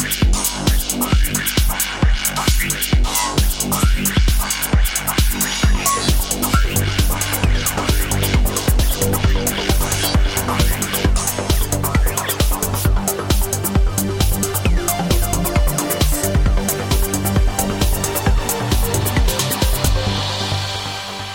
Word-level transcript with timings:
Mix. 0.00 0.21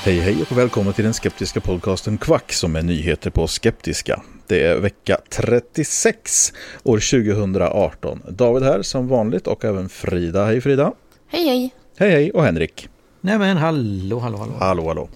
Hej 0.08 0.20
hej 0.20 0.42
och 0.42 0.58
välkommen 0.58 0.94
till 0.94 1.04
den 1.04 1.14
skeptiska 1.14 1.62
podcasten 1.62 2.18
Kvack 2.18 2.54
som 2.54 2.76
är 2.76 2.82
nyheter 2.82 3.30
på 3.30 3.48
skeptiska. 3.48 4.22
Det 4.48 4.64
är 4.64 4.80
vecka 4.80 5.18
36 5.30 6.54
år 6.84 6.98
2018. 6.98 8.22
David 8.30 8.64
här 8.64 8.82
som 8.82 9.08
vanligt 9.08 9.48
och 9.48 9.66
även 9.66 9.90
Frida. 9.90 10.46
Hej 10.46 10.62
Frida. 10.62 10.94
Hej 11.28 11.48
hej. 11.48 11.74
Hej 11.98 12.12
hej 12.12 12.32
och 12.32 12.44
Henrik. 12.44 12.90
Nej 13.22 13.38
men 13.38 13.58
hallå, 13.58 14.20
hallå, 14.20 14.38
hallå. 14.38 14.54
Hallå 14.60 14.88
hallå. 14.88 15.10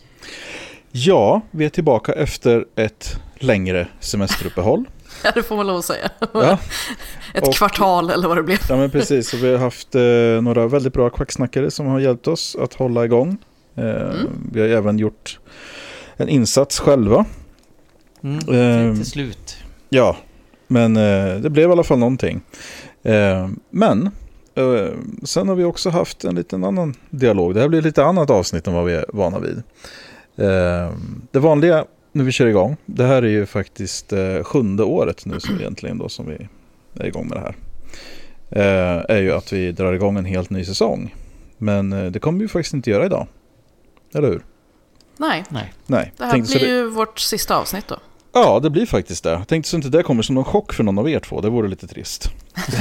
Ja, 0.92 1.42
vi 1.52 1.66
är 1.66 1.70
tillbaka 1.70 2.14
efter 2.14 2.66
ett 2.76 3.16
längre 3.36 3.88
semesteruppehåll. 4.00 4.86
Ja, 5.24 5.32
det 5.36 5.44
får 5.44 5.56
man 5.56 5.68
lov 5.68 5.78
att 5.78 5.86
säga. 5.86 6.10
Ja. 6.34 6.58
Ett 7.34 7.48
Och- 7.48 7.54
kvartal 7.54 8.10
eller 8.10 8.28
vad 8.28 8.38
det 8.38 8.44
blev. 8.44 8.60
Ja 8.70 8.78
men 8.78 8.92
precis, 8.92 9.34
och 9.34 9.44
vi 9.44 9.52
har 9.52 9.58
haft 9.58 9.96
eh, 9.96 10.02
några 10.42 10.68
väldigt 10.68 10.94
bra 10.94 11.10
kvacksnackare 11.10 11.72
som 11.72 11.86
har 11.86 12.00
hjälpt 12.00 12.28
oss 12.28 12.58
att 12.60 12.74
hålla 12.74 13.06
igång. 13.06 13.38
Eh, 13.76 14.14
Vi 14.52 14.62
har 14.62 14.68
även 14.68 15.00
gjort 15.00 15.40
en 16.18 16.30
insats 16.30 16.80
själva. 16.80 17.26
Mm, 18.24 18.36
Ehm, 18.36 18.94
till, 18.96 19.04
till 19.04 19.12
slut. 19.12 19.58
Ja, 19.90 20.18
men 20.68 20.98
eh, 20.98 21.36
det 21.36 21.50
blev 21.50 21.70
i 21.70 21.72
alla 21.72 21.84
fall 21.84 22.00
någonting. 22.00 22.42
Eh, 23.04 23.50
men 23.70 24.10
eh, 24.56 24.88
sen 25.24 25.48
har 25.48 25.56
vi 25.56 25.64
också 25.64 25.90
haft 25.90 26.24
en 26.24 26.36
liten 26.36 26.64
annan 26.64 26.94
dialog. 27.10 27.54
Det 27.54 27.62
här 27.62 27.68
blir 27.68 27.82
lite 27.82 28.04
annat 28.06 28.30
avsnitt 28.30 28.68
än 28.68 28.74
vad 28.74 28.86
vi 28.86 28.94
är 28.94 29.06
vana 29.14 29.40
vid. 29.40 29.64
Eh, 30.36 30.92
det 31.32 31.40
vanliga 31.40 31.86
när 32.12 32.24
vi 32.24 32.32
kör 32.32 32.46
igång, 32.48 32.78
det 32.86 33.04
här 33.06 33.22
är 33.24 33.28
ju 33.30 33.46
faktiskt 33.46 34.14
eh, 34.14 34.44
sjunde 34.44 34.84
året 34.84 35.26
nu 35.26 35.40
som 35.40 35.56
egentligen 35.60 35.98
då 35.98 36.10
som 36.10 36.26
vi 36.30 36.48
är 37.04 37.06
igång 37.08 37.28
med 37.28 37.38
det 37.38 37.42
här. 37.42 37.56
Eh, 38.50 39.16
är 39.18 39.22
ju 39.22 39.32
att 39.32 39.54
vi 39.54 39.72
drar 39.72 39.94
igång 39.94 40.18
en 40.18 40.26
helt 40.26 40.50
ny 40.50 40.66
säsong. 40.66 41.16
Men 41.58 41.94
eh, 41.94 42.12
det 42.12 42.20
kommer 42.20 42.40
vi 42.40 42.48
faktiskt 42.48 42.74
inte 42.74 42.90
göra 42.90 43.06
idag. 43.06 43.28
Eller 44.14 44.28
hur? 44.28 44.46
Nej, 45.18 45.44
Nej. 45.50 45.74
Nej. 45.88 46.14
det 46.18 46.24
här 46.24 46.32
tänkte 46.32 46.52
så 46.52 46.58
blir 46.60 46.68
ju 46.68 46.90
vårt 46.90 47.20
sista 47.20 47.56
avsnitt 47.58 47.88
då. 47.88 47.98
Ja, 48.34 48.60
det 48.60 48.70
blir 48.70 48.86
faktiskt 48.86 49.24
det. 49.24 49.30
Jag 49.30 49.48
tänkte 49.48 49.70
så 49.70 49.76
inte 49.76 49.90
det 49.90 50.04
kommer 50.04 50.24
som 50.24 50.36
någon 50.36 50.44
chock 50.46 50.74
för 50.74 50.84
någon 50.84 51.00
av 51.00 51.10
er 51.10 51.20
två. 51.20 51.42
Det 51.42 51.50
vore 51.50 51.68
lite 51.68 51.88
trist. 51.88 52.30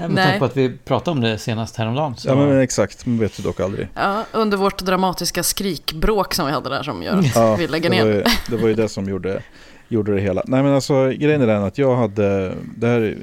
Ja, 0.00 0.08
med 0.08 0.24
tanke 0.24 0.38
på 0.38 0.44
att 0.44 0.56
vi 0.56 0.76
pratade 0.84 1.10
om 1.10 1.20
det 1.20 1.38
senast 1.38 1.76
häromdagen. 1.76 2.16
Så... 2.16 2.28
Ja, 2.28 2.34
men 2.34 2.60
exakt. 2.60 3.06
Man 3.06 3.18
vet 3.18 3.38
ju 3.40 3.42
dock 3.44 3.60
aldrig. 3.60 3.88
Ja, 3.94 4.24
under 4.32 4.56
vårt 4.56 4.78
dramatiska 4.82 5.42
skrikbråk 5.42 6.34
som 6.34 6.46
vi 6.46 6.52
hade 6.52 6.70
där 6.70 6.82
som 6.82 7.02
gör 7.02 7.16
att 7.18 7.34
Ja, 7.34 7.56
vi 7.56 7.66
lägger 7.68 7.90
det, 7.90 7.98
var 7.98 8.04
ner. 8.04 8.14
ju, 8.14 8.24
det 8.48 8.56
var 8.56 8.68
ju 8.68 8.74
det 8.74 8.88
som 8.88 9.08
gjorde, 9.08 9.42
gjorde 9.90 10.14
det 10.14 10.20
hela. 10.20 10.42
Nej 10.46 10.62
men 10.62 10.72
alltså 10.72 11.08
grejen 11.08 11.42
är 11.42 11.46
den 11.46 11.62
att 11.62 11.78
jag 11.78 11.96
hade 11.96 12.54
det 12.76 12.86
här 12.86 13.16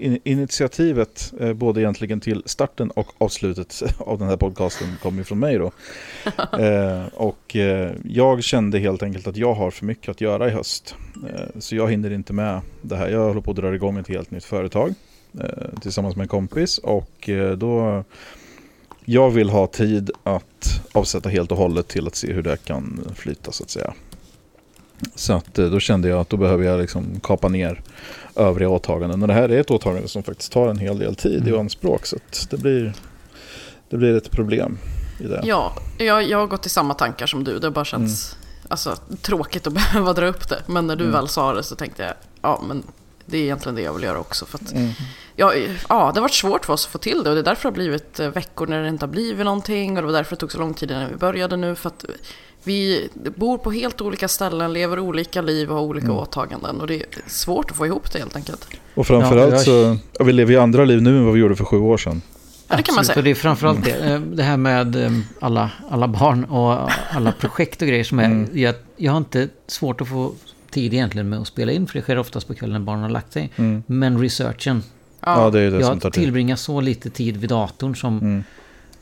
in, 0.00 0.18
initiativet 0.24 1.32
eh, 1.40 1.52
både 1.52 1.80
egentligen 1.80 2.20
till 2.20 2.42
starten 2.46 2.90
och 2.90 3.08
avslutet 3.18 3.82
av 3.98 4.18
den 4.18 4.28
här 4.28 4.36
podcasten 4.36 4.88
kom 5.02 5.18
ju 5.18 5.24
från 5.24 5.38
mig 5.38 5.58
då. 5.58 5.72
Eh, 6.60 7.06
och 7.14 7.56
eh, 7.56 7.92
jag 8.04 8.42
kände 8.42 8.78
helt 8.78 9.02
enkelt 9.02 9.26
att 9.26 9.36
jag 9.36 9.54
har 9.54 9.70
för 9.70 9.86
mycket 9.86 10.08
att 10.08 10.20
göra 10.20 10.48
i 10.48 10.50
höst. 10.50 10.94
Eh, 11.28 11.60
så 11.60 11.76
jag 11.76 11.90
hinner 11.90 12.12
inte 12.12 12.32
med 12.32 12.60
det 12.82 12.96
här. 12.96 13.08
Jag 13.08 13.24
håller 13.24 13.40
på 13.40 13.50
att 13.50 13.56
dra 13.56 13.74
igång 13.74 13.98
ett 13.98 14.08
helt 14.08 14.30
nytt 14.30 14.44
företag 14.44 14.94
eh, 15.40 15.80
tillsammans 15.80 16.16
med 16.16 16.24
en 16.24 16.28
kompis 16.28 16.78
och 16.78 17.30
då 17.56 18.04
jag 19.04 19.30
vill 19.30 19.50
ha 19.50 19.66
tid 19.66 20.10
att 20.22 20.82
avsätta 20.92 21.28
helt 21.28 21.52
och 21.52 21.58
hållet 21.58 21.88
till 21.88 22.06
att 22.06 22.14
se 22.14 22.32
hur 22.32 22.42
det 22.42 22.64
kan 22.64 23.00
flyta 23.14 23.52
så 23.52 23.64
att 23.64 23.70
säga. 23.70 23.92
Så 25.14 25.32
att 25.32 25.58
eh, 25.58 25.66
då 25.66 25.80
kände 25.80 26.08
jag 26.08 26.20
att 26.20 26.28
då 26.28 26.36
behöver 26.36 26.64
jag 26.64 26.80
liksom 26.80 27.20
kapa 27.22 27.48
ner 27.48 27.82
övriga 28.36 28.68
åtaganden. 28.68 29.22
Och 29.22 29.28
det 29.28 29.34
här 29.34 29.48
är 29.48 29.60
ett 29.60 29.70
åtagande 29.70 30.08
som 30.08 30.22
faktiskt 30.22 30.52
tar 30.52 30.68
en 30.68 30.78
hel 30.78 30.98
del 30.98 31.14
tid 31.16 31.44
i 31.46 31.48
Mm. 31.48 31.60
anspråk. 31.60 32.06
Så 32.06 32.16
det 32.50 32.56
blir, 32.56 32.92
det 33.90 33.96
blir 33.96 34.16
ett 34.16 34.30
problem 34.30 34.78
i 35.20 35.24
det. 35.26 35.40
Ja, 35.44 35.72
jag, 35.98 36.22
jag 36.22 36.38
har 36.38 36.46
gått 36.46 36.66
i 36.66 36.68
samma 36.68 36.94
tankar 36.94 37.26
som 37.26 37.44
du. 37.44 37.58
Det 37.58 37.66
har 37.66 37.72
bara 37.72 37.84
känts 37.84 38.36
alltså, 38.68 38.96
tråkigt 39.22 39.66
att 39.66 39.72
behöva 39.92 40.12
dra 40.12 40.26
upp 40.26 40.48
det. 40.48 40.62
Men 40.66 40.86
när 40.86 40.96
du 40.96 41.04
Mm. 41.04 41.12
väl 41.16 41.28
sa 41.28 41.52
det 41.52 41.62
så 41.62 41.74
tänkte 41.76 42.02
jag, 42.02 42.14
ja 42.42 42.62
men 42.68 42.82
det 43.26 43.38
är 43.38 43.42
egentligen 43.42 43.76
det 43.76 43.82
jag 43.82 43.92
vill 43.94 44.02
göra 44.02 44.18
också. 44.18 44.46
För 44.46 44.58
att, 44.58 44.72
Mm. 44.72 44.90
ja, 45.36 45.54
ja, 45.54 45.66
det 45.88 45.94
har 45.96 46.20
varit 46.20 46.34
svårt 46.34 46.64
för 46.66 46.72
oss 46.72 46.86
att 46.86 46.92
få 46.92 46.98
till 46.98 47.22
det 47.24 47.28
och 47.30 47.34
det 47.36 47.40
är 47.40 47.44
därför 47.44 47.62
det 47.62 47.68
har 47.68 47.74
blivit 47.74 48.20
eh, 48.20 48.28
veckor 48.28 48.66
när 48.66 48.82
det 48.82 48.88
inte 48.88 49.04
har 49.06 49.10
blivit 49.12 49.44
någonting. 49.44 49.90
Och 49.96 50.02
det 50.02 50.06
var 50.06 50.12
därför 50.12 50.36
det 50.36 50.40
tog 50.40 50.52
så 50.52 50.58
lång 50.58 50.74
tid 50.74 50.88
när 50.90 51.08
vi 51.08 51.16
började 51.16 51.56
nu. 51.56 51.74
För 51.74 51.88
att 51.88 52.04
vi 52.64 53.08
bor 53.36 53.58
på 53.58 53.70
helt 53.72 54.00
olika 54.00 54.28
ställen, 54.28 54.72
lever 54.72 54.98
olika 54.98 55.42
liv 55.42 55.70
och 55.70 55.76
har 55.76 55.82
olika 55.82 56.06
Mm. 56.06 56.16
åtaganden. 56.18 56.80
Och 56.80 56.86
det 56.86 56.94
är 56.96 57.06
svårt 57.26 57.70
att 57.70 57.76
få 57.76 57.86
ihop 57.86 58.12
det 58.12 58.18
helt 58.18 58.36
enkelt. 58.36 58.66
Och 58.94 59.06
framförallt 59.06 59.50
Ja, 59.50 59.56
jag- 59.56 59.60
så, 59.60 59.96
ja, 60.18 60.24
vi 60.24 60.32
lever 60.32 60.52
ju 60.52 60.58
andra 60.60 60.84
liv 60.84 61.02
nu 61.02 61.18
än 61.18 61.24
vad 61.24 61.34
vi 61.34 61.40
gjorde 61.40 61.56
för 61.56 61.64
sju 61.64 61.76
år 61.78 61.96
sedan. 61.96 62.22
Ja, 62.68 62.76
det 62.76 62.82
kan 62.82 62.94
man 62.94 63.04
säga. 63.04 63.18
Och 63.18 63.24
det 63.24 63.30
är 63.30 63.34
framförallt 63.34 63.84
det, 63.84 63.90
eh, 64.12 64.20
det 64.20 64.42
här 64.42 64.56
med 64.56 64.96
eh, 64.96 65.12
alla, 65.40 65.70
alla 65.90 66.08
barn 66.08 66.44
och 66.44 66.90
alla 67.10 67.32
projekt 67.32 67.82
och 67.82 67.88
grejer 67.88 68.04
som 68.04 68.18
är... 68.18 68.24
Mm. 68.24 68.48
Jag, 68.54 68.74
jag 68.96 69.12
har 69.12 69.18
inte 69.18 69.48
svårt 69.66 70.00
att 70.00 70.08
få 70.08 70.32
tid 70.70 70.94
egentligen 70.94 71.28
med 71.28 71.38
att 71.38 71.46
spela 71.46 71.72
in, 71.72 71.86
för 71.86 71.94
det 71.94 72.02
sker 72.02 72.18
oftast 72.18 72.46
på 72.48 72.54
kvällen 72.54 72.80
när 72.80 72.86
barnen 72.86 73.02
har 73.02 73.10
lagt 73.10 73.32
sig. 73.32 73.50
Mm. 73.56 73.82
Men 73.86 74.18
researchen, 74.20 74.82
Ja, 75.20 75.50
det 75.50 75.60
är 75.60 75.70
det 75.70 75.84
som 75.84 76.00
tar 76.00 76.06
jag 76.08 76.12
tillbringar 76.14 76.56
så 76.56 76.80
lite 76.80 77.10
tid 77.10 77.36
vid 77.36 77.50
datorn 77.50 77.96
som... 77.96 78.44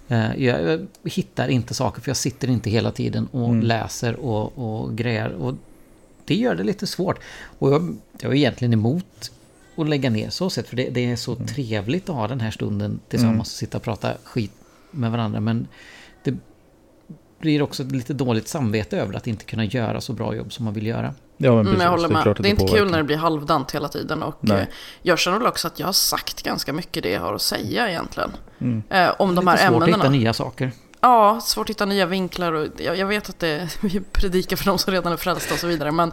Mm. 0.09 0.31
Eh, 0.33 0.45
jag, 0.45 0.87
hittar 1.05 1.49
inte 1.49 1.75
saker 1.75 2.01
för 2.01 2.11
jag 2.11 2.17
sitter 2.17 2.51
inte 2.51 2.71
hela 2.71 2.91
tiden 2.91 3.27
och 3.33 3.49
Mm. 3.49 3.63
läser 3.63 4.17
och, 4.21 4.59
och 4.59 4.97
grejer. 4.97 5.33
Och 5.33 5.55
det 6.25 6.35
gör 6.35 6.55
det 6.55 6.65
lite 6.65 6.87
svårt. 6.87 7.19
Och 7.59 7.73
jag, 7.73 7.97
jag 8.21 8.33
är 8.33 8.37
egentligen 8.37 8.73
emot 8.73 9.31
att 9.77 9.89
lägga 9.89 10.11
ner 10.11 10.31
så 10.31 10.51
sett. 10.51 10.69
För 10.69 10.77
det, 10.77 10.89
det 10.91 11.11
är 11.11 11.17
så 11.17 11.35
Mm. 11.35 11.47
trevligt 11.47 12.09
att 12.09 12.15
ha 12.17 12.29
den 12.29 12.41
här 12.41 12.51
stunden 12.51 13.01
tillsammans 13.09 13.49
och 13.49 13.59
sitta 13.59 13.77
och 13.79 13.85
prata 13.85 14.15
skit 14.25 14.53
med 14.91 15.11
varandra. 15.11 15.41
Men 15.41 15.67
blir 17.39 17.63
också 17.63 17.83
ett 17.83 17.93
lite 17.93 18.13
dåligt 18.15 18.49
samvete 18.49 18.99
över 18.99 19.15
att 19.15 19.27
inte 19.27 19.45
kunna 19.45 19.65
göra 19.65 20.01
så 20.01 20.13
bra 20.13 20.35
jobb 20.35 20.53
som 20.53 20.65
man 20.65 20.75
vill 20.75 20.87
göra. 20.87 21.15
Ja, 21.37 21.51
men 21.51 21.61
Mm, 21.61 21.65
precis. 21.67 21.83
jag 21.83 21.91
håller 21.91 22.09
det 22.09 22.15
är 22.15 22.25
med. 22.25 22.37
Det 22.41 22.49
är 22.49 22.51
inte 22.51 22.61
påverkar. 22.65 22.79
kul 22.83 22.91
när 22.91 22.99
det 22.99 23.05
blir 23.05 23.17
halvdant 23.17 23.71
hela 23.75 23.89
tiden. 23.89 24.23
Och 24.23 24.37
Nej. 24.41 24.61
eh, 24.61 24.67
jag 25.03 25.19
känner 25.19 25.39
väl 25.39 25.47
också 25.47 25.67
att 25.67 25.79
jag 25.79 25.87
har 25.87 25.93
sagt 25.93 26.43
ganska 26.43 26.73
mycket 26.73 27.03
det 27.03 27.11
jag 27.11 27.21
har 27.21 27.35
att 27.35 27.43
säga 27.43 27.89
egentligen. 27.91 28.31
Mm. 28.61 28.83
Eh, 28.91 29.11
om 29.19 29.35
de 29.35 29.47
här 29.47 29.55
lite 29.57 29.69
svårt 29.69 29.83
att 29.83 29.89
hitta 29.89 29.99
ämnena. 29.99 30.11
nya 30.19 30.33
saker. 30.33 30.73
Ja, 31.01 31.41
svårt 31.41 31.65
att 31.67 31.71
hitta 31.71 31.85
nya 31.85 32.07
vinklar. 32.07 32.53
Och 32.53 32.67
jag, 32.77 32.97
jag 32.99 33.07
vet 33.07 33.29
att 33.29 33.39
det, 33.39 33.69
vi 33.81 34.01
predikar 34.01 34.57
för 34.57 34.65
de 34.65 34.79
som 34.79 34.93
redan 34.93 35.13
är 35.13 35.17
frälsta 35.17 35.55
och 35.55 35.61
så 35.61 35.67
vidare. 35.67 35.93
Men 35.93 36.13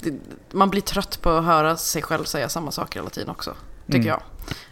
det, 0.00 0.12
man 0.52 0.70
blir 0.70 0.80
trött 0.82 1.18
på 1.22 1.30
att 1.30 1.44
höra 1.44 1.76
sig 1.76 2.02
själv 2.02 2.24
säga 2.24 2.48
samma 2.48 2.70
saker 2.70 3.00
hela 3.00 3.10
tiden 3.10 3.30
också. 3.30 3.54
Tycker 3.86 3.98
Mm. 3.98 4.08
jag. 4.08 4.20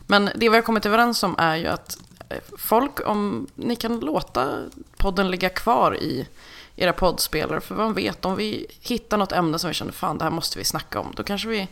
Men 0.06 0.24
det 0.24 0.48
vi 0.48 0.54
har 0.56 0.62
kommit 0.62 0.86
överens 0.86 1.22
om 1.22 1.34
är 1.38 1.56
ju 1.56 1.66
att 1.66 1.98
folk, 2.58 3.08
om 3.08 3.46
ni 3.54 3.76
kan 3.76 4.00
låta 4.00 4.58
podden 4.96 5.30
ligga 5.30 5.48
kvar 5.48 5.96
i 5.96 6.28
era 6.76 6.92
poddspelare. 6.92 7.60
För 7.60 7.74
man 7.74 7.94
vet, 7.94 8.24
om 8.24 8.36
vi 8.36 8.66
hittar 8.80 9.16
något 9.18 9.32
ämne 9.32 9.58
som 9.58 9.68
vi 9.68 9.74
känner 9.74 9.92
fan 9.92 10.18
det 10.18 10.24
här 10.24 10.30
måste 10.30 10.58
vi 10.58 10.64
snacka 10.64 11.00
om. 11.00 11.12
Då 11.16 11.22
kanske 11.22 11.48
vi 11.48 11.68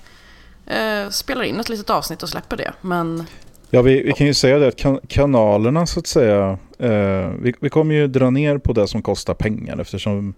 eh, 0.67 1.11
spelar 1.11 1.43
in 1.43 1.61
ett 1.61 1.69
litet 1.69 1.91
avsnitt 1.91 2.23
och 2.23 2.29
släpper 2.29 2.57
det. 2.57 2.73
Men 2.81 3.27
Ja, 3.73 3.83
vi, 3.83 4.03
vi 4.03 4.13
kan 4.13 4.27
ju 4.27 4.35
säga 4.35 4.59
det 4.59 4.69
att 4.69 4.77
kan, 4.77 5.01
kanalerna 5.09 5.87
så 5.87 6.01
att 6.01 6.07
säga, 6.07 6.59
eh, 6.79 7.31
vi, 7.43 7.55
vi 7.61 7.69
kommer 7.69 7.95
ju 7.95 8.07
dra 8.07 8.31
ner 8.31 8.59
på 8.59 8.73
det 8.73 8.89
som 8.89 9.03
kostar 9.03 9.35
pengar 9.35 9.81
eftersom 9.81 10.35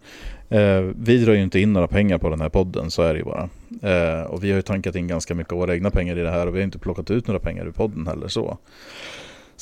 eh, 0.49 0.81
vi 0.97 1.25
drar 1.25 1.33
ju 1.33 1.43
inte 1.43 1.61
in 1.61 1.73
några 1.73 1.89
pengar 1.89 2.19
på 2.19 2.29
den 2.29 2.41
här 2.41 2.49
podden, 2.49 2.91
så 2.91 3.03
är 3.03 3.15
det 3.15 3.19
ju 3.19 3.25
bara. 3.25 3.49
Eh, 3.83 4.23
och 4.23 4.45
vi 4.45 4.51
har 4.51 4.57
ju 4.57 4.63
tankat 4.63 4.97
in 4.97 5.07
ganska 5.07 5.35
mycket 5.35 5.53
av 5.53 5.59
våra 5.59 5.75
egna 5.75 5.91
pengar 5.91 6.19
i 6.19 6.23
det 6.23 6.31
här 6.31 6.47
och 6.47 6.55
vi 6.55 6.59
har 6.59 6.65
inte 6.65 6.79
plockat 6.79 7.11
ut 7.11 7.27
några 7.27 7.41
pengar 7.41 7.67
ur 7.67 7.73
podden 7.73 8.07
heller 8.07 8.29
så. 8.29 8.59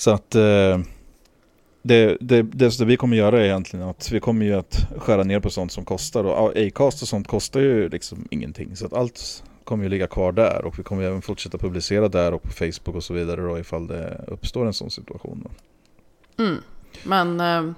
Så 0.00 0.10
att 0.10 0.34
eh, 0.34 0.78
det, 1.82 2.16
det, 2.20 2.42
det, 2.42 2.78
det 2.78 2.84
vi 2.84 2.96
kommer 2.96 3.16
göra 3.16 3.40
är 3.40 3.44
egentligen 3.44 3.88
att 3.88 4.12
vi 4.12 4.20
kommer 4.20 4.46
ju 4.46 4.54
att 4.54 4.86
skära 4.98 5.22
ner 5.22 5.40
på 5.40 5.50
sånt 5.50 5.72
som 5.72 5.84
kostar 5.84 6.24
och 6.24 6.56
Acast 6.56 7.02
och 7.02 7.08
sånt 7.08 7.28
kostar 7.28 7.60
ju 7.60 7.88
liksom 7.88 8.28
ingenting. 8.30 8.76
Så 8.76 8.86
att 8.86 8.92
allt 8.92 9.42
kommer 9.64 9.84
ju 9.84 9.90
ligga 9.90 10.06
kvar 10.06 10.32
där 10.32 10.64
och 10.64 10.78
vi 10.78 10.82
kommer 10.82 11.02
även 11.02 11.22
fortsätta 11.22 11.58
publicera 11.58 12.08
där 12.08 12.34
och 12.34 12.42
på 12.42 12.48
Facebook 12.48 12.96
och 12.96 13.04
så 13.04 13.14
vidare 13.14 13.40
då 13.40 13.58
ifall 13.58 13.86
det 13.86 14.24
uppstår 14.26 14.66
en 14.66 14.74
sån 14.74 14.90
situation. 14.90 15.48
Mm. 16.38 16.56
Men 17.04 17.40
eh, 17.40 17.72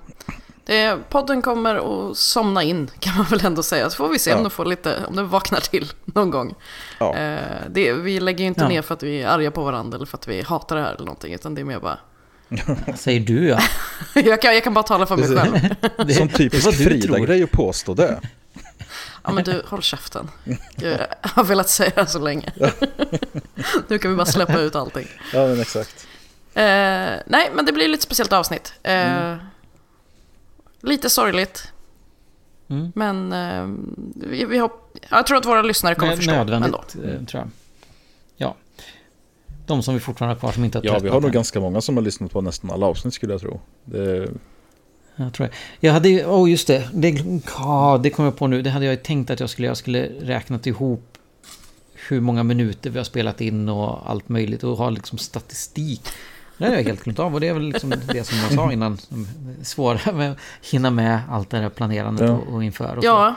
det, 0.64 0.98
podden 1.08 1.42
kommer 1.42 1.74
att 2.10 2.16
somna 2.16 2.62
in 2.62 2.90
kan 2.98 3.16
man 3.16 3.26
väl 3.26 3.46
ändå 3.46 3.62
säga. 3.62 3.90
Så 3.90 3.96
får 3.96 4.08
vi 4.08 4.19
se 4.19 4.30
ja. 4.30 4.36
om, 4.36 4.42
den 4.42 4.50
får 4.50 4.64
lite, 4.64 5.04
om 5.08 5.16
den 5.16 5.28
vaknar 5.28 5.60
till 5.60 5.92
någon 6.04 6.30
gång. 6.30 6.54
Ja. 6.98 7.16
Eh, 7.16 7.60
det, 7.70 7.92
vi 7.92 8.20
lägger 8.20 8.40
ju 8.40 8.48
inte 8.48 8.60
ja. 8.60 8.69
ner 8.69 8.82
för 8.82 8.94
att 8.94 9.02
vi 9.02 9.22
är 9.22 9.28
arga 9.28 9.50
på 9.50 9.62
varandra 9.62 9.96
eller 9.96 10.06
för 10.06 10.19
att 10.19 10.28
vi 10.28 10.42
hatar 10.42 10.76
det 10.76 10.82
här 10.82 10.94
eller 10.94 11.04
någonting. 11.04 11.34
Utan 11.34 11.54
det 11.54 11.60
är 11.60 11.64
mer 11.64 11.80
bara... 11.80 11.98
Säger 12.96 13.20
du 13.20 13.49
ja. 13.49 13.60
jag, 14.14 14.43
kan, 14.43 14.54
jag 14.54 14.64
kan 14.64 14.75
bara 14.75 14.82
tala 14.82 15.06
för 15.06 15.16
mig 15.16 15.37
själv. 15.37 15.75
det, 16.06 16.14
Som 16.14 16.28
typisk 16.28 16.72
Frida-grej 16.72 17.43
att 17.43 17.50
påstå 17.50 17.94
det. 17.94 18.20
Ja 19.25 19.32
men 19.32 19.44
du, 19.44 19.62
håll 19.66 19.82
käften. 19.82 20.31
Jag 20.76 20.99
har 21.22 21.44
velat 21.44 21.69
säga 21.69 21.93
det 21.94 22.06
så 22.06 22.19
länge. 22.19 22.52
nu 23.88 23.99
kan 23.99 24.10
vi 24.10 24.16
bara 24.16 24.26
släppa 24.26 24.58
ut 24.58 24.76
allting. 24.76 25.06
Ja 25.32 25.46
men 25.46 25.60
exakt. 25.60 26.06
Eh, 26.54 26.62
nej 27.26 27.50
men 27.54 27.64
det 27.66 27.72
blir 27.72 27.88
lite 27.88 28.02
speciellt 28.02 28.32
avsnitt. 28.32 28.72
Eh, 28.82 29.22
mm. 29.22 29.38
Lite 30.81 31.10
sorgligt. 31.10 31.72
Mm. 32.69 32.93
Men 32.94 33.32
eh, 33.32 33.66
vi, 34.14 34.44
vi 34.44 34.58
hopp, 34.58 34.96
jag 35.10 35.26
tror 35.26 35.38
att 35.38 35.46
våra 35.46 35.62
lyssnare 35.62 35.94
kommer 35.94 36.16
förstå. 36.16 36.32
Nödvändigt, 36.32 36.75
ändå. 36.94 37.08
Eh, 37.08 37.25
tror 37.25 37.43
jag. 37.43 37.50
Ja. 39.72 39.76
De 39.76 39.82
som 39.82 39.94
vi 39.94 40.00
fortfarande 40.00 40.34
har 40.34 40.40
kvar 40.40 40.52
som 40.52 40.64
inte 40.64 40.78
har 40.78 40.84
Ja, 40.84 40.98
vi 40.98 41.08
har 41.08 41.20
nog 41.20 41.32
ganska 41.32 41.60
många 41.60 41.80
som 41.80 41.96
har 41.96 42.04
lyssnat 42.04 42.32
på 42.32 42.40
nästan 42.40 42.70
alla 42.70 42.86
avsnitt 42.86 43.14
skulle 43.14 43.32
jag 43.32 43.40
tro. 43.40 43.60
Det 43.84 44.28
jag 45.16 45.32
tror 45.32 45.48
jag. 45.48 45.56
jag 45.80 45.92
hade 45.92 46.08
ju, 46.08 46.24
oh 46.24 46.50
just 46.50 46.66
det, 46.66 46.88
det, 46.92 47.10
det 48.02 48.10
kom 48.10 48.24
jag 48.24 48.36
på 48.36 48.46
nu. 48.46 48.62
Det 48.62 48.70
hade 48.70 48.84
jag 48.84 48.92
ju 48.92 49.00
tänkt 49.00 49.30
att 49.30 49.40
jag 49.40 49.50
skulle, 49.50 49.69
jag 49.69 49.76
skulle 49.76 50.08
räknat 50.20 50.66
ihop 50.66 51.19
hur 52.08 52.20
många 52.20 52.42
minuter 52.42 52.90
vi 52.90 52.98
har 52.98 53.04
spelat 53.04 53.40
in 53.40 53.69
och 53.69 54.10
allt 54.10 54.28
möjligt 54.28 54.64
och 54.64 54.76
ha 54.76 54.90
liksom 54.90 55.19
statistik. 55.19 56.08
Det 56.58 56.64
har 56.64 56.74
jag 56.74 56.82
helt 56.82 57.04
glömt 57.04 57.19
av 57.19 57.34
och 57.34 57.40
det 57.40 57.48
är 57.48 57.52
väl 57.52 57.62
liksom 57.62 57.90
det 57.90 58.24
som 58.24 58.38
jag 58.38 58.52
sa 58.52 58.72
innan. 58.72 58.98
Svåra 59.62 60.12
med 60.12 60.32
att 60.32 60.38
hinna 60.70 60.90
med 60.90 61.20
allt 61.30 61.50
det 61.50 61.58
här 61.58 61.69
planerandet 61.69 62.28
ja. 62.28 62.34
och, 62.34 62.54
och, 62.54 62.64
inför. 62.64 62.96
Och 62.96 63.04
ja. 63.04 63.34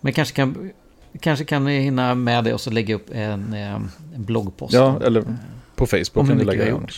Men 0.00 0.12
kanske 0.12 0.34
kan, 0.34 0.70
kanske 1.20 1.44
kan 1.44 1.64
ni 1.64 1.80
hinna 1.80 2.14
med 2.14 2.44
det 2.44 2.54
och 2.54 2.60
så 2.60 2.70
lägga 2.70 2.94
upp 2.94 3.10
en, 3.10 3.52
eh, 3.52 3.74
en 3.74 3.90
bloggpost. 4.14 4.74
Ja, 4.74 5.00
eller 5.04 5.24
på 5.74 5.86
Facebook 5.86 6.28
kan 6.28 6.36
ni 6.36 6.44
lägga 6.44 6.64
det 6.64 6.88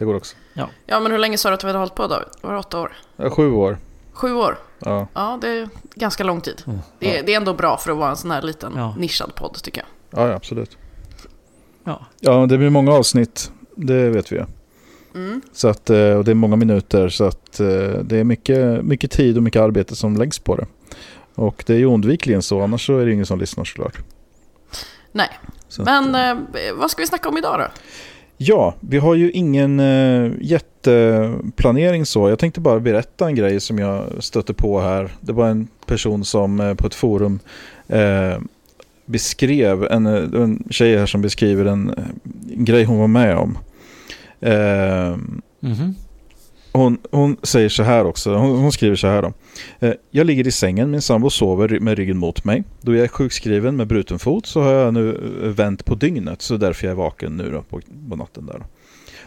det 0.00 0.06
går 0.06 0.14
också. 0.14 0.36
Ja. 0.54 0.68
ja, 0.86 1.00
men 1.00 1.12
hur 1.12 1.18
länge 1.18 1.38
sa 1.38 1.48
du 1.48 1.54
att 1.54 1.64
vi 1.64 1.68
hade 1.68 1.78
hållit 1.78 1.94
på 1.94 2.06
David? 2.06 2.28
Var 2.40 2.52
det 2.52 2.58
åtta 2.58 2.80
år? 2.80 2.92
Ja, 3.16 3.30
sju 3.30 3.52
år. 3.52 3.78
Sju 4.12 4.34
år? 4.34 4.58
Ja. 4.78 5.06
Ja, 5.14 5.38
det 5.40 5.48
är 5.48 5.68
ganska 5.94 6.24
lång 6.24 6.40
tid. 6.40 6.62
Mm. 6.66 6.78
Det, 6.98 7.18
är, 7.18 7.22
det, 7.22 7.32
är 7.32 7.36
ändå 7.36 7.54
bra 7.54 7.76
för 7.76 7.90
att 7.92 7.98
vara 7.98 8.10
en 8.10 8.16
sån 8.16 8.30
här 8.30 8.42
liten 8.42 8.72
ja. 8.76 8.94
nischad 8.98 9.34
podd 9.34 9.54
tycker 9.62 9.82
jag. 10.10 10.20
Ja, 10.20 10.34
absolut. 10.34 10.78
Ja. 11.84 12.06
ja, 12.20 12.46
det 12.46 12.58
blir 12.58 12.70
många 12.70 12.92
avsnitt. 12.92 13.52
Det 13.76 14.10
vet 14.10 14.32
vi 14.32 14.44
mm. 15.14 15.40
Så 15.52 15.68
att, 15.68 15.90
eh, 15.90 16.12
och 16.12 16.24
det 16.24 16.30
är 16.30 16.34
många 16.34 16.56
minuter 16.56 17.08
så 17.08 17.24
att 17.24 17.60
eh, 17.60 17.66
det 18.02 18.16
är 18.16 18.24
mycket, 18.24 18.84
mycket 18.84 19.10
tid 19.10 19.36
och 19.36 19.42
mycket 19.42 19.62
arbete 19.62 19.96
som 19.96 20.16
läggs 20.16 20.38
på 20.38 20.56
det. 20.56 20.66
Och 21.34 21.64
det 21.66 21.74
är 21.74 21.78
ju 21.78 21.86
oundvikligen 21.86 22.42
så, 22.42 22.60
annars 22.60 22.86
så 22.86 22.98
är 22.98 23.06
det 23.06 23.12
ingen 23.12 23.26
som 23.26 23.38
lyssnar 23.38 23.64
såklart. 23.64 23.98
Nej, 25.12 25.28
så 25.68 25.82
men 25.82 26.14
att, 26.14 26.36
eh, 26.36 26.74
vad 26.74 26.90
ska 26.90 27.02
vi 27.02 27.06
snacka 27.06 27.28
om 27.28 27.38
idag 27.38 27.58
då? 27.58 27.66
Ja, 28.36 28.74
vi 28.80 28.98
har 28.98 29.14
ju 29.14 29.30
ingen 29.30 29.80
uh, 29.80 30.32
jätteplanering 30.40 32.06
så. 32.06 32.28
Jag 32.28 32.38
tänkte 32.38 32.60
bara 32.60 32.80
berätta 32.80 33.26
en 33.26 33.34
grej 33.34 33.60
som 33.60 33.78
jag 33.78 34.04
stötte 34.18 34.54
på 34.54 34.80
här. 34.80 35.10
Det 35.20 35.32
var 35.32 35.48
en 35.48 35.68
person 35.86 36.24
som 36.24 36.74
på 36.78 36.86
ett 36.86 36.94
forum 36.94 37.38
beskrev, 39.06 39.84
en, 39.84 40.06
en 40.06 40.64
tjej 40.70 40.96
här 40.96 41.06
som 41.06 41.22
beskriver 41.22 41.64
en, 41.64 41.94
en 42.56 42.64
grej 42.64 42.84
hon 42.84 42.98
var 42.98 43.08
med 43.08 43.36
om. 43.36 43.58
Mm 44.40 45.32
-hmm. 45.60 45.94
Hon, 46.72 46.98
hon 47.10 47.36
säger 47.42 47.68
så 47.68 47.82
här 47.82 48.04
också, 48.04 48.34
hon, 48.34 48.58
hon, 48.58 48.72
skriver 48.72 48.96
så 48.96 49.06
här 49.06 49.22
då. 49.22 49.32
Eh, 49.80 49.94
jag 50.10 50.26
ligger 50.26 50.46
i 50.46 50.50
sängen, 50.50 50.90
min 50.90 51.02
sambo 51.02 51.30
sover 51.30 51.80
med 51.80 51.98
ryggen 51.98 52.18
mot 52.18 52.44
mig. 52.44 52.64
Då 52.80 52.94
jag 52.94 53.04
är 53.04 53.08
sjukskriven 53.08 53.76
med 53.76 53.86
bruten 53.86 54.18
fot 54.18 54.46
så 54.46 54.62
har 54.62 54.72
jag 54.72 54.94
nu 54.94 55.10
eh, 55.42 55.48
vänt 55.48 55.84
på 55.84 55.94
dygnet, 55.94 56.42
så 56.42 56.56
därför 56.56 56.86
jag 56.86 56.92
är 56.92 56.96
vaken 56.96 57.36
nu 57.36 57.50
då 57.50 57.62
på, 57.62 57.80
på 58.08 58.16
natten 58.16 58.46
där. 58.46 58.62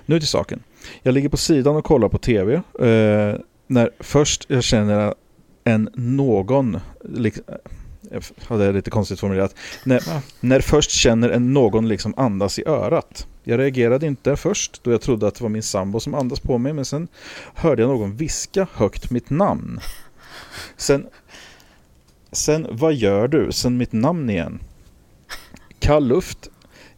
Nu 0.06 0.20
till 0.20 0.28
saken. 0.28 0.64
Jag 1.02 1.14
ligger 1.14 1.30
på 1.30 1.38
sidan 1.38 1.76
och 1.76 1.86
kollar 1.86 2.10
på 2.10 2.18
tv. 2.18 2.54
Eh, 2.54 3.36
när 3.68 3.90
först 4.00 4.46
jag 4.48 4.64
känner 4.64 5.14
en 5.64 5.90
någon, 5.94 6.80
liksom, 7.04 7.44
ja, 8.50 8.56
det 8.56 8.66
är 8.66 8.74
lite 8.74 8.90
konstigt 8.90 9.20
formulerat. 9.20 9.56
När, 9.84 10.02
när 10.40 10.60
först 10.60 10.92
känner 10.92 11.30
en 11.30 11.54
någon 11.54 11.88
liksom 11.88 12.14
andas 12.18 12.60
i 12.60 12.64
örat. 12.66 13.28
Jag 13.44 13.60
reagerade 13.60 14.08
inte 14.08 14.36
först 14.36 14.84
då 14.84 14.92
jag 14.92 15.02
trodde 15.02 15.28
att 15.28 15.36
det 15.36 15.44
var 15.44 15.50
min 15.50 15.64
sambo 15.64 16.00
som 16.00 16.14
andas 16.14 16.40
på 16.40 16.58
mig 16.58 16.74
men 16.74 16.86
sen 16.86 17.08
hörde 17.54 17.82
jag 17.82 17.90
någon 17.90 18.16
viska 18.16 18.68
högt 18.74 19.10
mitt 19.10 19.30
namn. 19.30 19.80
Sen, 20.78 21.08
sen 22.32 22.68
vad 22.72 22.94
gör 22.94 23.28
du? 23.28 23.52
Sen 23.52 23.78
mitt 23.78 23.92
namn 23.92 24.30
igen. 24.30 24.60
Kall 25.80 26.08
luft. 26.08 26.50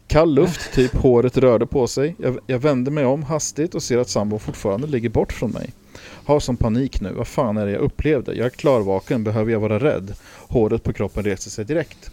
Kall 0.06 0.34
luft, 0.34 0.72
typ 0.72 0.96
håret 0.96 1.36
rörde 1.36 1.66
på 1.66 1.86
sig. 1.86 2.14
Jag, 2.18 2.38
jag 2.46 2.58
vände 2.58 2.90
mig 2.90 3.04
om 3.04 3.22
hastigt 3.22 3.74
och 3.74 3.82
ser 3.82 3.98
att 3.98 4.08
sambo 4.08 4.38
fortfarande 4.38 4.86
ligger 4.86 5.08
bort 5.08 5.32
från 5.32 5.50
mig. 5.50 5.72
Har 6.00 6.40
som 6.40 6.56
panik 6.56 7.00
nu. 7.00 7.12
Vad 7.12 7.28
fan 7.28 7.56
är 7.56 7.66
det 7.66 7.72
jag 7.72 7.80
upplevde? 7.80 8.34
Jag 8.34 8.46
är 8.46 8.50
klarvaken. 8.50 9.24
Behöver 9.24 9.52
jag 9.52 9.60
vara 9.60 9.78
rädd? 9.78 10.14
Håret 10.48 10.82
på 10.82 10.92
kroppen 10.92 11.24
reser 11.24 11.50
sig 11.50 11.64
direkt. 11.64 12.10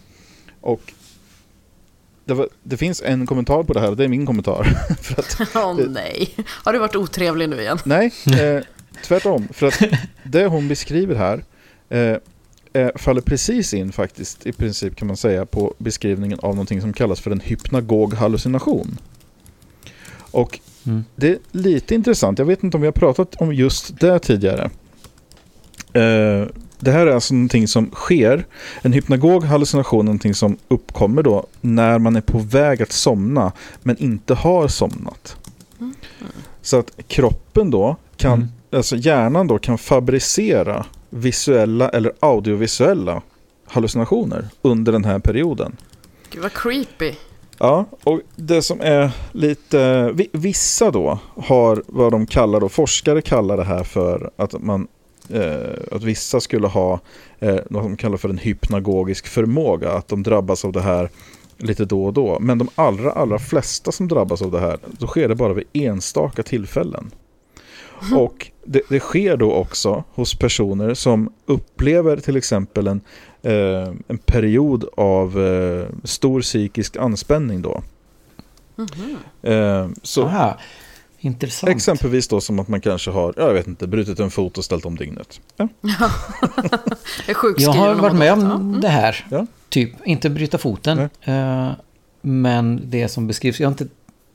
Och 0.61 0.93
det, 2.25 2.33
var, 2.33 2.49
det, 2.63 2.77
finns 2.77 3.01
en 3.01 3.25
kommentar 3.25 3.63
på 3.63 3.73
det 3.73 3.79
här 3.79 3.89
och 3.89 3.97
det 3.97 4.03
är 4.03 4.07
min 4.07 4.25
kommentar. 4.25 4.77
Åh 5.55 5.71
oh, 5.71 5.89
nej, 5.89 6.35
har 6.47 6.73
du 6.73 6.79
varit 6.79 6.95
otrevlig 6.95 7.49
nu 7.49 7.61
igen? 7.61 7.77
Nej, 7.85 8.13
eh, 8.25 8.63
tvärtom. 9.03 9.47
För 9.53 9.67
att 9.67 9.81
det 10.23 10.45
hon 10.45 10.67
beskriver 10.67 11.15
här 11.15 11.43
eh, 11.89 12.17
eh, 12.73 12.89
faller 12.95 13.21
precis 13.21 13.73
in 13.73 13.91
faktiskt 13.91 14.45
i 14.45 14.51
princip 14.51 14.95
kan 14.95 15.07
man 15.07 15.17
säga 15.17 15.45
på 15.45 15.73
beskrivningen 15.77 16.39
av 16.39 16.49
någonting 16.55 16.81
som 16.81 16.93
kallas 16.93 17.19
för 17.19 17.31
en 17.31 17.39
hypnagog 17.39 18.13
hallucination. 18.13 18.97
Och 20.31 20.59
mm. 20.85 21.03
det 21.15 21.29
är 21.29 21.37
lite 21.51 21.95
intressant, 21.95 22.39
jag 22.39 22.45
vet 22.45 22.63
inte 22.63 22.77
om 22.77 22.81
vi 22.81 22.87
har 22.87 22.91
pratat 22.91 23.35
om 23.35 23.53
just 23.53 23.99
det 23.99 24.19
tidigare. 24.19 24.69
Eh, 25.93 26.47
det 26.83 26.91
här 26.91 27.07
är 27.07 27.11
alltså 27.11 27.33
någonting 27.33 27.67
som 27.67 27.91
sker. 27.91 28.45
En 28.81 28.93
hypnagog 28.93 29.43
hallucination 29.43 29.99
är 29.99 30.03
någonting 30.03 30.33
som 30.33 30.57
uppkommer 30.67 31.23
då 31.23 31.45
när 31.61 31.99
man 31.99 32.15
är 32.15 32.21
på 32.21 32.37
väg 32.37 32.81
att 32.81 32.91
somna 32.91 33.51
men 33.81 33.97
inte 33.97 34.33
har 34.33 34.67
somnat. 34.67 35.37
Mm. 35.79 35.93
Så 36.61 36.79
att 36.79 36.91
kroppen 37.07 37.71
då 37.71 37.95
kan, 38.17 38.33
mm. 38.33 38.47
alltså 38.71 38.95
hjärnan 38.95 39.47
då 39.47 39.59
kan 39.59 39.77
fabricera 39.77 40.85
visuella 41.09 41.89
eller 41.89 42.13
audiovisuella 42.19 43.21
hallucinationer 43.65 44.47
under 44.61 44.91
den 44.91 45.05
här 45.05 45.19
perioden. 45.19 45.77
Gud 46.29 46.41
vad 46.41 46.53
creepy. 46.53 47.13
Ja, 47.57 47.85
och 48.03 48.21
det 48.35 48.61
som 48.61 48.81
är 48.81 49.11
lite, 49.31 50.11
vissa 50.31 50.91
då 50.91 51.19
har 51.35 51.83
vad 51.87 52.11
de 52.11 52.25
kallar 52.25 52.59
då, 52.59 52.69
forskare 52.69 53.21
kallar 53.21 53.57
det 53.57 53.63
här 53.63 53.83
för 53.83 54.31
att 54.35 54.61
man 54.61 54.87
att 55.91 56.03
vissa 56.03 56.39
skulle 56.39 56.67
ha 56.67 56.99
eh, 57.39 57.59
något 57.69 57.83
de 57.83 57.97
kallar 57.97 58.17
för 58.17 58.29
en 58.29 58.37
hypnagogisk 58.37 59.27
förmåga. 59.27 59.91
Att 59.91 60.07
de 60.07 60.23
drabbas 60.23 60.65
av 60.65 60.71
det 60.71 60.81
här 60.81 61.09
lite 61.57 61.85
då 61.85 62.05
och 62.05 62.13
då. 62.13 62.37
Men 62.39 62.57
de 62.57 62.69
allra, 62.75 63.11
allra 63.11 63.39
flesta 63.39 63.91
som 63.91 64.07
drabbas 64.07 64.41
av 64.41 64.51
det 64.51 64.59
här, 64.59 64.77
då 64.99 65.07
sker 65.07 65.29
det 65.29 65.35
bara 65.35 65.53
vid 65.53 65.65
enstaka 65.73 66.43
tillfällen. 66.43 67.11
Och 68.15 68.51
det, 68.65 68.81
det, 68.89 68.99
sker 68.99 69.37
då 69.37 69.53
också 69.53 70.03
hos 70.13 70.35
personer 70.35 70.93
som 70.93 71.33
upplever 71.45 72.17
till 72.17 72.37
exempel 72.37 72.87
en, 72.87 73.01
eh, 73.41 73.93
en 74.07 74.17
period 74.25 74.85
av 74.97 75.45
eh, 75.45 75.85
stor 76.03 76.41
psykisk 76.41 76.97
anspänning 76.97 77.61
då. 77.61 77.83
Mm. 78.77 79.17
Eh, 79.41 79.89
så, 80.03 80.23
Aha. 80.23 80.59
Intressant. 81.25 81.69
Exempelvis 81.71 82.27
då 82.27 82.41
som 82.41 82.59
att 82.59 82.67
man 82.67 82.81
kanske 82.81 83.11
har, 83.11 83.33
ja, 83.37 83.43
jag 83.47 83.53
vet 83.53 83.67
inte, 83.67 83.87
brutit 83.87 84.19
en 84.19 84.31
fot 84.31 84.57
och 84.57 84.65
ställt 84.65 84.85
om 84.85 84.95
dygnet. 84.95 85.41
Ja. 85.57 85.67
är 87.27 87.61
Jag 87.61 87.71
har 87.71 87.95
varit 87.95 88.15
med 88.15 88.33
om 88.33 88.81
det 88.81 88.87
här. 88.87 89.27
Ja. 89.31 89.47
Typ, 89.69 89.89
inte 90.05 90.29
bryta 90.29 90.57
foten. 90.57 91.09
eh, 91.21 91.71
men 92.21 92.81
det 92.85 93.07
som 93.07 93.27
beskrivs, 93.27 93.59
jag 93.59 93.67
har 93.67 93.71
inte 93.71 93.87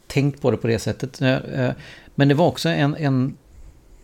tänkt 0.06 0.42
på 0.42 0.50
det 0.50 0.56
på 0.56 0.66
det 0.66 0.78
sättet. 0.78 1.20
eh, 1.22 1.34
eh, 1.34 1.72
men 2.14 2.28
det 2.28 2.34
var 2.34 2.46
också 2.46 2.68
en, 2.68 2.96
en 2.96 3.36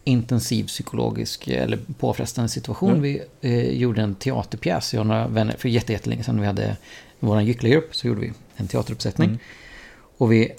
intensiv 0.05 0.65
psykologisk 0.67 1.49
eller 1.49 1.79
påfrestande 1.99 2.49
situation. 2.49 2.91
Mm. 2.91 3.03
Vi 3.03 3.23
eh, 3.41 3.71
gjorde 3.71 4.03
en 4.03 4.15
teaterpjäs, 4.15 4.95
jag 4.95 5.01
och 5.01 5.07
några 5.07 5.27
vänner, 5.29 5.55
för 5.59 5.69
jätte- 5.69 5.93
jättelänge 5.93 6.25
sedan. 6.25 6.41
Vi 6.41 6.47
hade 6.47 6.77
vår 7.21 7.41
gycklargrupp, 7.43 7.97
så 7.97 8.07
gjorde 8.07 8.21
vi 8.21 8.33
en 8.57 8.69
teateruppsättning. 8.69 9.29
Mm. 9.29 9.41
Och 10.19 10.33
vi, 10.33 10.53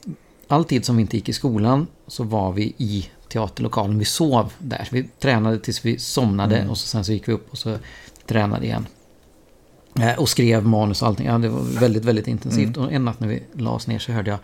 alltid 0.48 0.86
som 0.86 0.96
vi 0.98 1.02
inte 1.02 1.18
gick 1.18 1.30
i 1.30 1.34
skolan 1.34 1.88
så 2.08 2.24
var 2.24 2.52
vi 2.52 2.64
i 2.78 3.10
teaterlokalen. 3.30 4.00
Vi 4.00 4.06
sov 4.06 4.54
där. 4.60 4.88
Vi 4.92 5.04
tränade 5.20 5.60
tills 5.60 5.86
vi 5.86 6.00
somnade 6.00 6.58
Mm. 6.58 6.70
och 6.70 6.78
så, 6.78 6.88
sen 6.88 7.06
så 7.06 7.14
gick 7.14 7.28
vi 7.28 7.34
upp 7.34 7.52
och 7.52 7.58
så 7.58 7.78
tränade 8.28 8.66
igen. 8.66 8.86
Eh, 10.00 10.20
Och 10.20 10.30
skrev 10.30 10.66
manus 10.66 11.02
och 11.02 11.08
allting. 11.08 11.26
Ja, 11.28 11.38
det 11.38 11.50
var 11.50 11.62
väldigt, 11.62 12.06
väldigt 12.06 12.28
intensivt. 12.28 12.78
Och 12.78 12.92
en 12.94 13.06
natt 13.06 13.20
när 13.20 13.28
vi 13.28 13.44
la 13.54 13.72
oss 13.72 13.88
ner 13.88 14.00
så 14.00 14.12
hörde 14.12 14.30
jag... 14.30 14.40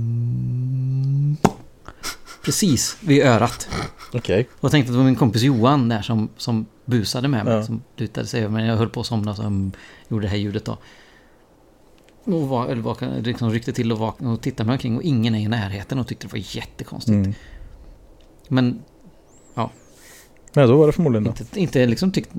Mm, 0.00 1.36
precis 2.44 2.96
vid 3.00 3.22
örat. 3.22 3.68
Okej. 4.12 4.48
Och 4.52 4.64
jag 4.64 4.70
tänkte 4.70 4.90
att 4.90 4.94
det 4.94 4.98
var 4.98 5.04
min 5.04 5.16
kompis 5.16 5.42
Johan 5.42 5.88
där 5.88 6.02
som, 6.02 6.28
som 6.36 6.66
busade 6.84 7.28
med 7.28 7.44
mig. 7.44 7.54
Ja. 7.54 7.62
Som 7.62 7.82
lutade 7.96 8.26
sig 8.26 8.40
över 8.40 8.52
mig. 8.52 8.66
Jag 8.66 8.76
höll 8.76 8.88
på 8.88 9.00
att 9.00 9.06
somna 9.06 9.34
så 9.34 9.42
han 9.42 9.72
gjorde 10.08 10.24
det 10.26 10.30
här 10.30 10.36
ljudet 10.36 10.64
då. 10.64 10.78
Och 12.32 12.48
var, 12.48 12.66
eller 12.66 12.82
vaknade, 12.82 13.20
liksom 13.20 13.50
ryckte 13.50 13.72
till 13.72 13.92
och, 13.92 13.98
vaknade 13.98 14.34
och 14.34 14.40
tittade 14.40 14.66
mig 14.66 14.72
omkring 14.74 14.96
och 14.96 15.02
ingen 15.02 15.34
är 15.34 15.38
i 15.38 15.48
närheten 15.48 15.98
och 15.98 16.06
tyckte 16.06 16.26
det 16.26 16.32
var 16.32 16.56
jättekonstigt. 16.56 17.14
Mm. 17.14 17.34
Men 18.48 18.82
Ja, 20.52 20.66
då 20.66 20.76
var 20.76 20.86
det 20.86 20.92
förmodligen 20.92 21.24
då. 21.24 21.30
inte, 21.30 21.60
inte 21.60 21.86
liksom 21.86 22.12
tyckt 22.12 22.30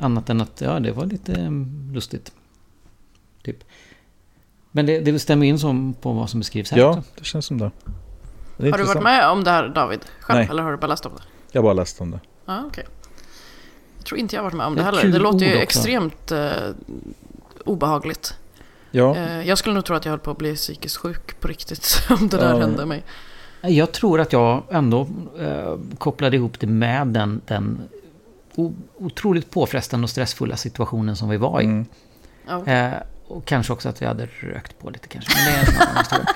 annat 0.00 0.30
än 0.30 0.40
att 0.40 0.60
ja, 0.60 0.80
det 0.80 0.92
var 0.92 1.06
lite 1.06 1.34
mm, 1.34 1.90
lustigt. 1.94 2.32
Typ. 3.44 3.64
Men 4.70 4.86
det, 4.86 5.00
det 5.00 5.18
stämmer 5.18 5.46
in 5.46 5.58
som 5.58 5.94
på 6.00 6.12
vad 6.12 6.30
som 6.30 6.40
beskrivs 6.40 6.70
här 6.70 6.78
Ja, 6.78 6.88
också. 6.98 7.02
det 7.18 7.24
känns 7.24 7.46
som 7.46 7.58
det. 7.58 7.64
det 7.64 7.90
Har 7.90 8.64
du 8.64 8.70
varit 8.70 8.80
intressant. 8.80 9.04
med 9.04 9.30
om 9.30 9.44
det 9.44 9.50
här 9.50 9.68
David? 9.68 10.00
Själv? 10.20 10.38
Nej. 10.38 10.48
Eller 10.50 10.62
har 10.62 10.70
du 10.70 10.76
bara 10.76 10.86
läst 10.86 11.06
om 11.06 11.12
det? 11.16 11.22
Jag 11.52 11.60
har 11.60 11.64
bara 11.64 11.72
läst 11.74 12.00
om 12.00 12.10
det. 12.10 12.20
Ja, 12.46 12.64
okej. 12.66 12.84
Jag 13.96 14.06
tror 14.06 14.20
inte 14.20 14.36
jag 14.36 14.42
har 14.42 14.44
varit 14.44 14.56
med 14.56 14.66
om 14.66 14.74
det 14.74 14.80
Det 14.80 14.84
heller. 14.84 15.08
Det 15.12 15.18
låter 15.18 15.46
ju 15.46 15.52
också. 15.52 15.62
extremt 15.62 16.32
eh, 16.32 16.50
obehagligt. 17.64 18.34
Ja, 18.90 19.16
Eh, 19.16 19.48
jag 19.48 19.58
skulle 19.58 19.74
nog 19.74 19.84
tro 19.84 19.96
att 19.96 20.04
jag 20.04 20.12
höll 20.12 20.18
på 20.18 20.30
att 20.30 20.38
bli 20.38 20.54
psykiskt 20.56 20.96
sjuk 20.96 21.40
på 21.40 21.48
riktigt 21.48 22.02
om 22.10 22.28
det 22.28 22.36
där 22.36 22.50
Ja. 22.52 22.58
hände 22.60 22.86
mig. 22.86 23.02
Jag 23.60 23.92
tror 23.92 24.20
att 24.20 24.32
jag 24.32 24.62
ändå 24.70 25.08
eh, 25.40 25.76
kopplade 25.98 26.36
ihop 26.36 26.60
det 26.60 26.66
med 26.66 27.06
den, 27.06 27.40
den 27.46 27.80
otroligt 28.98 29.50
påfrestande 29.50 30.04
och 30.04 30.10
stressfulla 30.10 30.56
situationen 30.56 31.16
som 31.16 31.28
vi 31.28 31.36
var 31.36 31.60
i. 31.60 31.64
Mm. 31.64 31.86
Ja. 32.48 32.66
Eh, 32.66 32.92
och 33.28 33.44
kanske 33.44 33.72
också 33.72 33.88
att 33.88 34.02
vi 34.02 34.06
hade 34.06 34.28
rökt 34.40 34.78
på 34.78 34.90
lite 34.90 35.08
kanske. 35.08 35.32
Men 35.36 35.52
det 35.54 35.58
är 35.60 35.74
en 35.74 35.88
annan 35.88 35.96
historia. 35.98 36.26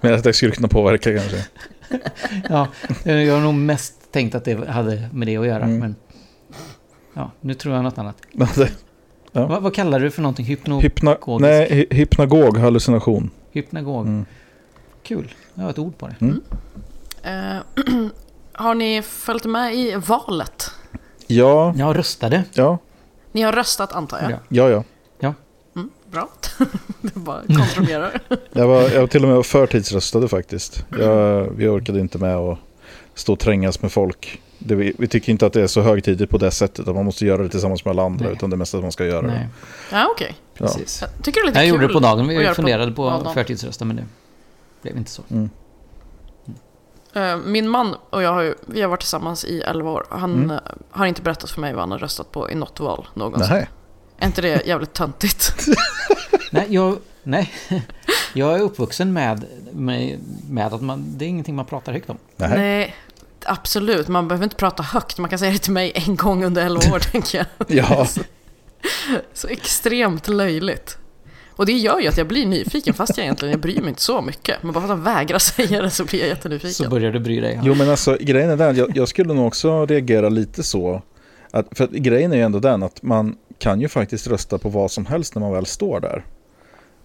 men 0.00 0.14
att 0.14 0.24
det 0.24 0.32
skulle 0.32 0.52
kunna 0.52 0.68
påverka 0.68 1.18
kanske. 1.18 1.46
Ja, 2.48 2.68
eh, 3.04 3.16
jag 3.22 3.34
har 3.34 3.40
nog 3.40 3.54
mest 3.54 4.12
tänkt 4.12 4.34
att 4.34 4.44
det 4.44 4.68
hade 4.70 5.08
med 5.12 5.28
det 5.28 5.36
att 5.36 5.46
göra. 5.46 5.62
Mm. 5.64 5.78
Men 5.78 5.94
ja, 7.14 7.30
nu 7.40 7.54
tror 7.54 7.74
jag 7.74 7.84
något 7.84 7.98
annat. 7.98 8.16
Ja. 9.40 9.46
Vad, 9.46 9.62
vad 9.62 9.74
kallar 9.74 10.00
du 10.00 10.10
för 10.10 10.22
någonting? 10.22 10.46
Hypno, 10.46 10.80
Hypna, 10.80 11.16
nej, 11.40 11.68
hy- 11.70 11.94
hypnagog, 11.94 12.58
hallucination. 12.58 13.30
hypnagog? 13.52 14.06
Mm. 14.06 14.24
Kul. 15.02 15.34
Jag 15.54 15.62
har 15.62 15.70
ett 15.70 15.78
ord 15.78 15.98
på 15.98 16.08
det. 16.08 16.16
Mm. 16.20 16.42
Eh, 17.22 17.62
har 18.52 18.74
ni 18.74 19.02
följt 19.02 19.44
med 19.44 19.74
i 19.74 19.94
valet? 20.06 20.70
Ja, 21.26 21.74
Jag 21.76 21.98
röstade. 21.98 22.44
ja, 22.54 22.78
Ni 23.32 23.42
har 23.42 23.52
röstat 23.52 23.92
antar 23.92 24.18
jag? 24.22 24.30
Ja. 24.30 24.38
ja, 24.70 24.84
ja. 25.18 25.34
Mm, 25.76 25.90
bra. 26.10 26.28
det 27.00 27.14
bara 27.14 27.40
kontrollerar. 27.46 28.20
Jag 28.52 28.68
var, 28.68 28.82
jag 28.90 29.00
var 29.00 29.06
till 29.06 29.22
och 29.24 29.30
med 29.30 29.46
förtidsröstade 29.46 30.28
faktiskt. 30.28 30.84
Jag, 30.98 31.50
vi 31.56 31.68
orkade 31.68 32.00
inte 32.00 32.18
med 32.18 32.36
att 32.36 32.58
stå 33.14 33.32
och 33.32 33.38
trängas 33.38 33.82
med 33.82 33.92
folk. 33.92 34.40
Det, 34.58 34.74
vi, 34.74 34.94
vi 34.98 35.08
tycker 35.08 35.32
inte 35.32 35.46
att 35.46 35.52
det 35.52 35.62
är 35.62 35.66
så 35.66 35.80
högtidligt 35.80 36.30
på 36.30 36.38
det 36.38 36.50
sättet. 36.50 36.88
Att 36.88 36.94
man 36.94 37.04
måste 37.04 37.26
göra 37.26 37.42
det 37.42 37.48
tillsammans 37.48 37.84
med 37.84 37.92
alla 37.92 38.02
andra. 38.02 38.24
Nej. 38.24 38.32
Utan 38.34 38.50
det 38.50 38.56
mesta 38.56 38.76
att 38.76 38.82
man 38.82 38.92
ska 38.92 39.04
göra 39.06 39.26
Nej, 39.26 39.48
det. 39.90 39.96
Ja, 39.96 40.08
okej. 40.12 40.34
Ja. 40.54 40.66
precis. 40.66 41.00
Jag 41.00 41.24
tycker 41.24 41.40
det 41.40 41.44
är 41.44 41.46
lite 41.46 41.58
Jag 41.58 41.64
kul 41.64 41.74
gjorde 41.74 41.86
det 41.86 41.92
på 41.92 42.00
dagen. 42.00 42.28
Vi 42.28 42.46
funderade 42.54 42.92
på 42.92 43.08
att 43.08 43.34
förtidsrösta 43.34 43.84
men 43.84 43.96
det 43.96 44.04
blev 44.82 44.96
inte 44.96 45.10
så. 45.10 45.22
Mm. 45.30 45.50
Eh, 47.14 47.36
Min 47.36 47.68
man 47.68 47.94
och 48.10 48.22
jag 48.22 48.32
har 48.32 48.42
ju, 48.42 48.54
vi 48.66 48.82
har 48.82 48.88
varit 48.88 49.00
tillsammans 49.00 49.44
i 49.44 49.60
11 49.60 49.90
år. 49.90 50.06
Han 50.10 50.34
Mm. 50.34 50.50
eh, 50.50 50.58
har 50.90 51.06
inte 51.06 51.22
berättat 51.22 51.50
för 51.50 51.60
mig 51.60 51.72
vad 51.72 51.82
han 51.82 51.90
har 51.90 51.98
röstat 51.98 52.32
på 52.32 52.50
i 52.50 52.54
något 52.54 52.80
val 52.80 53.06
någonsin. 53.14 53.52
Nej. 53.54 53.68
Är 54.18 54.26
inte 54.26 54.42
det 54.42 54.62
jävligt 54.66 54.92
töntigt? 54.92 55.52
Nej, 56.52 56.66
jag, 56.68 56.98
nej. 57.22 57.52
jag 58.34 58.54
är 58.54 58.60
uppvuxen 58.62 59.12
med, 59.12 59.44
med, 59.72 60.18
med 60.50 60.66
att 60.74 60.82
man, 60.82 61.04
det 61.18 61.24
är 61.24 61.28
ingenting 61.28 61.54
man 61.56 61.64
pratar 61.64 61.92
högt 61.92 62.10
om. 62.10 62.18
Nej. 62.36 62.50
Nej, 62.58 62.94
absolut. 63.48 64.08
Man 64.08 64.28
behöver 64.28 64.44
inte 64.44 64.56
prata 64.56 64.82
högt. 64.82 65.18
Man 65.18 65.30
kan 65.30 65.38
säga 65.38 65.52
det 65.52 65.58
till 65.58 65.72
mig 65.72 65.92
en 65.94 66.16
gång 66.16 66.44
under 66.44 66.66
11 66.66 66.76
år, 66.92 66.98
tänker 67.12 67.38
jag. 67.38 67.46
Ja, 67.68 68.06
Så 69.34 69.48
extremt 69.48 70.28
löjligt. 70.28 70.98
Och 71.50 71.66
det 71.66 71.72
gör 71.72 72.00
ju 72.00 72.08
att 72.08 72.16
jag 72.18 72.26
blir 72.28 72.46
nyfiken, 72.46 72.94
fast 72.94 73.16
jag 73.16 73.24
egentligen 73.24 73.52
jag 73.52 73.60
bryr 73.60 73.80
mig 73.80 73.88
inte 73.88 74.02
så 74.02 74.22
mycket. 74.22 74.62
Men 74.62 74.72
bara 74.72 74.80
för 74.80 74.92
att 74.92 74.98
han 74.98 75.02
vägrar 75.14 75.38
säga 75.58 75.82
det 75.82 75.90
så 75.90 76.04
blir 76.04 76.18
jag 76.20 76.26
Så 76.28 76.34
jättenyfiken. 76.34 76.90
börjar 76.90 77.12
du 77.12 77.20
bry 77.20 77.40
dig. 77.40 77.60
jo 77.62 77.74
men 77.74 77.90
alltså 77.90 78.16
grejen 78.20 78.50
är 78.50 78.56
den. 78.56 78.76
Jag, 78.76 78.96
jag 78.96 79.08
skulle 79.08 79.34
nog 79.34 79.46
också 79.46 79.86
reagera 79.86 80.28
lite 80.28 80.62
så. 80.62 81.02
Att, 81.50 81.66
för 81.72 81.84
att 81.84 81.90
grejen 81.90 82.32
är 82.32 82.36
ju 82.36 82.42
ändå 82.42 82.58
den 82.58 82.82
att 82.82 83.02
man 83.02 83.36
kan 83.58 83.80
ju 83.80 83.88
faktiskt 83.88 84.26
rösta 84.26 84.58
på 84.58 84.68
vad 84.68 84.90
som 84.90 85.06
helst 85.06 85.34
när 85.34 85.40
man 85.42 85.52
väl 85.52 85.66
står 85.66 86.00
där. 86.00 86.24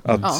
Att, 0.04 0.22
Ja. 0.22 0.36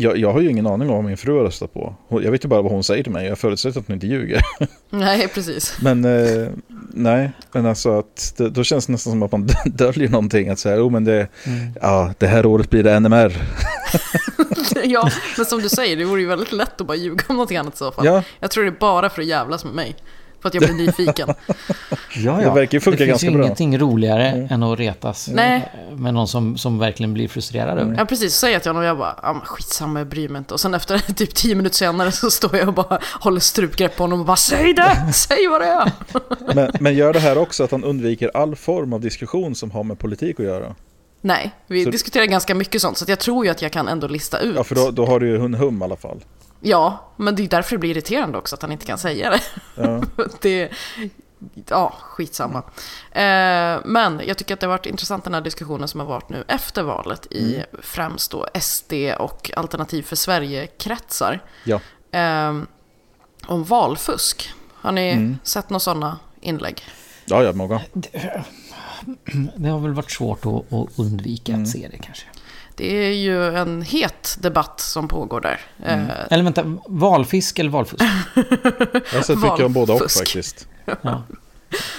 Jag, 0.00 0.16
jag 0.18 0.32
har 0.32 0.40
ju 0.40 0.50
ingen 0.50 0.66
aning 0.66 0.88
om 0.90 0.94
vad 0.94 1.04
min 1.04 1.16
fru 1.16 1.36
har 1.36 1.44
röstat 1.44 1.74
på. 1.74 1.94
Jag 2.08 2.30
vet 2.30 2.44
ju 2.44 2.48
bara 2.48 2.62
vad 2.62 2.72
hon 2.72 2.84
säger 2.84 3.02
till 3.02 3.12
mig. 3.12 3.26
Jag 3.26 3.38
förutsätter 3.38 3.80
att 3.80 3.86
hon 3.86 3.94
inte 3.94 4.06
ljuger. 4.06 4.40
Nej, 4.90 5.28
precis. 5.28 5.76
Men 5.82 6.04
eh, 6.04 6.48
nej, 6.92 7.30
men 7.52 7.66
alltså 7.66 7.98
att 7.98 8.34
det, 8.36 8.50
då 8.50 8.64
känns 8.64 8.86
det 8.86 8.92
nästan 8.92 9.10
som 9.12 9.22
att 9.22 9.32
man 9.32 9.48
döljer 9.64 10.08
någonting. 10.08 10.48
Att 10.48 10.58
säga, 10.58 10.82
oh, 10.82 10.90
men 10.90 11.04
det, 11.04 11.28
Mm. 11.46 11.72
ja, 11.80 12.14
det 12.18 12.26
här 12.26 12.46
året 12.46 12.70
blir 12.70 12.82
det 12.82 13.00
NMR. 13.00 13.32
ja, 14.84 15.10
men 15.36 15.46
som 15.46 15.60
du 15.60 15.68
säger, 15.68 15.96
det 15.96 16.04
vore 16.04 16.20
ju 16.20 16.26
väldigt 16.26 16.52
lätt 16.52 16.80
att 16.80 16.86
bara 16.86 16.96
ljuga 16.96 17.24
om 17.28 17.36
någonting 17.36 17.56
annat 17.56 17.74
i 17.74 17.76
så 17.76 17.92
fall. 17.92 18.06
Ja, 18.06 18.22
Jag 18.40 18.50
tror 18.50 18.64
det 18.64 18.70
är 18.70 18.76
bara 18.80 19.10
för 19.10 19.22
att 19.22 19.28
jävlas 19.28 19.64
med 19.64 19.74
mig. 19.74 19.96
För 20.42 20.48
att 20.48 20.54
jag 20.54 20.62
blir 20.64 20.74
nyfiken. 20.74 21.28
Ja, 22.14 22.32
Det 22.36 22.50
verkar 22.50 22.76
ju 22.76 22.80
funka 22.80 22.98
det 22.98 23.04
finns 23.04 23.08
ganska 23.22 23.30
bra. 23.30 23.44
ingenting 23.44 23.78
roligare 23.78 24.28
Mm. 24.28 24.46
än 24.50 24.62
att 24.62 24.78
retas 24.78 25.28
Nej. 25.32 25.72
med 25.96 26.14
någon 26.14 26.28
som, 26.28 26.58
som 26.58 26.78
verkligen 26.78 27.14
blir 27.14 27.28
frustrerad 27.28 27.78
över 27.78 27.92
det. 27.92 27.98
Ja 27.98 28.04
precis, 28.06 28.34
säger 28.34 28.54
jag 28.54 28.62
till 28.62 28.68
honom 28.70 28.82
och 28.82 28.88
jag 28.88 28.98
bara, 28.98 29.18
ja 29.22 29.32
men 29.32 29.42
skitsamma 29.42 30.00
jag 30.00 30.06
bryr 30.08 30.28
mig 30.28 30.38
inte. 30.38 30.54
Och 30.54 30.60
sen 30.60 30.74
efter 30.74 30.98
typ 31.14 31.34
tio 31.34 31.54
minuter 31.54 31.76
senare 31.76 32.12
så 32.12 32.30
står 32.30 32.56
jag 32.56 32.68
och 32.68 32.74
bara 32.74 32.98
håller 33.20 33.40
strupgrepp 33.40 33.96
på 33.96 34.02
honom 34.02 34.20
och 34.20 34.26
bara 34.26 34.36
Säg 34.36 34.74
det! 34.74 35.12
Säg 35.14 35.48
vad 35.48 35.60
det 35.60 35.66
är! 35.66 35.92
men, 36.54 36.70
men 36.80 36.94
gör 36.94 37.12
det 37.12 37.20
här 37.20 37.38
också 37.38 37.64
att 37.64 37.70
han 37.70 37.84
undviker 37.84 38.30
all 38.36 38.56
form 38.56 38.92
av 38.92 39.00
diskussion 39.00 39.54
som 39.54 39.70
har 39.70 39.84
med 39.84 39.98
politik 39.98 40.40
att 40.40 40.46
göra. 40.46 40.74
Nej, 41.20 41.50
vi 41.66 41.84
Så- 41.84 41.90
diskuterar 41.90 42.24
ganska 42.24 42.54
mycket 42.54 42.80
sånt 42.82 42.98
så 42.98 43.04
att 43.04 43.08
jag 43.08 43.18
tror 43.18 43.44
ju 43.44 43.50
att 43.50 43.62
jag 43.62 43.72
kan 43.72 43.88
ändå 43.88 44.06
lista 44.06 44.38
ut. 44.38 44.56
Ja, 44.56 44.64
för 44.64 44.74
då, 44.74 44.90
då 44.90 45.06
har 45.06 45.20
du 45.20 45.28
ju 45.28 45.44
en 45.44 45.54
hum 45.54 45.82
i 45.82 45.84
alla 45.84 45.96
fall. 45.96 46.20
Ja, 46.60 47.10
men 47.16 47.36
det 47.36 47.42
är 47.44 47.48
därför 47.48 47.70
det 47.76 47.78
blir 47.78 47.90
irriterande 47.90 48.38
också 48.38 48.54
att 48.54 48.62
han 48.62 48.72
inte 48.72 48.86
kan 48.86 48.98
säga 48.98 49.30
det. 49.30 49.40
Ja. 49.74 50.02
det 50.40 50.70
ja, 51.68 51.92
skitsamma. 52.00 52.58
Eh, 53.12 53.80
men 53.84 54.20
jag 54.26 54.38
tycker 54.38 54.54
att 54.54 54.60
det 54.60 54.66
har 54.66 54.72
varit 54.76 54.86
intressant 54.86 55.24
den 55.24 55.34
här 55.34 55.40
diskussionen 55.40 55.88
som 55.88 56.00
har 56.00 56.06
varit 56.06 56.28
nu 56.28 56.44
efter 56.48 56.82
valet 56.82 57.26
i 57.32 57.64
främst 57.82 58.30
då 58.30 58.46
SD 58.60 58.92
och 59.18 59.50
Alternativ 59.56 60.02
för 60.02 60.16
Sverige-kretsar. 60.16 61.40
Ja. 61.64 61.80
Eh, 62.12 62.54
om 63.46 63.64
valfusk. 63.64 64.52
Har 64.74 64.92
ni 64.92 65.10
Mm. 65.10 65.38
sett 65.42 65.70
några 65.70 65.80
sådana 65.80 66.18
inlägg? 66.40 66.84
Ja, 67.24 67.42
ja, 67.42 67.52
många. 67.52 67.80
Det 67.92 69.68
har 69.68 69.78
väl 69.78 69.92
varit 69.92 70.10
svårt 70.10 70.46
att, 70.46 70.72
att 70.72 70.98
undvika 70.98 71.52
Mm. 71.52 71.62
att 71.62 71.68
se 71.68 71.88
det 71.90 71.98
kanske. 71.98 72.26
Det 72.80 72.96
är 73.06 73.12
ju 73.12 73.56
en 73.56 73.82
het 73.82 74.36
debatt 74.40 74.80
som 74.80 75.08
pågår 75.08 75.40
där. 75.40 75.60
Eh, 75.82 76.04
Eller 76.30 76.44
vänta, 76.44 76.76
valfisk 76.88 77.58
eller 77.58 77.70
valfusk? 77.70 78.04
Jag 78.34 79.18
har 79.18 79.22
sett 79.22 79.38
mycket 79.38 79.60
om 79.66 79.72
båda 79.72 79.92
och 79.92 80.00
Valfusk. 80.00 80.18
faktiskt. 80.18 80.68
Ja. 81.02 81.10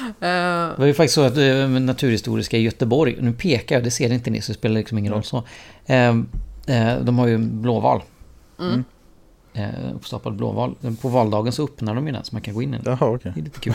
eh, 0.08 0.70
Det 0.70 0.76
var 0.78 0.86
ju 0.86 0.94
faktiskt 0.94 1.16
så 1.16 1.22
att 1.22 1.38
eh, 1.38 1.68
Naturhistoriska 1.68 2.58
i 2.58 2.62
Göteborg, 2.62 3.18
nu 3.20 3.34
pekar 3.34 3.76
jag, 3.76 3.84
det 3.84 3.92
ser 3.92 4.12
inte 4.12 4.30
ni 4.30 4.42
så 4.42 4.52
det 4.52 4.58
spelar 4.58 4.76
liksom 4.76 4.98
ingen 4.98 5.14
roll 5.14 5.24
så. 5.24 5.44
Eh, 5.86 6.10
eh, 6.68 7.00
de 7.02 7.20
har 7.20 7.28
ju 7.28 7.36
en 7.36 7.62
blåval. 7.62 8.02
mm. 8.60 8.84
Uppstoppad 9.96 10.36
blåval. 10.36 10.76
På 11.02 11.10
valdagen 11.10 11.52
så 11.52 11.64
öppnar 11.64 11.96
de 11.96 12.08
ju 12.08 12.14
den 12.14 12.24
så 12.24 12.36
man 12.36 12.42
kan 12.42 12.54
gå 12.54 12.62
in 12.62 12.74
i 12.74 12.78
den. 12.78 12.98
Jaha, 13.00 13.10
okej. 13.16 13.32
Det 13.36 13.40
är 13.40 13.44
lite 13.44 13.60
kul. 13.60 13.74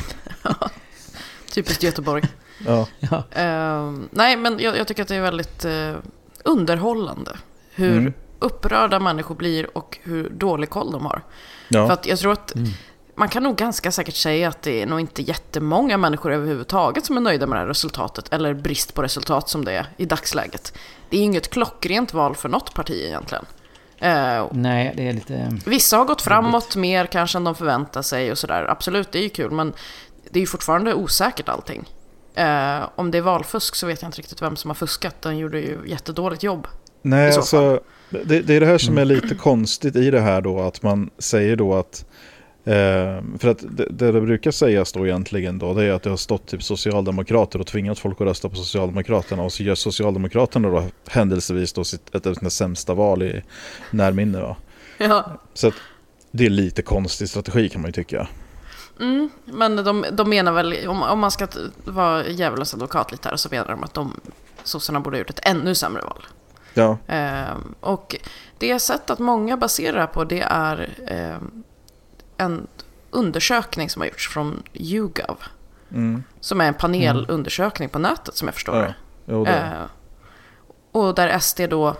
Typiskt 1.54 1.82
Göteborg. 1.82 2.22
Ja. 2.66 2.86
Ja. 3.00 3.22
Eh, 3.30 3.92
nej, 4.10 4.36
men 4.36 4.58
jag, 4.58 4.76
jag 4.76 4.88
tycker 4.88 5.02
att 5.02 5.08
det 5.08 5.14
är 5.16 5.20
väldigt 5.20 5.64
underhållande 6.46 7.36
hur 7.74 7.98
Mm. 7.98 8.12
upprörda 8.38 8.98
människor 9.00 9.34
blir 9.34 9.78
och 9.78 9.98
hur 10.02 10.28
dålig 10.30 10.70
koll 10.70 10.92
de 10.92 11.06
har. 11.06 11.22
Ja. 11.68 11.86
För 11.86 11.92
att 11.92 12.06
jag 12.06 12.18
tror 12.18 12.32
att 12.32 12.52
man 13.14 13.28
kan 13.28 13.42
nog 13.42 13.56
ganska 13.56 13.92
säkert 13.92 14.14
säga 14.14 14.48
att 14.48 14.62
det 14.62 14.82
är 14.82 14.86
nog 14.86 15.00
inte 15.00 15.22
jättemånga 15.22 15.98
människor 15.98 16.32
överhuvudtaget 16.32 17.06
som 17.06 17.16
är 17.16 17.20
nöjda 17.20 17.46
med 17.46 17.56
det 17.56 17.60
här 17.60 17.66
resultatet. 17.66 18.32
Eller 18.32 18.54
brist 18.54 18.94
på 18.94 19.02
resultat 19.02 19.48
som 19.48 19.64
det 19.64 19.72
är 19.72 19.86
i 19.96 20.04
dagsläget. 20.06 20.78
Det 21.10 21.16
är 21.16 21.20
inget 21.22 21.50
klockrent 21.50 22.14
val 22.14 22.34
för 22.34 22.48
något 22.48 22.74
parti 22.74 23.02
egentligen. 23.06 23.44
Eh, 23.98 24.46
Nej, 24.52 24.92
det 24.96 25.08
är 25.08 25.12
lite... 25.12 25.58
Vissa 25.66 25.96
har 25.96 26.04
gått 26.04 26.22
framåt 26.22 26.76
mer 26.76 27.06
kanske 27.06 27.38
än 27.38 27.44
de 27.44 27.54
förväntar 27.54 28.02
sig 28.02 28.30
och 28.30 28.38
sådär. 28.38 28.64
Absolut, 28.70 29.12
det 29.12 29.18
är 29.18 29.22
ju 29.22 29.28
kul 29.28 29.50
men 29.50 29.72
det 30.30 30.38
är 30.38 30.40
ju 30.40 30.46
fortfarande 30.46 30.94
osäkert 30.94 31.48
allting. 31.48 31.84
Eh, 32.36 32.88
om 32.94 33.10
det 33.10 33.18
är 33.18 33.22
valfusk 33.22 33.74
så 33.74 33.86
vet 33.86 34.02
jag 34.02 34.08
inte 34.08 34.18
riktigt 34.18 34.42
vem 34.42 34.56
som 34.56 34.70
har 34.70 34.74
fuskat. 34.74 35.22
Den 35.22 35.38
gjorde 35.38 35.60
ju 35.60 35.78
jättedåligt 35.86 36.42
jobb. 36.42 36.66
Nej, 37.02 37.32
alltså, 37.32 37.80
det, 38.10 38.40
det 38.40 38.54
är 38.54 38.60
det 38.60 38.66
här 38.66 38.78
som 38.78 38.98
är 38.98 39.04
lite 39.04 39.34
konstigt 39.34 39.96
i 39.96 40.10
det 40.10 40.20
här 40.20 40.40
då, 40.40 40.60
att 40.60 40.82
man 40.82 41.10
säger 41.18 41.56
då 41.56 41.74
att 41.74 42.04
eh, 42.64 43.22
för 43.38 43.48
att 43.48 43.64
det, 43.70 43.86
det 43.90 44.12
det 44.12 44.20
brukar 44.20 44.50
sägas 44.50 44.92
då 44.92 45.06
egentligen 45.06 45.58
då, 45.58 45.74
det 45.74 45.84
är 45.84 45.92
att 45.92 46.02
det 46.02 46.10
har 46.10 46.16
stått 46.16 46.46
typ 46.46 46.62
socialdemokrater 46.62 47.60
och 47.60 47.66
tvingat 47.66 47.98
folk 47.98 48.20
att 48.20 48.26
rösta 48.26 48.48
på 48.48 48.56
Socialdemokraterna 48.56 49.42
och 49.42 49.52
så 49.52 49.62
gör 49.62 49.74
Socialdemokraterna 49.74 50.68
då 50.68 50.84
händelsevis 51.08 51.72
då 51.72 51.84
sitt, 51.84 52.14
ett 52.14 52.26
av 52.26 52.34
sina 52.34 52.50
sämsta 52.50 52.94
val 52.94 53.22
i 53.22 53.42
närminne 53.90 54.40
va. 54.40 54.56
Ja. 54.98 55.40
Så 55.54 55.68
att 55.68 55.74
det 56.30 56.46
är 56.46 56.50
lite 56.50 56.82
konstig 56.82 57.28
strategi 57.28 57.68
kan 57.68 57.82
man 57.82 57.88
ju 57.88 57.92
tycka. 57.92 58.28
Mm, 59.00 59.30
men 59.44 59.76
de, 59.76 60.04
de 60.12 60.30
menar 60.30 60.52
väl, 60.52 60.88
om, 60.88 61.02
om 61.02 61.18
man 61.20 61.30
ska 61.30 61.48
vara 61.84 62.26
djävulens 62.28 62.74
advokat 62.74 63.12
lite 63.12 63.28
här, 63.28 63.36
så 63.36 63.48
menar 63.50 63.66
de 63.68 63.84
att 63.84 63.94
de 63.94 64.20
sossarna 64.64 65.00
borde 65.00 65.16
ha 65.16 65.18
gjort 65.18 65.30
ett 65.30 65.46
ännu 65.46 65.74
sämre 65.74 66.02
val. 66.02 66.26
Ja, 66.74 66.98
Ehm, 67.06 67.74
och 67.80 68.16
det 68.58 68.66
jag 68.66 68.80
sett 68.80 69.10
att 69.10 69.18
många 69.18 69.56
baserar 69.56 70.00
det 70.00 70.06
på 70.06 70.24
det 70.24 70.40
är 70.40 70.94
ehm, 71.06 71.62
en 72.36 72.66
undersökning 73.10 73.90
som 73.90 74.02
har 74.02 74.06
gjorts 74.06 74.28
från 74.28 74.62
YouGov. 74.74 75.36
mm. 75.92 76.22
Som 76.40 76.60
är 76.60 76.64
en 76.68 76.74
panelundersökning 76.74 77.88
på 77.88 77.98
nätet 77.98 78.36
som 78.36 78.48
jag 78.48 78.54
förstår 78.54 78.76
ja. 78.76 78.92
Jo, 79.26 79.44
det. 79.44 79.50
Eh, 79.50 79.82
och 80.92 81.14
där 81.14 81.38
SD 81.38 81.60
då 81.70 81.96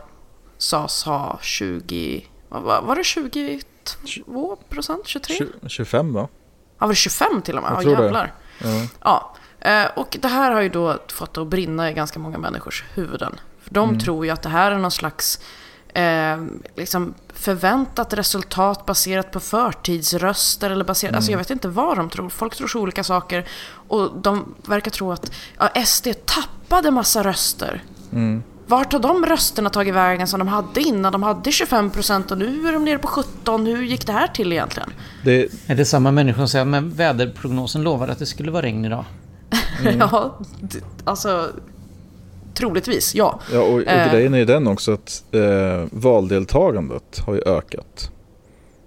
sades 0.59 1.05
ha 1.05 1.39
20, 1.43 2.27
vad 2.49 2.63
var, 2.63 2.83
var 2.83 2.97
det 2.97 3.05
22 3.05 4.57
procent? 4.69 5.07
23? 5.07 5.37
Tju- 5.37 5.69
25 5.69 6.13
va? 6.13 6.29
Ja, 6.79 6.87
var 6.87 6.89
det 6.89 6.95
25 6.95 7.43
till 7.43 7.57
och 7.57 7.63
med? 7.63 7.73
Jag 7.73 7.79
Ja, 7.79 7.83
tror 7.83 7.97
det. 7.97 8.03
jävlar. 8.03 8.33
Ja. 8.59 8.87
Ja, 9.03 9.35
eh, 9.71 9.87
och 9.97 10.17
det 10.21 10.29
här 10.29 10.51
har 10.53 10.61
ju 10.61 10.69
då 10.69 10.99
fått 11.13 11.35
det 11.35 11.41
att 11.41 11.47
brinna 11.47 11.91
i 11.91 11.95
ganska 11.95 12.19
många 12.19 12.39
människors 12.39 12.85
huvuden. 12.95 13.41
För 13.63 13.75
de 13.75 13.89
Mm. 13.89 14.01
tror 14.01 14.25
ju 14.27 14.31
att 14.33 14.43
det 14.43 14.49
här 14.49 14.73
är 14.73 14.79
någon 14.79 14.91
slags 14.91 15.41
eh, 15.95 16.45
liksom 16.77 17.15
förväntat 17.35 18.13
resultat 18.13 18.87
baserat 18.87 19.31
på 19.31 19.41
förtidsröster 19.41 20.71
eller 20.71 20.85
baserat, 20.85 21.15
alltså 21.15 21.29
Mm. 21.31 21.33
jag 21.33 21.39
vet 21.45 21.51
inte 21.51 21.69
vad 21.69 21.97
de 21.97 22.11
tror. 22.11 22.29
Folk 22.29 22.55
tror 22.57 22.69
så 22.69 22.81
olika 22.81 23.05
saker 23.05 23.47
och 23.89 24.11
de 24.21 24.55
verkar 24.67 24.91
tro 24.91 25.13
att 25.13 25.31
ja, 25.59 25.69
SD 25.87 26.09
tappade 26.25 26.91
massa 26.91 27.23
röster. 27.25 27.83
Mm. 28.13 28.43
Vart 28.69 28.93
har 28.93 29.01
de 29.01 29.27
rösterna 29.27 29.71
tagit 29.71 29.95
vägen 29.95 30.27
som 30.29 30.39
de 30.39 30.49
hade 30.49 30.81
innan? 30.81 31.13
De 31.13 31.23
hade 31.23 31.51
25% 31.51 32.33
och 32.33 32.39
nu 32.39 32.69
är 32.69 32.73
de 32.73 32.85
nere 32.85 32.99
på 32.99 33.09
17. 33.09 33.67
Hur 33.67 33.83
gick 33.83 34.07
det 34.07 34.13
här 34.13 34.29
till 34.29 34.53
egentligen? 34.53 34.91
Det, 35.25 35.49
Är 35.67 35.75
det 35.75 35.85
samma 35.85 36.11
människor 36.11 36.39
som 36.39 36.49
säger 36.49 36.65
men 36.65 36.91
väderprognosen 36.91 37.83
lovar 37.83 38.09
att 38.09 38.19
det 38.19 38.27
skulle 38.27 38.51
vara 38.51 38.63
regn 38.63 38.85
idag? 38.85 39.05
ja, 39.99 40.39
d- 40.61 40.79
alltså 41.05 41.49
troligtvis, 42.55 43.15
ja. 43.15 43.41
Ja, 43.53 43.61
och, 43.61 43.75
och 43.75 43.83
Eh. 43.87 44.13
grejen 44.13 44.35
är 44.35 44.39
ju 44.39 44.45
den 44.45 44.67
också 44.67 44.93
att 44.93 45.23
eh, 45.33 45.85
valdeltagandet 45.91 47.19
har 47.27 47.35
ju 47.35 47.41
ökat. 47.47 48.11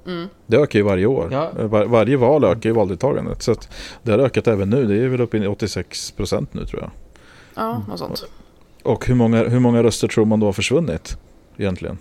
Mm. 0.07 0.27
Det 0.47 0.57
ökar 0.57 0.79
ju 0.79 0.85
varje 0.85 1.05
år. 1.05 1.29
Ja. 1.31 1.51
Eh, 1.59 1.65
Var, 1.65 1.85
varje 1.85 2.17
val 2.17 2.43
ökar 2.43 2.69
ju 2.69 2.75
valdeltagandet. 2.75 3.41
Så 3.43 3.51
att 3.51 3.69
det 4.03 4.11
har 4.11 4.19
ökat 4.19 4.47
även 4.47 4.69
nu. 4.69 4.85
Det 4.85 5.03
är 5.03 5.07
väl 5.07 5.21
uppe 5.21 5.37
i 5.37 5.47
86% 5.47 6.47
nu 6.51 6.65
tror 6.65 6.81
jag. 6.81 6.91
Ja, 7.55 7.83
något 7.89 7.99
sånt. 7.99 8.25
Och 8.89 9.05
hur 9.05 9.15
många, 9.15 9.43
hur 9.43 9.59
många 9.59 9.83
röster 9.83 10.07
tror 10.07 10.25
man 10.25 10.39
då 10.39 10.45
har 10.45 10.53
försvunnit 10.53 11.17
egentligen? 11.57 11.97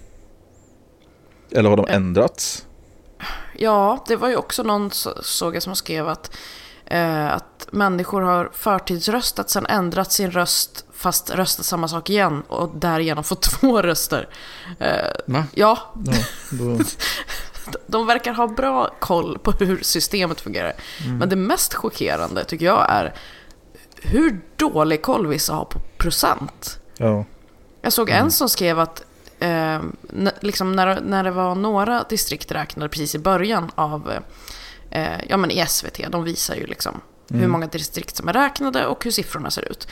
Eller 1.51 1.71
har 1.71 1.77
de 1.77 1.87
Eh. 1.89 1.95
ändrats? 1.97 2.67
Ja, 3.57 4.05
det 4.09 4.17
var 4.17 4.29
ju 4.29 4.37
också 4.37 4.63
någon 4.63 4.91
så- 4.91 5.23
såg 5.23 5.57
jag 5.57 5.63
som 5.63 5.77
skrev 5.77 6.09
att, 6.09 6.37
eh, 6.87 7.33
att 7.33 7.69
människor 7.71 8.23
har 8.23 8.51
förtidsröstat 8.55 9.51
sen 9.51 9.67
ändrat 9.67 10.13
sin 10.13 10.31
röst 10.31 10.85
fast 10.95 11.31
röstat 11.31 11.67
samma 11.67 11.89
sak 11.89 12.11
igen 12.11 12.43
och 12.49 12.71
därigenom 12.75 13.25
fått 13.25 13.43
två 13.61 13.83
röster. 13.83 14.29
Eh, 14.79 15.11
Va? 15.27 15.45
ja, 15.55 15.79
Ja, 16.07 16.13
då, 16.51 16.79
de 17.87 18.07
verkar 18.07 18.33
ha 18.33 18.47
bra 18.47 18.91
koll 19.01 19.39
på 19.39 19.51
hur 19.51 19.79
systemet 19.83 20.41
fungerar. 20.41 20.73
Men 21.19 21.29
det 21.29 21.37
mest 21.37 21.75
chockerande 21.75 22.45
tycker 22.45 22.67
jag 22.67 22.87
är 22.91 23.15
hur 24.03 24.41
dålig 24.57 25.03
koll 25.03 25.27
vissa 25.27 25.55
har 25.55 25.65
på 25.65 25.79
procent. 25.97 26.79
ja. 26.97 27.25
Jag 27.83 27.93
såg 27.93 28.11
en 28.11 28.31
som 28.31 28.49
skrev 28.49 28.79
att 28.81 29.03
eh, 29.39 29.81
liksom 30.41 30.73
när, 30.73 31.01
när 31.01 31.25
det 31.25 31.31
var 31.31 31.55
några 31.55 32.03
distrikt 32.09 32.53
räknade 32.53 32.89
precis 32.89 33.15
i 33.15 33.19
början 33.19 33.71
av, 33.75 34.13
eh, 34.91 35.25
ja 35.29 35.37
men 35.37 35.51
i 35.51 35.67
SVT, 35.69 36.01
de 36.11 36.25
visar 36.25 36.55
ju 36.55 36.67
liksom 36.67 37.01
hur 37.31 37.47
många 37.49 37.67
distrikt 37.67 38.17
som 38.17 38.29
är 38.29 38.33
räknade 38.33 38.87
och 38.87 39.05
hur 39.05 39.11
siffrorna 39.11 39.51
ser 39.51 39.73
ut. 39.73 39.89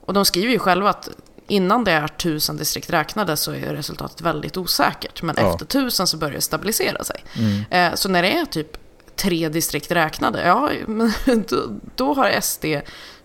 Och 0.00 0.12
de 0.14 0.24
skriver 0.24 0.52
ju 0.52 0.58
själva 0.58 0.90
att 0.90 1.08
innan 1.46 1.84
det 1.84 1.92
är 1.92 2.08
tusen 2.08 2.56
distrikt 2.56 2.90
räknade 2.90 3.36
så 3.36 3.52
är 3.52 3.74
resultatet 3.74 4.20
väldigt 4.20 4.56
osäkert. 4.56 5.22
Men 5.22 5.34
Ja. 5.38 5.52
efter 5.52 5.66
tusen 5.66 6.06
så 6.06 6.16
börjar 6.16 6.34
det 6.34 6.40
stabilisera 6.40 7.04
sig. 7.04 7.24
Eh, 7.70 7.94
så 7.94 8.08
när 8.08 8.22
det 8.22 8.38
är 8.38 8.44
typ 8.44 8.76
tre 9.16 9.48
distrikt 9.48 9.90
räknade, 9.90 10.42
ja, 10.46 10.70
men 10.86 11.12
då, 11.48 11.56
då 11.96 12.14
har 12.14 12.40
SD 12.40 12.64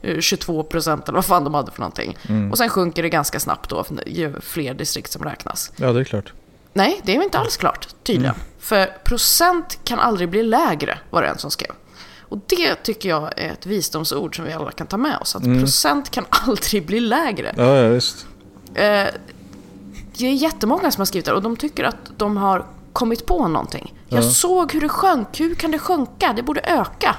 eh, 0.02 0.20
22 0.20 0.64
procent 0.64 1.08
eller 1.08 1.16
vad 1.16 1.26
fan 1.26 1.44
de 1.44 1.54
hade 1.54 1.72
för 1.72 1.80
någonting. 1.80 2.18
Och 2.52 2.58
sen 2.58 2.70
sjunker 2.70 3.04
det 3.04 3.10
ganska 3.10 3.40
snabbt 3.40 3.70
då, 3.70 3.86
ju 4.06 4.34
fler 4.42 4.74
distrikt 4.74 5.12
som 5.12 5.24
räknas. 5.24 5.72
ja, 5.76 5.94
det 5.94 6.00
är 6.00 6.04
klart. 6.04 6.34
Nej, 6.74 7.02
det 7.04 7.16
är 7.16 7.24
inte 7.24 7.40
alls 7.40 7.58
klart, 7.58 7.88
tydligen. 8.04 8.36
För 8.60 8.86
procent 9.04 9.80
kan 9.84 10.00
aldrig 10.00 10.30
bli 10.30 10.44
lägre, 10.44 11.00
var 11.10 11.22
det 11.22 11.28
en 11.28 11.38
som 11.38 11.52
skrev. 11.52 11.72
Och 12.30 12.38
det 12.48 12.76
tycker 12.76 13.10
jag 13.10 13.40
är 13.40 13.52
ett 13.52 13.66
visdomsord 13.66 14.36
som 14.36 14.46
vi 14.46 14.54
alla 14.54 14.72
kan 14.72 14.88
ta 14.88 14.98
med 14.98 15.18
oss. 15.18 15.36
Att 15.36 15.44
procent 15.44 16.12
kan 16.12 16.26
aldrig 16.30 16.86
bli 16.86 17.00
lägre. 17.00 17.54
Ja, 17.58 17.76
ja 17.76 17.90
visst. 17.90 18.28
Eh, 18.74 19.06
det 20.18 20.26
är 20.28 20.32
jättemånga 20.34 20.92
som 20.92 21.02
har 21.02 21.06
skrivit 21.06 21.26
det 21.26 21.34
och 21.34 21.42
de 21.42 21.58
tycker 21.58 21.84
att 21.84 22.12
de 22.18 22.38
har 22.38 22.66
kommit 22.94 23.26
på 23.26 23.48
någonting. 23.48 23.94
Jag 24.10 24.24
Ja. 24.24 24.30
såg 24.30 24.74
hur 24.74 24.82
det 24.82 24.90
sjönk, 24.90 25.40
hur 25.40 25.56
kan 25.56 25.72
det 25.72 25.80
sjunka? 25.80 26.34
Det 26.36 26.44
borde 26.44 26.62
öka. 26.62 27.16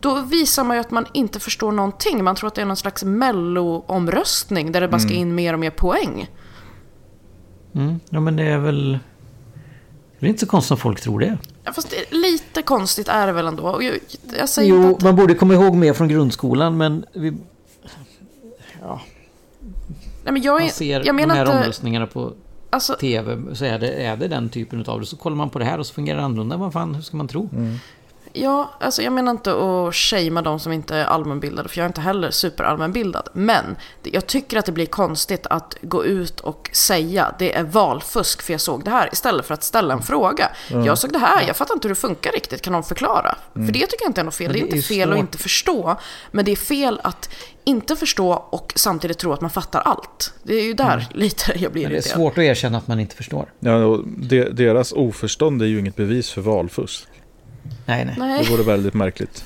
Då 0.00 0.20
visar 0.20 0.64
man 0.64 0.76
ju 0.76 0.80
att 0.80 0.90
man 0.90 1.06
inte 1.14 1.40
förstår 1.40 1.72
någonting. 1.72 2.24
Man 2.24 2.36
tror 2.36 2.48
att 2.48 2.54
det 2.54 2.60
är 2.62 2.66
någon 2.66 2.76
slags 2.76 3.04
mello-omröstning 3.04 4.72
där 4.72 4.80
det 4.80 4.88
bara 4.88 5.00
ska 5.00 5.12
in 5.14 5.34
mer 5.34 5.52
och 5.52 5.58
mer 5.60 5.70
poäng. 5.70 6.30
Mm. 7.74 8.00
Ja 8.08 8.20
men 8.20 8.36
det 8.36 8.42
är 8.44 8.58
väl... 8.58 8.98
Det 10.18 10.26
är 10.26 10.28
inte 10.28 10.40
så 10.40 10.46
konstigt 10.46 10.70
om 10.70 10.76
folk 10.78 11.00
tror 11.00 11.20
det. 11.20 11.38
Ja, 11.64 11.72
fast 11.72 11.90
det, 11.90 12.16
lite 12.16 12.62
konstigt 12.62 13.08
är 13.08 13.26
det 13.26 13.32
väl 13.32 13.46
ändå. 13.46 13.82
Jag, 13.82 13.98
jag 14.38 14.48
säger 14.48 14.70
Jo, 14.70 14.94
att... 14.96 15.02
man 15.02 15.16
borde 15.16 15.34
komma 15.34 15.54
ihåg 15.54 15.74
mer 15.74 15.92
från 15.92 16.08
grundskolan 16.08 16.76
men 16.76 17.04
vi, 17.12 17.30
Nej, 20.24 20.32
men 20.32 20.42
jag, 20.42 20.54
man 20.54 20.62
är, 20.62 20.68
ser 20.68 20.92
jag 20.92 21.04
de 21.04 21.12
menar 21.12 21.34
här 21.34 21.42
inte... 21.42 21.56
omröstningarna 21.58 22.06
på 22.06 22.32
Alltså, 22.70 22.94
TV 22.94 23.54
så 23.54 23.64
är 23.64 23.78
det, 23.78 23.88
är 23.92 24.16
det 24.16 24.28
den 24.28 24.48
typen 24.48 24.84
av 24.86 25.00
det. 25.00 25.06
Så 25.06 25.16
kollar 25.16 25.36
man 25.36 25.50
på 25.50 25.58
det 25.58 25.64
här 25.64 25.78
och 25.78 25.86
så 25.86 25.94
fungerar 25.94 26.18
det 26.18 26.24
annorlunda. 26.24 26.56
Vad 26.56 26.72
fan, 26.72 26.94
hur 26.94 27.02
ska 27.02 27.16
man 27.16 27.28
tro? 27.28 27.48
Ja, 28.32 28.70
alltså 28.80 29.02
jag 29.02 29.12
menar 29.12 29.30
inte 29.30 29.50
att 29.52 29.94
shamea 29.94 30.42
de 30.42 30.60
som 30.60 30.72
inte 30.72 30.96
är 30.96 31.04
allmänbildade, 31.04 31.68
för 31.68 31.78
jag 31.78 31.84
är 31.84 31.88
inte 31.88 32.00
heller 32.00 32.30
superallmänbildad. 32.30 33.28
Men 33.32 33.76
jag 34.02 34.26
tycker 34.26 34.58
att 34.58 34.66
det 34.66 34.72
blir 34.72 34.86
konstigt 34.86 35.46
att 35.46 35.76
gå 35.82 36.04
ut 36.04 36.40
och 36.40 36.70
säga 36.72 37.34
det 37.38 37.56
är 37.56 37.62
valfusk 37.62 38.42
för 38.42 38.52
jag 38.52 38.60
såg 38.60 38.84
det 38.84 38.90
här, 38.90 39.08
istället 39.12 39.46
för 39.46 39.54
att 39.54 39.62
ställa 39.62 39.94
en 39.94 40.02
fråga. 40.02 40.50
Jag 40.68 40.98
såg 40.98 41.12
det 41.12 41.18
här, 41.18 41.46
jag 41.46 41.56
fattar 41.56 41.74
inte 41.74 41.88
hur 41.88 41.94
det 41.94 42.00
funkar 42.00 42.32
riktigt, 42.32 42.62
kan 42.62 42.72
någon 42.72 42.84
förklara? 42.84 43.34
För 43.52 43.60
det 43.60 43.86
tycker 43.86 44.02
jag 44.02 44.08
inte 44.08 44.20
är 44.20 44.24
något 44.24 44.34
fel. 44.34 44.52
Det 44.52 44.58
är 44.58 44.62
det 44.62 44.72
är 44.72 44.76
inte 44.76 44.88
fel 44.88 45.12
att 45.12 45.18
inte 45.18 45.38
förstå, 45.38 45.96
men 46.30 46.44
det 46.44 46.52
är 46.52 46.56
fel 46.56 47.00
att 47.02 47.30
inte 47.64 47.96
förstå 47.96 48.32
och 48.50 48.72
samtidigt 48.76 49.18
tro 49.18 49.32
att 49.32 49.40
man 49.40 49.50
fattar 49.50 49.80
allt. 49.80 50.34
Det 50.42 50.54
är 50.54 50.64
ju 50.64 50.74
där 50.74 51.08
lite 51.14 51.52
jag 51.58 51.72
blir 51.72 51.82
Men 51.82 51.90
det 51.90 51.96
är 51.96 51.98
irriterad. 51.98 52.16
svårt 52.16 52.38
att 52.38 52.44
erkänna 52.44 52.78
att 52.78 52.88
man 52.88 53.00
inte 53.00 53.16
förstår. 53.16 53.52
Ja, 53.60 53.98
deras 54.52 54.92
oförstånd 54.92 55.62
är 55.62 55.66
ju 55.66 55.78
inget 55.78 55.96
bevis 55.96 56.30
för 56.30 56.40
valfusk. 56.40 57.06
Nej, 57.86 58.04
nej. 58.04 58.14
Nej. 58.18 58.44
Det 58.44 58.50
vore 58.50 58.62
väldigt 58.62 58.94
märkligt. 58.94 59.44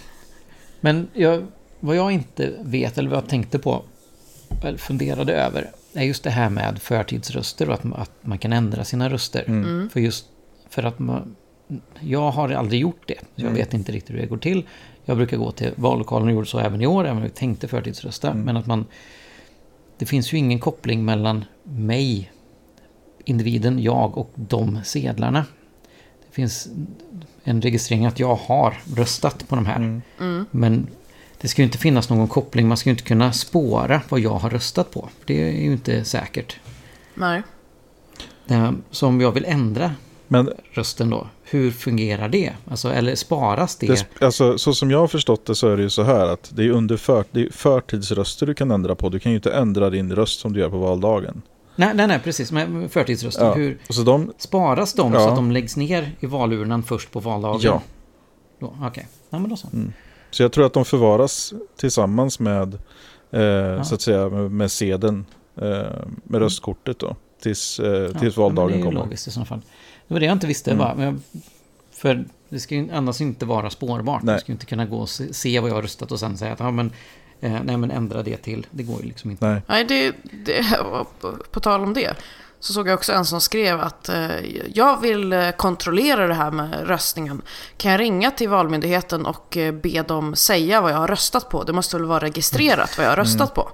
Men 0.81 1.09
jag, 1.13 1.47
vad 1.81 1.97
jag 1.97 2.13
inte 2.13 2.53
vet, 2.61 2.99
eller 2.99 3.11
vad 3.11 3.19
jag 3.19 3.29
tänkte 3.29 3.59
på, 3.59 3.83
eller 4.63 4.79
funderade 4.79 5.33
över, 5.33 5.71
är 5.95 6.03
just 6.05 6.23
det 6.25 6.31
här 6.31 6.51
med 6.51 6.79
förtidsröster 6.83 7.69
och 7.69 7.75
att, 7.75 7.85
man- 7.85 8.01
att 8.01 8.11
man 8.21 8.39
kan 8.39 8.53
ändra 8.53 8.85
sina 8.85 9.09
röster. 9.11 9.45
Mm. 9.47 9.91
För 9.91 10.01
just 10.01 10.27
för 10.69 10.83
att 10.83 10.99
man, 10.99 11.37
jag 12.01 12.31
har 12.31 12.49
aldrig 12.51 12.81
gjort 12.81 13.03
det. 13.07 13.19
Så 13.37 13.45
jag 13.47 13.51
vet 13.51 13.75
inte 13.75 13.93
riktigt 13.93 14.15
hur 14.17 14.21
det 14.21 14.27
går 14.27 14.37
till. 14.39 14.65
Jag 15.05 15.17
brukar 15.17 15.37
gå 15.37 15.51
till 15.53 15.71
vallokalen 15.77 16.29
och 16.29 16.35
gjorde 16.35 16.47
så 16.47 16.59
även 16.59 16.81
i 16.83 16.87
år, 16.87 17.05
även 17.05 17.17
om 17.17 17.23
jag 17.23 17.35
tänkte 17.35 17.69
förtidsrösta. 17.69 18.35
Men 18.35 18.57
att 18.57 18.67
man... 18.67 18.87
Det 19.99 20.07
finns 20.07 20.33
ju 20.33 20.39
ingen 20.39 20.59
koppling 20.59 21.05
mellan 21.05 21.45
mig 21.63 22.33
individen, 23.25 23.79
jag 23.83 24.19
och 24.19 24.31
de 24.35 24.81
sedlarna. 24.85 25.45
Det 26.29 26.35
finns 26.35 26.69
en 27.45 27.63
registrering 27.63 28.07
att 28.07 28.21
jag 28.21 28.35
har 28.35 28.75
röstat 28.97 29.49
på 29.49 29.55
de 29.57 29.67
här. 29.67 30.01
Men 30.51 30.87
det 31.41 31.49
ska 31.49 31.63
ju 31.63 31.67
inte 31.67 31.79
finnas 31.79 32.11
någon 32.11 32.29
koppling. 32.29 32.69
Man 32.69 32.77
ska 32.77 32.89
ju 32.89 32.93
inte 32.93 33.05
kunna 33.05 33.33
spåra 33.33 34.01
vad 34.09 34.21
jag 34.21 34.35
har 34.35 34.51
röstat 34.51 34.91
på. 34.91 35.09
Det 35.25 35.43
är 35.43 35.51
ju 35.51 35.73
inte 35.73 36.05
säkert. 36.05 36.57
Nej. 37.15 37.43
Eh, 38.49 38.73
Så 38.91 39.07
om 39.07 39.21
jag 39.21 39.33
vill 39.33 39.45
ändra 39.45 39.95
Men 40.29 40.51
rösten 40.73 41.11
då, 41.11 41.29
hur 41.43 41.71
fungerar 41.71 42.29
det? 42.29 42.53
Alltså, 42.71 42.93
eller 42.93 43.15
sparas 43.15 43.77
det? 43.77 43.87
det, 43.87 44.27
alltså, 44.27 44.59
så 44.59 44.75
som 44.75 44.91
jag 44.91 44.99
har 44.99 45.09
förstått 45.09 45.47
det 45.47 45.55
så 45.55 45.69
är 45.69 45.77
det 45.77 45.83
ju 45.83 45.91
så 45.91 46.03
här 46.03 46.27
att 46.27 46.51
det 46.55 46.65
är 46.65 46.71
under 46.71 46.97
för, 46.97 47.25
det 47.31 47.41
är 47.41 47.49
förtidsröster 47.53 48.47
du 48.47 48.55
kan 48.55 48.71
ändra 48.71 48.95
på. 48.95 49.09
Du 49.09 49.19
kan 49.19 49.33
ju 49.33 49.37
inte 49.37 49.53
ändra 49.53 49.91
din 49.91 50.13
röst 50.15 50.41
som 50.41 50.53
du 50.53 50.61
gör 50.61 50.71
på 50.71 50.79
valdagen. 50.79 51.43
Nej, 51.77 51.95
nej, 51.95 52.07
nej, 52.07 52.19
precis. 52.25 52.53
Men 52.53 52.89
förtidsrösten, 52.89 53.47
Ja. 53.47 53.55
hur 53.55 53.79
så 53.89 54.03
de, 54.03 54.33
sparas 54.39 54.93
de 54.95 55.13
så 55.13 55.19
Ja. 55.19 55.29
att 55.31 55.37
de 55.37 55.51
läggs 55.51 55.77
ner 55.77 56.13
i 56.21 56.27
valurnan 56.27 56.83
först 56.83 57.11
på 57.11 57.21
valdagen? 57.21 57.61
ja. 57.63 57.83
Okej, 58.83 59.07
ja, 59.31 59.39
men 59.39 59.51
då 59.51 59.57
så. 59.57 59.69
Så 60.31 60.43
jag 60.43 60.53
tror 60.53 60.67
att 60.67 60.73
de 60.73 60.85
förvaras 60.85 61.53
tillsammans 61.77 62.41
med, 62.41 62.75
eh, 63.31 63.83
så 63.83 63.95
att 63.95 64.01
säga, 64.01 64.29
med, 64.29 64.51
med 64.51 64.71
sedeln, 64.73 65.27
eh, 65.57 65.63
med 66.25 66.41
röstkortet 66.41 66.99
då. 66.99 67.17
Tills, 67.43 67.81
eh, 67.81 67.87
Ja, 67.93 68.19
tills 68.19 68.37
ja, 68.37 68.43
valdagen 68.43 68.69
Det 68.71 68.75
är 68.75 68.79
ju 68.79 68.85
kommer. 68.85 69.01
logiskt 69.01 69.29
i 69.29 69.31
sådana 69.31 69.47
fall. 69.47 69.61
Det 70.09 70.15
var 70.15 70.21
det 70.21 70.27
jag 70.27 70.33
inte 70.33 70.47
visste 70.47 70.71
Mm. 70.71 70.79
bara. 70.79 71.17
För 71.93 72.25
det 72.49 72.61
ska 72.61 72.75
ju 72.75 72.89
annars 72.93 73.21
inte 73.21 73.47
vara 73.47 73.71
spårbart. 73.71 74.23
Nej. 74.23 74.33
Man 74.33 74.41
ska 74.41 74.53
inte 74.53 74.67
kunna 74.67 74.87
gå 74.87 74.97
och 74.99 75.09
se, 75.09 75.35
se 75.35 75.61
vad 75.61 75.71
jag 75.71 75.75
har 75.75 75.83
röstat 75.83 76.13
och 76.13 76.21
sen 76.21 76.37
säga 76.39 76.53
att 76.53 76.61
ja, 76.61 76.71
men, 76.71 76.93
eh, 77.45 77.63
nej, 77.65 77.77
men 77.77 77.91
ändra 77.91 78.23
det 78.23 78.37
till. 78.37 78.67
Det 78.71 78.83
går 78.83 79.01
ju 79.01 79.07
liksom 79.07 79.31
inte. 79.31 79.47
Nej. 79.47 79.63
Nej, 79.67 79.85
det, 79.85 80.15
det, 80.45 80.65
på 81.51 81.61
tal 81.61 81.83
om 81.83 81.95
det. 81.95 82.15
Så 82.61 82.73
såg 82.73 82.89
jag 82.89 82.95
också 82.95 83.13
en 83.13 83.25
som 83.25 83.41
skrev 83.41 83.81
att 83.81 84.09
eh, 84.09 84.67
jag 84.75 85.01
vill 85.01 85.33
eh, 85.33 85.51
kontrollera 85.51 86.27
det 86.27 86.35
här 86.35 86.51
med 86.51 86.89
röstningen. 86.89 87.43
Kan 87.77 87.93
jag 87.93 88.01
ringa 88.01 88.31
till 88.31 88.49
Valmyndigheten 88.49 89.27
och 89.27 89.57
eh, 89.57 89.75
be 89.75 90.03
dem 90.03 90.37
säga 90.37 90.81
vad 90.81 90.93
jag 90.93 90.97
har 90.97 91.09
röstat 91.09 91.49
på? 91.49 91.65
Det 91.65 91.73
måste 91.73 91.97
väl 91.97 92.07
vara 92.07 92.21
registrerat 92.21 92.99
vad 92.99 93.07
jag 93.07 93.11
har 93.11 93.17
röstat 93.17 93.55
på? 93.55 93.71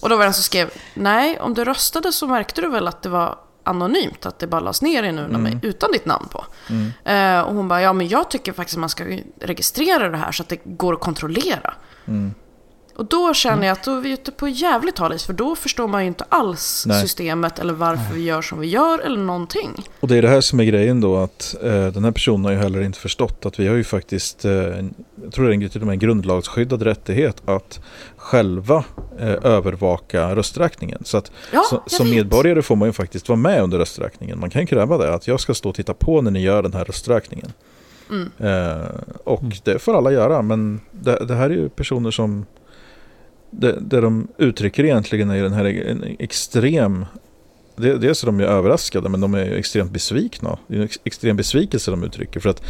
Och 0.00 0.08
då 0.08 0.16
var 0.16 0.24
det 0.24 0.28
en 0.28 0.34
som 0.34 0.42
skrev, 0.42 0.70
nej, 0.94 1.40
om 1.40 1.54
du 1.54 1.64
röstade 1.64 2.12
så 2.12 2.26
märkte 2.26 2.60
du 2.60 2.68
väl 2.68 2.88
att 2.88 3.02
det 3.02 3.08
var 3.08 3.38
anonymt, 3.64 4.26
att 4.26 4.38
det 4.38 4.46
bara 4.46 4.60
lades 4.60 4.82
ner 4.82 5.02
i 5.02 5.08
en 5.08 5.18
urna 5.18 5.38
med, 5.38 5.64
utan 5.64 5.92
ditt 5.92 6.06
namn 6.06 6.28
på. 6.28 6.44
Eh, 7.10 7.40
och 7.40 7.54
hon 7.54 7.68
bara, 7.68 7.82
ja 7.82 7.92
men 7.92 8.08
jag 8.08 8.30
tycker 8.30 8.52
faktiskt 8.52 8.76
att 8.76 8.80
man 8.80 8.88
ska 8.88 9.04
registrera 9.40 10.08
det 10.08 10.16
här 10.16 10.32
så 10.32 10.42
att 10.42 10.48
det 10.48 10.60
går 10.64 10.94
att 10.94 11.00
kontrollera. 11.00 11.74
Och 12.96 13.04
då 13.04 13.34
känner 13.34 13.66
jag 13.66 13.72
att 13.72 13.84
då 13.84 13.96
är 13.96 14.00
vi 14.00 14.10
ute 14.10 14.32
på 14.32 14.48
jävligt 14.48 14.98
hal 14.98 15.12
is, 15.12 15.24
för 15.24 15.32
då 15.32 15.56
förstår 15.56 15.88
man 15.88 16.02
ju 16.02 16.08
inte 16.08 16.24
alls 16.28 16.84
Nej. 16.86 17.02
systemet 17.02 17.58
eller 17.58 17.74
varför 17.74 18.14
vi 18.14 18.24
gör 18.24 18.42
som 18.42 18.60
vi 18.60 18.66
gör 18.66 18.98
eller 18.98 19.18
någonting. 19.18 19.70
Och 20.00 20.08
det 20.08 20.16
är 20.16 20.22
det 20.22 20.28
här 20.28 20.40
som 20.40 20.60
är 20.60 20.64
grejen 20.64 21.00
då 21.00 21.16
att 21.16 21.54
eh, 21.62 21.86
den 21.86 22.04
här 22.04 22.10
personen 22.10 22.44
har 22.44 22.52
ju 22.52 22.58
heller 22.58 22.82
inte 22.82 22.98
förstått 22.98 23.46
att 23.46 23.60
vi 23.60 23.68
har 23.68 23.74
ju 23.74 23.84
faktiskt, 23.84 24.44
eh, 24.44 24.52
jag 24.52 25.32
tror 25.32 25.48
det 25.48 25.64
är 25.64 25.68
till 25.68 25.80
och 25.80 25.86
med 25.86 25.92
en 25.94 25.98
grundlagsskyddad 25.98 26.82
rättighet 26.82 27.42
att 27.48 27.80
själva 28.16 28.84
eh, 29.18 29.36
övervaka 29.42 30.36
rösträkningen. 30.36 31.02
Så 31.04 31.16
att 31.16 31.30
Ja, 31.52 31.62
så, 31.70 31.82
som 31.86 32.10
medborgare 32.10 32.62
får 32.62 32.76
man 32.76 32.88
ju 32.88 32.92
faktiskt 32.92 33.28
vara 33.28 33.36
med 33.36 33.62
under 33.62 33.78
rösträkningen. 33.78 34.40
Man 34.40 34.50
kan 34.50 34.66
kräva 34.66 34.98
det, 34.98 35.14
att 35.14 35.26
jag 35.26 35.40
ska 35.40 35.54
stå 35.54 35.68
och 35.68 35.74
titta 35.74 35.94
på 35.94 36.20
när 36.20 36.30
ni 36.30 36.40
gör 36.40 36.62
den 36.62 36.74
här 36.74 36.84
rösträkningen. 36.84 37.52
Mm. 38.10 38.30
Eh, 38.38 38.86
och 39.24 39.44
det 39.64 39.78
får 39.78 39.96
alla 39.96 40.12
göra, 40.12 40.42
men 40.42 40.80
det, 40.90 41.24
det 41.24 41.34
här 41.34 41.50
är 41.50 41.54
ju 41.54 41.68
personer 41.68 42.10
som 42.10 42.46
det, 43.50 43.80
det 43.80 44.00
de 44.00 44.28
uttrycker 44.38 44.84
egentligen 44.84 45.30
är 45.30 45.36
ju 45.36 45.42
den 45.42 45.52
här 45.52 45.64
en 45.64 46.16
extrem 46.18 47.04
det, 47.76 47.98
dels 47.98 48.22
är 48.22 48.26
de 48.26 48.40
ju 48.40 48.46
överraskade 48.46 49.08
men 49.08 49.20
de 49.20 49.34
är 49.34 49.44
ju 49.44 49.56
extremt 49.56 49.90
besvikna. 49.90 50.58
Det 50.66 50.74
är 50.74 50.78
en 50.78 50.84
ex, 50.84 50.98
extrem 51.04 51.36
besvikelse 51.36 51.90
de 51.90 52.04
uttrycker. 52.04 52.40
För 52.40 52.50
att 52.50 52.62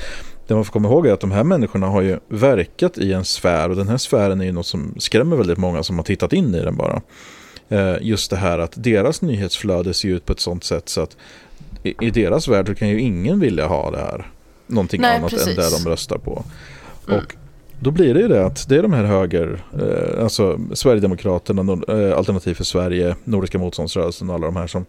det 0.47 0.55
man 0.55 0.65
får 0.65 0.73
komma 0.73 0.89
ihåg 0.89 1.07
är 1.07 1.13
att 1.13 1.21
de 1.21 1.31
här 1.31 1.45
människorna 1.45 1.87
har 1.87 2.03
ju 2.03 2.19
verkat 2.29 2.99
i 2.99 3.13
en 3.13 3.25
sfär 3.25 3.69
och 3.69 3.77
den 3.77 3.89
här 3.89 3.97
sfären 3.97 4.41
är 4.41 4.45
ju 4.45 4.53
något 4.53 4.67
som 4.67 4.95
skrämmer 4.99 5.37
väldigt 5.37 5.59
många 5.59 5.83
som 5.83 5.97
har 5.97 6.05
tittat 6.05 6.33
in 6.33 6.55
i 6.55 6.61
den 6.61 6.77
bara. 6.77 7.03
Eh, 7.69 7.97
just 8.01 8.31
det 8.31 8.37
här 8.37 8.59
att 8.59 8.73
deras 8.75 9.23
nyhetsflöde 9.23 9.95
ser 9.95 10.09
ut 10.09 10.25
på 10.25 10.33
ett 10.33 10.41
sånt 10.41 10.65
sätt 10.65 10.89
så 10.89 11.01
att 11.01 11.17
i, 11.83 12.11
deras 12.11 12.49
värld 12.49 12.79
kan 12.79 12.89
ju 12.89 13.01
ingen 13.01 13.41
vilja 13.41 13.67
ha 13.67 13.91
det 13.91 13.99
här. 13.99 14.31
Någonting 14.67 15.01
Nej, 15.01 15.17
annat 15.17 15.33
än 15.33 15.39
precis. 15.39 15.57
det 15.57 15.85
de 15.85 15.91
röstar 15.91 16.19
på. 16.19 16.45
Mm. 17.09 17.21
Då 17.81 17.91
blir 17.91 18.15
det 18.15 18.21
ju 18.21 18.29
det 18.29 18.47
att 18.47 18.69
det 18.69 18.77
är 18.77 18.83
de 18.83 18.93
här 18.93 19.05
höger, 19.05 19.63
eh, 19.81 20.23
alltså 20.23 20.61
Sverigedemokraterna, 20.73 21.63
Nord- 21.63 21.85
eh, 21.89 22.19
Alternativ 22.19 22.55
för 22.55 22.65
Sverige, 22.65 23.17
Nordiska 23.25 23.59
motståndsrörelsen 23.59 24.29
och 24.29 24.35
alla 24.35 24.47
de 24.47 24.57
här 24.57 24.67
som, 24.67 24.85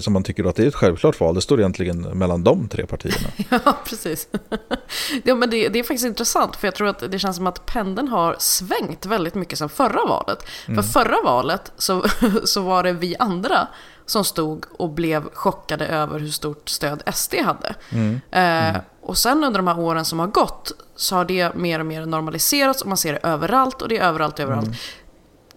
som 0.00 0.12
man 0.12 0.22
tycker 0.22 0.44
att 0.44 0.56
det 0.56 0.62
är 0.62 0.66
ett 0.66 0.74
självklart 0.74 1.20
val. 1.20 1.34
Det 1.34 1.40
står 1.40 1.58
egentligen 1.60 2.00
mellan 2.00 2.44
de 2.44 2.68
tre 2.68 2.86
partierna. 2.86 3.28
Ja, 3.64 3.76
precis. 3.84 4.28
ja, 5.24 5.34
men 5.34 5.50
det, 5.50 5.68
det 5.68 5.78
är 5.78 5.82
faktiskt 5.82 6.06
intressant, 6.06 6.56
för 6.56 6.66
jag 6.66 6.74
tror 6.74 6.88
att 6.88 7.10
det 7.10 7.18
känns 7.18 7.36
som 7.36 7.46
att 7.46 7.66
pendeln 7.66 8.08
har 8.08 8.36
svängt 8.38 9.06
väldigt 9.06 9.34
mycket 9.34 9.58
sedan 9.58 9.68
förra 9.68 10.04
valet. 10.04 10.38
För 10.66 10.82
förra 10.82 11.16
valet 11.24 11.72
så, 11.76 12.04
så 12.44 12.60
var 12.60 12.82
det 12.82 12.92
vi 12.92 13.16
andra 13.18 13.68
som 14.06 14.24
stod 14.24 14.64
och 14.70 14.90
blev 14.90 15.30
chockade 15.34 15.86
över 15.86 16.18
hur 16.18 16.28
stort 16.28 16.68
stöd 16.68 17.02
SD 17.14 17.34
hade. 17.34 17.74
Eh, 18.30 18.76
och 19.02 19.18
sen 19.18 19.44
under 19.44 19.58
de 19.58 19.66
här 19.66 19.78
åren 19.78 20.04
som 20.04 20.18
har 20.18 20.26
gått 20.26 20.72
så 20.96 21.16
har 21.16 21.24
det 21.24 21.54
mer 21.54 21.80
och 21.80 21.86
mer 21.86 22.06
normaliserats 22.06 22.82
och 22.82 22.88
man 22.88 22.96
ser 22.96 23.12
det 23.12 23.18
överallt 23.22 23.82
och 23.82 23.88
det 23.88 23.98
är 23.98 24.04
överallt 24.08 24.40
överallt. 24.40 24.68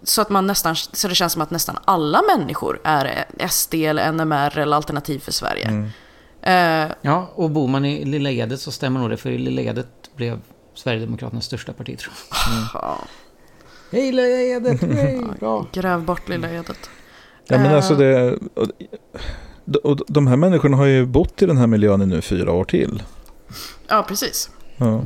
Så 0.02 0.22
att 0.22 0.30
man 0.30 0.46
nästan, 0.46 0.76
så 0.76 1.08
det 1.08 1.14
känns 1.14 1.32
som 1.32 1.42
att 1.42 1.50
nästan 1.50 1.78
alla 1.84 2.22
människor 2.36 2.80
är 2.84 3.24
SD 3.48 3.74
eller 3.74 4.12
NMR 4.12 4.58
eller 4.58 4.76
Alternativ 4.76 5.18
för 5.18 5.32
Sverige. 5.32 5.90
Eh, 6.42 6.92
Ja, 7.02 7.30
och 7.34 7.50
bor 7.50 7.68
man 7.68 7.84
i 7.84 8.04
Lilla 8.04 8.30
Edet 8.30 8.60
så 8.60 8.72
stämmer 8.72 9.00
nog 9.00 9.10
det. 9.10 9.16
För 9.16 9.30
i 9.30 9.38
Lilla 9.38 9.62
Edet 9.62 9.86
blev 10.16 10.40
Sverigedemokraternas 10.74 11.44
största 11.44 11.72
parti 11.72 11.98
tror 11.98 12.14
jag. 12.30 12.64
ja. 12.82 12.98
Hej 13.92 14.12
Lilla 14.12 14.22
Edet! 14.38 14.80
Hej! 14.94 15.22
Bra! 15.40 15.66
Gräv 15.72 16.02
bort 16.02 16.28
lilla 16.28 16.50
Edet. 16.50 16.90
Ja, 17.46 17.58
men 17.58 17.66
Eh. 17.66 17.74
alltså 17.76 17.94
det, 17.94 18.38
och, 18.54 19.76
och 19.90 19.98
de 20.08 20.26
här 20.26 20.36
människorna 20.36 20.76
har 20.76 20.84
ju 20.86 21.06
bott 21.06 21.42
i 21.42 21.46
den 21.46 21.56
här 21.58 21.66
miljön 21.66 22.02
i 22.02 22.06
nu 22.06 22.20
fyra 22.20 22.52
år 22.52 22.64
till. 22.64 23.02
Ja, 23.88 24.04
precis. 24.08 24.50
Ja. 24.76 25.02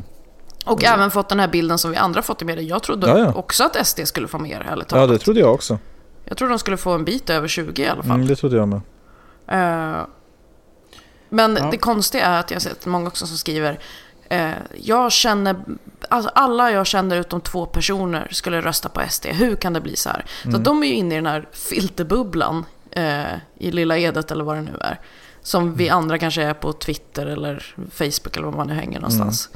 Och 0.65 0.85
även 0.85 1.11
fått 1.11 1.29
den 1.29 1.41
här 1.41 1.49
bilden 1.49 1.79
som 1.79 1.91
vi 1.91 1.97
andra 1.97 2.23
fått 2.23 2.43
i 2.43 2.45
media. 2.45 2.65
Jag 2.65 2.83
trodde 2.83 3.09
Ja, 3.09 3.19
ja. 3.19 3.33
också 3.35 3.65
att 3.65 3.87
SD 3.87 4.01
skulle 4.05 4.29
få 4.29 4.39
mer, 4.39 4.61
ärligt 4.71 4.87
ja, 4.91 4.97
talat. 4.97 5.09
det 5.09 5.19
trodde 5.19 5.41
jag 5.41 5.55
också. 5.55 5.79
Jag 6.25 6.37
trodde 6.39 6.53
de 6.53 6.59
skulle 6.59 6.77
få 6.77 6.93
en 6.93 7.05
bit 7.05 7.31
över 7.31 7.49
20 7.49 7.83
i 7.83 7.89
alla 7.89 8.03
fall. 8.03 8.15
Mm, 8.15 8.27
det 8.27 8.37
trodde 8.37 8.57
jag 8.57 8.69
med. 8.69 8.81
Eh, 9.49 10.07
men 11.29 11.57
Ja. 11.61 11.69
det 11.71 11.77
konstiga 11.79 12.25
är 12.27 12.41
att 12.41 12.51
jag 12.51 12.57
har 12.57 12.61
sett 12.61 12.87
många 12.87 13.07
också 13.09 13.27
som 13.27 13.37
skriver 13.37 13.79
eh, 14.29 14.51
Jag 14.81 15.13
känner, 15.13 15.57
alltså 16.09 16.31
alla 16.35 16.71
jag 16.71 16.87
känner 16.87 17.17
utom 17.17 17.41
två 17.41 17.67
personer 17.67 18.29
skulle 18.31 18.61
rösta 18.61 18.89
på 18.89 19.01
SD. 19.09 19.27
Hur 19.27 19.57
kan 19.57 19.73
det 19.73 19.81
bli 19.81 19.97
så 19.97 20.09
här? 20.09 20.25
Så 20.51 20.57
att 20.57 20.65
de 20.65 20.83
är 20.83 20.87
ju 20.87 20.95
inne 20.95 21.15
i 21.15 21.19
den 21.19 21.27
här 21.27 21.49
filterbubblan 21.53 22.65
eh, 22.91 23.23
i 23.59 23.71
Lilla 23.71 23.99
Edet 23.99 24.31
eller 24.31 24.45
vad 24.45 24.57
det 24.57 24.63
nu 24.63 24.77
är. 24.81 25.01
Som 25.43 25.75
vi 25.75 25.89
andra 25.89 26.19
kanske 26.19 26.43
är 26.43 26.55
på 26.55 26.73
Twitter 26.73 27.27
eller 27.27 27.75
Facebook 27.95 28.37
eller 28.37 28.47
var 28.47 28.57
man 28.57 28.67
nu 28.67 28.75
hänger 28.75 29.01
någonstans. 29.01 29.51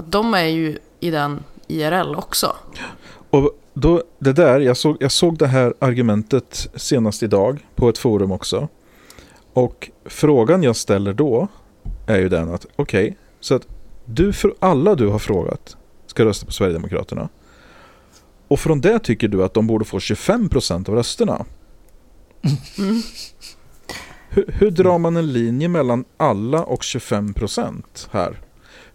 Att 0.00 0.12
de 0.12 0.34
är 0.34 0.46
ju 0.46 0.78
i 1.00 1.10
den 1.10 1.44
IRL 1.68 2.14
också. 2.14 2.56
Och 3.30 3.58
då, 3.74 4.02
det 4.18 4.32
där, 4.32 4.60
jag 4.60 4.76
såg, 4.76 4.96
jag 5.00 5.12
såg 5.12 5.38
det 5.38 5.46
här 5.46 5.74
argumentet 5.78 6.68
senast 6.74 7.22
idag 7.22 7.66
på 7.74 7.88
ett 7.88 7.98
forum 7.98 8.32
också. 8.32 8.68
Och 9.52 9.90
frågan 10.04 10.62
jag 10.62 10.76
ställer 10.76 11.12
då 11.12 11.48
är 12.06 12.18
ju 12.18 12.28
den 12.28 12.54
att 12.54 12.66
okej, 12.76 13.16
så 13.40 13.54
att 13.54 13.66
du 14.04 14.32
för 14.32 14.54
alla 14.58 14.94
du 14.94 15.06
har 15.06 15.18
frågat 15.18 15.76
ska 16.06 16.24
rösta 16.24 16.46
på 16.46 16.52
Sverigedemokraterna. 16.52 17.28
Och 18.48 18.60
från 18.60 18.80
det 18.80 18.98
tycker 18.98 19.28
du 19.28 19.44
att 19.44 19.54
de 19.54 19.66
borde 19.66 19.84
få 19.84 19.98
25% 19.98 20.88
av 20.88 20.94
rösterna. 20.94 21.44
Hur, 24.28 24.54
hur 24.58 24.70
drar 24.70 24.98
man 24.98 25.16
en 25.16 25.32
linje 25.32 25.68
mellan 25.68 26.04
alla 26.16 26.64
och 26.64 26.80
25% 26.80 27.82
här? 28.10 28.40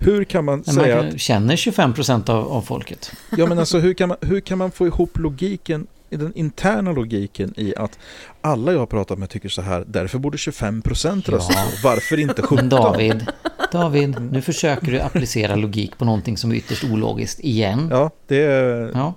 Hur 0.05 0.23
kan 0.23 0.45
man 0.45 0.63
Men 0.65 0.75
säga 0.75 0.95
man 0.95 1.07
att 1.07 1.19
känner 1.19 1.55
25% 1.55 2.29
av, 2.29 2.47
av 2.51 2.61
folket. 2.61 3.11
Ja 3.37 3.45
men 3.45 3.59
alltså 3.59 3.79
hur 3.79 3.93
kan, 3.93 4.09
man, 4.09 4.17
hur 4.21 4.39
kan 4.39 4.57
man 4.57 4.71
få 4.71 4.87
ihop 4.87 5.17
logiken, 5.17 5.87
i 6.09 6.15
den 6.17 6.33
interna 6.35 6.91
logiken 6.91 7.53
i 7.57 7.75
att 7.75 7.99
alla 8.41 8.71
jag 8.71 8.79
har 8.79 8.85
pratat 8.85 9.19
med 9.19 9.29
tycker 9.29 9.49
så 9.49 9.61
här, 9.61 9.83
därför 9.87 10.19
borde 10.19 10.37
25% 10.37 11.31
rösta 11.31 11.53
Ja. 11.53 11.63
på. 11.81 11.87
Varför 11.87 12.19
inte 12.19 12.41
17? 12.41 12.55
Men 12.55 12.69
David, 12.69 13.25
David, 13.71 14.21
nu 14.31 14.41
försöker 14.41 14.91
du 14.91 14.99
applicera 14.99 15.55
logik 15.55 15.97
på 15.97 16.05
någonting 16.05 16.37
som 16.37 16.51
är 16.51 16.55
ytterst 16.55 16.83
ologiskt 16.83 17.39
igen. 17.39 17.87
Ja, 17.91 18.09
det 18.27 18.41
är, 18.41 18.91
Ja, 18.93 19.13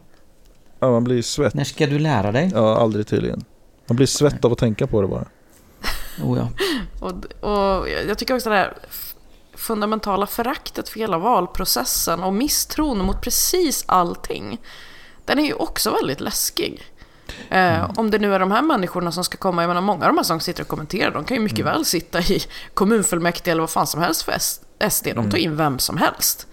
ja, 0.81 0.91
man 0.91 1.05
blir 1.05 1.23
svett. 1.23 1.55
när 1.55 1.65
ska 1.65 1.87
du 1.87 1.99
lära 1.99 2.33
dig? 2.33 2.51
Ja, 2.55 2.79
aldrig 2.81 3.07
tydligen. 3.07 3.45
Man 3.87 3.97
blir 3.97 4.07
svett 4.07 4.45
av 4.45 4.53
att 4.53 4.59
tänka 4.59 4.87
på 4.87 5.03
det 5.03 5.09
bara. 5.09 5.25
Oh, 6.25 6.39
ja. 6.39 6.49
Och, 7.01 7.11
och 7.51 7.89
jag 8.09 8.19
tycker 8.19 8.35
också 8.35 8.51
det 8.51 8.57
här 8.57 8.73
fundamentala 9.59 10.27
föraktet 10.27 10.89
för 10.89 11.01
hela 11.01 11.19
valprocessen 11.19 12.23
och 12.23 12.35
misstron 12.35 12.99
mot 12.99 13.21
precis 13.21 13.85
allting. 13.89 14.59
Den 15.25 15.39
är 15.39 15.45
ju 15.45 15.55
också 15.55 15.91
väldigt 15.91 16.21
läskig. 16.21 16.83
Eh, 17.51 17.91
Om 17.97 18.11
det 18.11 18.19
nu 18.19 18.35
är 18.35 18.39
de 18.39 18.51
här 18.51 18.63
människorna 18.63 19.13
som 19.13 19.25
ska 19.25 19.37
komma, 19.37 19.63
jag 19.63 19.69
menar 19.69 19.81
många 19.81 20.05
av 20.05 20.09
de 20.13 20.17
här 20.17 20.25
som 20.25 20.41
sitter 20.41 20.63
och 20.63 20.69
kommenterar, 20.69 21.11
de 21.11 21.25
kan 21.25 21.37
ju 21.37 21.43
mycket 21.43 21.65
väl 21.67 21.85
sitta 21.85 22.21
i 22.21 22.41
kommunfullmäktige 22.75 23.51
eller 23.53 23.61
vad 23.61 23.71
fan 23.71 23.87
som 23.87 24.01
helst 24.01 24.23
för 24.23 24.35
SD. 24.91 25.07
De 25.15 25.31
tar 25.31 25.39
in 25.39 25.57
vem 25.57 25.79
som 25.79 25.97
helst. 25.97 26.47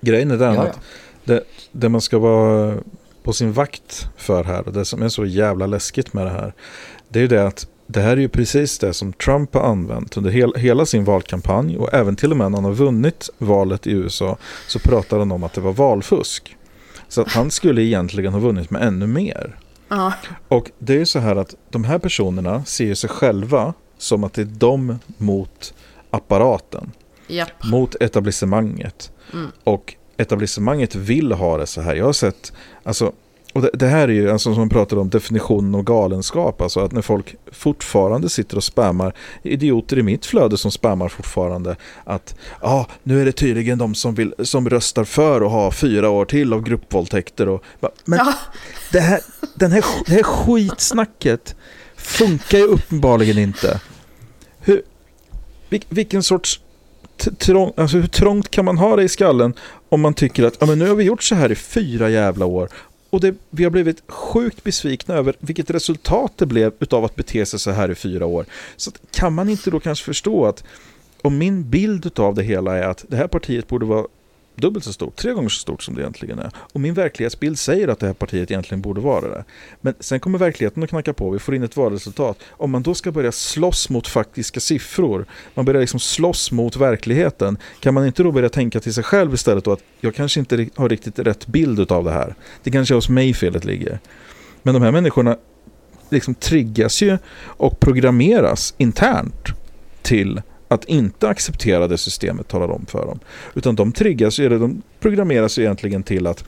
Grejen 0.00 0.30
är 0.30 0.36
den 0.36 0.54
Ja, 0.54 0.64
ja. 0.64 0.70
att 0.70 0.80
det, 1.24 1.42
det 1.72 1.88
man 1.88 2.00
ska 2.00 2.18
vara 2.18 2.74
på 3.22 3.32
sin 3.32 3.52
vakt 3.52 4.06
för 4.16 4.44
här 4.44 4.66
och 4.66 4.72
det 4.72 4.84
som 4.84 5.02
är 5.02 5.08
så 5.08 5.24
jävla 5.24 5.66
läskigt 5.66 6.12
med 6.12 6.26
det 6.26 6.30
här. 6.30 6.54
Det 7.08 7.18
är 7.18 7.20
ju 7.20 7.28
det 7.28 7.46
att 7.46 7.66
det 7.86 8.00
här 8.00 8.12
är 8.12 8.16
ju 8.16 8.28
precis 8.28 8.78
det 8.78 8.94
som 8.94 9.12
Trump 9.12 9.54
har 9.54 9.60
använt 9.62 10.16
under 10.16 10.30
hel, 10.30 10.54
hela 10.56 10.86
sin 10.86 11.04
valkampanj 11.04 11.76
och 11.76 11.94
även 11.94 12.16
till 12.16 12.30
och 12.30 12.36
med 12.36 12.50
när 12.50 12.58
han 12.58 12.64
har 12.64 12.72
vunnit 12.72 13.30
valet 13.38 13.86
i 13.86 13.90
USA 13.90 14.36
så 14.68 14.78
pratar 14.78 15.18
han 15.18 15.32
om 15.32 15.44
att 15.44 15.52
det 15.52 15.60
var 15.60 15.72
valfusk. 15.72 16.56
Så 17.08 17.20
att 17.20 17.32
han 17.32 17.50
skulle 17.50 17.82
egentligen 17.82 18.32
ha 18.32 18.40
vunnit 18.40 18.70
med 18.70 18.82
ännu 18.82 19.06
mer. 19.06 19.58
Ja, 19.88 20.12
Och 20.48 20.70
det 20.78 20.94
är 20.94 20.98
ju 20.98 21.06
så 21.06 21.18
här 21.18 21.36
att 21.36 21.54
de 21.70 21.84
här 21.84 21.98
personerna 21.98 22.64
ser 22.64 22.84
ju 22.84 22.94
sig 22.94 23.10
själva 23.10 23.74
som 23.98 24.24
att 24.24 24.32
det 24.32 24.42
är 24.42 24.46
de 24.46 24.98
mot 25.18 25.74
apparaten 26.10 26.92
japp. 27.26 27.64
mot 27.64 27.94
etablissemanget. 27.94 29.12
Och 29.64 29.94
etablissemanget 30.16 30.94
vill 30.94 31.32
ha 31.32 31.58
det 31.58 31.66
så 31.66 31.80
här. 31.80 31.94
Jag 31.94 32.04
har 32.04 32.12
sett, 32.12 32.52
alltså, 32.82 33.12
och 33.56 33.62
det, 33.62 33.70
det 33.72 33.86
här 33.86 34.08
är 34.08 34.12
ju, 34.12 34.30
alltså, 34.30 34.54
som 34.54 34.60
man 34.60 34.68
pratar 34.68 34.96
om, 34.96 35.10
definitionen 35.10 35.74
av 35.74 35.82
galenskap. 35.82 36.60
Alltså 36.60 36.80
att 36.80 36.92
när 36.92 37.02
folk 37.02 37.34
fortfarande 37.52 38.28
sitter 38.28 38.56
och 38.56 38.64
spammar, 38.64 39.14
idioter 39.42 39.98
i 39.98 40.02
mitt 40.02 40.26
flöde 40.26 40.58
som 40.58 40.70
spammar 40.70 41.08
fortfarande, 41.08 41.76
att 42.04 42.34
ja, 42.60 42.86
nu 43.02 43.20
är 43.20 43.24
det 43.24 43.32
tydligen 43.32 43.78
de 43.78 43.94
som, 43.94 44.14
vill, 44.14 44.34
som 44.38 44.68
röstar 44.70 45.04
för 45.04 45.40
att 45.40 45.50
ha 45.50 45.70
fyra 45.70 46.10
år 46.10 46.24
till 46.24 46.52
av 46.52 46.62
gruppvåldtäkter. 46.62 47.48
Och, 47.48 47.64
men 48.04 48.18
Ja. 48.18 48.34
det, 48.92 49.00
här, 49.00 49.20
den 49.54 49.72
här, 49.72 49.84
det 50.06 50.12
här 50.12 50.22
skitsnacket 50.22 51.54
funkar 51.96 52.58
ju 52.58 52.64
uppenbarligen 52.64 53.38
inte. 53.38 53.80
Hur, 54.58 54.82
vil, 55.68 55.84
vilken 55.88 56.22
sorts 56.22 56.60
trång, 57.38 57.72
alltså 57.76 57.96
hur 57.96 58.06
trångt 58.06 58.50
kan 58.50 58.64
man 58.64 58.78
ha 58.78 58.96
det 58.96 59.02
i 59.02 59.08
skallen 59.08 59.54
om 59.88 60.00
man 60.00 60.14
tycker 60.14 60.44
att 60.44 60.56
ja, 60.60 60.66
men 60.66 60.78
nu 60.78 60.88
har 60.88 60.94
vi 60.94 61.04
gjort 61.04 61.22
så 61.22 61.34
här 61.34 61.52
i 61.52 61.54
fyra 61.54 62.10
jävla 62.10 62.46
år 62.46 62.68
och 63.16 63.22
det, 63.22 63.34
vi 63.50 63.64
har 63.64 63.70
blivit 63.70 64.02
sjukt 64.08 64.64
besvikna 64.64 65.14
över 65.14 65.34
vilket 65.38 65.70
resultat 65.70 66.32
det 66.36 66.46
blev 66.46 66.72
utav 66.80 67.04
att 67.04 67.16
bete 67.16 67.46
sig 67.46 67.58
så 67.58 67.70
här 67.70 67.90
i 67.90 67.94
fyra 67.94 68.26
år. 68.26 68.46
Så 68.76 68.90
att, 68.90 69.00
kan 69.10 69.32
man 69.32 69.48
inte 69.48 69.70
då 69.70 69.80
kanske 69.80 70.04
förstå 70.04 70.46
att 70.46 70.64
om 71.22 71.38
min 71.38 71.70
bild 71.70 72.18
av 72.18 72.34
det 72.34 72.42
hela 72.42 72.76
är 72.76 72.82
att 72.82 73.04
det 73.08 73.16
här 73.16 73.26
partiet 73.26 73.68
borde 73.68 73.86
vara 73.86 74.06
dubbelt 74.56 74.84
så 74.84 74.92
stort, 74.92 75.16
tre 75.16 75.32
gånger 75.32 75.48
så 75.48 75.60
stort 75.60 75.82
som 75.82 75.94
det 75.94 76.00
egentligen 76.00 76.38
är. 76.38 76.50
Och 76.56 76.80
min 76.80 76.94
verklighetsbild 76.94 77.58
säger 77.58 77.88
att 77.88 77.98
det 77.98 78.06
här 78.06 78.14
partiet 78.14 78.50
egentligen 78.50 78.80
borde 78.80 79.00
vara 79.00 79.28
det. 79.28 79.44
Men 79.80 79.94
sen 80.00 80.20
kommer 80.20 80.38
verkligheten 80.38 80.82
att 80.82 80.90
knacka 80.90 81.12
på, 81.12 81.30
vi 81.30 81.38
får 81.38 81.54
in 81.54 81.62
ett 81.62 81.76
valresultat. 81.76 82.38
Om 82.50 82.70
man 82.70 82.82
då 82.82 82.94
ska 82.94 83.12
börja 83.12 83.32
slåss 83.32 83.90
mot 83.90 84.08
faktiska 84.08 84.60
siffror, 84.60 85.26
man 85.54 85.64
börjar 85.64 85.80
liksom 85.80 86.00
slåss 86.00 86.52
mot 86.52 86.76
verkligheten, 86.76 87.58
kan 87.80 87.94
man 87.94 88.06
inte 88.06 88.22
då 88.22 88.32
börja 88.32 88.48
tänka 88.48 88.80
till 88.80 88.94
sig 88.94 89.04
själv 89.04 89.34
istället 89.34 89.64
då 89.64 89.72
att 89.72 89.82
jag 90.00 90.14
kanske 90.14 90.40
inte 90.40 90.68
har 90.74 90.88
riktigt 90.88 91.18
rätt 91.18 91.46
bild 91.46 91.92
av 91.92 92.04
det 92.04 92.12
här. 92.12 92.34
Det 92.62 92.70
kanske 92.70 92.94
är 92.94 92.96
hos 92.96 93.08
mig 93.08 93.34
felet 93.34 93.64
ligger. 93.64 93.98
Men 94.62 94.74
de 94.74 94.82
här 94.82 94.92
människorna 94.92 95.36
liksom 96.10 96.34
triggas 96.34 97.02
ju 97.02 97.18
och 97.38 97.80
programmeras 97.80 98.74
internt 98.78 99.48
till 100.02 100.42
att 100.68 100.84
inte 100.84 101.28
acceptera 101.28 101.88
det 101.88 101.98
systemet 101.98 102.48
talar 102.48 102.70
om 102.70 102.86
för 102.86 103.06
dem. 103.06 103.18
Utan 103.54 103.76
de 103.76 103.92
triggas, 103.92 104.38
eller 104.38 104.58
de 104.58 104.82
programmeras 105.00 105.58
egentligen 105.58 106.02
till 106.02 106.26
att 106.26 106.44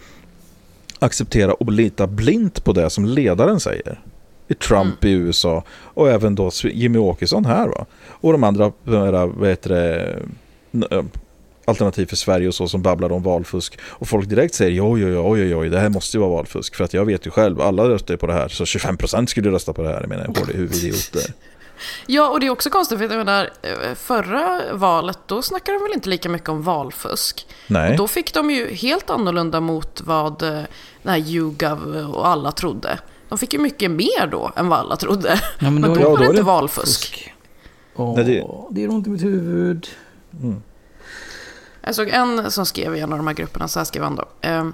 acceptera 0.98 1.54
och 1.54 1.72
lita 1.72 2.07
blint 2.07 2.64
på 2.64 2.72
det 2.72 2.90
som 2.90 3.04
ledaren 3.04 3.61
säger. 3.61 4.00
I 4.48 4.54
Trump 4.54 5.04
i 5.04 5.11
USA 5.11 5.64
och 5.70 6.09
även 6.09 6.35
då 6.35 6.50
Jimmy 6.64 6.98
Åkesson 6.98 7.44
här 7.44 7.68
va. 7.68 7.87
Och 8.07 8.33
de 8.33 8.44
andra, 8.44 8.72
vad 8.85 9.48
heter 9.48 9.70
det, 9.70 10.16
Alternativ 11.64 12.07
för 12.07 12.16
Sverige 12.16 12.48
och 12.48 12.54
så 12.54 12.68
som 12.68 12.83
babblar 12.83 13.12
om 13.12 13.22
valfusk. 13.22 13.78
Och 13.83 14.09
folk 14.09 14.28
direkt 14.28 14.54
säger 14.54 14.92
oj, 14.92 15.04
oj, 15.04 15.18
oj, 15.18 15.57
oj, 15.57 15.68
det 15.68 15.81
här 15.81 15.88
måste 15.88 16.16
ju 16.16 16.20
vara 16.20 16.31
valfusk. 16.31 16.74
För 16.74 16.85
att 16.85 16.94
jag 16.94 17.04
vet 17.04 17.26
ju 17.26 17.31
själv, 17.31 17.61
alla 17.61 17.88
röstar 17.88 18.16
på 18.16 18.26
det 18.26 18.33
här. 18.33 18.48
Så 18.48 18.64
25% 18.64 19.26
skulle 19.26 19.50
rösta 19.50 19.72
på 19.72 19.83
det 19.83 19.88
här. 19.88 20.00
Jag 20.00 20.09
menar, 20.09 20.26
hårda 20.26 20.52
huvudidioter. 20.52 21.35
Ja, 22.06 22.28
och 22.28 22.40
det 22.40 22.46
är 22.46 22.50
också 22.50 22.70
konstigt, 22.70 22.98
för 22.98 23.04
jag 23.08 23.16
menar, 23.26 23.50
eh, 23.62 23.94
förra 23.94 24.60
valet, 24.72 25.18
då 25.26 25.42
snackade 25.42 25.78
de 25.78 25.82
väl 25.84 25.92
inte 25.92 26.08
lika 26.08 26.28
mycket 26.28 26.48
om 26.48 26.62
valfusk. 26.62 27.46
Nej. 27.66 27.90
Och 27.90 27.96
då 27.96 28.08
fick 28.08 28.34
de 28.34 28.50
ju 28.50 28.74
helt 28.74 29.10
annorlunda 29.10 29.60
mot 29.60 30.00
vad 30.04 30.42
eh, 30.42 30.48
den 31.02 31.12
här 31.12 31.18
YouGov 31.18 32.10
och 32.14 32.26
alla 32.28 32.52
trodde. 32.52 32.98
De 33.28 33.38
fick 33.38 33.52
ju 33.52 33.58
mycket 33.58 33.90
mer 33.90 34.26
då 34.30 34.52
än 34.56 34.68
vad 34.68 34.78
alla 34.78 34.96
trodde. 34.96 35.40
Ja, 35.60 35.70
men 35.70 35.82
då 35.82 35.88
då, 35.88 35.94
är 35.94 35.98
det- 35.98 36.04
var 36.04 36.10
Ja, 36.10 36.16
det 36.18 36.24
då 36.24 36.24
är 36.24 36.30
inte 36.30 36.42
valfusk. 36.42 37.32
Åh, 37.96 38.14
Nej, 38.16 38.24
det- 38.24 38.46
det 38.70 38.80
gör 38.80 38.90
ont 38.90 39.06
i 39.06 39.10
mitt 39.10 39.24
huvud. 39.24 39.88
Jag 41.80 41.94
såg 41.94 42.08
en 42.08 42.50
som 42.50 42.66
skrev 42.66 42.96
i 42.96 43.00
en 43.00 43.12
av 43.12 43.18
de 43.18 43.26
här 43.26 43.34
grupperna, 43.34 43.68
så 43.68 43.80
här 43.80 43.84
skrev 43.84 44.02
han 44.02 44.16
då. 44.16 44.24
ehm, 44.40 44.72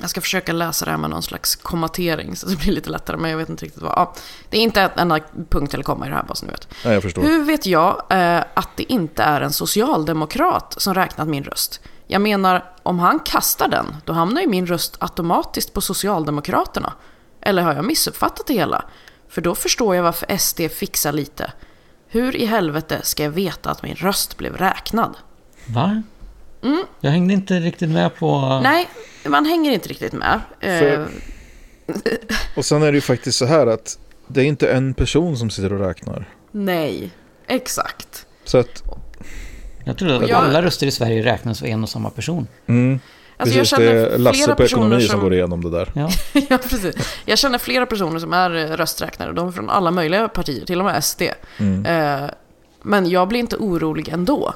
jag 0.00 0.10
ska 0.10 0.20
försöka 0.20 0.52
läsa 0.52 0.84
det 0.84 0.90
här 0.90 0.98
med 0.98 1.10
någon 1.10 1.22
slags 1.22 1.56
kommatering 1.56 2.36
så 2.36 2.46
det 2.46 2.56
blir 2.56 2.72
lite 2.72 2.90
lättare, 2.90 3.16
men 3.16 3.30
jag 3.30 3.38
vet 3.38 3.48
inte 3.48 3.64
riktigt 3.64 3.82
vad. 3.82 3.92
Ja, 3.96 4.14
det 4.50 4.58
är 4.58 4.62
inte 4.62 4.82
ett 4.82 4.98
enda 4.98 5.20
punkt 5.48 5.74
eller 5.74 5.84
komma 5.84 6.06
i 6.06 6.08
det 6.08 6.14
här, 6.14 6.22
bara 6.22 6.34
så 6.34 6.46
ni 6.46 6.52
vet. 6.52 6.68
Nej, 6.84 6.94
jag 6.94 7.02
förstår. 7.02 7.22
Hur 7.22 7.44
vet 7.44 7.66
jag 7.66 8.02
eh, 8.10 8.44
att 8.54 8.68
det 8.76 8.92
inte 8.92 9.22
är 9.22 9.40
en 9.40 9.52
socialdemokrat 9.52 10.74
som 10.78 10.94
räknat 10.94 11.28
min 11.28 11.44
röst? 11.44 11.80
Jag 12.06 12.20
menar, 12.20 12.72
om 12.82 12.98
han 12.98 13.18
kastar 13.20 13.68
den, 13.68 13.96
då 14.04 14.12
hamnar 14.12 14.40
ju 14.40 14.46
min 14.46 14.66
röst 14.66 14.96
automatiskt 15.00 15.72
på 15.72 15.80
Socialdemokraterna. 15.80 16.92
Eller 17.40 17.62
har 17.62 17.74
jag 17.74 17.84
missuppfattat 17.84 18.46
det 18.46 18.54
hela? 18.54 18.84
För 19.28 19.40
då 19.40 19.54
förstår 19.54 19.96
jag 19.96 20.02
varför 20.02 20.36
SD 20.36 20.60
fixar 20.78 21.12
lite. 21.12 21.52
Hur 22.08 22.36
i 22.36 22.46
helvete 22.46 23.00
ska 23.02 23.22
jag 23.22 23.30
veta 23.30 23.70
att 23.70 23.82
min 23.82 23.94
röst 23.94 24.36
blev 24.36 24.56
räknad? 24.56 25.16
Va? 25.66 26.02
Jag 27.00 27.10
hängde 27.10 27.34
inte 27.34 27.54
riktigt 27.54 27.88
med 27.90 28.16
på... 28.16 28.30
Mm. 28.34 28.62
Nej, 28.62 28.88
man 29.26 29.44
hänger 29.46 29.70
inte 29.72 29.88
riktigt 29.88 30.12
med. 30.12 30.40
Eh, 30.60 30.78
För- 30.78 31.06
Och 32.56 32.64
sen 32.64 32.82
är 32.82 32.92
det 32.92 32.96
ju 32.96 33.00
faktiskt 33.00 33.38
så 33.38 33.44
här 33.46 33.66
att 33.66 33.98
det 34.26 34.40
är 34.40 34.44
inte 34.44 34.68
en 34.72 34.94
person 34.94 35.36
som 35.36 35.50
sitter 35.50 35.72
och 35.72 35.80
räknar. 35.80 36.28
nej, 36.52 37.10
exakt. 37.46 38.26
Så 38.44 38.58
att, 38.58 38.82
Jag 39.84 39.98
trodde 39.98 40.16
att 40.16 40.28
Jag- 40.28 40.44
alla 40.44 40.62
röster 40.62 40.86
i 40.86 40.90
Sverige 40.90 41.24
räknas 41.24 41.60
för 41.60 41.66
en 41.66 41.82
och 41.82 41.88
samma 41.88 42.10
person. 42.10 42.46
mm, 42.66 43.00
Alltså, 43.38 43.56
jag 43.56 43.62
precis, 43.62 43.78
det 43.78 43.84
känner 43.86 43.94
är 44.06 44.18
Lasse 44.18 44.42
flera 44.42 44.54
på 44.56 44.62
ekonomi 44.62 44.90
personer 44.90 45.00
som... 45.00 45.10
som... 45.10 45.20
går 45.20 45.34
igenom 45.34 45.64
det 45.64 45.70
där. 45.70 45.92
Ja. 45.94 46.10
ja, 46.48 46.58
precis. 46.58 46.94
Jag 47.24 47.38
känner 47.38 47.58
flera 47.58 47.86
personer 47.86 48.18
som 48.18 48.32
är 48.32 48.54
eh, 48.56 48.76
rösträknare. 48.76 49.32
De 49.32 49.48
är 49.48 49.52
från 49.52 49.70
alla 49.70 49.90
möjliga 49.90 50.28
partier, 50.28 50.64
till 50.66 50.78
och 50.78 50.84
med 50.84 51.04
SD. 51.04 51.22
Mm. 51.58 51.86
Eh, 51.86 52.30
men 52.82 53.10
jag 53.10 53.28
blir 53.28 53.40
inte 53.40 53.56
orolig 53.56 54.08
ändå. 54.08 54.54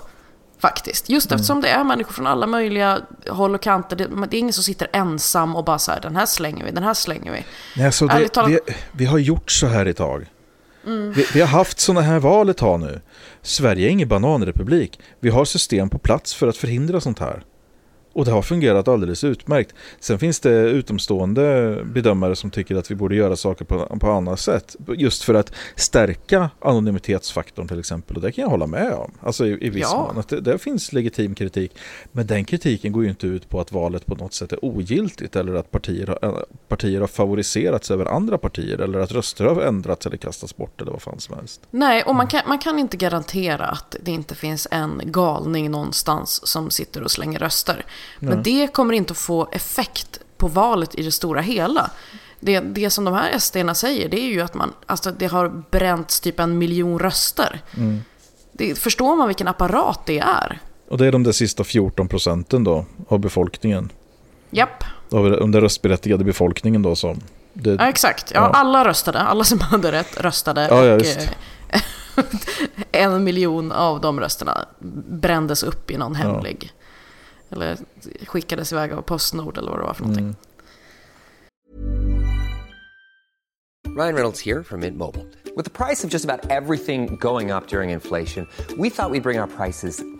Faktiskt. 0.61 1.09
Just 1.09 1.31
Mm. 1.31 1.37
eftersom 1.37 1.61
det 1.61 1.69
är 1.69 1.85
människor 1.85 2.13
från 2.13 2.27
alla 2.27 2.47
möjliga 2.47 3.01
håll 3.29 3.55
och 3.55 3.63
kanter. 3.63 3.97
Det, 3.97 4.09
det 4.31 4.37
är 4.37 4.39
ingen 4.39 4.53
som 4.53 4.65
sitter 4.65 4.89
ensam 4.93 5.57
och 5.57 5.65
bara 5.65 5.79
så 5.79 5.93
här, 5.93 6.01
den 6.01 6.17
här 6.17 6.27
slänger 6.27 6.65
vi, 6.65 6.71
den 6.71 6.83
här 6.85 6.95
slänger 6.95 7.33
vi. 7.33 7.45
Nej, 7.77 7.87
alltså 7.87 8.07
det, 8.07 8.29
talat- 8.29 8.49
Mm. 8.51 8.61
vi, 8.67 8.75
vi 8.93 9.05
har 9.07 9.19
gjort 9.19 9.51
så 9.51 9.67
här 9.67 9.87
ett 9.87 9.97
tag. 9.97 10.27
Vi, 10.85 11.27
vi 11.35 11.41
har 11.41 11.47
haft 11.49 11.81
sådana 11.81 12.01
här 12.01 12.19
val 12.19 12.49
ett 12.49 12.57
tag 12.57 12.81
nu. 12.81 13.01
Sverige 13.43 13.87
är 13.89 13.91
ingen 13.91 14.09
bananrepublik. 14.09 15.01
Vi 15.21 15.31
har 15.31 15.45
system 15.45 15.91
på 15.91 15.99
plats 15.99 16.35
för 16.35 16.49
att 16.49 16.57
förhindra 16.57 17.01
sånt 17.01 17.19
här. 17.19 17.43
Och 18.13 18.25
det 18.25 18.31
har 18.31 18.43
fungerat 18.43 18.89
alldeles 18.89 19.25
utmärkt. 19.25 19.75
Sen 20.01 20.19
finns 20.19 20.41
det 20.41 20.51
utomstående 20.51 21.77
bedömare 21.85 22.37
som 22.37 22.51
tycker 22.51 22.77
att 22.77 22.91
vi 22.91 22.95
borde 22.95 23.15
göra 23.15 23.37
saker 23.37 23.65
på, 23.65 23.99
på 24.01 24.11
annat 24.11 24.41
sätt. 24.41 24.77
Just 24.97 25.23
för 25.23 25.35
att 25.35 25.53
stärka 25.77 26.51
anonymitetsfaktorn 26.61 27.69
till 27.69 27.79
exempel. 27.79 28.17
Och 28.17 28.23
det 28.23 28.33
kan 28.33 28.43
jag 28.43 28.49
hålla 28.51 28.67
med 28.67 28.93
om. 28.93 29.13
Alltså 29.21 29.47
i, 29.47 29.67
i 29.67 29.71
viss 29.71 29.83
Ja. 29.91 30.07
mån. 30.13 30.19
Att 30.19 30.29
det, 30.29 30.41
det 30.41 30.59
finns 30.59 30.93
legitim 30.93 31.35
kritik. 31.35 31.79
Men 32.13 32.27
den 32.27 32.45
kritiken 32.45 32.93
går 32.93 33.03
ju 33.05 33.11
inte 33.11 33.27
ut 33.27 33.49
på 33.49 33.61
att 33.61 33.73
valet 33.73 34.07
på 34.07 34.15
något 34.15 34.35
sätt 34.35 34.53
är 34.53 34.65
ogiltigt. 34.65 35.37
Eller 35.37 35.55
att 35.55 35.71
partier 35.71 36.07
har, 36.07 36.19
äh, 36.29 36.35
partier 36.69 37.01
har 37.01 37.07
favoriserats 37.07 37.91
över 37.91 38.07
andra 38.07 38.39
partier. 38.39 38.79
Eller 38.79 38.99
att 38.99 39.13
röster 39.13 39.45
har 39.45 39.63
ändrats 39.63 40.07
eller 40.07 40.17
kastats 40.17 40.57
bort. 40.57 40.81
Eller 40.81 40.93
vad 40.93 41.03
fan 41.03 41.21
som 41.21 41.37
helst. 41.37 41.61
Nej, 41.71 42.03
och 42.03 42.15
man 42.15 42.27
kan, 42.27 42.41
man 42.47 42.59
kan 42.59 42.79
inte 42.79 42.97
garantera 42.97 43.67
att 43.67 43.97
det 44.03 44.11
inte 44.11 44.35
finns 44.35 44.69
en 44.71 45.01
galning 45.05 45.71
någonstans 45.71 46.47
som 46.49 46.71
sitter 46.71 47.03
och 47.03 47.11
slänger 47.11 47.39
röster. 47.39 47.85
Men 48.19 48.43
det 48.43 48.67
kommer 48.73 48.95
inte 48.95 49.11
att 49.13 49.19
få 49.19 49.49
effekt 49.53 50.21
på 50.37 50.49
valet 50.49 50.95
i 50.95 51.03
det 51.03 51.13
stora 51.13 51.41
hela. 51.41 51.91
Det, 52.41 52.61
det 52.61 52.91
som 52.91 53.05
de 53.05 53.15
här 53.15 53.39
SD-erna 53.39 53.75
säger, 53.75 54.09
det 54.09 54.21
är 54.21 54.29
ju 54.29 54.41
att 54.41 54.55
man, 54.55 54.73
alltså 54.87 55.11
det 55.11 55.27
har 55.27 55.63
bränts 55.71 56.21
typ 56.21 56.41
en 56.41 56.59
miljon 56.59 56.99
röster. 56.99 57.61
Det, 58.53 58.79
förstår 58.79 59.17
man 59.17 59.27
vilken 59.27 59.49
apparat 59.49 60.01
det 60.07 60.19
är? 60.19 60.59
Och 60.89 60.99
det 60.99 61.07
är 61.07 61.13
de 61.13 61.23
där 61.23 61.33
sista 61.33 61.65
14 61.65 62.09
procenten 62.09 62.65
då 62.65 62.85
av 63.09 63.19
befolkningen. 63.19 63.93
Japp, 64.51 64.85
Av 65.11 65.31
den 65.31 65.61
röstberättigade 65.61 66.25
befolkningen 66.25 66.83
då 66.83 66.97
som... 66.97 67.21
Det, 67.53 67.71
ja, 67.71 67.89
exakt. 67.89 68.33
Ja, 68.35 68.41
Ja. 68.41 68.59
Alla 68.59 68.85
röstade, 68.85 69.19
alla 69.19 69.45
som 69.45 69.61
hade 69.61 69.93
rätt 69.93 70.21
röstade. 70.21 70.67
Ja, 70.71 70.85
ja, 70.85 70.95
och, 70.95 71.03
eh, 71.03 71.81
en 72.93 73.25
miljon 73.25 73.73
av 73.73 74.01
de 74.01 74.21
rösterna 74.21 74.65
brändes 75.09 75.63
upp 75.63 75.91
i 75.91 75.97
någon 75.97 76.15
hemlig. 76.15 76.73
Eller 77.51 77.79
skickades 78.27 78.73
iväg 78.73 78.93
av 78.93 79.03
Postnord 79.03 79.59
eller 79.59 79.71
vad 79.71 79.81
det 79.81 79.85
var 79.85 79.95
för 79.95 80.03
någonting. 80.03 80.25
Mm. 80.25 80.37
Ryan 83.97 84.15
Reynolds 84.15 84.47
här 84.47 84.63
från 84.63 84.81
Mint 84.81 84.97
Mobile. 84.97 85.25
Med 85.57 85.73
priset 85.73 86.11
på 86.11 86.15
nästan 86.15 86.39
allt 86.51 86.85
som 86.85 87.17
går 87.17 87.57
upp 87.57 87.73
under 87.73 87.83
inflationen, 87.83 88.47
trodde 88.69 88.83
vi 88.83 88.89
att 88.89 89.13
vi 89.13 89.21
skulle 89.21 89.21
bring 89.21 89.41
våra 89.41 89.47
priser 89.47 90.20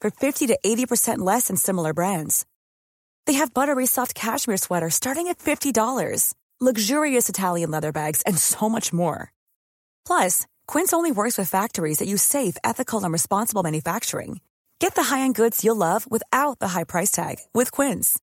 for 0.00 0.10
50 0.10 0.48
to 0.48 0.58
80% 0.64 1.18
less 1.18 1.46
than 1.48 1.56
similar 1.56 1.94
brands. 1.94 2.44
They 3.26 3.34
have 3.34 3.54
buttery 3.54 3.86
soft 3.86 4.14
cashmere 4.14 4.56
sweaters 4.56 4.96
starting 4.96 5.28
at 5.28 5.38
$50, 5.38 6.34
luxurious 6.60 7.28
Italian 7.28 7.70
leather 7.70 7.92
bags, 7.92 8.22
and 8.22 8.36
so 8.36 8.68
much 8.68 8.92
more. 8.92 9.32
Plus, 10.04 10.46
Quince 10.66 10.92
only 10.92 11.12
works 11.12 11.38
with 11.38 11.48
factories 11.48 11.98
that 11.98 12.08
use 12.08 12.22
safe, 12.22 12.56
ethical, 12.64 13.04
and 13.04 13.12
responsible 13.12 13.62
manufacturing. 13.62 14.40
Get 14.80 14.94
the 14.94 15.02
high-end 15.02 15.34
goods 15.34 15.62
you'll 15.62 15.76
love 15.76 16.10
without 16.10 16.58
the 16.58 16.68
high 16.68 16.84
price 16.84 17.10
tag 17.10 17.36
with 17.52 17.70
Quince. 17.70 18.18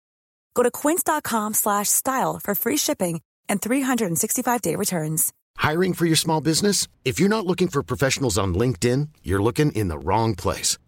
Go 0.56 0.64
to 0.64 0.72
quince.com 0.72 1.54
slash 1.54 1.88
style 1.88 2.40
for 2.44 2.56
free 2.56 2.78
shipping 2.78 3.22
and 3.48 3.62
365-day 3.62 4.76
returns. 4.76 5.32
Hiring 5.58 5.94
for 5.94 6.06
your 6.06 6.16
small 6.16 6.42
business? 6.42 6.88
If 7.06 7.20
you're 7.20 7.30
not 7.30 7.46
looking 7.46 7.68
for 7.68 7.84
professionals 7.84 8.38
on 8.40 8.56
LinkedIn, 8.56 9.10
you're 9.24 9.42
looking 9.42 9.72
in 9.74 9.88
the 9.88 10.00
wrong 10.00 10.34
place. 10.34 10.78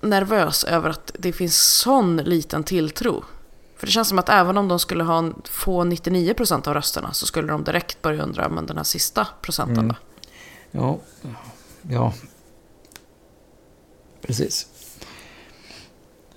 nervös 0.00 0.64
över 0.64 0.90
att 0.90 1.12
det 1.18 1.32
finns 1.32 1.56
sån 1.56 2.16
liten 2.16 2.64
tilltro. 2.64 3.24
För 3.76 3.86
det 3.86 3.92
känns 3.92 4.08
som 4.08 4.18
att 4.18 4.28
även 4.28 4.58
om 4.58 4.68
de 4.68 4.78
skulle 4.78 5.04
ha 5.04 5.18
en, 5.18 5.34
få 5.44 5.84
99% 5.84 6.68
av 6.68 6.74
rösterna 6.74 7.12
så 7.12 7.26
skulle 7.26 7.48
de 7.48 7.64
direkt 7.64 8.02
börja 8.02 8.22
undra, 8.22 8.48
men 8.48 8.66
den 8.66 8.76
här 8.76 8.84
sista 8.84 9.28
procenten 9.42 9.88
då? 9.88 9.94
Ja, 10.70 10.98
ja. 11.82 12.12
Precis. 14.20 14.66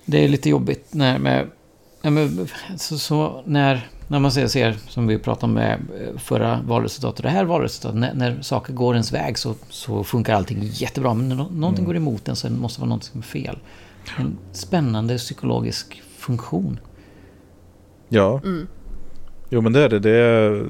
Det 0.04 0.24
är 0.24 0.28
lite 0.28 0.50
jobbigt 0.50 0.94
när, 0.94 1.18
med, 1.18 1.50
ja, 2.04 2.10
men, 2.10 2.48
så, 2.76 2.98
så, 2.98 3.42
när, 3.46 3.88
när 4.08 4.18
man 4.18 4.32
ser, 4.32 4.46
ser, 4.46 4.72
som 4.88 5.06
vi 5.06 5.18
pratade 5.18 5.46
om 5.46 5.52
med 5.54 5.72
eh, 5.72 6.18
förra 6.18 6.60
valresultatet 6.66 7.18
och 7.18 7.22
det 7.22 7.28
här 7.30 7.44
valresultatet, 7.44 7.98
när, 8.00 8.14
när 8.14 8.42
saker 8.42 8.72
går 8.72 8.94
ens 8.94 9.12
väg 9.12 9.38
så, 9.38 9.54
så 9.70 10.04
funkar 10.04 10.34
allting 10.34 10.58
jättebra. 10.62 11.14
Men 11.14 11.28
när 11.28 11.36
nå- 11.36 11.48
någonting 11.52 11.84
går 11.84 11.96
emot 11.96 12.28
en 12.28 12.36
så 12.36 12.50
måste 12.50 12.78
det 12.78 12.80
vara 12.80 12.88
någonting 12.88 13.10
som 13.12 13.20
är 13.20 13.24
fel. 13.24 13.58
En 14.18 14.38
spännande 14.52 15.16
psykologisk 15.18 16.02
funktion. 16.18 16.78
Ja. 18.08 18.40
Jo 19.50 19.60
men 19.60 19.72
det 19.72 19.80
är 19.80 19.88
det. 19.88 19.98
Det 19.98 20.10
är 20.10 20.66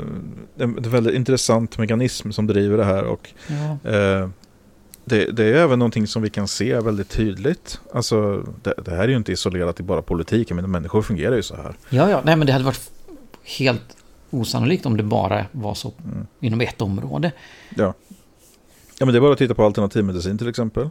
en 0.58 0.76
väldigt 0.82 1.14
intressant 1.14 1.78
mekanism 1.78 2.30
som 2.30 2.46
driver 2.46 2.76
det 2.78 2.84
här. 2.84 3.04
Och 3.04 3.30
Ja. 3.48 3.90
eh, 3.90 4.28
det, 5.04 5.36
det 5.36 5.44
är 5.44 5.54
även 5.54 5.78
någonting 5.78 6.06
som 6.06 6.22
vi 6.22 6.30
kan 6.30 6.48
se 6.48 6.80
väldigt 6.80 7.08
tydligt. 7.08 7.80
Alltså 7.92 8.46
det, 8.62 8.74
det 8.84 8.90
här 8.90 9.04
är 9.04 9.08
ju 9.08 9.16
inte 9.16 9.32
isolerat 9.32 9.76
till 9.76 9.84
bara 9.84 10.02
politiken. 10.02 10.56
Men 10.56 10.70
människor 10.70 11.02
fungerar 11.02 11.36
ju 11.36 11.42
så 11.42 11.56
här. 11.56 11.76
Ja, 11.90 12.10
ja, 12.10 12.22
nej 12.24 12.36
men 12.36 12.46
det 12.46 12.52
hade 12.52 12.64
varit 12.64 12.90
helt 13.58 13.96
osannolikt 14.30 14.86
om 14.86 14.96
det 14.96 15.02
bara 15.02 15.46
var 15.52 15.74
så 15.74 15.92
inom 16.40 16.60
ett 16.60 16.80
område. 16.80 17.32
Ja. 17.76 17.94
ja 18.98 19.06
men 19.06 19.08
det 19.08 19.18
är 19.18 19.20
bara 19.20 19.32
att 19.32 19.38
titta 19.38 19.54
på 19.54 19.64
alternativmedicin 19.64 20.38
till 20.38 20.48
exempel. 20.48 20.90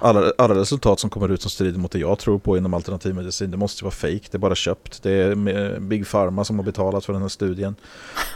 Alla, 0.00 0.32
alla 0.38 0.54
resultat 0.54 1.00
som 1.00 1.10
kommer 1.10 1.28
ut 1.28 1.42
som 1.42 1.50
strider 1.50 1.78
mot 1.78 1.90
det 1.90 1.98
jag 1.98 2.18
tror 2.18 2.38
på 2.38 2.56
inom 2.56 2.74
alternativmedicin, 2.74 3.50
det 3.50 3.56
måste 3.56 3.80
ju 3.80 3.84
vara 3.84 3.94
fake. 3.94 4.28
Det 4.30 4.34
är 4.34 4.38
bara 4.38 4.54
köpt. 4.54 5.02
Det 5.02 5.10
är 5.10 5.80
Big 5.80 6.08
Pharma 6.10 6.44
som 6.44 6.58
har 6.58 6.64
betalat 6.64 7.04
för 7.04 7.12
den 7.12 7.22
här 7.22 7.28
studien. 7.28 7.74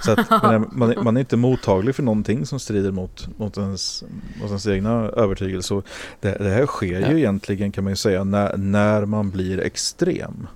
Så 0.05 0.13
att 0.13 0.31
man, 0.31 0.55
är, 0.55 1.03
man, 1.03 1.17
är, 1.17 1.21
inte 1.21 1.37
mottaglig 1.37 1.95
för 1.95 2.03
någonting 2.03 2.47
som 2.47 2.61
strider 2.61 2.91
mot, 2.91 3.29
mot, 3.39 3.59
ens, 3.59 4.05
mot 4.41 4.49
ens 4.49 4.67
egna 4.67 4.91
övertygelse. 4.93 5.83
Det, 6.21 6.39
det 6.39 6.51
här 6.51 6.67
sker 6.67 7.01
Ja. 7.01 7.11
ju 7.11 7.19
egentligen 7.19 7.73
kan 7.73 7.85
man 7.85 7.93
ju 7.93 7.97
säga 7.97 8.25
när, 8.25 8.57
när 8.57 9.05
man 9.05 9.31
blir 9.31 9.61
extrem. 9.61 10.47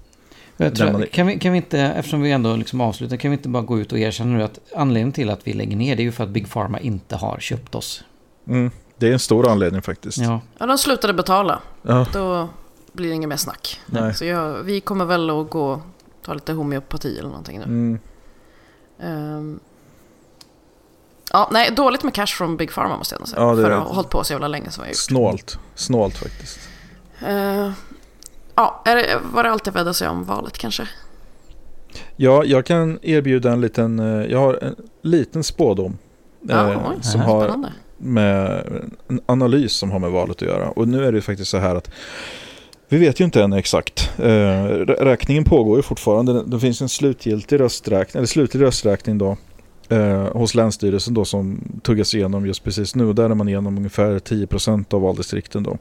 Tror, 0.57 0.93
man- 0.93 1.07
kan, 1.13 1.27
vi, 1.27 1.39
kan 1.39 1.53
vi 1.53 1.57
inte, 1.57 1.81
eftersom 1.81 2.23
vi 2.23 2.31
ändå 2.31 2.57
liksom 2.57 2.81
avslutar, 2.81 3.17
kan 3.17 3.31
vi 3.31 3.37
inte 3.37 3.49
bara 3.49 3.63
gå 3.63 3.79
ut 3.81 3.93
och 3.93 3.99
erkänna 3.99 4.37
nu 4.37 4.43
att 4.43 4.59
anledningen 4.77 5.13
till 5.13 5.31
att 5.31 5.47
vi 5.47 5.53
lägger 5.53 5.77
ner 5.77 5.97
det 5.97 6.03
är 6.03 6.05
ju 6.05 6.13
för 6.13 6.25
att 6.25 6.31
Big 6.31 6.51
Pharma 6.51 6.81
inte 6.81 7.17
har 7.17 7.37
köpt 7.41 7.75
oss. 7.75 8.05
Mm. 8.49 8.71
Det 8.99 9.09
är 9.09 9.13
en 9.13 9.19
stor 9.19 9.49
anledning 9.49 9.83
faktiskt. 9.83 10.19
Ja, 10.19 10.41
Ja, 10.59 10.67
de 10.67 10.79
slutade 10.79 11.13
betala. 11.13 11.59
Ja. 11.83 12.07
Då 12.13 12.49
blir 12.93 13.09
det 13.09 13.15
inget 13.15 13.29
mer 13.29 13.37
snack. 13.37 13.81
Nej. 13.87 14.15
Så 14.15 14.25
jag, 14.25 14.63
vi 14.63 14.81
kommer 14.81 15.05
väl 15.05 15.31
att 15.31 15.51
gå 15.51 15.73
och 15.73 15.81
ta 16.23 16.35
lite 16.35 16.53
homeopati 16.53 17.19
eller 17.19 17.29
någonting 17.29 17.59
nu. 17.59 17.65
Mm. 17.65 17.99
Ehm, 19.01 19.61
ja, 21.33 21.49
nej, 21.53 21.71
dåligt 21.71 22.03
med 22.03 22.15
cash 22.15 22.27
från 22.27 22.57
Big 22.57 22.73
Pharma 22.75 22.97
måste 22.97 23.15
jag 23.15 23.19
ändå 23.21 23.27
säga. 23.27 23.43
Ja, 23.43 23.55
det 23.55 23.63
för 23.63 23.71
att 23.71 23.83
ha 23.83 23.95
hållit 23.95 24.11
på 24.11 24.25
så 24.25 24.33
jävla 24.33 24.49
länge 24.49 24.71
som 24.71 24.81
har 24.83 24.89
gjort. 24.89 24.97
Snålt. 24.97 25.59
Snålt 25.75 26.17
faktiskt. 26.17 26.59
Ehm, 27.27 27.73
ja, 28.55 28.83
är 28.85 28.97
det, 28.97 29.19
var 29.33 29.43
det 29.43 29.51
allt 29.51 29.67
jag 29.67 29.73
vädde 29.73 29.95
sig 29.95 30.09
om 30.09 30.25
valet 30.25 30.59
kanske? 30.59 30.89
Ja, 32.17 32.45
jag 32.45 32.67
kan 32.67 32.99
erbjuda 33.03 33.53
en 33.53 33.61
liten, 33.61 33.99
eh, 33.99 34.31
jag 34.31 34.39
har 34.39 34.55
en 34.65 34.77
liten 35.03 35.45
spådom. 35.45 35.99
Ja, 36.41 36.73
eh, 36.73 36.91
oj, 36.91 36.97
som 37.03 37.21
har 37.21 37.45
spännande. 37.45 37.73
Med 37.99 38.65
en 39.09 39.21
analys 39.27 39.73
som 39.73 39.91
har 39.91 39.99
med 39.99 40.11
valet 40.11 40.37
att 40.37 40.49
göra. 40.49 40.69
Och 40.71 40.89
nu 40.89 41.05
är 41.05 41.13
det 41.13 41.17
ju 41.19 41.23
faktiskt 41.23 41.51
så 41.51 41.59
här 41.59 41.75
att 41.75 41.91
vi 42.89 42.99
vet 42.99 43.21
ju 43.21 43.25
inte 43.25 43.43
än 43.43 43.53
exakt. 43.53 44.11
Eh, 44.19 44.23
rä- 44.25 45.05
räkningen 45.05 45.45
pågår 45.45 45.77
ju 45.77 45.83
fortfarande. 45.83 46.43
Det- 46.43 46.61
finns 46.61 46.83
en 46.83 46.89
slutgiltig 46.89 47.61
rösträkning, 47.61 48.19
eller 48.19 48.27
slutlig 48.27 48.63
rösträkning 48.63 49.19
då. 49.19 49.37
Eh, 49.91 50.33
hos 50.37 50.55
Länsstyrelsen 50.55 51.15
då 51.15 51.25
som 51.25 51.61
tuggas 51.83 52.15
igenom 52.15 52.47
just 52.47 52.65
precis 52.65 52.95
nu. 52.95 53.13
Där 53.13 53.31
är 53.31 53.35
man 53.35 53.49
igenom 53.49 53.77
ungefär 53.79 54.19
10% 54.19 54.95
av 54.95 55.01
valdistrikten 55.01 55.63
då. 55.63 55.79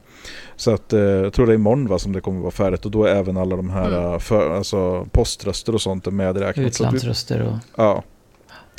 Så 0.56 0.70
att 0.74 0.92
eh, 0.92 1.00
jag 1.00 1.32
tror 1.32 1.46
det 1.46 1.52
är 1.52 1.54
imorgon 1.54 1.88
va, 1.88 1.98
som 1.98 2.12
det 2.12 2.20
kommer 2.20 2.40
vara 2.40 2.50
färdigt. 2.50 2.84
Och 2.84 2.90
då 2.90 3.04
är 3.04 3.14
även 3.14 3.36
alla 3.36 3.56
de 3.56 3.70
här 3.70 3.88
Mm. 3.88 4.12
eh, 4.12 4.18
för, 4.18 4.56
alltså, 4.56 5.06
poströster 5.12 5.74
och 5.74 5.80
sånt 5.80 6.06
medräknat. 6.12 6.66
Utlandsröster 6.66 7.42
och... 7.42 7.52
Ja. 7.76 8.02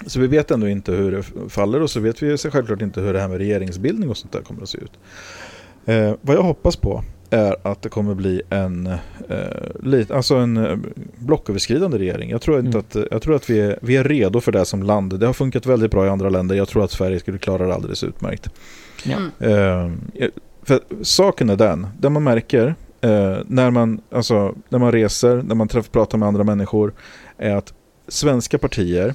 Så 0.06 0.20
vi 0.20 0.28
vet 0.28 0.52
ändå 0.52 0.68
inte 0.68 0.92
hur 0.92 1.12
det 1.12 1.50
faller 1.50 1.82
och 1.82 1.90
så 1.90 2.00
vet 2.00 2.24
vi 2.24 2.38
självklart 2.38 2.82
inte 2.82 3.02
hur 3.02 3.14
det 3.14 3.20
här 3.20 3.28
med 3.28 3.38
regeringsbildning 3.38 4.10
och 4.10 4.18
sånt 4.18 4.34
där 4.34 4.42
kommer 4.42 4.62
att 4.62 4.70
se 4.70 4.78
ut. 4.78 4.92
Eh, 5.86 6.14
vad 6.22 6.36
jag 6.36 6.44
hoppas 6.44 6.76
på 6.76 7.04
är 7.30 7.56
att 7.64 7.82
det 7.82 7.90
kommer 7.90 8.16
bli 8.16 8.42
en, 8.50 8.88
eh, 9.30 9.38
lit, 9.84 10.12
alltså 10.12 10.36
en 10.36 10.58
eh, 10.58 10.78
blocköverskridande 11.16 11.98
regering. 11.98 12.30
Jag 12.30 12.42
tror, 12.42 12.60
inte 12.60 12.70
Mm. 12.70 12.80
att, 12.80 13.12
jag 13.12 13.22
tror 13.22 13.36
att 13.36 13.50
vi 13.50 13.60
är, 13.60 13.80
vi 13.82 13.98
är 13.98 14.04
redo 14.04 14.42
för 14.42 14.52
det 14.52 14.66
som 14.66 14.84
land. 14.84 15.20
Det 15.20 15.26
har 15.26 15.34
funkat 15.34 15.66
väldigt 15.66 15.92
bra 15.92 16.06
i 16.06 16.10
andra 16.10 16.30
länder. 16.30 16.56
Jag 16.56 16.68
tror 16.68 16.84
att 16.84 16.92
Sverige 16.92 17.20
skulle 17.20 17.38
klara 17.38 17.68
det 17.68 17.74
alldeles 17.74 18.04
utmärkt. 18.04 18.50
Ja. 19.04 19.18
Mm. 19.40 19.92
Eh, 20.16 20.30
för 20.64 20.80
saken 21.02 21.50
är 21.50 21.56
den, 21.56 21.88
där 22.00 22.10
man 22.10 22.24
märker 22.24 22.76
eh, 23.02 23.38
när, 23.46 23.72
man, 23.72 24.02
alltså, 24.12 24.56
när 24.70 24.80
man 24.80 24.92
reser, 24.92 25.42
när 25.42 25.56
man 25.56 25.68
träffar, 25.68 25.90
pratar 25.92 26.18
med 26.18 26.28
andra 26.28 26.44
människor, 26.44 26.94
är 27.38 27.56
att 27.56 27.74
svenska 28.08 28.58
partier, 28.58 29.08
eh, 29.08 29.14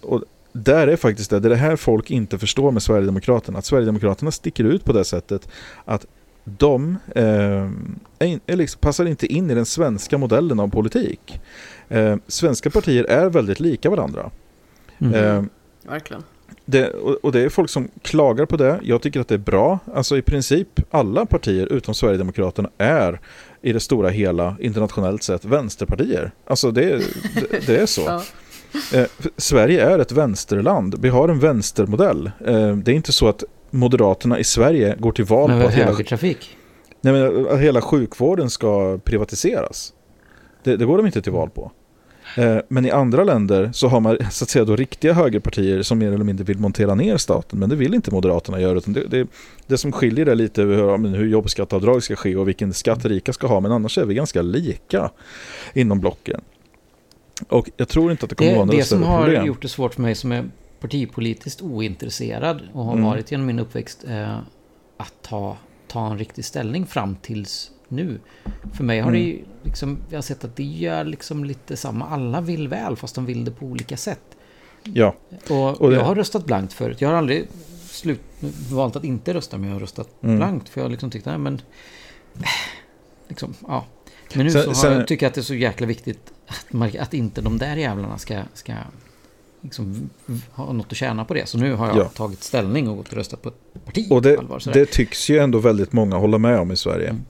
och 0.00 0.24
där 0.52 0.86
är 0.86 0.96
faktiskt 0.96 1.30
det, 1.30 1.40
det 1.40 1.48
är 1.48 1.50
det 1.50 1.56
här 1.56 1.76
folk 1.76 2.10
inte 2.10 2.38
förstår 2.38 2.70
med 2.70 2.82
Sverigedemokraterna, 2.82 3.58
att 3.58 3.64
Sverigedemokraterna 3.64 4.30
sticker 4.30 4.64
ut 4.64 4.84
på 4.84 4.92
det 4.92 5.04
sättet 5.04 5.48
att 5.84 6.06
de 6.44 6.96
eh, 7.14 7.24
är, 8.18 8.40
är 8.46 8.56
liksom, 8.56 8.80
passar 8.80 9.04
inte 9.04 9.26
in 9.26 9.50
i 9.50 9.54
den 9.54 9.66
svenska 9.66 10.18
modellen 10.18 10.60
av 10.60 10.68
politik. 10.68 11.40
Eh, 11.88 12.16
svenska 12.26 12.70
partier 12.70 13.04
är 13.04 13.30
väldigt 13.30 13.60
lika 13.60 13.90
varandra. 13.90 14.30
Mm. 14.98 15.14
Eh, 15.14 15.44
Verkligen. 15.90 16.22
det, 16.64 16.88
och, 16.88 17.14
och 17.14 17.32
det 17.32 17.40
är 17.40 17.48
folk 17.48 17.70
som 17.70 17.88
klagar 18.02 18.46
på 18.46 18.56
det. 18.56 18.80
Jag 18.82 19.02
tycker 19.02 19.20
att 19.20 19.28
det 19.28 19.34
är 19.34 19.38
bra. 19.38 19.78
Alltså 19.94 20.16
i 20.16 20.22
princip 20.22 20.80
alla 20.90 21.26
partier 21.26 21.72
utom 21.72 21.94
Sverigedemokraterna 21.94 22.70
är 22.78 23.20
i 23.62 23.72
det 23.72 23.80
stora 23.80 24.08
hela 24.08 24.56
internationellt 24.60 25.22
sett 25.22 25.44
vänsterpartier. 25.44 26.30
Alltså 26.46 26.70
det, 26.70 27.02
det, 27.34 27.66
det 27.66 27.76
är 27.76 27.86
så. 27.86 28.02
Ja. 28.02 28.22
Eh, 28.94 29.06
Sverige 29.36 29.84
är 29.86 29.98
ett 29.98 30.12
vänsterland. 30.12 30.94
Vi 31.00 31.08
har 31.08 31.28
en 31.28 31.38
vänstermodell. 31.38 32.30
Eh, 32.46 32.76
det 32.76 32.92
är 32.92 32.94
inte 32.94 33.12
så 33.12 33.28
att 33.28 33.44
Moderaterna 33.70 34.38
i 34.38 34.44
Sverige 34.44 34.96
går 34.98 35.12
till 35.12 35.24
val 35.24 35.50
Men 35.50 35.60
på 35.60 35.66
att 35.66 35.74
hela, 35.74 35.90
nej, 37.00 37.12
men, 37.12 37.46
att 37.46 37.60
hela 37.60 37.80
sjukvården 37.80 38.50
ska 38.50 38.98
privatiseras. 39.04 39.92
Det, 40.64 40.76
det 40.76 40.84
går 40.84 40.96
de 40.96 41.06
inte 41.06 41.22
till 41.22 41.32
val 41.32 41.50
på. 41.50 41.72
Eh, 42.36 42.56
Men 42.68 42.86
i 42.86 42.90
andra 42.90 43.24
länder 43.24 43.70
så 43.72 43.88
har 43.88 44.00
man 44.00 44.18
så 44.30 44.44
att 44.44 44.50
säga 44.50 44.64
då 44.64 44.76
riktiga 44.76 45.12
högerpartier 45.12 45.82
som 45.82 45.98
mer 45.98 46.12
eller 46.12 46.24
mindre 46.24 46.44
vill 46.44 46.58
montera 46.58 46.94
ner 46.94 47.16
staten. 47.16 47.58
Men 47.58 47.68
det 47.68 47.76
vill 47.76 47.94
inte 47.94 48.10
Moderaterna 48.10 48.60
göra. 48.60 48.78
Utan 48.78 48.92
det, 48.92 49.06
det, 49.08 49.26
det 49.66 49.78
som 49.78 49.92
skiljer 49.92 50.26
är 50.26 50.34
lite 50.34 50.62
hur, 50.62 50.88
ja, 50.88 50.96
men 50.96 51.14
hur 51.14 51.26
jobbskatteavdrag 51.26 52.02
ska 52.02 52.16
ske 52.16 52.36
och 52.36 52.48
vilken 52.48 52.72
skatt 52.72 53.04
rika 53.04 53.32
ska 53.32 53.46
ha. 53.46 53.60
Men 53.60 53.72
annars 53.72 53.98
är 53.98 54.04
vi 54.04 54.14
ganska 54.14 54.42
lika 54.42 55.10
inom 55.74 56.00
blocken. 56.00 56.40
Och 57.48 57.70
jag 57.76 57.88
tror 57.88 58.10
inte 58.10 58.24
att 58.24 58.30
det 58.30 58.36
kommer 58.36 58.50
Det, 58.50 58.56
vara 58.56 58.66
några 58.66 58.78
det 58.78 58.84
som 58.84 58.98
större 58.98 59.10
har 59.10 59.24
problem. 59.24 59.46
gjort 59.46 59.62
det 59.62 59.68
svårt 59.68 59.94
för 59.94 60.02
mig 60.02 60.14
som 60.14 60.32
är 60.32 60.50
partipolitiskt 60.80 61.62
ointresserad 61.62 62.62
och 62.72 62.84
har 62.84 62.92
Mm. 62.92 63.04
varit 63.04 63.30
genom 63.30 63.46
min 63.46 63.58
uppväxt 63.58 64.04
eh, 64.08 64.38
att 64.96 65.14
ta, 65.22 65.56
ta 65.88 66.06
en 66.10 66.18
riktig 66.18 66.44
ställning 66.44 66.86
fram 66.86 67.16
tills 67.22 67.70
nu. 67.88 68.20
För 68.72 68.84
mig 68.84 69.00
har 69.00 69.12
det 69.12 69.18
Mm. 69.18 69.30
ju 69.30 69.38
liksom, 69.62 69.98
jag 70.10 70.16
har 70.16 70.22
sett 70.22 70.44
att 70.44 70.56
det 70.56 70.62
gör 70.64 71.04
liksom 71.04 71.44
lite 71.44 71.76
samma. 71.76 72.06
Alla 72.06 72.40
vill 72.40 72.68
väl 72.68 72.96
fast 72.96 73.14
de 73.14 73.26
vill 73.26 73.44
det 73.44 73.50
på 73.50 73.66
olika 73.66 73.96
sätt. 73.96 74.20
Ja, 74.84 75.14
Och, 75.50 75.80
Och 75.80 75.90
det- 75.90 75.96
jag 75.96 76.04
har 76.04 76.14
röstat 76.14 76.44
blankt 76.46 76.72
förut. 76.72 77.00
Jag 77.00 77.08
har 77.08 77.16
aldrig 77.16 77.48
slut, 77.90 78.20
valt 78.70 78.96
att 78.96 79.04
inte 79.04 79.34
rösta 79.34 79.58
men 79.58 79.68
jag 79.68 79.74
har 79.74 79.80
röstat 79.80 80.08
Mm. 80.22 80.36
blankt. 80.36 80.68
För 80.68 80.80
jag 80.80 80.84
har 80.84 80.90
liksom 80.90 81.10
tyckt, 81.10 81.26
nej 81.26 81.38
men... 81.38 81.60
Liksom, 83.28 83.54
ja. 83.68 83.84
Men 84.34 84.46
nu 84.46 84.52
Sen- 84.52 84.62
så 84.62 84.68
har 84.68 84.74
sen- 84.74 84.92
jag, 84.92 85.06
tycker 85.06 85.26
jag 85.26 85.28
att 85.28 85.34
det 85.34 85.40
är 85.40 85.42
så 85.42 85.54
jäkla 85.54 85.86
viktigt 85.86 86.32
att, 86.50 86.72
mark- 86.72 86.94
att 86.96 87.14
inte 87.14 87.40
de 87.40 87.58
där 87.58 87.76
jävlarna 87.76 88.18
ska, 88.18 88.42
ska 88.54 88.72
liksom 89.60 90.10
ha 90.52 90.72
något 90.72 90.86
att 90.90 90.96
tjäna 90.96 91.24
på 91.24 91.34
det. 91.34 91.48
Så 91.48 91.58
nu 91.58 91.74
har 91.74 91.86
jag 91.86 91.96
Ja. 91.96 92.04
tagit 92.04 92.42
ställning 92.42 92.88
och 92.88 92.96
gått 92.96 93.08
och 93.08 93.14
röstat 93.14 93.42
på 93.42 93.48
ett 93.48 93.84
parti. 93.84 94.06
och 94.10 94.22
det, 94.22 94.38
allvar, 94.38 94.62
det 94.72 94.86
tycks 94.86 95.30
ju 95.30 95.38
ändå 95.38 95.58
väldigt 95.58 95.92
många 95.92 96.16
hålla 96.16 96.38
med 96.38 96.58
om 96.58 96.72
i 96.72 96.76
Sverige. 96.76 97.08
Mm. 97.08 97.22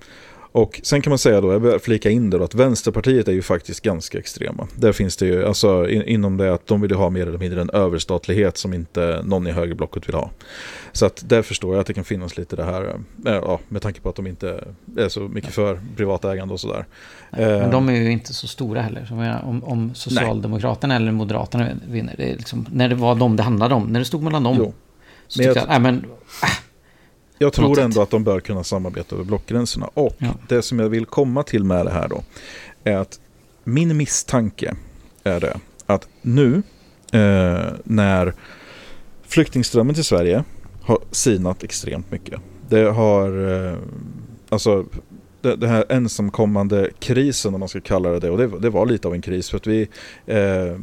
Och 0.52 0.80
sen 0.82 1.02
kan 1.02 1.10
man 1.10 1.18
säga 1.18 1.40
då, 1.40 1.52
jag 1.52 1.60
vill 1.60 1.78
flika 1.78 2.10
in 2.10 2.30
det 2.30 2.38
då, 2.38 2.44
att 2.44 2.54
Vänsterpartiet 2.54 3.28
är 3.28 3.32
ju 3.32 3.42
faktiskt 3.42 3.80
ganska 3.80 4.18
extrema. 4.18 4.68
Där 4.74 4.92
finns 4.92 5.16
det 5.16 5.26
ju, 5.26 5.44
alltså 5.44 5.88
in, 5.88 6.02
inom 6.02 6.36
det 6.36 6.54
att 6.54 6.66
de 6.66 6.80
vill 6.80 6.90
ju 6.90 6.96
ha 6.96 7.10
mer 7.10 7.26
eller 7.26 7.38
mindre 7.38 7.60
en 7.60 7.70
överstatlighet 7.70 8.56
som 8.56 8.74
inte 8.74 9.22
någon 9.24 9.46
i 9.46 9.52
högerblocket 9.52 10.08
vill 10.08 10.14
ha. 10.14 10.30
Så 10.92 11.06
att 11.06 11.28
där 11.28 11.42
förstår 11.42 11.74
jag 11.74 11.80
att 11.80 11.86
det 11.86 11.94
kan 11.94 12.04
finnas 12.04 12.36
lite 12.36 12.56
det 12.56 12.64
här, 12.64 12.82
eh, 13.26 13.32
ja, 13.32 13.60
med 13.68 13.82
tanke 13.82 14.00
på 14.00 14.08
att 14.08 14.16
de 14.16 14.26
inte 14.26 14.64
är 14.96 15.08
så 15.08 15.20
mycket 15.20 15.54
för 15.54 15.80
privatägande 15.96 16.54
och 16.54 16.60
sådär. 16.60 16.86
Nej, 17.30 17.46
Men 17.46 17.62
Eh, 17.62 17.70
de 17.70 17.88
är 17.88 17.92
ju 17.92 18.10
inte 18.10 18.34
så 18.34 18.46
stora 18.46 18.82
heller. 18.82 19.04
Så 19.04 19.14
menar, 19.14 19.44
om, 19.44 19.64
om 19.64 19.94
Socialdemokraterna 19.94 20.96
eller 20.96 21.12
Moderaterna 21.12 21.68
vinner, 21.88 22.14
det 22.16 22.36
liksom, 22.36 22.66
när 22.72 22.88
det 22.88 22.94
var 22.94 23.14
dem 23.14 23.36
det 23.36 23.42
handlade 23.42 23.74
om, 23.74 23.86
när 23.86 24.00
det 24.00 24.06
stod 24.06 24.22
mellan 24.22 24.42
dem. 24.42 24.56
Jo. 24.58 24.74
Så 25.28 25.40
Men 25.40 25.46
jag 25.46 25.56
jag, 25.56 25.68
nej 25.68 25.80
men, 25.80 26.04
Jag 27.42 27.52
tror 27.52 27.74
sätt. 27.74 27.84
ändå 27.84 28.02
att 28.02 28.10
de 28.10 28.24
bör 28.24 28.40
kunna 28.40 28.64
samarbeta 28.64 29.14
över 29.14 29.24
blockgränserna. 29.24 29.90
Och 29.94 30.16
Ja. 30.18 30.34
det 30.48 30.62
som 30.62 30.78
jag 30.78 30.88
vill 30.88 31.06
komma 31.06 31.42
till 31.42 31.64
med 31.64 31.86
det 31.86 31.92
här 31.92 32.08
då, 32.08 32.22
är 32.84 32.96
att 32.96 33.20
min 33.64 33.96
misstanke 33.96 34.74
är 35.24 35.40
det 35.40 35.60
att 35.86 36.08
nu 36.22 36.62
eh, 37.12 37.72
när 37.84 38.34
flyktingströmmen 39.26 39.94
till 39.94 40.04
Sverige 40.04 40.44
har 40.82 40.98
sinat 41.10 41.62
extremt 41.64 42.10
mycket. 42.12 42.40
Det 42.68 42.82
har, 42.90 43.52
eh, 43.68 43.78
alltså 44.48 44.84
det, 45.40 45.56
det 45.56 45.68
här 45.68 45.84
ensamkommande 45.88 46.90
krisen 46.98 47.54
om 47.54 47.60
man 47.60 47.68
ska 47.68 47.80
kalla 47.80 48.08
det 48.10 48.20
det, 48.20 48.30
och 48.30 48.38
det, 48.38 48.58
det 48.58 48.70
var 48.70 48.86
lite 48.86 49.08
av 49.08 49.14
en 49.14 49.22
kris 49.22 49.50
för 49.50 49.56
att 49.56 49.66
vi 49.66 49.88
eh, 50.26 50.78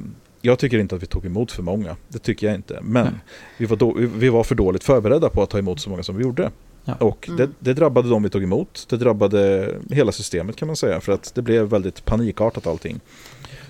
jag 0.47 0.59
tycker 0.59 0.79
inte 0.79 0.95
att 0.95 1.01
vi 1.03 1.05
tog 1.05 1.25
emot 1.25 1.51
för 1.51 1.63
många. 1.63 1.95
Det 2.07 2.19
tycker 2.19 2.47
jag 2.47 2.55
inte. 2.55 2.79
Men 2.81 3.03
Nej. 3.05 3.13
vi 3.57 3.65
var, 3.65 3.77
då, 3.77 3.93
vi- 3.93 4.05
vi 4.05 4.29
var 4.29 4.43
för 4.43 4.55
dåligt 4.55 4.83
förberedda 4.83 5.29
på 5.29 5.43
att 5.43 5.49
ta 5.49 5.57
emot 5.59 5.79
så 5.79 5.89
många 5.89 6.03
som 6.03 6.17
vi 6.17 6.23
gjorde. 6.23 6.51
Ja. 6.85 6.93
Och 6.93 7.29
det, 7.37 7.49
det 7.59 7.73
drabbade 7.73 8.09
de 8.09 8.23
vi 8.23 8.29
tog 8.29 8.43
emot. 8.43 8.85
Det 8.89 8.97
drabbade 8.97 9.73
hela 9.89 10.11
systemet 10.11 10.55
kan 10.55 10.67
man 10.67 10.75
säga. 10.75 11.01
För 11.01 11.11
att 11.11 11.35
det 11.35 11.41
blev 11.41 11.65
väldigt 11.65 12.05
panikartat 12.05 12.67
allting. 12.67 12.99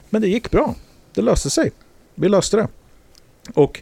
Men 0.10 0.22
det 0.22 0.28
gick 0.28 0.52
bra. 0.52 0.76
Det 1.14 1.22
löste 1.22 1.50
sig. 1.50 1.72
Vi 2.16 2.30
löste 2.30 2.58
det. 2.58 2.68
Och 3.54 3.82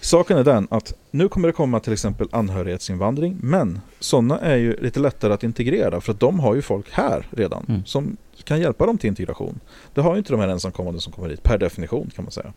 saken 0.00 0.38
är 0.38 0.44
den 0.44 0.68
att 0.70 0.94
nu 1.10 1.28
kommer 1.28 1.48
det 1.48 1.52
komma 1.52 1.80
till 1.80 1.92
exempel 1.92 2.28
anhörighetsinvandring. 2.32 3.36
Men 3.40 3.80
sådana 4.00 4.38
är 4.40 4.56
ju 4.56 4.76
lite 4.80 5.00
lättare 5.00 5.32
att 5.32 5.42
integrera. 5.44 6.00
För 6.00 6.12
att 6.12 6.20
de 6.20 6.40
har 6.40 6.54
ju 6.54 6.62
folk 6.62 6.86
här 6.90 7.26
redan. 7.30 7.64
Mm. 7.68 7.84
Som 7.84 8.16
kan 8.44 8.60
hjälpa 8.60 8.86
dem 8.86 8.98
till 8.98 9.08
integration. 9.08 9.60
Det 9.94 10.00
har 10.00 10.12
ju 10.12 10.18
inte 10.18 10.32
de 10.32 10.40
här 10.40 10.48
ensamkommande 10.48 11.00
som 11.00 11.12
kommer 11.12 11.28
hit. 11.28 11.42
Per 11.42 11.58
definition 11.58 12.10
kan 12.16 12.24
man 12.24 12.32
säga. 12.32 12.52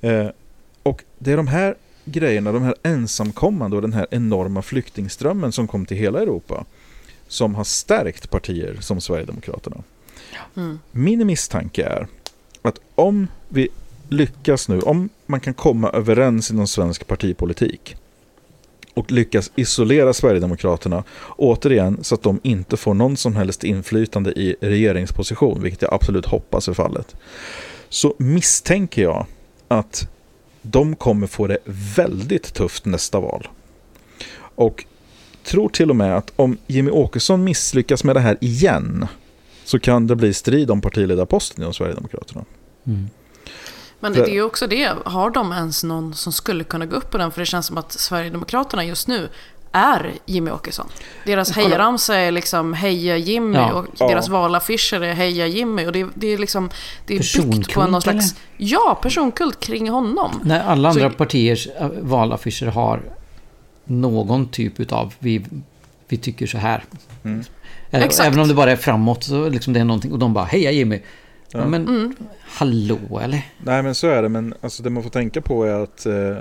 Eh, 0.00 0.30
och 0.82 1.04
det 1.18 1.32
är 1.32 1.36
de 1.36 1.46
här 1.46 1.74
grejerna, 2.04 2.52
de 2.52 2.62
här 2.62 2.74
ensamkommande 2.82 3.76
och 3.76 3.82
den 3.82 3.92
här 3.92 4.06
enorma 4.10 4.62
flyktingströmmen 4.62 5.52
som 5.52 5.68
kom 5.68 5.86
till 5.86 5.96
hela 5.96 6.22
Europa 6.22 6.64
som 7.28 7.54
har 7.54 7.64
stärkt 7.64 8.30
partier 8.30 8.76
som 8.80 9.00
Sverigedemokraterna. 9.00 9.82
Mm. 10.56 10.78
Min 10.90 11.26
misstanke 11.26 11.84
är 11.84 12.06
att 12.62 12.78
om 12.94 13.26
vi 13.48 13.68
lyckas 14.08 14.68
nu, 14.68 14.80
om 14.80 15.08
man 15.26 15.40
kan 15.40 15.54
komma 15.54 15.90
överens 15.90 16.50
inom 16.50 16.66
svensk 16.66 17.06
partipolitik 17.06 17.96
och 18.94 19.12
lyckas 19.12 19.50
isolera 19.56 20.12
Sverigedemokraterna 20.12 21.04
återigen 21.36 22.04
så 22.04 22.14
att 22.14 22.22
de 22.22 22.40
inte 22.42 22.76
får 22.76 22.94
någon 22.94 23.16
som 23.16 23.36
helst 23.36 23.64
inflytande 23.64 24.30
i 24.30 24.56
regeringsposition, 24.60 25.62
vilket 25.62 25.82
jag 25.82 25.94
absolut 25.94 26.26
hoppas 26.26 26.68
är 26.68 26.72
fallet, 26.72 27.16
så 27.88 28.14
misstänker 28.18 29.02
jag 29.02 29.26
att 29.68 30.08
de 30.62 30.96
kommer 30.96 31.26
få 31.26 31.46
det 31.46 31.58
väldigt 31.96 32.54
tufft 32.54 32.84
nästa 32.84 33.20
val. 33.20 33.48
Och 34.54 34.84
tror 35.44 35.68
till 35.68 35.90
och 35.90 35.96
med 35.96 36.16
att 36.16 36.32
om 36.36 36.58
Jimmy 36.66 36.90
Åkesson 36.90 37.44
misslyckas 37.44 38.04
med 38.04 38.16
det 38.16 38.20
här 38.20 38.36
igen 38.40 39.06
så 39.64 39.78
kan 39.78 40.06
det 40.06 40.16
bli 40.16 40.34
strid 40.34 40.70
om 40.70 40.80
partiledarposten 40.80 41.62
inom 41.62 41.74
Sverigedemokraterna. 41.74 42.44
mm. 42.86 43.08
Men 44.00 44.12
det 44.12 44.20
är 44.20 44.32
ju 44.32 44.42
också 44.42 44.66
det, 44.66 44.92
har 45.04 45.30
de 45.30 45.52
ens 45.52 45.84
någon 45.84 46.14
som 46.14 46.32
skulle 46.32 46.64
kunna 46.64 46.86
gå 46.86 46.96
upp 46.96 47.10
på 47.10 47.18
den? 47.18 47.30
För 47.32 47.40
det 47.40 47.46
känns 47.46 47.66
som 47.66 47.78
att 47.78 47.92
Sverigedemokraterna 47.92 48.84
just 48.84 49.08
nu 49.08 49.28
är 49.72 50.12
Jimmy 50.26 50.50
Åkesson. 50.50 50.86
Deras 51.24 51.52
hejaramsa 51.56 52.16
är 52.16 52.30
liksom 52.30 52.74
Heja 52.74 53.16
Jimmy 53.16 53.56
Ja. 53.58 53.72
och 53.72 53.86
Ja. 53.98 54.08
deras 54.08 54.28
valaffischer 54.28 55.00
är 55.02 55.12
Heja 55.14 55.46
Jimmy. 55.46 55.86
Och 55.86 55.92
det, 55.92 56.06
det 56.14 56.26
är 56.26 56.38
liksom 56.38 56.70
det 57.06 57.14
är 57.14 57.50
byggt 57.50 57.74
på 57.74 57.86
någon 57.86 58.02
slags... 58.02 58.32
eller? 58.32 58.70
Ja, 58.72 58.98
personkult 59.02 59.60
kring 59.60 59.90
honom. 59.90 60.40
När 60.44 60.60
alla 60.60 60.88
andra 60.88 61.10
Så- 61.10 61.16
partiers 61.16 61.68
äh, 61.80 61.88
valaffischer 62.00 62.66
har 62.66 63.02
någon 63.84 64.48
typ 64.48 64.80
utav 64.80 65.14
vi, 65.18 65.44
vi 66.08 66.16
tycker 66.16 66.46
så 66.46 66.58
här. 66.58 66.84
Mm. 67.24 67.44
Även 67.90 68.38
om 68.40 68.48
det 68.48 68.54
bara 68.54 68.72
är 68.72 68.76
framåt 68.76 69.24
så 69.24 69.48
liksom 69.48 69.72
det 69.72 69.80
är 69.80 69.84
någonting 69.84 70.12
och 70.12 70.18
de 70.18 70.32
bara 70.34 70.44
heja 70.44 70.70
Jimmy. 70.70 71.00
Ja. 71.52 71.66
men 71.66 71.88
Mm. 71.88 72.14
hallå 72.46 73.20
eller? 73.22 73.46
Nej 73.58 73.82
men 73.82 73.94
så 73.94 74.06
är 74.06 74.22
det, 74.22 74.28
men 74.28 74.54
alltså, 74.60 74.82
det 74.82 74.90
man 74.90 75.02
får 75.02 75.10
tänka 75.10 75.40
på 75.40 75.64
är 75.64 75.82
att 75.82 76.06
eh, 76.06 76.36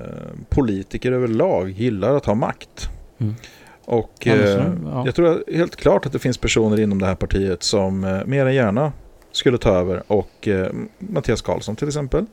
politiker 0.49 1.12
överlag 1.12 1.70
gillar 1.70 2.16
att 2.16 2.26
ha 2.26 2.36
makt. 2.36 2.89
Mm. 3.18 3.36
Och 3.86 4.28
eh, 4.28 4.68
ja. 4.86 5.03
jag 5.05 5.16
tror 5.16 5.43
helt 5.53 5.76
klart 5.76 6.05
att 6.05 6.12
det 6.12 6.20
finns 6.20 6.38
personer 6.38 6.80
inom 6.80 6.99
det 6.99 7.05
här 7.05 7.16
partiet 7.16 7.64
som 7.64 8.03
eh, 8.03 8.26
mer 8.26 8.45
än 8.45 8.55
gärna 8.55 8.91
skulle 9.32 9.57
ta 9.57 9.70
över. 9.70 10.03
Och 10.07 10.47
eh, 10.47 10.72
Mattias 10.99 11.41
Karlsson 11.41 11.76
till 11.76 11.88
exempel. 11.88 12.26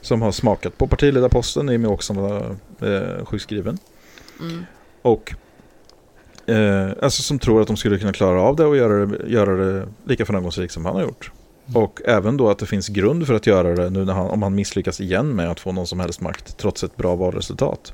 Som 0.00 0.22
har 0.22 0.32
smakat 0.32 0.78
på 0.78 0.86
partiledarposten 0.86 1.70
i 1.70 1.76
och 1.76 1.80
med 1.80 1.90
också 1.90 2.12
var 2.12 2.56
eh, 2.80 3.24
sjukskriven. 3.24 3.78
Mm. 4.40 4.64
Och 5.02 5.34
eh, 6.46 6.88
alltså 7.02 7.22
som 7.22 7.38
tror 7.38 7.60
att 7.60 7.66
de 7.66 7.76
skulle 7.76 7.98
kunna 7.98 8.12
klara 8.12 8.42
av 8.42 8.56
det 8.56 8.64
och 8.64 8.76
göra 8.76 9.06
det, 9.06 9.28
göra 9.28 9.56
det 9.56 9.88
lika 10.04 10.26
framgångsrikt 10.26 10.72
som 10.72 10.84
han 10.84 10.94
har 10.94 11.02
gjort. 11.02 11.32
Och 11.74 12.00
även 12.04 12.36
då 12.36 12.50
att 12.50 12.58
det 12.58 12.66
finns 12.66 12.88
grund 12.88 13.26
för 13.26 13.34
att 13.34 13.46
göra 13.46 13.74
det 13.74 13.90
nu 13.90 14.04
när 14.04 14.12
han, 14.12 14.30
om 14.30 14.42
han 14.42 14.54
misslyckas 14.54 15.00
igen 15.00 15.28
med 15.28 15.50
att 15.50 15.60
få 15.60 15.72
någon 15.72 15.86
som 15.86 16.00
helst 16.00 16.20
makt 16.20 16.56
trots 16.56 16.84
ett 16.84 16.96
bra 16.96 17.16
valresultat. 17.16 17.92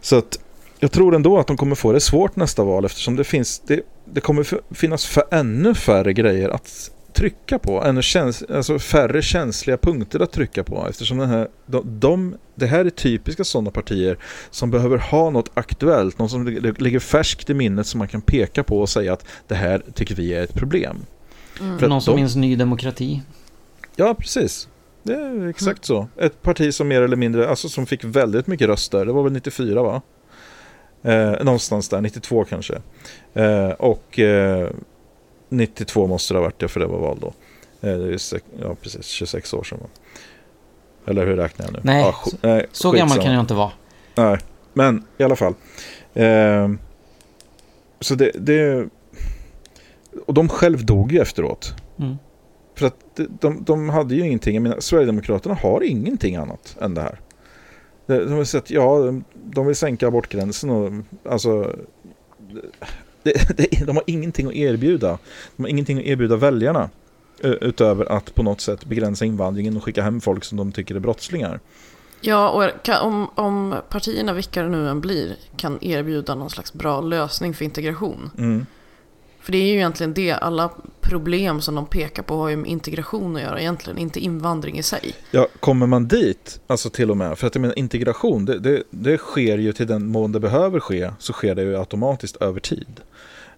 Så 0.00 0.18
att 0.18 0.38
jag 0.78 0.92
tror 0.92 1.14
ändå 1.14 1.38
att 1.38 1.46
de 1.46 1.56
kommer 1.56 1.74
få 1.74 1.92
det 1.92 2.00
svårt 2.00 2.36
nästa 2.36 2.64
val 2.64 2.84
eftersom 2.84 3.16
det 3.16 3.24
finns 3.24 3.62
det, 3.66 3.80
det 4.04 4.20
kommer 4.20 4.74
finnas 4.74 5.06
för 5.06 5.22
ännu 5.30 5.74
färre 5.74 6.12
grejer 6.12 6.48
att 6.48 6.90
trycka 7.12 7.58
på. 7.58 7.84
Ännu 7.84 8.02
käns, 8.02 8.42
alltså 8.42 8.78
färre 8.78 9.22
känsliga 9.22 9.76
punkter 9.76 10.20
att 10.20 10.32
trycka 10.32 10.64
på 10.64 10.86
eftersom 10.88 11.18
den 11.18 11.28
här, 11.28 11.48
de, 11.66 12.00
de, 12.00 12.36
det 12.54 12.66
här 12.66 12.84
är 12.84 12.90
typiska 12.90 13.44
sådana 13.44 13.70
partier 13.70 14.18
som 14.50 14.70
behöver 14.70 14.98
ha 14.98 15.30
något 15.30 15.50
aktuellt, 15.54 16.18
något 16.18 16.30
som 16.30 16.46
ligger 16.78 16.98
färskt 16.98 17.50
i 17.50 17.54
minnet 17.54 17.86
som 17.86 17.98
man 17.98 18.08
kan 18.08 18.20
peka 18.20 18.62
på 18.62 18.80
och 18.80 18.88
säga 18.88 19.12
att 19.12 19.26
det 19.48 19.54
här 19.54 19.82
tycker 19.94 20.14
vi 20.14 20.34
är 20.34 20.42
ett 20.42 20.54
problem. 20.54 20.96
Mm. 21.60 21.78
För 21.78 21.88
Någon 21.88 22.02
som 22.02 22.14
de- 22.14 22.20
minns 22.20 22.36
Ny 22.36 22.56
Demokrati. 22.56 23.22
Ja, 23.96 24.14
precis. 24.14 24.68
Det 25.02 25.12
är 25.14 25.46
exakt 25.48 25.84
så. 25.84 26.08
Ett 26.16 26.42
parti 26.42 26.74
som 26.74 26.88
mer 26.88 27.02
eller 27.02 27.16
mindre, 27.16 27.48
alltså 27.48 27.68
som 27.68 27.86
fick 27.86 28.04
väldigt 28.04 28.46
mycket 28.46 28.66
röster. 28.68 29.04
Det 29.06 29.12
var 29.12 29.22
väl 29.22 29.32
94 29.32 29.82
va? 29.82 30.02
Eh, 31.02 31.44
någonstans 31.44 31.88
där, 31.88 32.00
92 32.00 32.44
kanske. 32.44 32.80
Eh, 33.34 33.68
och 33.70 34.18
eh, 34.18 34.70
92 35.48 36.06
måste 36.06 36.34
det 36.34 36.38
ha 36.38 36.44
varit 36.44 36.58
det 36.58 36.68
för 36.68 36.80
det 36.80 36.86
var 36.86 36.98
val 36.98 37.18
då. 37.20 37.32
Eh, 37.88 37.98
det 37.98 38.14
är 38.14 38.18
sex, 38.18 38.44
ja, 38.62 38.74
precis. 38.82 39.06
26 39.06 39.54
år 39.54 39.62
sedan. 39.64 39.78
va? 39.82 39.86
Eller 41.06 41.26
hur 41.26 41.36
räknar 41.36 41.66
jag 41.66 41.72
nu? 41.72 41.80
Nej, 41.82 42.04
sk- 42.04 42.36
nej 42.42 42.66
Så 42.72 42.90
gammal 42.92 43.18
kan 43.18 43.32
jag 43.32 43.40
inte 43.42 43.54
vara. 43.54 43.70
Nej, 44.14 44.38
men 44.72 45.04
i 45.18 45.22
alla 45.24 45.36
fall. 45.36 45.54
Ehm, 46.14 46.78
så 48.00 48.14
det, 48.14 48.30
det... 48.34 48.88
Och 50.26 50.34
de 50.34 50.48
själv 50.48 50.86
dog 50.86 51.12
ju 51.12 51.20
efteråt. 51.20 51.74
Mm. 51.98 52.16
För 52.74 52.86
att 52.86 52.96
de, 53.16 53.28
de, 53.40 53.64
de 53.64 53.88
hade 53.88 54.14
ju 54.14 54.26
ingenting. 54.26 54.54
Jag 54.54 54.62
menar, 54.62 54.80
Sverigedemokraterna 54.80 55.54
har 55.54 55.82
ingenting 55.82 56.36
annat 56.36 56.76
än 56.80 56.94
det 56.94 57.00
här. 57.00 57.20
De, 58.06 58.32
har 58.32 58.44
sett, 58.44 58.70
ja, 58.70 59.14
de, 59.44 59.66
vill 59.66 59.76
sänka 59.76 60.08
abortgränsen 60.08 60.70
och 60.70 60.92
alltså... 61.30 61.76
Det, 63.22 63.56
det, 63.56 63.86
de 63.86 63.96
har 63.96 64.04
ingenting 64.06 64.46
att 64.46 64.54
erbjuda. 64.54 65.18
De 65.56 65.62
har 65.62 65.70
ingenting 65.70 65.98
att 65.98 66.04
erbjuda 66.04 66.36
väljarna. 66.36 66.90
Utöver 67.42 68.12
att 68.12 68.34
på 68.34 68.42
något 68.42 68.60
sätt 68.60 68.84
begränsa 68.84 69.24
invandringen 69.24 69.76
och 69.76 69.84
skicka 69.84 70.02
hem 70.02 70.20
folk 70.20 70.44
som 70.44 70.58
de 70.58 70.72
tycker 70.72 70.94
är 70.94 70.98
brottslingar. 70.98 71.60
Ja, 72.20 72.50
och 72.50 72.88
om, 73.06 73.30
om 73.34 73.74
partierna, 73.88 74.32
vilka 74.32 74.62
det 74.62 74.68
nu 74.68 74.88
än 74.88 75.00
blir, 75.00 75.36
kan 75.56 75.78
erbjuda 75.80 76.34
någon 76.34 76.50
slags 76.50 76.72
bra 76.72 77.00
lösning 77.00 77.54
för 77.54 77.64
integration. 77.64 78.30
Mm. 78.38 78.66
För 79.42 79.52
det 79.52 79.58
är 79.58 79.64
ju 79.66 79.74
egentligen 79.74 80.14
det, 80.14 80.32
alla 80.32 80.70
problem 81.00 81.60
som 81.60 81.74
de 81.74 81.86
pekar 81.86 82.22
på 82.22 82.36
har 82.36 82.48
ju 82.48 82.56
med 82.56 82.70
integration 82.70 83.36
att 83.36 83.42
göra 83.42 83.60
egentligen, 83.60 83.98
inte 83.98 84.20
invandring 84.20 84.78
i 84.78 84.82
sig. 84.82 85.14
Ja, 85.30 85.46
kommer 85.60 85.86
man 85.86 86.08
dit, 86.08 86.60
alltså 86.66 86.90
till 86.90 87.10
och 87.10 87.16
med, 87.16 87.38
för 87.38 87.46
att 87.46 87.54
jag 87.54 87.62
menar 87.62 87.78
integration, 87.78 88.44
det, 88.44 88.58
det, 88.58 88.82
det 88.90 89.18
sker 89.18 89.58
ju 89.58 89.72
till 89.72 89.86
den 89.86 90.06
mån 90.06 90.32
det 90.32 90.40
behöver 90.40 90.80
ske, 90.80 91.10
så 91.18 91.32
sker 91.32 91.54
det 91.54 91.62
ju 91.62 91.76
automatiskt 91.78 92.36
över 92.36 92.60
tid. 92.60 93.00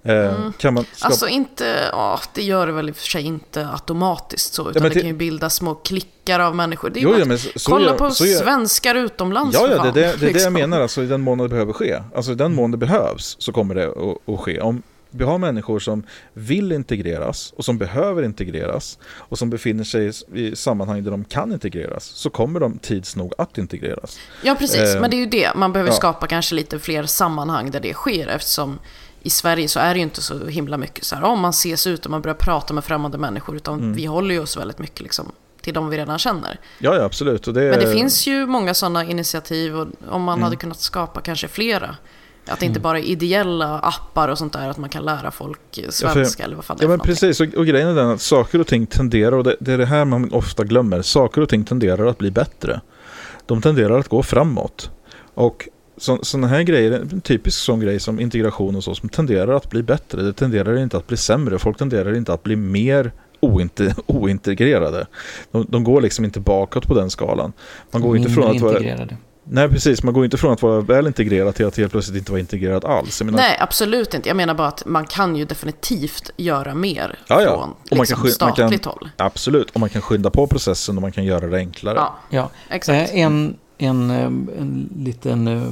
Eh, 0.05 0.51
Kan 0.59 0.75
man 0.75 0.85
skapa... 0.93 1.07
Alltså 1.07 1.29
inte, 1.29 1.89
ja 1.93 2.21
det 2.35 2.43
gör 2.43 2.67
det 2.67 2.73
väl 2.73 2.89
i 2.89 2.93
och 2.93 2.97
för 2.97 3.07
sig 3.07 3.23
inte 3.23 3.69
automatiskt 3.69 4.55
så, 4.55 4.71
utan 4.71 4.83
men 4.83 4.91
det 4.91 4.95
det- 4.95 5.01
kan 5.01 5.09
ju 5.09 5.17
bilda 5.17 5.51
små 5.51 5.75
klickar 5.75 6.41
av 6.41 6.57
människor. 6.57 6.91
Det 6.91 7.01
är 7.01 7.03
Jo, 7.03 7.15
ja, 7.19 7.25
men 7.25 7.39
så- 7.39 7.71
kolla 7.71 7.87
gör- 7.91 7.99
på 7.99 8.11
så 8.11 8.25
svenskar 8.25 8.95
utomlands 8.95 9.57
Ja, 9.61 9.69
ja, 9.71 9.83
det, 9.83 9.91
det, 9.91 10.01
det 10.01 10.07
är 10.07 10.17
det 10.19 10.25
jag 10.27 10.33
liksom. 10.33 10.53
menar, 10.53 10.81
alltså 10.81 11.03
i 11.03 11.07
den 11.07 11.21
mån 11.21 11.39
det 11.39 11.49
behöver 11.49 11.73
ske. 11.73 12.03
Alltså 12.15 12.33
i 12.33 12.35
den 12.35 12.55
mån 12.55 12.71
det 12.71 12.77
behövs 12.77 13.37
så 13.39 13.53
kommer 13.53 13.75
det 13.75 13.89
att, 13.89 14.29
att 14.35 14.41
ske. 14.41 14.61
Om 14.61 14.83
vi 15.15 15.25
har 15.25 15.39
människor 15.39 15.79
som 15.79 16.03
vill 16.33 16.73
integreras 16.73 17.53
och 17.57 17.65
som 17.65 17.79
behöver 17.79 18.23
integreras 18.23 18.99
och 19.17 19.39
som 19.39 19.51
befinner 19.51 19.85
sig 19.85 20.13
i 20.35 20.57
sammanhang 20.57 21.05
där 21.05 21.11
de 21.11 21.25
kan 21.25 21.53
integreras 21.53 22.05
så 22.05 22.31
kommer 22.31 22.61
de 22.61 22.79
tids 22.79 23.17
nog 23.17 23.33
att 23.39 23.59
integreras. 23.59 24.19
Ja, 24.43 24.55
precis. 24.55 24.95
Eh, 24.95 25.01
Men 25.01 25.11
det 25.11 25.17
är 25.17 25.19
ju 25.19 25.27
det. 25.27 25.51
Man 25.57 25.73
behöver 25.73 25.91
ja. 25.91 25.97
skapa 25.97 26.27
kanske 26.27 26.55
lite 26.55 26.79
fler 26.79 27.03
sammanhang 27.05 27.71
där 27.71 27.81
det 27.81 27.93
sker 27.95 28.27
eftersom 28.27 28.79
i 29.23 29.31
Sverige 29.31 29.69
så 29.69 29.81
är 29.81 29.95
det 29.95 29.99
ju 29.99 30.03
inte 30.03 30.23
så 30.23 30.47
himla 30.47 30.77
mycket 30.79 31.05
så 31.05 31.15
här 31.17 31.23
om 31.25 31.41
man 31.41 31.51
ses 31.51 31.87
ut 31.87 32.05
och 32.05 32.11
man 32.11 32.23
börjar 32.23 32.35
prata 32.35 32.75
med 32.75 32.85
främmande 32.85 33.19
människor 33.19 33.57
utan 33.57 33.79
Mm. 33.81 33.93
vi 33.95 34.05
håller 34.05 34.35
ju 34.35 34.41
oss 34.41 34.57
väldigt 34.57 34.79
mycket 34.79 35.01
liksom 35.01 35.33
till 35.61 35.75
de 35.75 35.89
vi 35.89 35.97
redan 35.99 36.19
känner. 36.19 36.61
Ja, 36.79 36.95
ja 36.97 37.03
absolut. 37.05 37.45
Det, 37.45 37.53
Men 37.53 37.79
det 37.81 37.93
finns 37.93 38.27
ju 38.27 38.47
många 38.47 38.75
sådana 38.75 39.05
initiativ 39.05 39.77
och 39.77 39.87
om 40.09 40.23
man 40.23 40.35
Mm. 40.35 40.43
hade 40.45 40.57
kunnat 40.57 40.81
skapa 40.81 41.21
kanske 41.21 41.49
flera. 41.49 41.97
Att 42.47 42.61
det 42.61 42.67
inte 42.67 42.81
bara 42.81 42.99
är 42.99 43.03
ideella 43.03 43.79
appar 43.79 44.29
och 44.29 44.39
sånt 44.39 44.53
där, 44.53 44.69
att 44.69 44.77
man 44.79 44.91
kan 44.91 45.05
lära 45.05 45.31
folk 45.31 45.61
Ja, 45.75 45.91
svenska 45.91 46.37
för- 46.43 46.45
eller 46.45 46.57
vad 46.57 46.65
fan 46.65 46.77
det 46.77 46.85
Ja 46.85 46.87
är 46.87 46.89
men 46.89 46.99
för 46.99 47.07
någonting. 47.09 47.29
precis, 47.29 47.55
och, 47.55 47.61
och 47.61 47.67
grejen 47.67 47.89
är 47.89 47.95
den 47.95 48.11
att 48.11 48.21
saker 48.21 48.61
och 48.61 48.67
ting 48.67 48.87
tenderar, 48.87 49.33
och 49.33 49.45
det, 49.45 49.57
det 49.61 49.73
är 49.73 49.79
det 49.79 49.87
här 49.87 50.05
man 50.05 50.33
ofta 50.33 50.65
glömmer, 50.65 51.03
saker 51.03 51.41
och 51.41 51.49
ting 51.49 51.65
tenderar 51.65 52.07
att 52.07 52.19
bli 52.19 52.31
bättre. 52.31 52.81
De 53.47 53.61
tenderar 53.63 53.99
att 53.99 54.09
gå 54.09 54.23
framåt. 54.23 54.91
Och 55.35 55.69
sådana 56.23 56.47
här 56.47 56.63
grejer, 56.63 56.93
en 56.93 57.21
typisk 57.21 57.59
sån 57.59 57.81
grej 57.81 58.01
som 58.01 58.21
integration 58.21 58.77
och 58.77 58.85
så, 58.85 58.95
som 58.95 59.09
tenderar 59.09 59.53
att 59.55 59.71
bli 59.71 59.83
bättre. 59.83 60.23
Det 60.23 60.33
tenderar 60.33 60.77
inte 60.79 60.97
att 60.97 61.07
bli 61.07 61.17
sämre, 61.17 61.59
folk 61.59 61.79
tenderar 61.79 62.15
inte 62.17 62.33
att 62.33 62.43
bli 62.43 62.57
mer 62.57 63.13
ointe, 63.41 63.95
ointegrerade. 64.07 65.07
De, 65.51 65.67
de 65.69 65.85
går 65.85 66.01
liksom 66.01 66.25
inte 66.25 66.41
bakåt 66.41 66.87
på 66.87 66.95
den 66.95 67.11
skalan. 67.11 67.53
Man 67.91 68.03
går 68.03 68.17
inte 68.17 68.31
från 68.31 68.51
att 68.57 68.61
vara... 68.63 68.79
Nej 69.45 69.69
precis, 69.69 70.03
man 70.03 70.15
går 70.15 70.25
inte 70.25 70.37
från 70.37 70.53
att 70.53 70.63
vara 70.63 70.81
väl 70.81 71.07
integrerad 71.07 71.55
till 71.55 71.67
att 71.67 71.77
helt 71.77 71.93
plötsligt 71.93 72.19
inte 72.19 72.33
vara 72.33 72.41
integrerad 72.41 72.85
alls. 72.85 73.23
Menar, 73.23 73.39
Nej, 73.39 73.57
absolut 73.61 74.15
inte. 74.15 74.29
Jag 74.29 74.37
menar 74.37 74.55
bara 74.55 74.69
att 74.69 74.87
man 74.87 75.07
kan 75.07 75.37
ju 75.37 75.45
definitivt 75.45 76.31
göra 76.37 76.75
mer 76.75 77.19
Ja, 77.29 77.43
ja. 77.43 77.49
från 77.51 77.71
Och 77.71 77.77
man 77.97 77.99
liksom, 77.99 78.17
kan 78.17 78.17
sky- 78.31 78.37
man 78.41 78.53
kan- 78.53 78.55
statligt 78.57 78.85
håll. 78.85 79.11
Absolut, 79.17 79.71
och 79.71 79.81
man 79.81 79.89
kan 79.89 80.03
skynda 80.03 80.31
på 80.31 80.47
processen 80.47 80.97
och 80.97 81.03
man 81.03 81.13
kan 81.13 81.25
göra 81.25 81.47
det 81.47 81.57
enklare. 81.57 81.95
Ja, 81.97 82.15
Ja, 82.31 82.51
exakt. 82.71 83.11
Eh, 83.13 83.21
En, 83.21 83.57
en, 83.79 84.11
eh, 84.11 84.25
en 84.61 84.89
liten... 84.97 85.49
eh? 85.49 85.63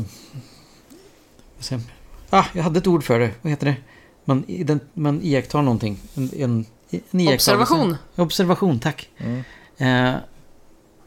Ah, 2.30 2.44
jag 2.52 2.62
hade 2.62 2.78
ett 2.78 2.86
ord 2.86 3.04
för 3.04 3.18
det. 3.18 3.30
Vad 3.42 3.50
heter 3.50 3.66
det? 3.66 3.76
Man, 4.24 4.44
ident, 4.48 4.82
man 4.94 5.20
iakttar 5.22 5.62
någonting. 5.62 5.98
En, 6.14 6.30
en, 6.36 6.64
en. 7.12 7.28
Observation. 7.34 7.96
Observation, 8.16 8.78
tack. 8.78 9.08
Mm. 9.18 9.42
Eh, 9.76 10.20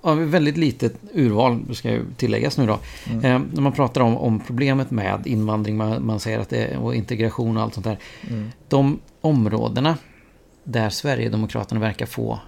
av 0.03 0.29
väldigt 0.29 0.57
litet 0.57 0.95
urval, 1.13 1.75
ska 1.75 1.91
ju 1.91 2.05
tilläggas 2.17 2.57
nu 2.57 2.65
då. 2.67 2.79
Mm. 3.11 3.25
Eh, 3.25 3.41
när 3.53 3.61
man 3.61 3.71
pratar 3.71 4.01
om, 4.01 4.17
om 4.17 4.39
problemet 4.39 4.91
med 4.91 5.27
invandring, 5.27 5.77
man, 5.77 6.05
man 6.05 6.19
säger 6.19 6.39
att 6.39 6.49
det 6.49 6.57
är 6.57 6.77
och 6.77 6.95
integration 6.95 7.57
och 7.57 7.63
allt 7.63 7.73
sånt 7.73 7.85
där. 7.85 7.97
Mm. 8.29 8.51
De 8.67 8.99
områdena 9.21 9.97
där 10.63 10.89
Sverigedemokraterna 10.89 11.81
verkar 11.81 12.05
få 12.05 12.39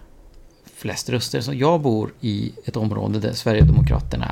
flest 0.76 1.10
röster. 1.10 1.42
Så 1.42 1.54
jag 1.54 1.82
bor 1.82 2.14
i 2.22 2.54
ett 2.66 2.78
område 2.78 3.20
där 3.20 3.34
Sverigedemokraterna 3.34 4.32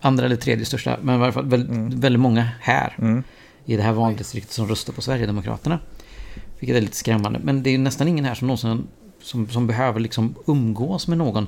andra 0.00 0.26
eller 0.26 0.36
tredje 0.36 0.64
största, 0.64 0.96
men 1.02 1.14
i 1.14 1.18
varje 1.18 1.32
fall 1.32 1.46
väldigt, 1.46 1.98
väldigt 1.98 2.20
många 2.20 2.48
här 2.60 2.96
Mm. 2.98 3.22
i 3.64 3.76
det 3.76 3.82
här 3.82 3.92
valdistriktet 3.92 4.52
som 4.52 4.68
röstar 4.68 4.92
på 4.92 5.02
Sverigedemokraterna. 5.02 5.78
Vilket 6.58 6.76
är 6.76 6.80
lite 6.80 6.96
skrämmande. 6.96 7.40
Men 7.42 7.62
det 7.62 7.70
är 7.70 7.78
nästan 7.78 8.08
ingen 8.08 8.24
här 8.24 8.34
som 8.34 8.46
någonsin 8.46 8.86
som, 9.22 9.48
som 9.48 9.66
behöver 9.66 10.00
liksom 10.00 10.34
umgås 10.46 11.08
med 11.08 11.18
någon. 11.18 11.46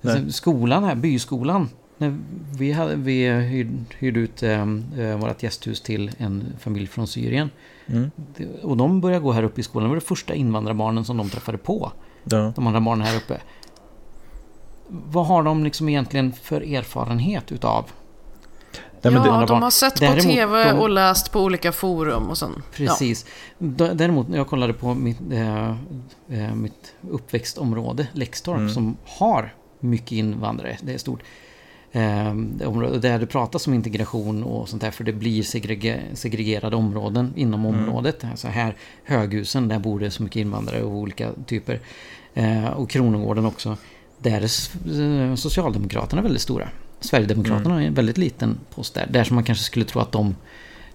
Nej. 0.00 0.32
Skolan 0.32 0.84
här, 0.84 0.94
byskolan. 0.94 1.68
När 1.98 2.18
vi, 2.58 2.72
hade, 2.72 2.96
vi 2.96 3.30
hyrde, 3.30 3.72
hyrde 3.98 4.20
ut 4.20 4.42
eh, 4.42 4.60
eh, 4.98 5.18
vårt 5.18 5.42
gästhus 5.42 5.80
till 5.80 6.10
en 6.18 6.44
familj 6.58 6.86
från 6.86 7.06
Syrien. 7.06 7.50
Mm. 7.86 8.10
Och 8.62 8.76
de 8.76 9.00
började 9.00 9.22
gå 9.22 9.32
här 9.32 9.42
uppe 9.42 9.60
i 9.60 9.64
skolan. 9.64 9.84
Det 9.84 9.88
var 9.88 9.96
det 9.96 10.06
första 10.06 10.34
invandrarbarnen 10.34 11.04
som 11.04 11.16
de 11.16 11.30
träffade 11.30 11.58
på. 11.58 11.92
Ja. 12.24 12.52
De 12.56 12.66
andra 12.66 12.80
barnen 12.80 13.06
här 13.06 13.16
uppe. 13.16 13.40
Vad 14.88 15.26
har 15.26 15.42
de 15.42 15.64
liksom 15.64 15.88
egentligen 15.88 16.32
för 16.32 16.74
erfarenhet 16.74 17.52
utav? 17.52 17.90
Nej, 19.02 19.12
men 19.12 19.24
ja, 19.24 19.46
de 19.46 19.62
har 19.62 19.70
sett 19.70 19.94
på 19.94 20.00
Däremot, 20.00 20.22
tv 20.22 20.64
de- 20.72 20.78
och 20.78 20.90
läst 20.90 21.32
på 21.32 21.40
olika 21.40 21.72
forum 21.72 22.30
och 22.30 22.38
sen... 22.38 22.62
Precis. 22.74 23.26
D- 23.58 23.90
Däremot 23.94 24.28
när 24.28 24.36
jag 24.36 24.46
kollade 24.46 24.72
på 24.72 24.94
mitt, 24.94 25.20
eh, 25.32 25.70
eh, 26.28 26.54
mitt 26.54 26.94
uppväxtområde, 27.10 28.06
Läxtorp, 28.12 28.58
Mm. 28.58 28.70
som 28.70 28.96
har 29.04 29.54
mycket 29.80 30.12
invandrare. 30.12 30.76
Det 30.82 30.94
är 30.94 30.98
stort. 30.98 31.20
Eh, 31.92 32.34
där 33.00 33.18
det 33.18 33.26
pratas 33.26 33.66
om 33.66 33.74
integration 33.74 34.44
och 34.44 34.68
sånt 34.68 34.82
där, 34.82 34.90
för 34.90 35.04
det 35.04 35.12
blir 35.12 35.42
segrege, 35.42 36.00
segregerade 36.14 36.76
områden 36.76 37.32
inom 37.36 37.64
Mm. 37.66 37.80
området. 37.80 38.24
Alltså 38.30 38.48
här, 38.48 38.76
Höghusen, 39.04 39.68
där 39.68 39.78
bor 39.78 40.00
det 40.00 40.10
så 40.10 40.22
mycket 40.22 40.36
invandrare 40.40 40.82
av 40.82 40.94
olika 40.96 41.30
typer. 41.46 41.80
Eh, 42.34 42.66
och 42.66 42.90
Kronogården 42.90 43.46
också. 43.46 43.76
Där 44.18 44.40
är 44.40 45.28
eh, 45.30 45.34
Socialdemokraterna 45.34 46.22
väldigt 46.22 46.42
stora. 46.42 46.68
Sverigedemokraterna 47.00 47.70
Mm. 47.74 47.82
är 47.82 47.86
en 47.86 47.94
väldigt 47.94 48.18
liten 48.18 48.58
post 48.74 48.94
där. 48.94 49.06
Där 49.10 49.24
som 49.24 49.34
man 49.34 49.44
kanske 49.44 49.64
skulle 49.64 49.84
tro 49.84 50.00
att 50.00 50.12
de 50.12 50.36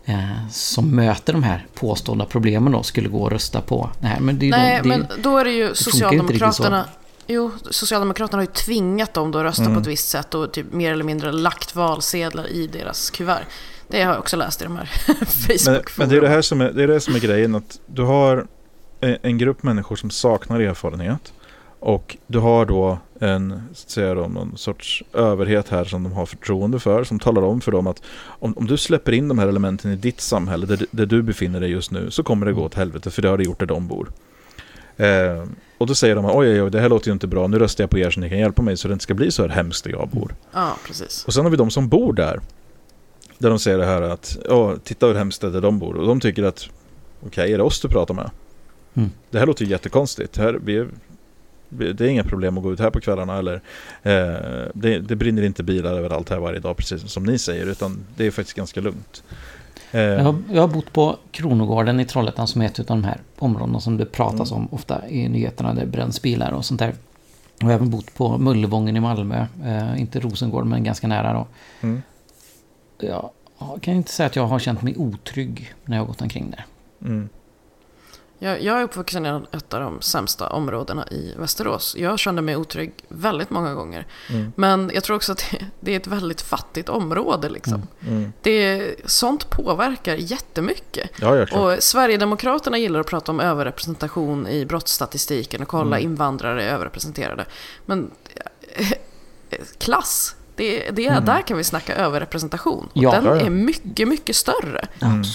eh, 0.05 0.49
som 0.51 0.95
möter 0.95 1.33
de 1.33 1.43
här 1.43 1.65
påstådda 1.73 2.25
problemen 2.25 2.71
då 2.73 2.83
skulle 2.83 3.09
gå 3.09 3.23
och 3.23 3.31
rösta 3.31 3.61
på 3.61 3.89
det 3.99 4.07
här. 4.07 4.19
Men 4.19 4.39
det 4.39 4.49
Nej, 4.49 4.79
de, 4.83 4.89
det 4.89 4.97
men 4.97 5.07
då 5.23 5.37
är 5.37 5.45
det 5.45 5.51
ju 5.51 5.75
så. 5.75 5.83
Socialdemokraterna... 5.91 6.85
Jo, 7.27 7.51
Socialdemokraterna 7.71 8.37
har 8.37 8.43
ju 8.43 8.51
tvingat 8.53 9.13
dem 9.13 9.31
då 9.31 9.39
att 9.39 9.43
rösta 9.45 9.63
Mm. 9.63 9.73
på 9.75 9.81
ett 9.81 9.87
visst 9.87 10.09
sätt 10.09 10.33
och 10.35 10.51
typ 10.53 10.73
mer 10.73 10.91
eller 10.91 11.03
mindre 11.03 11.31
lagt 11.31 11.75
valsedlar 11.75 12.47
i 12.47 12.67
deras 12.67 13.09
kuvert. 13.09 13.43
Det 13.87 14.03
har 14.03 14.11
jag 14.11 14.19
också 14.19 14.37
läst 14.37 14.61
i 14.61 14.63
de 14.63 14.75
här 14.75 14.91
men, 15.07 15.15
facebook 15.25 15.97
men 15.97 16.09
det 16.09 16.17
är 16.17 16.21
det 16.21 16.29
här 16.29 16.41
som 16.41 16.61
är, 16.61 16.71
det 16.71 16.83
är 16.83 16.87
det 16.87 16.99
som 17.01 17.15
är 17.15 17.19
grejen. 17.19 17.55
Att 17.55 17.79
du 17.85 18.01
har 18.01 18.47
en, 18.99 19.17
en 19.21 19.37
grupp 19.37 19.63
människor 19.63 19.95
som 19.95 20.09
saknar 20.09 20.59
erfarenhet. 20.59 21.33
Och 21.79 22.17
du 22.27 22.39
har 22.39 22.65
då 22.65 22.97
en, 23.19 23.61
så 23.73 23.85
att 23.85 23.89
säga 23.89 24.13
någon 24.13 24.57
sorts 24.57 25.03
överhet 25.13 25.69
här 25.69 25.83
som 25.85 26.03
de 26.03 26.13
har 26.13 26.25
förtroende 26.25 26.79
för. 26.79 27.03
Som 27.03 27.19
talar 27.19 27.41
om 27.41 27.61
för 27.61 27.71
dem 27.71 27.87
att 27.87 28.01
om, 28.27 28.53
om 28.57 28.67
du 28.67 28.77
släpper 28.77 29.11
in 29.11 29.27
de 29.27 29.39
här 29.39 29.47
elementen 29.47 29.91
i 29.91 29.95
ditt 29.95 30.21
samhälle, 30.21 30.65
där, 30.65 30.85
där 30.91 31.05
du 31.05 31.21
befinner 31.21 31.59
dig 31.59 31.69
just 31.71 31.91
nu, 31.91 32.11
så 32.11 32.23
kommer 32.23 32.45
det 32.45 32.53
gå 32.53 32.63
åt 32.63 32.73
helvete. 32.73 33.11
För 33.11 33.21
det 33.21 33.27
har 33.29 33.37
det 33.37 33.43
gjort 33.43 33.59
där 33.59 33.65
de 33.65 33.87
bor. 33.87 34.11
Eh, 34.97 35.43
och 35.77 35.87
då 35.87 35.95
säger 35.95 36.15
de 36.15 36.25
oj, 36.25 36.33
oj, 36.33 36.61
oj, 36.61 36.71
det 36.71 36.79
här 36.79 36.89
låter 36.89 37.07
ju 37.07 37.13
inte 37.13 37.27
bra. 37.27 37.47
Nu 37.47 37.59
röstar 37.59 37.83
jag 37.83 37.89
på 37.91 37.97
er 37.97 38.09
så 38.09 38.19
ni 38.19 38.29
kan 38.29 38.37
hjälpa 38.37 38.61
mig 38.61 38.77
så 38.77 38.87
det 38.87 38.91
inte 38.93 39.03
ska 39.03 39.13
bli 39.13 39.31
så 39.31 39.41
här 39.41 39.49
hemskt 39.49 39.83
där 39.83 39.91
jag 39.91 40.09
bor. 40.09 40.35
Ja, 40.53 40.77
precis. 40.87 41.25
Och 41.25 41.33
sen 41.33 41.43
har 41.43 41.51
vi 41.51 41.57
de 41.57 41.71
som 41.71 41.87
bor 41.87 42.13
där. 42.13 42.39
Där 43.37 43.49
de 43.49 43.59
säger 43.59 43.77
det 43.77 43.85
här 43.85 44.01
att, 44.01 44.37
ja, 44.49 44.75
titta 44.83 45.07
hur 45.07 45.15
hemskt 45.15 45.41
det 45.41 45.47
är 45.47 45.51
där 45.51 45.61
de 45.61 45.79
bor. 45.79 45.95
Och 45.95 46.07
de 46.07 46.19
tycker 46.19 46.43
att, 46.43 46.69
okej, 47.25 47.53
är 47.53 47.57
det 47.57 47.63
oss 47.63 47.81
du 47.81 47.87
pratar 47.89 48.13
med? 48.13 48.29
Mm. 48.93 49.09
Det 49.31 49.39
här 49.39 49.45
låter 49.45 49.65
ju 49.65 49.71
jättekonstigt. 49.71 50.37
Här, 50.37 50.59
vi, 50.65 50.77
är- 50.77 50.87
vi, 51.14 51.14
det 51.69 52.01
är 52.01 52.07
inga 52.07 52.23
problem 52.23 52.57
att 52.57 52.63
gå 52.63 52.73
ut 52.73 52.79
här 52.79 52.89
på 52.89 52.99
kvällarna. 52.99 53.37
Eller, 53.37 53.53
eh, 54.03 54.67
det, 54.73 54.99
det 54.99 55.15
brinner 55.15 55.41
inte 55.43 55.63
bilar 55.63 55.93
överallt 55.93 56.29
här 56.29 56.39
varje 56.39 56.59
dag, 56.59 56.77
precis 56.77 57.11
som 57.11 57.23
ni 57.23 57.37
säger. 57.37 57.65
Utan 57.65 58.05
det 58.17 58.25
är 58.25 58.31
faktiskt 58.31 58.57
ganska 58.57 58.81
lugnt. 58.81 59.23
Eh, 59.91 60.01
Jag 60.01 60.23
har, 60.23 60.35
jag 60.51 60.61
har 60.61 60.67
bott 60.67 60.93
på 60.93 61.17
Kronogården 61.31 61.99
i 61.99 62.05
Trollhättan 62.05 62.47
som 62.47 62.61
är 62.61 62.65
ett 62.65 62.79
av 62.79 62.85
de 62.85 63.03
här 63.03 63.17
områdena 63.39 63.79
som 63.79 63.97
det 63.97 64.05
pratas 64.05 64.51
om 64.51 64.67
ofta 64.71 65.09
i 65.09 65.29
nyheterna. 65.29 65.73
Där 65.73 65.81
det 65.81 65.87
bränns 65.87 66.21
bilar 66.21 66.51
och 66.51 66.65
sånt 66.65 66.79
där. 66.79 66.89
Och 66.89 66.95
jag 67.61 67.67
har 67.67 67.73
även 67.73 67.89
bott 67.89 68.13
på 68.15 68.37
Möllevången 68.37 68.97
i 68.97 68.99
Malmö. 68.99 69.45
Eh, 69.65 70.01
inte 70.01 70.19
Rosengård 70.19 70.65
men 70.65 70.83
ganska 70.83 71.07
nära 71.07 71.33
då. 71.33 71.47
Mm. 71.81 72.01
Jag 72.99 73.31
kan 73.81 73.93
inte 73.93 74.11
säga 74.11 74.27
att 74.27 74.35
jag 74.35 74.45
har 74.47 74.59
känt 74.59 74.81
mig 74.81 74.95
otrygg 74.97 75.73
när 75.85 75.97
jag 75.97 76.01
har 76.03 76.07
gått 76.07 76.21
omkring 76.21 76.51
där. 76.51 76.65
mm. 77.01 77.29
Jag, 78.45 78.61
jag 78.61 78.79
är 78.79 78.83
uppvuxen 78.83 79.25
i 79.25 79.29
ett 79.51 79.73
av 79.73 79.79
de 79.79 80.01
sämsta 80.01 80.49
områdena 80.49 81.07
i 81.07 81.33
Västerås. 81.37 81.95
Jag 81.99 82.19
kände 82.19 82.41
mig 82.41 82.55
otrygg 82.55 82.93
väldigt 83.07 83.49
många 83.49 83.73
gånger. 83.73 84.07
Mm. 84.29 84.51
Men 84.55 84.91
jag 84.93 85.03
tror 85.03 85.15
också 85.15 85.31
att 85.31 85.45
det, 85.51 85.65
det 85.79 85.91
är 85.91 85.95
ett 85.97 86.07
väldigt 86.07 86.41
fattigt 86.41 86.89
område. 86.89 87.49
Liksom. 87.49 87.87
Mm. 88.07 88.33
Det, 88.41 88.95
sånt 89.05 89.49
påverkar 89.49 90.15
jättemycket. 90.15 91.09
Ja. 91.21 91.45
Och 91.59 91.83
Sverigedemokraterna 91.83 92.77
gillar 92.77 92.99
att 92.99 93.07
prata 93.07 93.31
om 93.31 93.39
överrepresentation 93.39 94.47
i 94.47 94.65
brottsstatistiken 94.65 95.61
och 95.61 95.67
kolla 95.67 95.97
Mm. 95.97 96.11
invandrare 96.11 96.63
är 96.63 96.73
överrepresenterade. 96.73 97.45
Men 97.85 98.11
eh, 98.73 98.87
klass, 99.77 100.35
det, 100.55 100.89
det, 100.91 101.07
Mm. 101.07 101.25
där 101.25 101.41
kan 101.41 101.57
vi 101.57 101.63
snacka 101.63 101.95
överrepresentation. 101.95 102.85
Och 102.85 102.91
Ja. 103.03 103.11
den 103.11 103.27
är 103.27 103.49
mycket, 103.49 104.07
mycket 104.07 104.35
större 104.35 104.87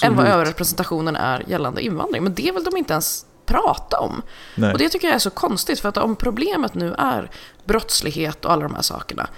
än 0.04 0.16
vad 0.16 0.26
överrepresentationen 0.26 1.16
är 1.16 1.44
gällande 1.48 1.82
invandring. 1.82 2.22
Men 2.22 2.34
det 2.34 2.52
vill 2.52 2.64
de 2.64 2.76
inte 2.76 2.92
ens 2.92 3.26
prata 3.46 3.98
om. 4.00 4.22
Nej. 4.54 4.72
Och 4.72 4.78
det 4.78 4.88
tycker 4.88 5.06
jag 5.08 5.14
är 5.14 5.18
så 5.18 5.30
konstigt, 5.30 5.80
för 5.80 5.88
att 5.88 5.96
om 5.96 6.16
problemet 6.16 6.74
nu 6.74 6.94
är 6.98 7.30
brottslighet 7.64 8.44
och 8.44 8.52
alla 8.52 8.62
de 8.62 8.74
här 8.74 8.82
sakerna, 8.82 9.28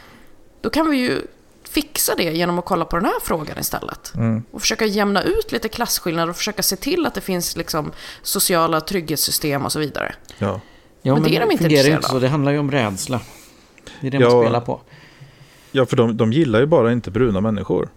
då 0.61 0.71
kan 0.71 0.91
vi 0.91 0.97
ju 0.97 1.21
fixa 1.69 2.15
det 2.15 2.23
genom 2.33 2.59
att 2.59 2.65
kolla 2.65 2.85
på 2.85 2.97
den 2.97 3.05
här 3.05 3.21
frågan 3.23 3.59
istället. 3.59 4.13
Mm. 4.15 4.43
Och 4.51 4.61
försöka 4.61 4.85
jämna 4.87 5.23
ut 5.23 5.53
lite 5.53 5.69
klasskillnader 5.69 6.31
och 6.31 6.37
försöka 6.37 6.63
se 6.63 6.77
till 6.77 7.07
att 7.07 7.15
det 7.15 7.21
finns 7.21 7.57
liksom 7.57 7.93
sociala 8.23 8.81
trygghetssystem 8.81 9.65
och 9.65 9.73
så 9.73 9.79
vidare. 9.79 10.15
Ja. 10.39 10.61
Ja, 11.03 11.15
Men 11.15 11.23
det 11.23 11.37
är 11.37 11.41
de 11.41 11.51
inte 11.51 11.63
fungerar 11.65 11.81
intresserade 11.81 11.97
inte 11.97 12.09
så. 12.09 12.15
av. 12.15 12.21
Det 12.21 12.29
handlar 12.29 12.53
ju 12.53 12.59
om 12.59 12.71
rädsla. 12.71 13.21
Det 14.01 14.07
är 14.07 14.11
det 14.11 14.19
Ja. 14.19 14.31
man 14.31 14.43
spelar 14.45 14.61
på. 14.61 14.81
Ja, 15.73 15.87
för 15.87 15.97
de, 15.97 16.17
de 16.17 16.33
gillar 16.33 16.61
ju 16.61 16.67
bara 16.67 16.93
inte 16.93 17.11
bruna 17.11 17.41
människor. 17.41 17.89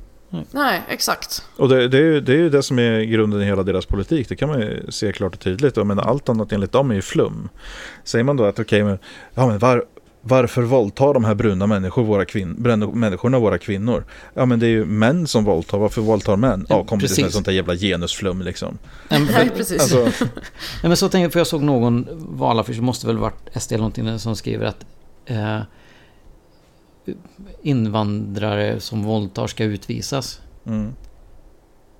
Nej, 0.51 0.81
exakt. 0.89 1.43
Och 1.57 1.69
det, 1.69 1.87
det, 1.87 1.97
är 1.97 2.01
ju, 2.01 2.21
det 2.21 2.31
är 2.33 2.37
ju 2.37 2.49
det 2.49 2.63
som 2.63 2.79
är 2.79 3.01
grunden 3.01 3.41
i 3.41 3.45
hela 3.45 3.63
deras 3.63 3.85
politik. 3.85 4.29
Det 4.29 4.35
kan 4.35 4.49
man 4.49 4.59
ju 4.59 4.85
se 4.89 5.11
klart 5.13 5.33
och 5.33 5.39
tydligt. 5.39 5.77
Jag 5.77 5.87
menar, 5.87 6.03
allt 6.03 6.29
annat 6.29 6.51
enligt 6.51 6.71
dem 6.71 6.91
är 6.91 6.95
ju 6.95 7.01
flum. 7.01 7.49
Säger 8.03 8.23
man 8.23 8.37
då 8.37 8.45
att 8.45 8.59
okej, 8.59 8.83
men, 8.83 8.97
ja, 9.33 9.47
men 9.47 9.59
var, 9.59 9.85
varför 10.21 10.61
våldtar 10.61 11.13
de 11.13 11.25
här 11.25 11.35
bruna 11.35 11.67
människor 11.67 12.03
våra 12.03 12.25
kvin, 12.25 12.55
bruna 12.57 12.87
människorna 12.87 13.39
våra 13.39 13.57
kvinnor? 13.57 14.05
Ja 14.33 14.45
men 14.45 14.59
det 14.59 14.65
är 14.65 14.69
ju 14.69 14.85
män 14.85 15.27
som 15.27 15.43
våldtar. 15.43 15.77
Varför 15.77 16.01
våldtar 16.01 16.35
män? 16.35 16.65
Ja, 16.69 16.75
Ja, 16.77 16.83
kom 16.83 16.99
det 16.99 17.21
med 17.21 17.31
sånt 17.33 17.45
där 17.45 17.53
jävla 17.53 17.75
genusflum 17.75 18.41
liksom. 18.41 18.77
Nej, 19.09 19.19
men- 19.19 19.33
Nej, 19.33 19.49
precis. 19.57 19.81
Alltså, 19.81 20.25
Nej, 20.25 20.29
men 20.83 20.97
så 20.97 21.09
tänker 21.09 21.23
jag, 21.25 21.31
för 21.33 21.39
jag 21.39 21.47
såg 21.47 21.63
någon 21.63 22.07
valaffisch, 22.37 22.75
det 22.75 22.81
måste 22.81 23.07
väl 23.07 23.17
varit 23.17 23.49
SD 23.61 23.71
eller 23.71 23.77
någonting, 23.81 24.19
som 24.19 24.35
skriver 24.35 24.65
att 24.65 24.85
eh, 25.25 25.59
invandrare 27.61 28.79
som 28.79 29.03
våldtar 29.03 29.47
ska 29.47 29.63
utvisas. 29.63 30.41
mm, 30.65 30.93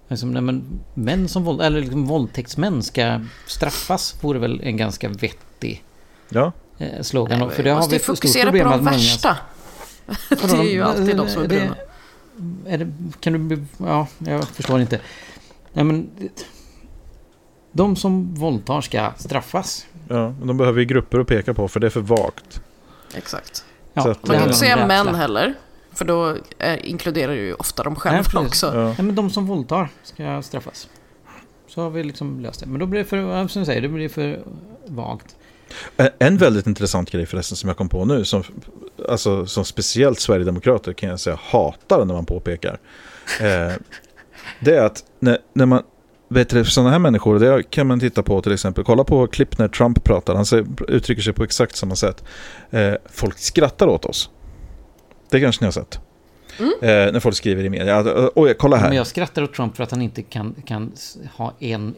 Liksom, 0.08 0.32
nej, 0.32 0.42
men 0.42 0.64
män 0.94 1.28
som 1.28 1.44
våld, 1.44 1.62
eller 1.62 1.82
liksom 1.82 2.06
våldtäktsmän 2.06 2.84
ska 2.84 3.22
straffas 3.48 4.16
vore 4.24 4.40
väl 4.40 4.62
en 4.64 4.78
ganska 4.78 5.10
vettig 5.10 5.84
ja, 6.30 6.52
eh, 6.78 7.02
slogan. 7.02 7.40
Nej, 7.40 7.50
för 7.50 7.58
det 7.58 7.64
vi 7.64 7.70
har 7.70 7.78
måste 7.78 7.92
vi 7.92 7.96
ett 7.96 8.04
stort 8.04 8.18
fokusera 8.18 8.46
på 8.46 8.52
problem 8.52 8.68
de 8.68 8.74
att 8.74 8.82
många- 8.82 8.92
värsta. 8.92 9.38
Det 10.30 10.44
är 10.70 10.74
ju 10.74 10.82
alltid 10.82 11.18
de 11.18 11.28
som 11.30 11.44
är 11.44 11.48
Det- 11.48 11.56
bruna. 11.56 11.76
Är 12.68 12.78
det, 12.78 12.92
kan 13.20 13.50
du... 13.50 13.64
Ja, 13.78 14.08
jag 14.20 14.48
förstår 14.48 14.82
inte. 14.82 15.00
Nej, 15.74 15.86
men... 15.86 16.10
De 17.72 17.96
som 17.96 18.34
våldtar 18.34 18.82
ska 18.82 19.12
straffas. 19.18 19.86
ja, 20.08 20.30
men 20.40 20.48
de 20.48 20.58
behöver 20.58 20.80
ju 20.80 20.86
grupper 20.86 21.20
att 21.20 21.28
peka 21.28 21.54
på 21.54 21.68
för 21.68 21.80
det 21.80 21.88
är 21.88 21.92
för 21.92 22.02
vagt. 22.02 22.62
Exakt. 23.16 23.65
Ja, 23.96 24.02
Så 24.04 24.10
att- 24.10 24.18
Man 24.18 24.22
kan 24.24 24.30
handlar 24.36 24.46
inte 24.48 24.58
säga 24.60 24.76
rädsla. 24.78 25.04
män 25.04 25.16
heller. 25.16 25.54
För 25.94 26.06
då 26.06 26.38
eh, 26.60 26.90
inkluderar 26.90 27.34
ju 27.34 27.54
ofta 27.54 27.84
de 27.84 27.96
själva 27.96 28.24
Nej, 28.34 28.46
också. 28.48 28.66
Ja. 28.76 28.84
Nej, 28.86 28.96
men 28.98 29.16
de 29.16 29.30
som 29.30 29.48
våldtar 29.48 29.90
ska 30.04 30.42
straffas. 30.42 30.90
Så 31.68 31.82
har 31.82 31.90
vi 31.90 32.04
liksom 32.04 32.40
löst 32.40 32.60
det. 32.60 32.66
Men 32.66 32.80
då 32.80 32.86
blir 32.86 33.00
det 33.00 33.06
för, 33.06 33.48
som 33.48 33.60
du 33.62 33.66
säger, 33.66 33.82
det 33.82 33.88
blir 33.88 34.10
för 34.10 34.40
vagt. 34.88 35.36
En- 35.98 36.10
En 36.20 36.38
väldigt 36.38 36.68
intressant 36.68 37.12
grej 37.12 37.26
förresten 37.26 37.56
som 37.58 37.68
jag 37.70 37.78
kom 37.78 37.90
på 37.90 38.06
nu, 38.06 38.26
som, 38.26 38.44
alltså, 39.10 39.46
som 39.46 39.66
speciellt 39.66 40.20
Sverigedemokrater 40.20 40.94
kan 40.94 41.10
jag 41.10 41.20
säga 41.20 41.40
hatar 41.42 42.06
när 42.06 42.14
man 42.14 42.26
påpekar. 42.26 42.80
Eh, 43.42 43.74
det 44.60 44.76
är 44.76 44.84
att 44.84 45.04
när, 45.20 45.38
när 45.54 45.66
man, 45.66 45.84
vet 46.28 46.50
du, 46.50 46.66
sådana 46.66 46.92
här 46.92 47.00
människor, 47.00 47.40
det 47.40 47.64
kan 47.64 47.88
man 47.88 48.00
titta 48.00 48.24
på 48.24 48.42
till 48.42 48.52
exempel, 48.52 48.84
kolla 48.84 49.04
på 49.04 49.28
klipp 49.28 49.58
när 49.58 49.68
Trump 49.68 50.04
pratar, 50.04 50.36
han 50.36 50.76
uttrycker 50.88 51.22
sig 51.22 51.34
på 51.34 51.44
exakt 51.44 51.76
samma 51.76 51.96
sätt. 51.96 52.24
Eh, 52.72 52.94
folk 53.12 53.38
skrattar 53.38 53.88
åt 53.88 54.06
oss. 54.06 54.30
Det 55.30 55.40
kanske 55.40 55.64
ni 55.64 55.66
har 55.66 55.72
sett. 55.72 56.00
Mm. 56.60 56.72
Eh, 56.82 57.14
när 57.14 57.20
folk 57.20 57.36
skriver 57.36 57.64
i 57.64 57.70
media, 57.70 57.98
att, 57.98 58.32
oj, 58.36 58.54
kolla 58.54 58.78
här. 58.78 58.88
Men 58.88 58.98
jag 58.98 59.08
skrattar 59.08 59.44
åt 59.44 59.54
Trump 59.54 59.76
för 59.76 59.84
att 59.84 59.92
han 59.92 60.02
inte 60.02 60.22
kan, 60.22 60.56
kan 60.66 60.92
ha 61.38 61.54
en 61.60 61.96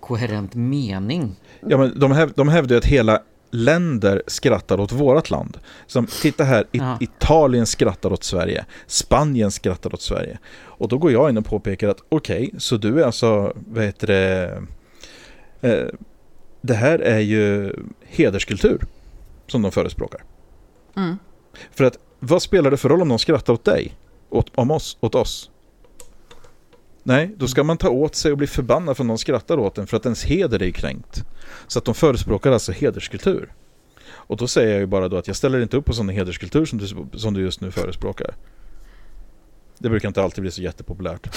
koherent 0.00 0.54
mening. 0.54 1.36
Ja, 1.66 1.78
men 1.78 1.98
de, 1.98 2.12
häv, 2.12 2.32
de 2.36 2.48
hävdar 2.48 2.74
ju 2.74 2.78
att 2.78 2.84
hela 2.84 3.22
länder 3.50 4.22
skrattar 4.26 4.80
åt 4.80 4.92
vårat 4.92 5.30
land. 5.30 5.58
Som, 5.86 6.06
titta 6.06 6.44
här, 6.44 6.62
I, 6.72 6.78
Ja. 6.78 6.98
Italien 7.00 7.66
skrattar 7.66 8.12
åt 8.12 8.24
Sverige, 8.24 8.64
Spanien 8.86 9.50
skrattar 9.50 9.94
åt 9.94 10.02
Sverige. 10.02 10.38
Och 10.58 10.88
då 10.88 10.98
går 10.98 11.12
jag 11.12 11.30
in 11.30 11.38
och 11.38 11.44
påpekar 11.44 11.88
att 11.88 12.02
okej, 12.08 12.50
så 12.58 12.76
du 12.76 13.00
är 13.00 13.06
alltså, 13.06 13.52
vad 13.54 13.84
heter 13.84 14.06
det, 14.06 14.62
eh, 15.60 15.86
det 16.60 16.74
här 16.74 16.98
är 16.98 17.18
ju 17.18 17.74
hederskultur 18.02 18.82
som 19.46 19.62
de 19.62 19.72
förespråkar. 19.72 20.22
Mm. 20.96 21.18
För 21.70 21.84
att 21.84 21.98
vad 22.18 22.42
spelar 22.42 22.70
det 22.70 22.76
för 22.76 22.88
roll 22.88 23.02
om 23.02 23.08
de 23.08 23.18
skrattar 23.18 23.52
åt 23.52 23.64
dig? 23.64 23.96
Åt, 24.30 24.50
om 24.54 24.70
oss, 24.70 24.96
åt 25.00 25.14
oss? 25.14 25.50
Nej, 27.02 27.34
då 27.36 27.48
ska 27.48 27.64
man 27.64 27.76
ta 27.76 27.88
åt 27.88 28.14
sig 28.14 28.32
och 28.32 28.38
bli 28.38 28.46
förbannad 28.46 28.96
för 28.96 29.04
att 29.04 29.08
någon 29.08 29.18
skrattar 29.18 29.58
åt 29.58 29.78
en 29.78 29.86
för 29.86 29.96
att 29.96 30.04
ens 30.04 30.24
heder 30.24 30.62
är 30.62 30.70
kränkt. 30.70 31.24
Så 31.66 31.78
att 31.78 31.84
de 31.84 31.94
förespråkar 31.94 32.52
alltså 32.52 32.72
hederskultur. 32.72 33.52
Och 34.30 34.36
då 34.36 34.48
säger 34.48 34.70
jag 34.70 34.80
ju 34.80 34.86
bara 34.86 35.08
då 35.08 35.16
att 35.16 35.26
jag 35.26 35.36
ställer 35.36 35.62
inte 35.62 35.76
upp 35.76 35.84
på 35.84 35.92
sån 35.92 36.08
hederskultur 36.08 36.64
som 36.64 36.78
du, 36.78 36.86
som 37.18 37.34
du 37.34 37.40
just 37.40 37.60
nu 37.60 37.70
förespråkar. 37.70 38.34
Det 39.78 39.88
brukar 39.88 40.08
inte 40.08 40.22
alltid 40.22 40.42
bli 40.42 40.50
så 40.50 40.62
jättepopulärt. 40.62 41.36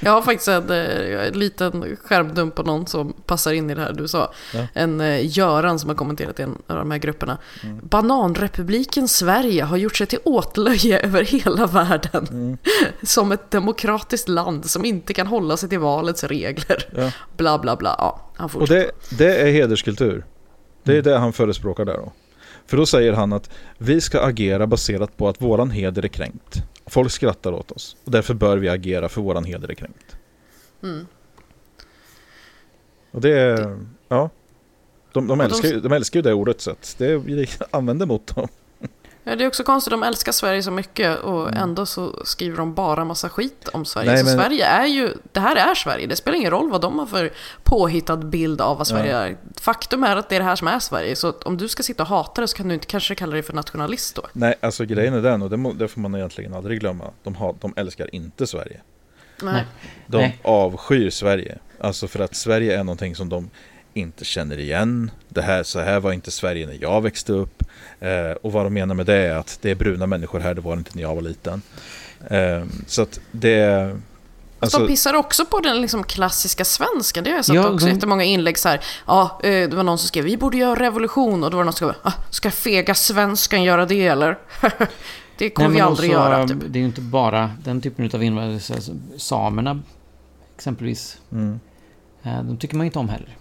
Jag 0.00 0.12
har 0.12 0.22
faktiskt 0.22 0.48
en, 0.48 0.70
eh, 0.70 1.26
en 1.26 1.38
liten 1.38 1.96
skärmdump 2.04 2.54
på 2.54 2.62
någon 2.62 2.86
som 2.86 3.12
passar 3.12 3.52
in 3.52 3.70
i 3.70 3.74
det 3.74 3.80
här 3.80 3.92
du 3.92 4.08
sa. 4.08 4.32
Ja. 4.54 4.66
En 4.74 5.00
eh, 5.00 5.38
Göran 5.38 5.78
som 5.78 5.88
har 5.88 5.96
kommenterat 5.96 6.40
i 6.40 6.42
en 6.42 6.58
av 6.66 6.76
de 6.76 6.90
här 6.90 6.98
grupperna. 6.98 7.38
Mm. 7.62 7.80
Bananrepubliken 7.82 9.08
Sverige 9.08 9.64
har 9.64 9.76
gjort 9.76 9.96
sig 9.96 10.06
till 10.06 10.18
åtlöje 10.24 11.00
över 11.00 11.22
hela 11.24 11.66
världen. 11.66 12.26
Mm. 12.30 12.58
Som 13.02 13.32
ett 13.32 13.50
demokratiskt 13.50 14.28
land 14.28 14.70
som 14.70 14.84
inte 14.84 15.14
kan 15.14 15.26
hålla 15.26 15.56
sig 15.56 15.68
till 15.68 15.78
valets 15.78 16.24
regler. 16.24 16.88
Ja. 16.96 17.12
Bla 17.36 17.58
bla 17.58 17.76
bla. 17.76 17.94
Ja, 17.98 18.30
han 18.36 18.50
Och 18.54 18.68
det, 18.68 18.90
det 19.18 19.36
är 19.36 19.52
hederskultur. 19.52 20.24
Det 20.82 20.96
är 20.96 21.02
det 21.02 21.18
han 21.18 21.32
förespråkar 21.32 21.84
där 21.84 21.94
då. 21.94 22.12
För 22.66 22.76
då 22.76 22.86
säger 22.86 23.12
han 23.12 23.32
att 23.32 23.50
vi 23.78 24.00
ska 24.00 24.20
agera 24.20 24.66
baserat 24.66 25.16
på 25.16 25.28
att 25.28 25.42
våran 25.42 25.70
heder 25.70 26.04
är 26.04 26.08
kränkt. 26.08 26.62
Folk 26.86 27.12
skrattar 27.12 27.52
åt 27.52 27.70
oss. 27.70 27.96
Och 28.04 28.10
därför 28.10 28.34
bör 28.34 28.56
vi 28.56 28.68
agera 28.68 29.08
för 29.08 29.20
våran 29.20 29.44
heder 29.44 29.70
är 29.70 29.74
kränkt. 29.74 30.16
Mm. 30.82 31.06
Och 33.10 33.20
det 33.20 33.30
är, 33.30 33.78
ja. 34.08 34.30
De, 35.12 35.26
de, 35.26 35.40
älskar, 35.40 35.80
de 35.80 35.92
älskar 35.92 36.18
ju 36.18 36.22
det 36.22 36.32
ordet 36.32 36.60
så 36.60 36.70
att 36.70 36.94
det 36.98 37.22
använder 37.70 38.06
mot 38.06 38.26
dem. 38.26 38.48
Ja, 39.28 39.36
det 39.36 39.44
är 39.44 39.48
också 39.48 39.64
konstigt, 39.64 39.90
de 39.90 40.02
älskar 40.02 40.32
Sverige 40.32 40.62
så 40.62 40.70
mycket 40.70 41.18
och 41.18 41.52
ändå 41.54 41.86
så 41.86 42.24
skriver 42.24 42.56
de 42.56 42.74
bara 42.74 43.04
massa 43.04 43.28
skit 43.28 43.68
om 43.72 43.84
Sverige. 43.84 44.10
Nej, 44.10 44.18
så 44.18 44.24
men- 44.24 44.34
Sverige 44.34 44.64
är 44.66 44.86
ju, 44.86 45.14
det 45.32 45.40
här 45.40 45.56
är 45.70 45.74
Sverige, 45.74 46.06
det 46.06 46.16
spelar 46.16 46.38
ingen 46.38 46.50
roll 46.50 46.70
vad 46.70 46.80
de 46.80 46.98
har 46.98 47.06
för 47.06 47.32
påhittad 47.62 48.16
bild 48.16 48.60
av 48.60 48.78
vad 48.78 48.86
Sverige 48.86 49.12
Ja. 49.12 49.18
är. 49.18 49.36
Faktum 49.60 50.04
är 50.04 50.16
att 50.16 50.28
det 50.28 50.36
är 50.36 50.40
det 50.40 50.44
här 50.46 50.56
som 50.56 50.68
är 50.68 50.78
Sverige, 50.78 51.16
så 51.16 51.32
om 51.44 51.56
du 51.56 51.68
ska 51.68 51.82
sitta 51.82 52.02
och 52.02 52.08
hata 52.08 52.40
det 52.40 52.48
så 52.48 52.56
kan 52.56 52.68
du 52.68 52.74
inte 52.74 52.86
kanske 52.86 53.14
kalla 53.14 53.32
dig 53.32 53.42
för 53.42 53.52
nationalist 53.52 54.16
då. 54.16 54.22
Nej, 54.32 54.54
alltså 54.60 54.84
grejen 54.84 55.14
är 55.14 55.22
den 55.22 55.42
och 55.42 55.50
det, 55.50 55.56
må, 55.56 55.72
det 55.72 55.88
får 55.88 56.00
man 56.00 56.14
egentligen 56.14 56.54
aldrig 56.54 56.80
glömma. 56.80 57.04
De, 57.22 57.34
har, 57.34 57.54
de 57.60 57.74
älskar 57.76 58.14
inte 58.14 58.46
Sverige. 58.46 58.80
Nej. 59.42 59.64
De 60.06 60.18
Nej. 60.18 60.38
avskyr 60.44 61.10
Sverige. 61.10 61.58
Alltså 61.80 62.08
för 62.08 62.20
att 62.20 62.34
Sverige 62.36 62.78
är 62.80 62.84
någonting 62.84 63.16
som 63.16 63.28
de 63.28 63.50
inte 63.96 64.24
känner 64.24 64.58
igen. 64.58 65.10
Det 65.28 65.42
här, 65.42 65.62
så 65.62 65.80
här 65.80 66.00
var 66.00 66.12
inte 66.12 66.30
Sverige 66.30 66.66
när 66.66 66.78
jag 66.80 67.00
växte 67.02 67.32
upp. 67.32 67.62
Eh, 68.00 68.30
och 68.42 68.52
vad 68.52 68.66
de 68.66 68.74
menar 68.74 68.94
med 68.94 69.06
det 69.06 69.14
är 69.16 69.34
att 69.36 69.58
det 69.62 69.70
är 69.70 69.74
bruna 69.74 70.06
människor 70.06 70.40
här, 70.40 70.54
det 70.54 70.60
var 70.60 70.76
det 70.76 70.78
inte 70.78 70.90
när 70.94 71.02
jag 71.02 71.14
var 71.14 71.22
liten. 71.22 71.62
Eh, 72.30 72.64
så 72.86 73.02
att 73.02 73.20
det... 73.32 73.90
Fast 74.60 74.72
de 74.72 74.76
Alltså, 74.76 74.86
pissar 74.86 75.14
också 75.14 75.44
på 75.46 75.60
den 75.60 75.80
liksom 75.80 76.04
klassiska 76.04 76.64
svenskan. 76.64 77.24
Det 77.24 77.30
har 77.30 77.36
jag 77.36 77.44
sett 77.44 77.54
Ja, 77.54 77.68
också 77.68 77.86
de- 77.86 77.92
jättemånga 77.92 78.24
inlägg 78.24 78.58
så 78.58 78.68
här. 78.68 78.80
Ja, 79.06 79.40
eh, 79.42 79.50
det 79.50 79.76
var 79.76 79.82
någon 79.82 79.98
som 79.98 80.08
skrev 80.08 80.24
vi 80.24 80.36
borde 80.36 80.56
göra 80.56 80.80
revolution 80.80 81.44
och 81.44 81.50
då 81.50 81.56
var 81.56 81.64
det 81.64 81.66
någon 81.66 81.72
som 81.72 81.88
skrev 81.92 82.02
ah, 82.12 82.12
ska 82.30 82.50
fega 82.50 82.94
svenskan 82.94 83.62
göra 83.62 83.86
det 83.86 84.06
eller? 84.06 84.38
det 85.38 85.50
kommer 85.50 85.68
Nej, 85.68 85.76
vi 85.76 85.80
aldrig 85.82 86.10
också, 86.10 86.20
göra. 86.22 86.48
Typ. 86.48 86.58
Det 86.68 86.78
är 86.78 86.80
ju 86.80 86.86
inte 86.86 87.00
bara 87.00 87.50
den 87.64 87.80
typen 87.80 88.10
av 88.14 88.22
invandrare. 88.22 88.60
så- 88.60 88.80
så 88.80 88.92
Samerna 89.16 89.82
exempelvis. 90.56 91.18
Mm. 91.32 91.60
Eh, 92.22 92.42
de 92.42 92.56
tycker 92.56 92.76
man 92.76 92.86
inte 92.86 92.98
om 92.98 93.08
heller. 93.08 93.36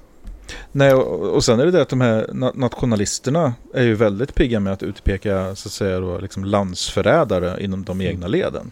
Nej, 0.77 0.93
och, 0.93 1.29
och 1.35 1.43
sen 1.43 1.59
är 1.59 1.65
det 1.65 1.71
det 1.71 1.81
att 1.81 1.89
de 1.89 2.01
här 2.01 2.27
na- 2.27 2.51
nationalisterna 2.55 3.53
är 3.73 3.83
ju 3.83 3.95
väldigt 3.95 4.35
pigga 4.35 4.59
med 4.59 4.73
att 4.73 4.83
utpeka 4.83 5.55
så 5.55 5.67
att 5.67 5.71
säga 5.71 5.99
då, 5.99 6.17
liksom 6.17 6.45
landsförrädare 6.45 7.63
inom 7.63 7.83
de 7.83 8.01
egna 8.01 8.27
leden. 8.27 8.71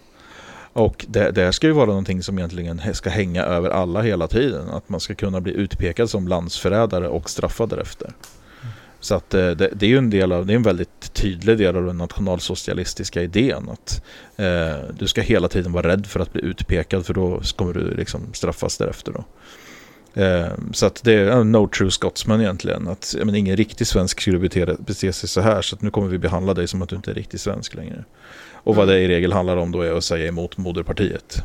Och 0.74 1.06
det, 1.10 1.32
det 1.32 1.44
här 1.44 1.52
ska 1.52 1.68
ju 1.68 1.74
vara 1.74 1.86
någonting 1.86 2.24
som 2.24 2.38
egentligen 2.38 2.82
ska 2.94 3.10
hänga 3.10 3.44
över 3.44 3.70
alla 3.70 4.02
hela 4.02 4.28
tiden. 4.28 4.70
Att 4.70 4.90
man 4.90 5.00
ska 5.00 5.16
kunna 5.16 5.42
bli 5.42 5.54
utpekad 5.54 6.10
som 6.10 6.28
landsförrädare 6.28 7.08
och 7.08 7.30
straffad 7.30 7.70
därefter. 7.70 8.14
Så 9.00 9.16
att 9.16 9.34
eh, 9.34 9.52
det, 9.52 9.70
det 9.74 9.86
är 9.86 9.90
ju 9.90 9.98
en 9.98 10.10
del 10.10 10.32
av, 10.32 10.46
det 10.46 10.54
är 10.54 10.56
en 10.56 10.64
väldigt 10.64 11.14
tydlig 11.14 11.58
del 11.58 11.76
av 11.76 11.86
den 11.86 11.98
nationalsocialistiska 11.98 13.22
idén. 13.22 13.70
Att 13.70 14.04
eh, 14.36 14.96
du 15.00 15.08
ska 15.08 15.22
hela 15.22 15.48
tiden 15.48 15.72
vara 15.72 15.88
rädd 15.88 16.06
för 16.06 16.20
att 16.20 16.34
bli 16.34 16.42
utpekad 16.42 17.06
för 17.06 17.14
då 17.14 17.42
kommer 17.56 17.74
du 17.74 17.96
liksom 17.96 18.34
straffas 18.34 18.78
därefter 18.78 19.12
då. 19.12 19.24
Eh, 20.14 20.48
så 20.72 20.86
att 20.86 21.04
det 21.04 21.14
är 21.14 21.44
no 21.44 21.68
true 21.68 21.92
Scotsman 21.92 22.42
egentligen. 22.42 22.88
Att 22.88 23.16
menar, 23.20 23.36
ingen 23.36 23.58
riktig 23.58 23.88
svensk 23.88 24.22
skulle 24.22 24.40
bete, 24.40 24.76
bete 24.80 25.14
sig 25.14 25.30
så 25.30 25.42
här. 25.42 25.62
Så 25.62 25.76
att 25.76 25.82
nu 25.82 25.92
kommer 25.92 26.08
vi 26.08 26.18
behandla 26.18 26.54
dig 26.54 26.68
som 26.68 26.82
att 26.82 26.90
du 26.90 26.96
inte 26.96 27.12
är 27.12 27.16
riktigt 27.16 27.42
svensk 27.42 27.76
längre. 27.76 28.04
Och 28.54 28.76
vad 28.76 28.88
det 28.88 29.00
i 29.00 29.08
regel 29.08 29.34
handlar 29.34 29.58
om 29.58 29.72
då 29.72 29.82
är 29.82 29.94
att 29.94 30.04
säga 30.04 30.28
emot 30.28 30.58
moderpartiet. 30.58 31.44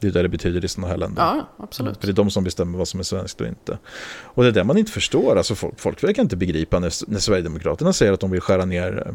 Det 0.00 0.06
är 0.06 0.12
det 0.12 0.22
det 0.22 0.28
betyder 0.28 0.64
i 0.64 0.68
sådana 0.68 0.88
här 0.88 0.96
länder. 0.96 1.22
Ja, 1.22 1.48
absolut. 1.56 2.00
För 2.00 2.06
det 2.06 2.12
är 2.12 2.14
de 2.14 2.30
som 2.30 2.44
bestämmer 2.44 2.78
vad 2.78 2.88
som 2.88 3.00
är 3.00 3.04
svenskt 3.04 3.40
och 3.40 3.46
inte. 3.46 3.78
Och 4.22 4.42
det 4.42 4.48
är 4.48 4.52
det 4.52 4.64
man 4.64 4.78
inte 4.78 4.92
förstår. 4.92 5.36
Alltså 5.36 5.54
folk, 5.54 5.80
folk 5.80 6.04
verkar 6.04 6.22
inte 6.22 6.36
begripa 6.36 6.78
när, 6.78 7.10
när 7.10 7.18
Sverigedemokraterna 7.18 7.92
säger 7.92 8.12
att 8.12 8.20
de 8.20 8.30
vill 8.30 8.40
skära 8.40 8.64
ner 8.64 9.02
eh, 9.06 9.14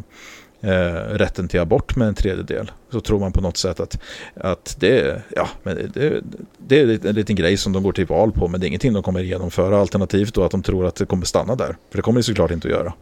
rätten 1.09 1.47
till 1.47 1.59
abort 1.59 1.95
med 1.95 2.07
en 2.07 2.15
tredjedel. 2.15 2.71
Så 2.91 3.01
tror 3.01 3.19
man 3.19 3.31
på 3.31 3.41
något 3.41 3.57
sätt 3.57 3.79
att, 3.79 3.97
att 4.35 4.75
det, 4.79 5.21
ja, 5.35 5.49
men 5.63 5.91
det, 5.93 6.21
det 6.57 6.79
är 6.79 7.05
en 7.07 7.15
liten 7.15 7.35
grej 7.35 7.57
som 7.57 7.73
de 7.73 7.83
går 7.83 7.91
till 7.91 8.05
val 8.05 8.31
på. 8.31 8.47
Men 8.47 8.59
det 8.59 8.65
är 8.65 8.67
ingenting 8.67 8.93
de 8.93 9.03
kommer 9.03 9.19
genomföra. 9.19 9.79
Alternativt 9.79 10.33
då 10.33 10.43
att 10.43 10.51
de 10.51 10.63
tror 10.63 10.85
att 10.85 10.95
det 10.95 11.05
kommer 11.05 11.25
stanna 11.25 11.55
där. 11.55 11.77
För 11.89 11.97
det 11.97 12.01
kommer 12.01 12.19
det 12.19 12.23
såklart 12.23 12.51
inte 12.51 12.67
att 12.67 12.73
göra. 12.73 12.93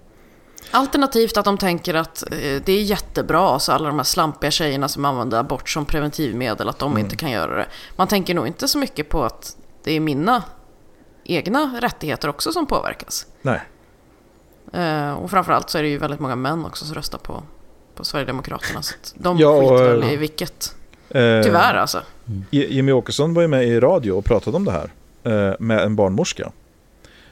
Alternativt 0.71 1.37
att 1.37 1.45
de 1.45 1.57
tänker 1.57 1.93
att 1.93 2.23
eh, 2.31 2.61
det 2.65 2.71
är 2.71 2.81
jättebra, 2.81 3.59
så 3.59 3.71
alla 3.71 3.87
de 3.87 3.97
här 3.97 4.03
slampiga 4.03 4.51
tjejerna 4.51 4.87
som 4.87 5.05
använder 5.05 5.39
abort 5.39 5.69
som 5.69 5.85
preventivmedel, 5.85 6.69
att 6.69 6.79
de 6.79 6.97
inte 6.97 7.15
kan 7.15 7.31
göra 7.31 7.55
det. 7.55 7.65
Man 7.95 8.07
tänker 8.07 8.33
nog 8.33 8.47
inte 8.47 8.67
så 8.67 8.77
mycket 8.77 9.09
på 9.09 9.23
att 9.23 9.57
det 9.83 9.91
är 9.93 9.99
mina 9.99 10.43
egna 11.23 11.77
rättigheter 11.81 12.27
också 12.27 12.51
som 12.51 12.65
påverkas. 12.65 13.27
Nej. 13.41 13.61
Eh, 14.73 15.13
och 15.13 15.31
framförallt 15.31 15.69
så 15.69 15.77
är 15.77 15.83
det 15.83 15.89
ju 15.89 15.97
väldigt 15.97 16.19
många 16.19 16.35
män 16.35 16.65
också 16.65 16.85
som 16.85 16.95
röstar 16.95 17.17
på, 17.17 17.43
på 17.95 18.03
Sverigedemokraterna. 18.03 18.81
Så 18.81 18.95
att 19.01 19.13
de 19.17 19.37
Ja, 19.37 19.49
och, 19.49 19.69
skiter 19.69 19.95
väl 19.97 20.03
i 20.03 20.15
vilket. 20.17 20.75
Eh, 21.09 21.41
Tyvärr 21.43 21.73
alltså. 21.73 22.01
Jimmy 22.49 22.91
Åkesson 22.91 23.33
var 23.33 23.41
ju 23.41 23.47
med 23.47 23.67
i 23.67 23.79
radio 23.79 24.11
och 24.11 24.25
pratade 24.25 24.57
om 24.57 24.65
det 24.65 24.71
här. 24.71 24.91
Eh, 25.23 25.55
med 25.59 25.79
en 25.79 25.95
barnmorska. 25.95 26.51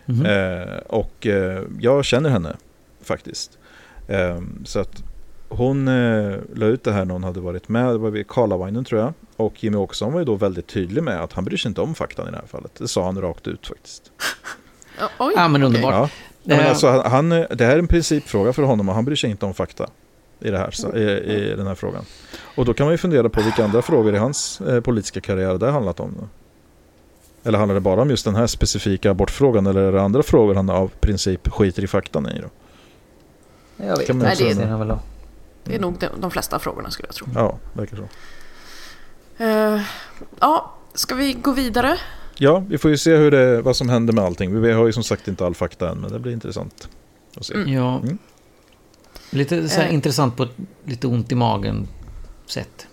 Mhm. 0.06 0.26
Eh, 0.26 0.78
och 0.88 1.28
eh, 1.28 1.64
jag 1.80 2.06
känner 2.06 2.30
henne 2.30 2.56
faktiskt. 3.04 3.58
Eh, 4.08 4.42
så 4.66 4.80
att 4.80 5.04
hon 5.50 5.88
eh, 5.88 6.36
la 6.56 6.66
ut 6.66 6.84
det 6.84 6.92
här 6.92 7.06
när 7.06 7.14
hon 7.14 7.24
hade 7.24 7.40
varit 7.40 7.70
med. 7.70 7.86
Det 7.86 7.98
var 7.98 8.10
vid 8.10 8.28
Karlavainen 8.28 8.86
tror 8.86 9.02
jag. 9.02 9.14
Och 9.36 9.64
Jimmy 9.64 9.78
Åkesson 9.78 10.14
var 10.14 10.20
ju 10.20 10.26
då 10.26 10.36
väldigt 10.36 10.68
tydlig 10.68 11.04
med 11.04 11.22
att 11.22 11.34
han 11.34 11.46
bryr 11.46 11.58
sig 11.58 11.70
inte 11.70 11.82
om 11.82 11.96
faktan 11.96 12.28
i 12.28 12.32
det 12.32 12.38
här 12.38 12.48
fallet. 12.48 12.72
Det 12.78 12.88
sa 12.88 13.06
han 13.06 13.22
rakt 13.22 13.48
ut 13.48 13.68
faktiskt. 13.68 14.12
Oj, 15.20 15.34
Ja, 15.36 15.48
men 15.48 15.64
underbart. 15.64 15.94
Ja. 15.94 16.10
Ja, 16.44 16.56
men 16.56 16.60
Eh, 16.66 16.70
alltså, 16.70 16.88
han, 17.06 17.30
det 17.30 17.46
här 17.66 17.76
är 17.76 17.80
en 17.80 17.88
principfråga 17.88 18.54
för 18.54 18.64
honom 18.64 18.90
och 18.90 18.96
han 18.96 19.06
bryr 19.06 19.16
sig 19.16 19.30
inte 19.30 19.46
om 19.46 19.54
fakta 19.54 19.88
i, 20.40 20.50
det 20.52 20.58
här, 20.58 20.72
så- 20.72 20.96
i, 20.96 21.02
i 21.52 21.54
den 21.56 21.68
här 21.68 21.76
frågan. 21.76 22.04
Och 22.56 22.66
då 22.66 22.74
kan 22.74 22.86
man 22.86 22.94
ju 22.94 22.98
fundera 22.98 23.30
på 23.30 23.42
vilka 23.42 23.64
andra 23.64 23.82
frågor 23.82 24.16
i 24.16 24.18
hans 24.18 24.62
eh, 24.62 24.82
politiska 24.82 25.22
karriär 25.22 25.58
det 25.58 25.66
har 25.66 25.74
handlat 25.74 26.00
om. 26.00 26.16
Då. 26.20 26.28
Eller 27.44 27.58
handlar 27.58 27.76
det 27.76 27.82
bara 27.82 28.02
om 28.02 28.10
just 28.10 28.26
den 28.26 28.36
här 28.36 28.48
specifika 28.48 29.12
abortfrågan 29.12 29.68
eller 29.68 29.82
är 29.82 29.92
det 29.92 30.02
andra 30.02 30.24
frågor 30.24 30.56
han 30.56 30.70
av 30.70 30.88
princip 31.00 31.48
skiter 31.54 31.84
i 31.84 31.88
faktan 31.88 32.28
i? 32.30 32.42
Då? 32.42 32.48
Jag 33.86 33.98
vet 33.98 34.08
Kan 34.08 34.18
man 34.18 34.32
inte. 34.32 34.54
det 34.54 34.66
ha. 34.66 35.00
Det 35.64 35.76
är 35.76 35.80
nog 35.80 36.00
de, 36.00 36.08
de 36.22 36.32
flesta 36.32 36.60
frågorna 36.60 36.92
skulle 36.92 37.08
jag 37.08 37.16
tro. 37.16 37.28
Ja, 37.36 37.58
verkar 37.74 37.98
så. 37.98 38.04
Eh, 39.44 39.82
ja, 40.40 40.74
ska 40.94 41.16
vi 41.16 41.34
gå 41.34 41.52
vidare? 41.52 41.98
Ja, 42.42 42.64
vi 42.70 42.78
får 42.78 42.92
ju 42.92 42.98
se 42.98 43.16
hur 43.16 43.32
det, 43.32 43.62
vad 43.62 43.76
som 43.76 43.90
händer 43.90 44.14
med 44.14 44.24
allting. 44.24 44.62
Vi 44.62 44.72
har 44.72 44.86
ju 44.86 44.94
som 44.94 45.04
sagt 45.04 45.28
inte 45.28 45.46
all 45.46 45.56
fakta 45.56 45.90
än, 45.90 45.98
men 45.98 46.12
det 46.12 46.20
blir 46.20 46.32
intressant 46.34 46.90
att 47.36 47.46
se. 47.46 47.54
Mm. 47.54 47.74
Ja. 47.74 48.00
Mm. 48.00 48.18
Lite 49.32 49.70
så 49.70 49.82
här 49.82 49.88
Eh. 49.88 49.94
intressant 49.94 50.38
på 50.38 50.44
ett 50.44 50.52
lite 50.86 51.08
ont 51.08 51.32
i 51.32 51.36
magen 51.36 51.88
sätt. 52.46 52.88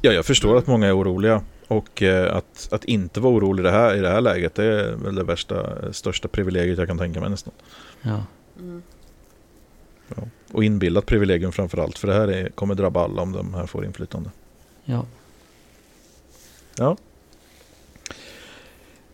Ja, 0.00 0.12
jag 0.12 0.26
förstår 0.26 0.56
att 0.58 0.66
många 0.66 0.86
är 0.86 0.98
oroliga. 0.98 1.42
Och 1.68 2.02
eh, 2.02 2.36
att, 2.36 2.68
att 2.72 2.84
inte 2.84 3.20
vara 3.20 3.34
orolig 3.34 3.62
i 3.62 3.64
det, 3.64 3.70
här, 3.70 3.94
i 3.96 4.00
det 4.00 4.08
här 4.10 4.20
läget, 4.20 4.54
det 4.54 4.64
är 4.64 4.92
väl 4.96 5.14
det 5.14 5.24
värsta, 5.24 5.92
största 5.92 6.28
privilegiet 6.28 6.78
jag 6.78 6.88
kan 6.88 6.98
tänka 6.98 7.20
mig 7.20 7.30
nästan. 7.30 7.52
Ja. 8.02 8.24
Ja. 10.16 10.22
Och 10.52 10.64
inbillat 10.64 11.06
privilegium 11.06 11.52
framför 11.52 11.78
allt, 11.78 11.98
för 11.98 12.08
det 12.08 12.14
här 12.14 12.28
är, 12.28 12.48
kommer 12.48 12.74
drabba 12.74 13.04
alla 13.04 13.22
om 13.22 13.32
de 13.32 13.54
här 13.54 13.66
får 13.66 13.84
inflytande. 13.84 14.30
ja. 14.84 15.06
Ja. 16.76 16.96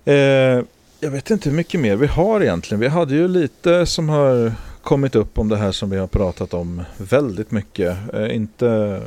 Eh, 0.09 0.65
jag 1.01 1.11
vet 1.11 1.31
inte 1.31 1.49
hur 1.49 1.57
mycket 1.57 1.81
mer 1.81 1.97
vi 1.97 2.07
har 2.07 2.41
egentligen. 2.41 2.81
Vi 2.81 2.89
hade 2.89 3.15
ju 3.15 3.29
lite 3.29 3.87
som 3.87 4.09
har 4.09 4.53
kommit 4.83 5.15
upp 5.15 5.39
om 5.39 5.49
det 5.49 5.57
här 5.57 5.73
som 5.73 5.91
vi 5.91 5.97
har 5.97 6.07
pratat 6.07 6.55
om 6.55 6.83
väldigt 6.97 7.51
mycket. 7.51 7.97
Eh, 8.15 8.37
inte 8.37 9.03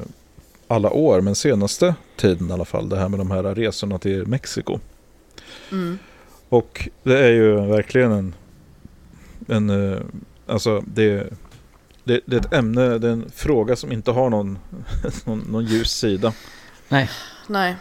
alla 0.68 0.90
år, 0.90 1.22
men 1.22 1.36
senaste 1.36 1.96
tiden 2.16 2.50
i 2.50 2.54
alla 2.54 2.66
fall. 2.66 2.90
Det 2.90 2.98
här 2.98 3.10
med 3.10 3.20
de 3.20 3.32
här 3.32 3.44
resorna 3.44 4.00
till 4.00 4.28
Mexiko. 4.28 4.80
Mm. 5.72 6.00
Och 6.50 6.90
det 7.04 7.20
är 7.20 7.32
ju 7.32 7.56
verkligen 7.56 8.12
en... 8.12 8.34
en 9.48 9.94
eh, 9.94 10.00
alltså 10.48 10.84
det, 10.88 11.34
det, 12.04 12.22
det 12.26 12.36
är 12.36 12.40
ett 12.40 12.54
ämne, 12.54 12.98
det 12.98 13.08
är 13.08 13.12
en 13.12 13.32
fråga 13.36 13.76
som 13.76 13.92
inte 13.92 14.12
har 14.12 14.30
någon, 14.30 14.60
någon, 15.26 15.40
någon 15.40 15.66
ljus 15.66 15.92
sida. 15.92 16.34
Nej. 16.90 17.10
Nej. 17.48 17.76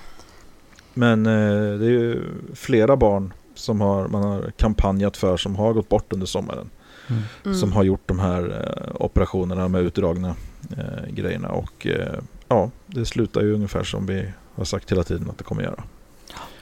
Men 0.95 1.27
eh, 1.27 1.79
det 1.79 1.87
är 1.87 1.91
ju 1.91 2.23
flera 2.55 2.97
barn 2.97 3.33
som 3.55 3.81
har, 3.81 4.09
man 4.09 4.23
har 4.23 4.51
kampanjat 4.57 5.17
för 5.17 5.37
som 5.37 5.57
har 5.57 5.73
gått 5.73 5.89
bort 5.89 6.13
under 6.13 6.27
sommaren. 6.27 6.71
Mm. 7.09 7.23
Mm. 7.45 7.57
Som 7.57 7.73
har 7.73 7.83
gjort 7.83 8.03
de 8.09 8.19
här 8.19 8.43
eh, 8.61 9.05
operationerna 9.05 9.69
med 9.69 9.83
utdragna 9.83 10.35
eh, 10.77 11.11
grejerna. 11.11 11.49
Och 11.49 11.87
eh, 11.87 12.19
ja, 12.49 12.71
det 12.87 13.07
slutar 13.07 13.41
ju 13.41 13.55
ungefär 13.55 13.83
som 13.83 14.07
vi 14.07 14.29
har 14.55 14.65
sagt 14.65 14.93
hela 14.93 15.03
tiden 15.03 15.31
att 15.31 15.39
det 15.39 15.45
kommer 15.45 15.63
göra. 15.63 15.83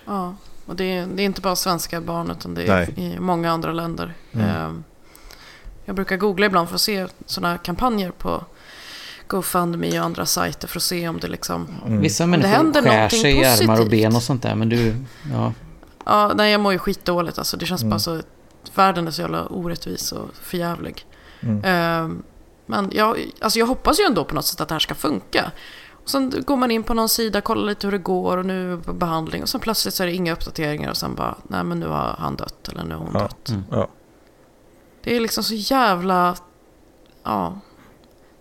Ja, 0.04 0.34
och 0.66 0.76
det 0.76 0.84
är, 0.84 1.06
det 1.14 1.22
är 1.22 1.24
inte 1.24 1.40
bara 1.40 1.56
svenska 1.56 2.00
barn 2.00 2.30
utan 2.30 2.54
det 2.54 2.62
är 2.62 2.92
Nej. 2.96 3.14
i 3.14 3.20
många 3.20 3.50
andra 3.50 3.72
länder. 3.72 4.14
Mm. 4.32 4.46
Ehm, 4.46 4.84
Jag 5.84 5.94
brukar 5.96 6.16
googla 6.16 6.46
ibland 6.46 6.68
för 6.68 6.74
att 6.74 6.80
se 6.80 7.06
sådana 7.26 7.48
här 7.50 7.58
kampanjer 7.58 8.10
på 8.10 8.44
GoFundMe 9.28 9.98
och 10.00 10.04
andra 10.04 10.26
sajter 10.26 10.68
för 10.68 10.78
att 10.78 10.82
se 10.82 11.08
om 11.08 11.20
det 11.20 11.28
liksom... 11.28 11.68
Mm. 11.86 12.00
Vissa 12.00 12.24
det 12.24 12.28
människor 12.30 12.48
händer 12.48 12.82
skär 12.82 13.08
sig 13.08 13.36
i 13.40 13.44
armar 13.44 13.80
och 13.80 13.88
ben 13.88 14.16
och 14.16 14.22
sånt 14.22 14.42
där. 14.42 14.54
Men 14.54 14.68
du, 14.68 14.94
ja. 15.32 15.52
Ja, 16.06 16.32
nej, 16.34 16.52
jag 16.52 16.60
mår 16.60 16.72
ju 16.72 16.78
skitdåligt 16.78 17.38
alltså. 17.38 17.56
Det 17.56 17.66
känns 17.66 17.82
Mm. 17.82 17.90
bara 17.90 17.98
så... 17.98 18.20
Världen 18.74 19.06
är 19.06 19.10
så 19.10 19.20
jävla 19.20 19.46
orättvis 19.46 20.12
och 20.12 20.28
förjävlig. 20.42 21.06
Mm. 21.40 21.64
Ehm, 21.64 22.22
Men 22.66 22.90
jag, 22.92 23.16
alltså 23.40 23.58
jag 23.58 23.66
hoppas 23.66 24.00
ju 24.00 24.04
ändå 24.04 24.24
på 24.24 24.34
något 24.34 24.44
sätt 24.44 24.60
att 24.60 24.68
det 24.68 24.74
här 24.74 24.78
ska 24.80 24.94
funka. 24.94 25.50
Och 25.92 26.10
sen 26.10 26.32
går 26.46 26.56
man 26.56 26.70
in 26.70 26.82
på 26.82 26.94
någon 26.94 27.08
sida, 27.08 27.40
kollar 27.40 27.66
lite 27.66 27.86
hur 27.86 27.92
det 27.92 27.98
går 27.98 28.36
och 28.36 28.46
nu 28.46 28.80
på 28.84 28.92
behandling. 28.92 29.42
Och 29.42 29.48
sen 29.48 29.60
plötsligt 29.60 29.94
så 29.94 30.02
är 30.02 30.06
det 30.06 30.12
inga 30.14 30.32
uppdateringar 30.32 30.90
och 30.90 30.96
sen 30.96 31.14
bara, 31.14 31.34
nej 31.48 31.64
men 31.64 31.80
nu 31.80 31.86
har 31.86 32.16
han 32.18 32.36
dött 32.36 32.68
eller 32.68 32.84
nu 32.84 32.94
har 32.94 33.00
hon 33.04 33.10
Ja. 33.14 33.20
dött. 33.20 33.48
Mm. 33.48 33.64
Ja. 33.70 33.88
Det 35.02 35.16
är 35.16 35.20
liksom 35.20 35.44
så 35.44 35.54
jävla... 35.54 36.36
Ja. 37.24 37.58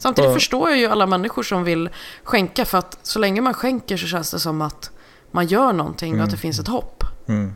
Samtidigt 0.08 0.30
Ja. 0.30 0.34
förstår 0.34 0.70
jag 0.70 0.80
ju 0.80 0.86
alla 0.88 1.05
människor 1.08 1.43
som 1.43 1.64
vill 1.64 1.89
skänka 2.24 2.66
för 2.66 2.78
att 2.78 2.97
så 3.03 3.20
länge 3.20 3.41
man 3.41 3.53
skänker 3.53 3.97
så 3.97 4.08
känns 4.08 4.32
det 4.32 4.39
som 4.39 4.62
att 4.62 4.91
man 5.32 5.47
gör 5.47 5.74
någonting 5.74 6.14
och 6.16 6.24
att 6.24 6.30
det 6.30 6.34
Mm. 6.36 6.39
finns 6.41 6.60
ett 6.60 6.68
hopp. 6.68 7.03
Mm. 7.28 7.55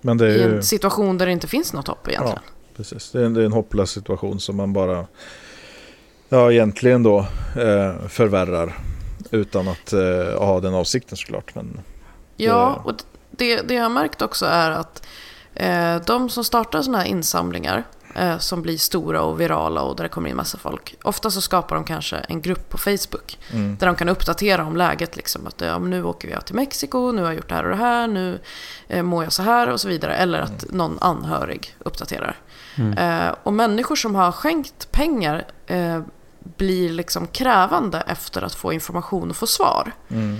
Men 0.00 0.18
det 0.18 0.26
är 0.26 0.30
I 0.30 0.42
ju... 0.42 0.56
en 0.56 0.62
situation 0.62 1.18
där 1.18 1.26
det 1.26 1.32
inte 1.32 1.46
finns 1.46 1.72
något 1.72 1.88
hopp 1.88 2.08
egentligen. 2.08 2.38
Precis, 2.76 3.10
det 3.10 3.20
är, 3.20 3.24
en, 3.24 3.34
det 3.34 3.40
är 3.42 3.44
en 3.44 3.52
hopplös 3.52 3.90
situation 3.90 4.40
som 4.40 4.56
man 4.56 4.72
bara 4.72 5.06
ja, 6.28 6.52
egentligen 6.52 7.02
då 7.02 7.18
eh, 7.56 8.08
förvärrar 8.08 8.78
utan 9.30 9.68
att 9.68 9.92
eh, 9.92 10.38
ha 10.46 10.60
den 10.60 10.74
avsikten 10.74 11.16
såklart. 11.16 11.54
Men 11.54 11.80
Ja, 12.36 12.80
och 12.84 12.94
det, 13.30 13.60
det 13.68 13.74
jag 13.74 13.82
har 13.82 13.90
märkt 13.90 14.22
också 14.22 14.46
är 14.46 14.70
att 14.70 15.06
eh, 15.54 15.96
de 16.06 16.30
som 16.30 16.44
startar 16.44 16.82
sådana 16.82 16.98
här 16.98 17.06
insamlingar 17.06 17.84
eh, 18.14 18.38
som 18.38 18.62
blir 18.62 18.78
stora 18.78 19.22
och 19.22 19.40
virala 19.40 19.82
och 19.82 19.96
där 19.96 20.02
det 20.04 20.08
kommer 20.08 20.30
in 20.30 20.36
massa 20.36 20.58
folk. 20.58 20.94
Ofta 21.02 21.30
så 21.30 21.40
skapar 21.40 21.74
de 21.76 21.84
kanske 21.84 22.16
en 22.16 22.40
grupp 22.42 22.68
på 22.68 22.78
Facebook 22.78 23.38
mm, 23.52 23.76
där 23.76 23.86
de 23.86 23.96
kan 23.96 24.08
uppdatera 24.08 24.64
om 24.64 24.76
läget. 24.76 25.16
Liksom, 25.16 25.46
att 25.46 25.60
ja, 25.60 25.78
nu 25.78 26.04
åker 26.04 26.28
vi 26.28 26.34
till 26.44 26.54
Mexiko, 26.54 27.12
nu 27.12 27.22
har 27.22 27.28
jag 27.28 27.36
gjort 27.36 27.48
det 27.48 27.54
här 27.54 27.64
och 27.64 27.70
det 27.70 27.76
här, 27.76 28.06
nu 28.08 28.40
eh, 28.88 29.02
mår 29.02 29.24
jag 29.24 29.32
så 29.32 29.42
här 29.42 29.68
och 29.68 29.80
så 29.80 29.88
vidare. 29.88 30.14
Eller 30.16 30.40
att 30.40 30.64
någon 30.70 30.98
anhörig 31.00 31.76
uppdaterar. 31.78 32.36
Mm. 32.76 32.98
Eh, 33.28 33.34
och 33.42 33.52
människor 33.52 33.96
som 33.96 34.14
har 34.14 34.32
skänkt 34.32 34.92
pengar 34.92 35.46
eh, 35.66 36.00
blir 36.56 36.88
liksom 36.90 37.26
krävande 37.26 38.00
efter 38.06 38.42
att 38.42 38.54
få 38.54 38.72
information 38.72 39.30
och 39.30 39.36
få 39.36 39.46
svar. 39.46 39.92
mm, 40.08 40.36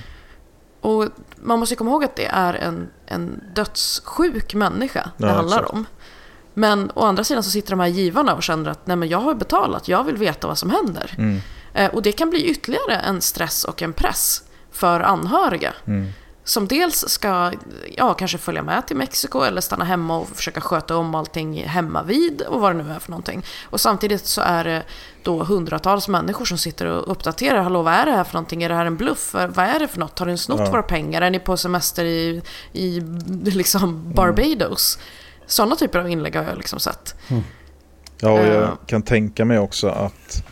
Och 0.80 1.04
man 1.36 1.58
måste 1.58 1.72
ju 1.72 1.76
komma 1.76 1.90
ihåg 1.90 2.04
att 2.04 2.16
det 2.16 2.26
är 2.26 2.54
en, 2.54 2.88
en 3.06 3.40
dödssjuk 3.54 4.54
människa 4.54 5.10
det 5.16 5.26
Ja, 5.26 5.32
handlar 5.32 5.56
exakt. 5.58 5.72
om. 5.74 5.86
Men 6.55 6.90
å 6.94 7.05
andra 7.05 7.24
sidan 7.24 7.42
så 7.42 7.51
sitter 7.51 7.70
de 7.70 7.80
här 7.80 7.86
givarna 7.86 8.34
och 8.34 8.42
känner 8.42 8.70
att 8.70 8.86
nej 8.86 8.96
men 8.96 9.09
jag 9.09 9.18
har 9.20 9.34
betalat, 9.34 9.88
jag 9.88 10.05
vill 10.05 10.16
veta 10.16 10.46
vad 10.46 10.59
som 10.59 10.70
händer. 10.70 11.14
Mm. 11.18 11.40
Eh, 11.74 11.90
och 11.94 12.03
det 12.03 12.12
kan 12.12 12.30
bli 12.30 12.44
ytterligare 12.44 12.96
en 12.96 13.20
stress 13.20 13.64
och 13.64 13.82
en 13.82 13.92
press 13.92 14.42
för 14.72 15.01
anhöriga. 15.01 15.74
Mm. 15.86 16.12
Som 16.44 16.68
dels 16.68 17.09
ska, 17.09 17.53
ja, 17.96 18.14
kanske 18.14 18.38
följa 18.38 18.62
med 18.62 18.86
till 18.86 18.96
Mexiko 18.96 19.40
eller 19.42 19.61
stanna 19.61 19.84
hemma 19.84 20.18
och 20.18 20.28
försöka 20.28 20.61
sköta 20.61 20.96
om 20.96 21.14
allting 21.14 21.64
hemma 21.64 22.03
vid 22.03 22.42
och 22.42 22.61
vad 22.61 22.76
det 22.76 22.82
nu 22.82 22.92
är 22.92 22.98
för 22.98 23.11
någonting. 23.11 23.44
Och 23.64 23.80
samtidigt 23.80 24.26
så 24.26 24.40
är 24.40 24.64
det 24.64 24.82
då 25.22 25.44
hundratals 25.44 26.09
människor 26.09 26.44
som 26.44 26.59
sitter 26.59 26.86
och 26.86 27.11
uppdaterar. 27.12 27.62
Hallå, 27.62 27.82
vad 27.82 27.94
är 27.94 28.07
det 28.07 28.12
här 28.12 28.24
för 28.24 28.34
någonting? 28.34 28.62
Är 28.62 28.68
det 28.68 28.74
här 28.74 28.86
en 28.86 28.96
bluff? 28.96 29.34
Vad 29.34 29.59
är 29.59 29.78
det 29.78 29.88
för 29.88 30.01
något? 30.01 30.18
Har 30.18 30.26
du 30.26 30.36
snott 30.36 30.61
Ja. 30.61 30.70
våra 30.70 30.82
pengar? 30.82 31.22
Är 31.22 31.30
ni 31.30 31.38
på 31.38 31.57
semester 31.57 32.05
i, 32.05 32.42
i 32.72 33.01
liksom 33.44 34.12
Barbados? 34.14 34.98
Sådana 35.51 35.76
typer 35.76 35.98
av 35.98 36.11
inlägg 36.11 36.36
har 36.36 36.44
jag 36.44 36.57
liksom 36.57 36.80
sett. 36.80 37.14
Ja, 38.20 38.30
och 38.32 38.38
Eh. 38.38 38.46
jag 38.55 38.78
kan 38.86 39.03
tänka 39.03 39.44
mig 39.44 39.59
också 39.59 39.88
att 39.88 40.44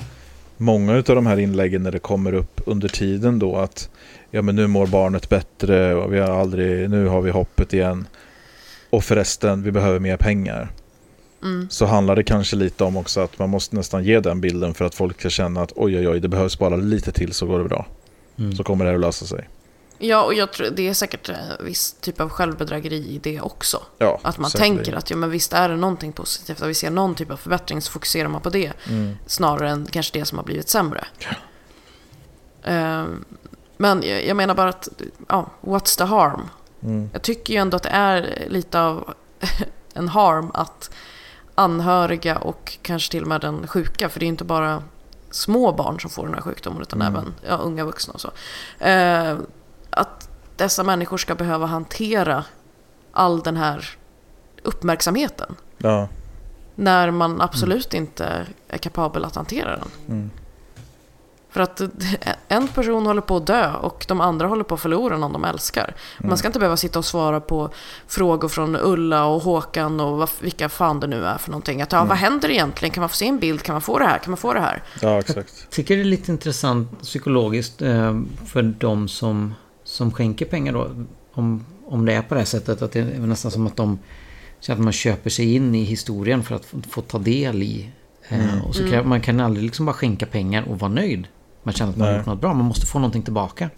många 0.57 0.97
av 0.97 1.03
de 1.03 1.27
här 1.27 1.39
inläggen 1.39 1.83
när 1.83 1.93
det 1.93 1.99
kommer 1.99 2.33
upp 2.35 2.61
under 2.67 2.89
tiden 2.89 3.39
då 3.39 3.57
att 3.57 3.91
ja 4.31 4.43
men 4.43 4.57
nu 4.57 4.67
mår 4.67 4.87
barnet 4.87 5.29
bättre 5.29 5.95
och 5.95 6.13
vi 6.15 6.19
har 6.19 6.41
aldrig, 6.41 6.91
nu 6.91 7.07
har 7.07 7.21
vi 7.21 7.31
hoppet 7.31 7.73
igen. 7.73 8.07
Och 8.91 9.05
förresten, 9.05 9.63
vi 9.63 9.73
behöver 9.73 9.99
mer 9.99 10.17
pengar. 10.17 10.69
Mm. 11.43 11.67
Så 11.71 11.87
handlar 11.87 12.17
det 12.17 12.23
kanske 12.23 12.57
lite 12.57 12.85
om 12.85 12.97
också 12.97 13.21
att 13.21 13.39
man 13.39 13.51
måste 13.51 13.77
nästan 13.77 14.05
ge 14.05 14.21
den 14.21 14.41
bilden 14.41 14.75
för 14.75 14.85
att 14.85 14.95
folk 14.95 15.21
ska 15.21 15.31
känna 15.31 15.63
att 15.63 15.73
oj 15.77 15.99
oj 15.99 16.09
oj, 16.09 16.21
det 16.21 16.29
behövs 16.29 16.59
bara 16.59 16.77
lite 16.77 17.13
till 17.13 17.33
så 17.33 17.47
går 17.47 17.59
det 17.59 17.65
bra. 17.69 17.87
Mm. 18.39 18.53
Så 18.53 18.65
kommer 18.65 18.85
det 18.85 18.91
här 18.91 18.95
att 18.95 19.01
lösa 19.01 19.27
sig. 19.27 19.49
Ja, 19.99 20.23
och 20.23 20.35
jag 20.35 20.53
tror 20.53 20.71
det 20.71 20.89
är 20.89 20.95
säkert 20.95 21.29
en 21.29 21.37
viss 21.65 21.93
typ 22.01 22.21
av 22.21 22.29
självbedrägeri 22.29 22.97
i 23.15 23.19
det 23.19 23.41
också. 23.41 23.83
Ja, 23.99 24.21
Att 24.23 24.39
man 24.39 24.51
säkerligen. 24.51 24.77
tänker 24.77 24.99
att 24.99 25.11
ja, 25.11 25.17
men 25.17 25.31
visst 25.31 25.53
är 25.53 25.69
det 25.69 25.77
någonting 25.77 26.13
positivt, 26.13 26.63
att 26.63 26.69
vi 26.69 26.75
ser 26.75 26.91
någon 26.91 27.15
typ 27.15 27.31
av 27.31 27.37
förbättring 27.37 27.83
så 27.83 27.93
fokuserar 27.93 28.29
man 28.29 28.41
på 28.41 28.51
det. 28.51 28.73
Mm. 28.89 29.17
Snarare 29.27 29.71
än 29.71 29.87
kanske 29.87 30.19
det 30.19 30.25
som 30.25 30.39
har 30.39 30.45
blivit 30.45 30.69
sämre. 30.69 31.05
Ehm, 32.65 33.25
men 33.77 34.03
jag, 34.03 34.27
jag 34.27 34.37
menar 34.37 34.55
bara 34.55 34.69
att, 34.69 34.89
ja, 35.29 35.51
what's 35.61 35.99
the 35.99 36.05
harm? 36.05 36.49
Mm. 36.83 37.11
Jag 37.13 37.23
tycker 37.23 37.55
ju 37.55 37.61
ändå 37.61 37.77
att 37.77 37.83
det 37.83 37.89
är 37.89 38.45
lite 38.49 38.81
av 38.81 39.15
en 39.95 40.09
harm 40.09 40.51
att 40.55 40.91
anhöriga 41.55 42.37
och 42.39 42.79
kanske 42.83 43.11
till 43.11 43.23
och 43.23 43.29
med 43.29 43.41
den 43.41 43.67
sjuka, 43.67 44.09
för 44.09 44.21
det 44.21 44.27
är 44.27 44.29
inte 44.29 44.45
bara 44.45 44.83
små 45.31 45.73
barn 45.73 46.01
som 46.01 46.11
får 46.11 46.25
den 46.25 46.35
här 46.35 46.41
sjukdomen 46.41 46.83
utan 46.83 47.03
Mm. 47.03 47.15
även 47.15 47.35
ja, 47.49 47.57
unga 47.57 47.85
vuxna 47.85 48.15
och 48.15 48.21
så. 48.21 48.31
Eh, 48.85 49.37
att 49.99 50.29
dessa 50.57 50.85
människor 50.85 51.19
ska 51.19 51.35
behöva 51.35 51.67
hantera 51.67 52.45
all 53.13 53.41
den 53.41 53.57
här 53.57 53.89
uppmärksamheten 54.63 55.57
Ja, 55.79 56.09
när 56.75 57.11
man 57.11 57.41
absolut 57.41 57.95
inte 57.95 58.47
är 58.69 58.79
kapabel 58.79 59.25
att 59.25 59.35
hantera 59.35 59.77
den. 59.77 59.89
Mm. 60.09 60.31
För 61.51 61.61
att 61.61 61.81
en 62.49 62.69
person 62.69 63.07
håller 63.07 63.21
på 63.21 63.37
att 63.37 63.47
dö 63.47 63.73
och 63.75 64.05
de 64.09 64.21
andra 64.21 64.47
håller 64.47 64.65
på 64.65 64.75
att 64.75 64.81
förlora 64.81 65.17
någon 65.17 65.33
de 65.33 65.45
älskar. 65.45 65.95
Man 66.19 66.39
ska 66.39 66.49
inte 66.49 66.59
behöva 66.59 66.77
sitta 66.77 66.99
och 66.99 67.05
svara 67.05 67.41
på 67.41 67.71
frågor 68.07 68.49
från 68.49 68.77
Ulla 68.77 69.25
och 69.25 69.43
Håkan 69.43 70.01
och 70.01 70.19
vad, 70.19 70.29
vilka 70.41 70.69
fan 70.69 71.01
det 71.01 71.07
nu 71.07 71.25
är 71.25 71.39
för 71.39 71.51
någonting. 71.51 71.83
Att 71.83 71.93
ja, 71.93 72.05
vad 72.05 72.17
händer 72.17 72.51
egentligen? 72.51 72.93
Kan 72.93 73.01
man 73.01 73.09
få 73.09 73.17
se 73.17 73.29
en 73.29 73.39
bild? 73.39 73.63
Kan 73.63 73.73
man 73.75 73.83
få 73.83 73.99
det 73.99 74.05
här? 74.05 74.19
Kan 74.19 74.31
man 74.31 74.37
få 74.37 74.55
det 74.55 74.61
här? 74.61 74.83
ja 75.01 75.19
exakt. 75.19 75.71
tycker 75.71 75.97
det 75.97 76.03
är 76.03 76.05
lite 76.05 76.33
intressant 76.33 77.03
psykologiskt 77.03 77.83
eh, 77.83 78.21
för 78.47 78.63
de 78.63 79.09
som, 79.09 79.55
som 79.99 80.13
skänker 80.13 80.47
pengar 80.47 80.73
då. 80.73 80.91
Om, 81.33 81.65
om 81.87 82.05
det 82.05 82.13
är 82.13 82.23
på 82.23 82.35
det 82.35 82.41
här 82.41 82.47
sättet 82.47 82.83
att 82.83 82.93
det 82.93 83.01
är 83.01 83.19
nästan 83.27 83.51
som 83.51 83.67
att 83.67 83.77
de 83.77 83.99
så 84.61 84.73
att 84.73 84.79
man 84.79 84.93
köper 84.93 85.31
sig 85.31 85.55
in 85.55 85.75
i 85.75 85.85
historien 85.85 86.43
för 86.43 86.55
att 86.55 86.65
få, 86.65 86.77
få 86.91 87.01
ta 87.01 87.19
del 87.19 87.63
i. 87.63 87.89
Eh, 88.29 88.67
och 88.67 88.75
så 88.77 88.89
kan, 88.91 89.09
man 89.09 89.21
kan 89.21 89.41
aldrig 89.41 89.65
liksom 89.65 89.87
bara 89.87 89.93
skänka 89.93 90.27
pengar 90.27 90.63
och 90.69 90.79
vara 90.79 90.93
nöjd. 90.93 91.27
Man 91.63 91.75
känner 91.75 91.93
att 91.93 91.99
man 91.99 92.09
har 92.09 92.17
gjort 92.17 92.27
något 92.27 92.41
bra. 92.41 92.55
Man 92.55 92.65
måste 92.67 92.87
få 92.87 92.99
någonting 92.99 93.23
tillbaka. 93.23 93.71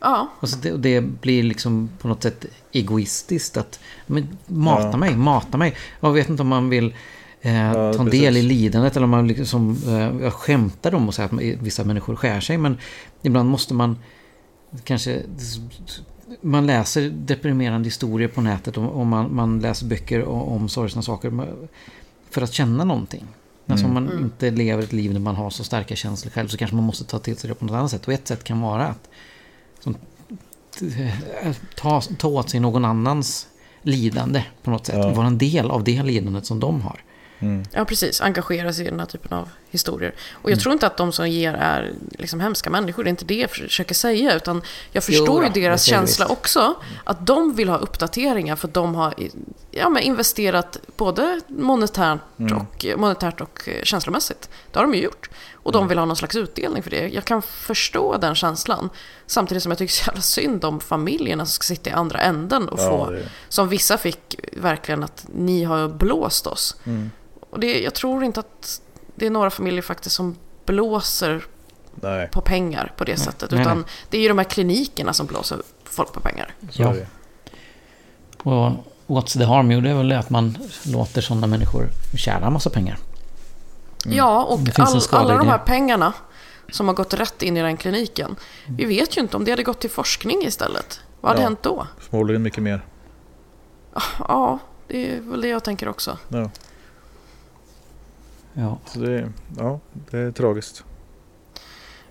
Ja, 0.00 0.28
Och 0.40 0.48
så 0.48 0.56
det, 0.62 0.72
och 0.72 0.80
det 0.80 1.00
blir 1.00 1.42
liksom 1.42 1.88
på 2.00 2.08
något 2.08 2.22
sätt 2.22 2.46
egoistiskt 2.72 3.56
att 3.56 3.80
men, 4.06 4.28
mata 4.46 4.90
Ja. 4.90 4.96
mig, 4.96 5.16
mata 5.16 5.58
mig. 5.58 5.74
Jag 6.00 6.12
vet 6.12 6.28
inte 6.28 6.42
om 6.42 6.48
man 6.48 6.68
vill 6.68 6.94
eh, 7.42 7.54
Ja, 7.54 7.72
ta 7.72 7.98
en 8.00 8.04
precis. 8.04 8.20
del 8.20 8.36
i 8.36 8.42
lidandet 8.42 8.96
eller 8.96 9.04
om 9.04 9.10
man 9.10 9.28
liksom, 9.28 9.76
eh, 9.86 10.22
jag 10.24 10.32
skämtar 10.32 10.94
om 10.94 11.08
och 11.08 11.14
säger 11.14 11.28
att 11.28 11.62
vissa 11.62 11.84
människor 11.84 12.16
skär 12.16 12.40
sig 12.40 12.58
men 12.58 12.78
ibland 13.22 13.50
måste 13.50 13.74
man 13.74 13.96
kanske 14.84 15.22
man 16.40 16.66
läser 16.66 17.10
deprimerande 17.10 17.86
historier 17.86 18.28
på 18.28 18.40
nätet 18.40 18.76
och, 18.76 19.06
man, 19.06 19.34
man 19.34 19.60
läser 19.60 19.86
böcker 19.86 20.24
om, 20.24 20.42
om 20.42 20.68
sorgsna 20.68 21.02
saker 21.02 21.46
för 22.30 22.42
att 22.42 22.52
känna 22.52 22.84
någonting. 22.84 23.26
Alltså 23.66 23.86
om 23.86 23.94
man 23.94 24.18
inte 24.18 24.50
lever 24.50 24.82
ett 24.82 24.92
liv 24.92 25.12
där 25.12 25.20
man 25.20 25.36
har 25.36 25.50
så 25.50 25.64
starka 25.64 25.96
känslor 25.96 26.30
själv 26.30 26.48
så 26.48 26.56
kanske 26.56 26.76
man 26.76 26.84
måste 26.84 27.04
ta 27.04 27.18
till 27.18 27.36
sig 27.36 27.48
det 27.48 27.54
på 27.54 27.64
något 27.64 27.74
annat 27.74 27.90
sätt. 27.90 28.06
Och 28.06 28.12
ett 28.12 28.28
sätt 28.28 28.44
kan 28.44 28.60
vara 28.60 28.86
att 28.86 29.08
som, 29.80 29.96
ta, 31.74 32.00
ta 32.00 32.28
åt 32.28 32.50
sig 32.50 32.60
någon 32.60 32.84
annans 32.84 33.46
lidande 33.82 34.44
på 34.62 34.70
något 34.70 34.86
sätt. 34.86 34.96
Ja. 34.96 35.14
Vara 35.14 35.26
en 35.26 35.38
del 35.38 35.70
av 35.70 35.84
det 35.84 36.02
lidandet 36.02 36.46
som 36.46 36.60
de 36.60 36.80
har. 36.80 37.02
Ja 37.72 37.84
precis. 37.84 38.20
Engagera 38.20 38.72
sig 38.72 38.86
i 38.86 38.90
den 38.90 39.00
här 39.00 39.06
typen 39.06 39.32
av 39.38 39.48
historier. 39.70 40.14
Och 40.32 40.50
jag 40.50 40.60
tror 40.60 40.72
inte 40.72 40.86
att 40.86 40.96
de 40.96 41.12
som 41.12 41.28
ger 41.28 41.54
är 41.54 41.92
liksom 42.18 42.40
hemska 42.40 42.70
människor. 42.70 43.04
Det 43.04 43.08
är 43.08 43.10
inte 43.10 43.24
det 43.24 43.34
jag 43.34 43.50
försöker 43.50 43.94
säga. 43.94 44.34
Utan 44.36 44.62
jag 44.92 45.04
förstår 45.04 45.44
ju 45.44 45.50
deras 45.50 45.84
känsla 45.84 46.24
visst. 46.24 46.38
också. 46.38 46.74
Att 47.04 47.26
de 47.26 47.54
vill 47.54 47.68
ha 47.68 47.76
uppdateringar 47.76 48.56
för 48.56 48.68
att 48.68 48.74
de 48.74 48.94
har 48.94 49.14
ja, 49.70 49.88
men 49.88 50.02
investerat 50.02 50.78
både 50.96 51.40
monetärt 51.48 52.20
och, 52.56 52.86
monetärt 52.96 53.40
och 53.40 53.68
eh, 53.68 53.82
känslomässigt. 53.82 54.50
Det 54.72 54.78
har 54.78 54.86
de 54.86 54.94
ju 54.94 55.02
gjort. 55.02 55.30
Och 55.62 55.72
de 55.72 55.88
vill 55.88 55.98
ha 55.98 56.04
någon 56.04 56.16
slags 56.16 56.36
utdelning 56.36 56.82
för 56.82 56.90
det. 56.90 57.08
Jag 57.08 57.24
kan 57.24 57.42
förstå 57.42 58.16
den 58.16 58.34
känslan. 58.34 58.90
Samtidigt 59.26 59.62
som 59.62 59.72
jag 59.72 59.78
tycker 59.78 59.92
så 59.94 60.08
jävla 60.08 60.20
synd 60.22 60.64
om 60.64 60.80
familjerna 60.80 61.46
som 61.46 61.52
ska 61.52 61.64
sitta 61.64 61.90
i 61.90 61.92
andra 61.92 62.18
änden 62.20 62.68
och 62.68 62.80
Ja, 62.80 62.88
få, 63.06 63.10
det- 63.10 63.28
som 63.48 63.68
vissa 63.68 63.98
fick 63.98 64.36
verkligen 64.52 65.04
att 65.04 65.26
ni 65.34 65.64
har 65.64 65.88
blåst 65.88 66.46
oss. 66.46 66.76
Och 67.50 67.60
det, 67.60 67.80
jag 67.80 67.94
tror 67.94 68.24
inte 68.24 68.40
att 68.40 68.80
det 69.14 69.26
är 69.26 69.30
några 69.30 69.50
familjer 69.50 69.82
faktiskt 69.82 70.16
som 70.16 70.36
blåser 70.66 71.44
Nej, 71.94 72.28
på 72.32 72.40
pengar 72.40 72.92
på 72.96 73.04
det 73.04 73.16
sättet. 73.16 73.50
nej, 73.50 73.60
Utan 73.60 73.76
nej. 73.76 73.86
det 74.10 74.18
är 74.18 74.22
ju 74.22 74.28
de 74.28 74.38
här 74.38 74.44
klinikerna 74.44 75.12
som 75.12 75.26
blåser 75.26 75.58
folk 75.84 76.12
på 76.12 76.20
pengar. 76.20 76.54
Ja. 76.72 76.94
Och 78.42 78.72
what's 79.06 79.38
the 79.38 79.44
harm? 79.44 79.70
Jo, 79.70 79.80
det 79.80 79.90
är 79.90 79.94
väl 79.94 80.12
att 80.12 80.30
man 80.30 80.58
låter 80.84 81.20
sådana 81.20 81.46
människor 81.46 81.88
tjäna 82.16 82.46
en 82.46 82.52
massa 82.52 82.70
pengar. 82.70 82.98
Ja, 84.06 84.44
och 84.44 84.58
Mm. 84.58 84.72
Finns 84.72 85.12
en 85.12 85.18
all, 85.18 85.24
alla 85.30 85.38
de 85.38 85.48
här 85.48 85.58
pengarna 85.58 86.12
som 86.72 86.88
har 86.88 86.94
gått 86.94 87.14
rätt 87.14 87.42
in 87.42 87.56
i 87.56 87.62
den 87.62 87.76
kliniken. 87.76 88.36
Mm. 88.66 88.76
Vi 88.76 88.84
vet 88.84 89.16
ju 89.16 89.20
inte 89.20 89.36
om 89.36 89.44
det 89.44 89.50
hade 89.52 89.62
gått 89.62 89.80
till 89.80 89.90
forskning 89.90 90.42
istället. 90.42 91.00
Vad 91.20 91.30
hade 91.30 91.42
Ja. 91.42 91.46
hänt 91.46 91.62
då? 91.62 91.86
Förmodligen 91.98 92.42
mycket 92.42 92.62
mer. 92.62 92.84
Ja, 94.18 94.58
det 94.88 95.10
är 95.16 95.20
väl 95.20 95.40
det 95.40 95.48
jag 95.48 95.64
tänker 95.64 95.88
också. 95.88 96.18
Ja, 96.28 96.50
Ja, 98.54 98.78
så 98.86 98.98
det, 98.98 99.12
är- 99.12 99.32
ja, 99.58 99.80
det 100.10 100.18
är 100.18 100.30
tragiskt. 100.32 100.84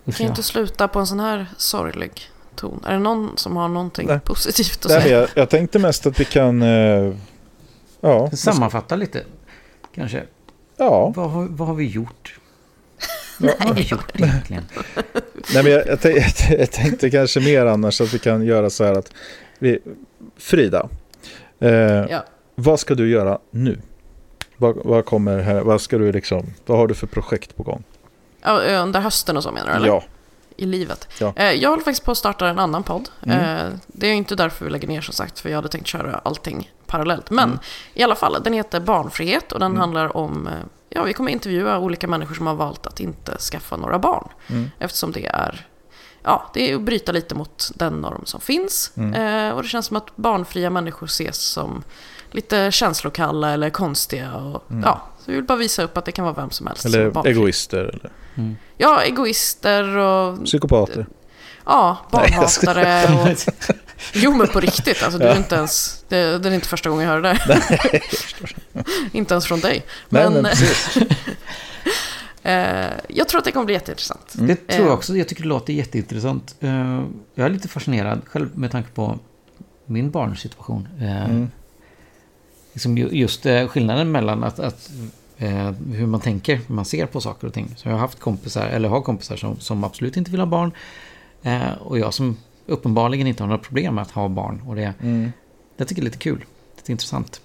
Vi 0.04 0.14
kan 0.14 0.24
ju 0.26 0.30
inte 0.30 0.44
sluta 0.44 0.88
på 0.88 1.00
en 1.00 1.08
sån 1.08 1.20
här 1.20 1.46
sorglig 1.58 2.22
ton. 2.56 2.84
Är 2.88 2.94
det 2.94 3.00
någon 3.00 3.38
som 3.38 3.56
har 3.58 3.68
någonting 3.68 4.08
Nej. 4.08 4.20
positivt 4.20 4.86
att 4.86 4.90
Nej, 4.92 4.96
men 4.98 5.04
säga? 5.04 5.20
jag, 5.20 5.30
jag 5.36 5.50
tänkte 5.50 5.80
mest 5.80 6.06
att 6.06 6.20
vi 6.20 6.26
kan... 6.26 6.62
Eh, 6.62 7.14
ja, 8.02 8.32
Sammanfatta 8.32 8.96
lite. 8.96 9.24
Kanske. 9.96 10.24
ja, 10.78 11.14
Vad, 11.16 11.32
har- 11.32 11.48
vad 11.50 11.68
har 11.68 11.76
vi 11.76 11.88
gjort? 11.88 12.40
Ja. 13.42 13.54
Vad 13.60 13.68
har 13.68 13.74
vi 13.76 13.82
gjort 13.82 14.12
egentligen? 14.20 14.64
Nej, 15.54 15.64
men 15.64 15.72
jag, 15.72 15.88
jag, 15.88 16.02
tänkte, 16.02 16.54
jag 16.60 16.72
tänkte 16.72 17.10
kanske 17.10 17.40
mer 17.40 17.66
annars 17.66 18.02
att 18.02 18.14
vi 18.14 18.20
kan 18.20 18.44
göra 18.46 18.70
så 18.70 18.84
här 18.84 18.94
att 18.94 19.12
vi, 19.60 19.80
Frida, 20.38 20.90
eh, 21.60 21.70
Ja. 21.72 22.24
vad 22.56 22.80
ska 22.80 22.96
du 22.96 23.10
göra 23.10 23.40
nu? 23.52 23.80
Vad, 24.62 24.76
vad 24.86 25.05
kommer 25.05 25.39
här, 25.39 25.62
vad 25.62 25.82
ska 25.82 25.97
du 25.97 26.12
liksom, 26.12 26.45
vad 26.66 26.78
har 26.78 26.88
du 26.88 26.93
för 26.95 27.07
projekt 27.07 27.55
på 27.57 27.64
gång? 27.64 27.84
Under 28.84 28.99
hösten 28.99 29.38
och 29.38 29.43
så 29.43 29.51
menar 29.51 29.68
du? 29.70 29.74
Eller? 29.76 29.88
Ja, 29.88 30.03
i 30.55 30.66
livet. 30.66 31.07
Ja. 31.20 31.34
Eh, 31.36 31.51
Jag 31.51 31.70
håller 31.70 31.84
faktiskt 31.84 32.05
på 32.05 32.12
att 32.12 32.18
starta 32.18 32.47
en 32.47 32.60
annan 32.60 32.84
podd. 32.84 33.10
Mm. 33.24 33.39
Eh, 33.39 33.74
Det 33.88 34.07
är 34.07 34.14
inte 34.14 34.36
därför 34.36 34.66
vi 34.66 34.72
lägger 34.72 34.88
ner 34.88 35.01
som 35.01 35.14
sagt, 35.14 35.39
för 35.39 35.49
jag 35.49 35.55
hade 35.55 35.68
tänkt 35.70 35.88
köra 35.88 36.22
allting 36.24 36.72
parallellt. 36.88 37.30
Men 37.30 37.49
Mm. 37.49 37.60
i 37.93 38.03
alla 38.03 38.16
fall, 38.16 38.38
den 38.43 38.53
heter 38.53 38.80
Barnfrihet 38.80 39.51
och 39.51 39.60
den 39.60 39.78
handlar 39.78 40.18
om, 40.18 40.47
eh, 40.47 40.53
ja 40.89 41.03
vi 41.03 41.14
kommer 41.14 41.32
intervjua 41.32 41.80
olika 41.80 42.07
människor 42.07 42.36
som 42.36 42.47
har 42.47 42.55
valt 42.55 42.88
att 42.88 42.99
inte 42.99 43.38
skaffa 43.38 43.78
några 43.78 43.99
barn. 43.99 44.28
Mm. 44.47 44.72
Eftersom 44.80 45.12
det 45.12 45.26
är, 45.26 45.68
ja 46.24 46.49
det 46.53 46.72
är 46.72 46.76
att 46.76 46.82
bryta 46.82 47.12
lite 47.12 47.36
mot 47.36 47.72
den 47.76 47.93
norm 47.93 48.22
som 48.26 48.41
finns. 48.41 48.91
Mm. 48.97 49.14
Eh, 49.49 49.55
Och 49.55 49.62
det 49.64 49.68
känns 49.70 49.86
som 49.86 49.97
att 49.97 50.16
barnfria 50.16 50.70
människor 50.70 51.05
ses 51.07 51.38
som 51.38 51.84
lite 52.32 52.72
känslokalla 52.72 53.52
eller 53.52 53.70
konstiga. 53.70 54.34
Och, 54.36 54.64
Ja, 54.84 55.02
så 55.20 55.24
vi 55.26 55.36
vill 55.36 55.44
bara 55.44 55.58
visa 55.58 55.84
upp 55.84 55.98
att 55.98 56.06
det 56.06 56.12
kan 56.12 56.26
vara 56.26 56.36
vem 56.36 56.50
som 56.52 56.68
helst 56.68 56.82
som 56.82 56.90
Mm. 56.94 57.02
eller 57.02 57.12
barnfri. 57.12 57.32
egoister 57.32 57.78
eller 57.80 58.10
Ja, 58.78 59.02
egoister 59.04 59.98
och 59.98 60.46
psykopater. 60.46 61.06
Ja, 61.66 61.98
Nej, 62.12 62.30
jag 62.32 62.50
ska- 62.50 62.66
barnhatare 62.66 63.32
och... 63.32 63.38
Jo 64.14 64.34
men 64.34 64.48
på 64.48 64.60
riktigt, 64.60 65.04
alltså, 65.04 65.20
du 65.20 65.26
är 65.26 65.38
inte 65.38 65.56
ens, 65.56 66.06
det, 66.08 66.38
det 66.38 66.50
är 66.50 66.54
inte 66.54 66.68
första 66.68 66.90
gången 66.90 67.06
jag 67.06 67.14
hör 67.14 67.22
det 67.22 67.40
där. 67.48 68.02
inte 69.18 69.34
ens 69.34 69.46
från 69.46 69.60
dig. 69.60 69.86
Nej, 70.10 70.30
Men, 70.30 70.34
men 70.34 70.52
eh, 72.44 72.92
jag 73.08 73.28
tror 73.28 73.40
att 73.40 73.46
det 73.46 73.52
kommer 73.52 73.66
bli 73.66 73.74
jätteintressant. 73.76 74.34
Det 74.34 74.56
tror 74.56 74.80
jag 74.80 74.88
Eh, 74.88 74.94
också. 74.94 75.18
Jag 75.18 75.28
tycker 75.28 75.42
det 75.44 75.48
låter 75.50 75.74
jätteintressant. 75.74 76.56
Eh, 76.60 77.02
Jag 77.36 77.46
är 77.46 77.50
lite 77.50 77.68
fascinerad 77.68 78.22
själv 78.26 78.58
med 78.58 78.72
tanke 78.72 78.90
på 78.90 79.20
min 79.86 80.12
barnsituation. 80.12 80.88
Mm. 81.00 81.52
Liksom 82.74 82.97
ju- 82.97 83.09
just 83.11 83.45
eh, 83.45 83.67
skillnaden 83.67 84.11
mellan 84.11 84.43
att, 84.43 84.59
att 84.59 84.91
eh, 85.38 85.72
hur 85.72 86.05
man 86.05 86.20
tänker, 86.20 86.55
hur 86.55 86.76
man 86.76 86.86
ser 86.86 87.05
på 87.05 87.22
saker 87.22 87.47
och 87.47 87.53
ting. 87.53 87.74
Så 87.78 87.88
jag 87.88 87.93
har 87.93 87.99
haft 87.99 88.20
kompisar, 88.20 88.67
eller 88.67 88.89
har 88.89 89.01
kompisar 89.01 89.36
som, 89.36 89.59
som 89.59 89.84
absolut 89.84 90.17
inte 90.17 90.32
vill 90.32 90.39
ha 90.39 90.47
barn. 90.47 90.72
Eh, 91.43 91.72
Och 91.80 91.99
jag 91.99 92.13
som 92.13 92.38
uppenbarligen 92.65 93.28
inte 93.28 93.43
har 93.43 93.47
några 93.47 93.63
problem 93.63 93.95
med 93.95 94.01
att 94.01 94.11
ha 94.11 94.28
barn. 94.28 94.61
Och 94.67 94.76
det, 94.76 94.93
Mm. 95.01 95.32
det 95.78 95.86
tycker 95.86 96.01
jag 96.01 96.03
är 96.03 96.11
lite 96.11 96.17
kul. 96.17 96.45
Lite 96.78 96.91
intressant. 96.91 97.41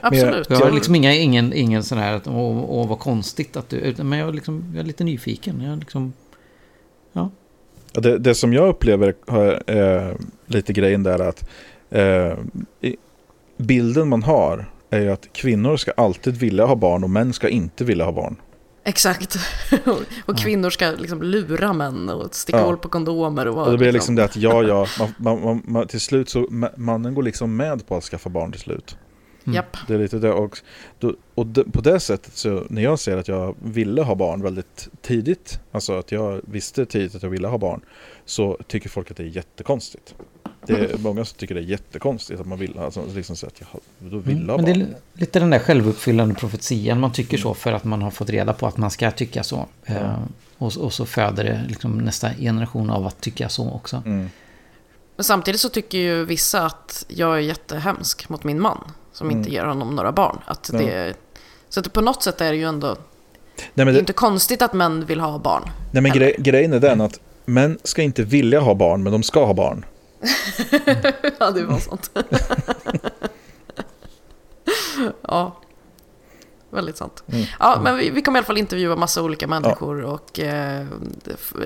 Absolut. 0.00 0.50
Jag 0.50 0.56
har 0.60 0.70
liksom 0.70 0.94
inga, 0.94 1.14
ingen, 1.14 1.52
ingen 1.52 1.82
sån 1.82 1.98
här 1.98 2.12
att 2.14 2.26
åh, 2.26 2.64
åh 2.68 2.88
vad 2.88 2.98
konstigt 2.98 3.56
att 3.56 3.68
du... 3.68 3.76
Utan, 3.76 4.08
men 4.08 4.18
jag, 4.18 4.28
är 4.28 4.32
liksom, 4.32 4.64
jag 4.74 4.80
är 4.80 4.86
lite 4.86 5.04
nyfiken. 5.04 5.60
Jag 5.60 5.72
är 5.72 5.76
liksom... 5.76 6.12
Ja, 7.12 7.30
Det, 7.92 8.18
det 8.18 8.34
som 8.34 8.52
jag 8.52 8.68
upplever 8.68 9.14
har, 9.26 9.62
eh, 9.66 10.12
lite 10.46 10.72
grejen 10.72 11.02
där 11.02 11.18
att 11.28 11.48
eh, 11.90 12.32
bilden 13.56 14.08
man 14.08 14.22
har 14.22 14.70
är 14.90 15.00
ju 15.00 15.10
att 15.10 15.32
kvinnor 15.32 15.76
ska 15.76 15.90
alltid 15.92 16.36
vilja 16.36 16.64
ha 16.66 16.76
barn 16.76 17.04
och 17.04 17.10
män 17.10 17.32
ska 17.32 17.48
inte 17.48 17.84
vilja 17.84 18.04
ha 18.04 18.12
barn. 18.12 18.36
Exakt. 18.84 19.36
och 20.26 20.38
kvinnor 20.38 20.70
ska 20.70 20.90
liksom 20.90 21.22
lura 21.22 21.72
män 21.72 22.08
och 22.08 22.34
sticka 22.34 22.58
Ja. 22.58 22.64
hål 22.64 22.76
på 22.78 22.88
kondomer. 22.88 23.48
Och, 23.48 23.54
vara 23.54 23.66
Och 23.66 23.72
det 23.72 23.78
blir 23.78 23.92
liksom 23.92 24.14
det 24.14 24.24
att 24.24 24.36
ja, 24.36 24.62
ja, 24.62 24.86
man, 24.98 25.12
man, 25.18 25.42
man, 25.44 25.62
man, 25.64 25.86
till 25.86 26.00
slut 26.00 26.28
så 26.28 26.42
ma- 26.46 26.72
mannen 26.76 27.14
går 27.14 27.22
liksom 27.22 27.56
med 27.56 27.86
på 27.86 27.96
att 27.96 28.04
skaffa 28.04 28.30
barn 28.30 28.52
till 28.52 28.60
slut. 28.60 28.96
Japp. 29.44 29.76
Det 29.88 29.94
är 29.94 29.98
lite 29.98 30.18
det. 30.18 30.32
Och, 30.32 30.58
och 31.34 31.46
på 31.72 31.80
det 31.80 32.00
sättet 32.00 32.36
så 32.36 32.64
när 32.68 32.82
jag 32.82 32.98
ser 32.98 33.16
att 33.16 33.28
jag 33.28 33.56
ville 33.62 34.02
ha 34.02 34.14
barn 34.14 34.42
väldigt 34.42 34.88
tidigt, 35.02 35.60
alltså 35.72 35.98
att 35.98 36.12
jag 36.12 36.40
visste 36.44 36.86
tidigt 36.86 37.14
att 37.14 37.22
jag 37.22 37.30
ville 37.30 37.48
ha 37.48 37.58
barn, 37.58 37.80
så 38.24 38.58
tycker 38.66 38.88
folk 38.88 39.10
att 39.10 39.16
det 39.16 39.22
är 39.22 39.26
jättekonstigt. 39.36 40.14
Det 40.66 40.92
är 40.92 40.98
många 40.98 41.24
som 41.24 41.38
tycker 41.38 41.54
det 41.54 41.60
är 41.60 41.64
jättekonstigt 41.64 42.40
att 42.40 42.46
man 42.46 42.58
vill, 42.58 42.78
alltså 42.78 43.04
liksom 43.14 43.36
så 43.36 43.46
att 43.46 43.60
jag 43.60 43.68
då 44.10 44.18
vill 44.18 44.36
Mm, 44.36 44.56
men 44.56 44.64
det 44.64 44.70
är 44.70 44.86
lite 45.12 45.38
den 45.38 45.50
där 45.50 45.58
självuppfyllande 45.58 46.34
profetian. 46.34 47.00
Man 47.00 47.12
tycker 47.12 47.38
så 47.38 47.54
för 47.54 47.72
att 47.72 47.84
man 47.84 48.02
har 48.02 48.10
fått 48.10 48.30
reda 48.30 48.52
på 48.52 48.66
att 48.66 48.76
man 48.76 48.90
ska 48.90 49.10
tycka 49.10 49.42
så. 49.42 49.66
Eh, 49.84 50.18
och, 50.58 50.76
och 50.76 50.92
så 50.92 51.06
föder 51.06 51.44
det 51.44 51.64
liksom 51.68 51.98
nästa 51.98 52.30
generation 52.34 52.90
av 52.90 53.06
att 53.06 53.20
tycka 53.20 53.48
så 53.48 53.70
också. 53.70 54.02
Mm. 54.06 54.30
Men 55.16 55.24
samtidigt 55.24 55.60
så 55.60 55.68
tycker 55.68 55.98
ju 55.98 56.24
vissa 56.24 56.66
att 56.66 57.04
jag 57.08 57.34
är 57.36 57.40
jättehemsk 57.40 58.28
mot 58.28 58.44
min 58.44 58.60
man. 58.60 58.78
Som 59.12 59.30
inte 59.30 59.50
ger 59.50 59.64
honom 59.64 59.94
några 59.96 60.12
barn. 60.12 60.38
Att 60.46 60.70
Mm. 60.70 60.86
det, 60.86 61.14
så 61.68 61.80
att 61.80 61.92
på 61.92 62.00
något 62.00 62.22
sätt 62.22 62.40
är 62.40 62.50
det 62.52 62.56
ju 62.58 62.64
ändå... 62.64 62.86
Nej, 62.88 62.96
Det 63.74 63.84
men, 63.84 63.88
är 63.88 63.92
det, 63.92 63.98
inte 63.98 64.12
konstigt 64.12 64.62
att 64.62 64.72
män 64.72 65.04
vill 65.06 65.20
ha 65.20 65.38
barn. 65.38 65.62
nej, 65.92 66.02
men 66.02 66.12
grej, 66.12 66.36
grejen 66.38 66.72
är 66.72 66.80
den 66.80 67.00
att 67.00 67.20
män 67.44 67.78
ska 67.84 68.02
inte 68.02 68.22
vilja 68.22 68.60
ha 68.60 68.74
barn, 68.74 69.02
men 69.02 69.12
de 69.12 69.22
ska 69.22 69.44
ha 69.44 69.54
barn. 69.54 69.84
ja, 71.38 71.50
det 71.50 71.64
var 71.64 71.78
sånt. 71.78 72.10
ja. 75.22 75.56
Väldigt 76.70 76.96
sant. 76.96 77.22
Mm. 77.32 77.44
Ja, 77.60 77.80
men 77.82 77.96
vi, 77.96 78.10
vi 78.10 78.22
kommer 78.22 78.38
i 78.38 78.40
alla 78.40 78.46
fall 78.46 78.58
intervjua 78.58 78.96
massa 78.96 79.22
olika 79.22 79.46
människor 79.46 80.02
och 80.04 80.40
eh, 80.40 80.86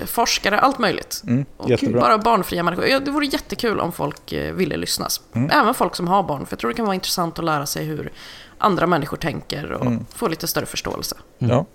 forskare, 0.05 0.59
allt 0.59 0.79
möjligt. 0.79 1.21
Mm, 1.27 1.45
Och 1.57 1.69
bara 1.93 2.17
barnfria 2.17 2.63
människor. 2.63 2.85
Ja, 2.85 2.99
det 2.99 3.11
vore 3.11 3.25
jättekul 3.25 3.79
om 3.79 3.91
folk 3.91 4.31
eh, 4.31 4.53
ville 4.53 4.77
lyssna. 4.77 5.07
Mm. 5.33 5.49
Även 5.49 5.73
folk 5.73 5.95
som 5.95 6.07
har 6.07 6.23
barn. 6.23 6.45
För 6.45 6.53
jag 6.53 6.59
tror 6.59 6.69
det 6.71 6.75
kan 6.75 6.85
vara 6.85 6.95
intressant 6.95 7.39
att 7.39 7.45
lära 7.45 7.65
sig 7.65 7.85
hur 7.85 8.11
andra 8.57 8.87
människor 8.87 9.17
tänker 9.17 9.71
och 9.71 9.85
Mm. 9.85 10.05
få 10.15 10.27
lite 10.27 10.47
större 10.47 10.65
förståelse. 10.65 11.15
Ja. 11.37 11.65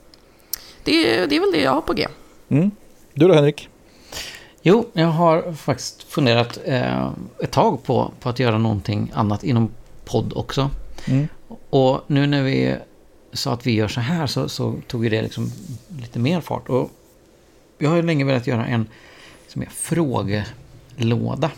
Det, 0.84 1.26
det 1.26 1.36
är 1.36 1.40
väl 1.40 1.52
det 1.52 1.60
jag 1.62 1.72
har 1.72 1.80
på 1.80 1.92
G. 1.92 2.08
Mm. 2.48 2.70
Du 3.14 3.28
då 3.28 3.34
Henrik? 3.34 3.68
Jo, 4.68 4.86
jag 4.92 5.06
har 5.06 5.52
faktiskt 5.52 6.02
funderat 6.02 6.58
eh, 6.64 7.12
ett 7.42 7.50
tag 7.50 7.82
på, 7.82 8.12
på 8.20 8.28
att 8.28 8.38
göra 8.38 8.58
någonting 8.58 9.12
annat 9.14 9.44
inom 9.44 9.70
podd 10.04 10.32
också. 10.36 10.70
Mm. 11.08 11.28
Och 11.70 12.00
nu 12.06 12.26
när 12.26 12.42
vi 12.42 12.76
sa 13.32 13.52
att 13.52 13.66
vi 13.66 13.72
gör 13.72 13.88
så 13.88 14.00
här 14.00 14.26
så, 14.26 14.48
så 14.48 14.74
tog 14.86 15.04
ju 15.04 15.10
det 15.10 15.22
liksom 15.22 15.52
lite 16.00 16.18
mer 16.18 16.40
fart. 16.40 16.68
Och 16.68 16.90
jag 17.78 17.90
har 17.90 17.96
ju 17.96 18.02
länge 18.02 18.24
velat 18.24 18.46
göra 18.46 18.66
en 18.66 18.88
som 19.48 19.62
är 19.62 19.66
frågelåda. 19.66 21.50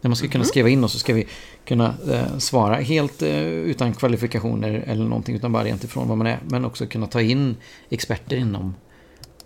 Där 0.00 0.08
man 0.08 0.16
ska 0.16 0.28
kunna 0.28 0.44
skriva 0.44 0.68
in 0.68 0.84
och 0.84 0.90
så 0.90 0.98
ska 0.98 1.14
vi 1.14 1.26
kunna 1.64 1.94
eh, 2.10 2.38
svara 2.38 2.74
helt 2.76 3.22
eh, 3.22 3.42
utan 3.46 3.92
kvalifikationer 3.92 4.84
eller 4.86 5.04
någonting 5.04 5.36
utan 5.36 5.52
bara 5.52 5.64
rent 5.64 5.84
ifrån 5.84 6.08
vad 6.08 6.18
man 6.18 6.26
är. 6.26 6.38
Men 6.48 6.64
också 6.64 6.86
kunna 6.86 7.06
ta 7.06 7.20
in 7.20 7.56
experter 7.90 8.36
inom 8.36 8.74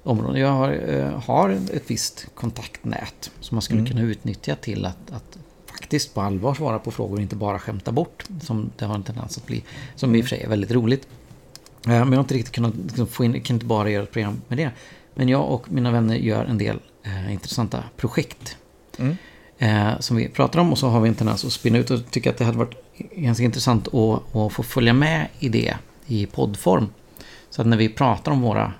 områden. 0.04 0.40
Jag 0.40 0.48
har, 0.48 0.72
eh, 0.88 1.20
har 1.22 1.50
ett 1.50 1.82
visst 1.90 2.26
kontaktnät 2.34 3.30
som 3.40 3.54
man 3.54 3.62
skulle 3.62 3.80
Mm. 3.80 3.90
kunna 3.92 4.02
utnyttja 4.02 4.54
till 4.56 4.84
att, 4.86 5.10
att 5.10 5.38
faktiskt 5.66 6.14
på 6.14 6.20
allvar 6.20 6.54
svara 6.54 6.78
på 6.78 6.90
frågor 6.90 7.14
och 7.16 7.22
inte 7.22 7.36
bara 7.36 7.58
skämta 7.58 7.92
bort. 7.92 8.24
Som 8.42 8.70
det 8.76 8.84
har 8.84 8.94
en 8.94 9.02
tendens 9.02 9.38
att 9.38 9.46
bli. 9.46 9.62
Som 9.96 10.14
i 10.14 10.20
och 10.20 10.24
för 10.24 10.28
sig 10.28 10.42
är 10.42 10.48
väldigt 10.48 10.70
roligt. 10.70 11.08
Eh, 11.84 11.88
Men 11.88 11.96
jag 11.98 12.06
har 12.16 12.20
inte 12.20 12.34
riktigt 12.34 12.54
kunnat 12.54 12.74
liksom, 12.76 13.06
få 13.06 13.24
in, 13.24 13.40
kan 13.40 13.56
inte 13.56 13.66
bara 13.66 13.90
göra 13.90 14.02
ett 14.02 14.12
program 14.12 14.40
med 14.48 14.58
det. 14.58 14.70
Men 15.14 15.28
jag 15.28 15.50
och 15.50 15.72
mina 15.72 15.90
vänner 15.90 16.16
gör 16.16 16.44
en 16.44 16.58
del 16.58 16.78
eh, 17.02 17.32
intressanta 17.32 17.84
projekt. 17.96 18.56
Mm. 18.98 19.16
Eh, 19.58 20.00
som 20.00 20.16
vi 20.16 20.28
pratar 20.28 20.60
om 20.60 20.72
och 20.72 20.78
så 20.78 20.88
har 20.88 21.00
vi 21.00 21.08
en 21.08 21.14
tendens 21.14 21.44
att 21.44 21.52
spinna 21.52 21.78
ut 21.78 21.90
och 21.90 22.10
tycka 22.10 22.30
att 22.30 22.36
det 22.36 22.44
hade 22.44 22.58
varit 22.58 22.74
ganska 23.16 23.44
intressant 23.44 23.88
att, 23.94 24.36
att 24.36 24.52
få 24.52 24.62
följa 24.62 24.92
med 24.92 25.28
i 25.38 25.48
det 25.48 25.74
i 26.06 26.26
poddform. 26.26 26.86
Så 27.50 27.60
att 27.62 27.66
när 27.68 27.76
vi 27.76 27.88
pratar 27.88 28.32
om 28.32 28.40
våra 28.40 28.72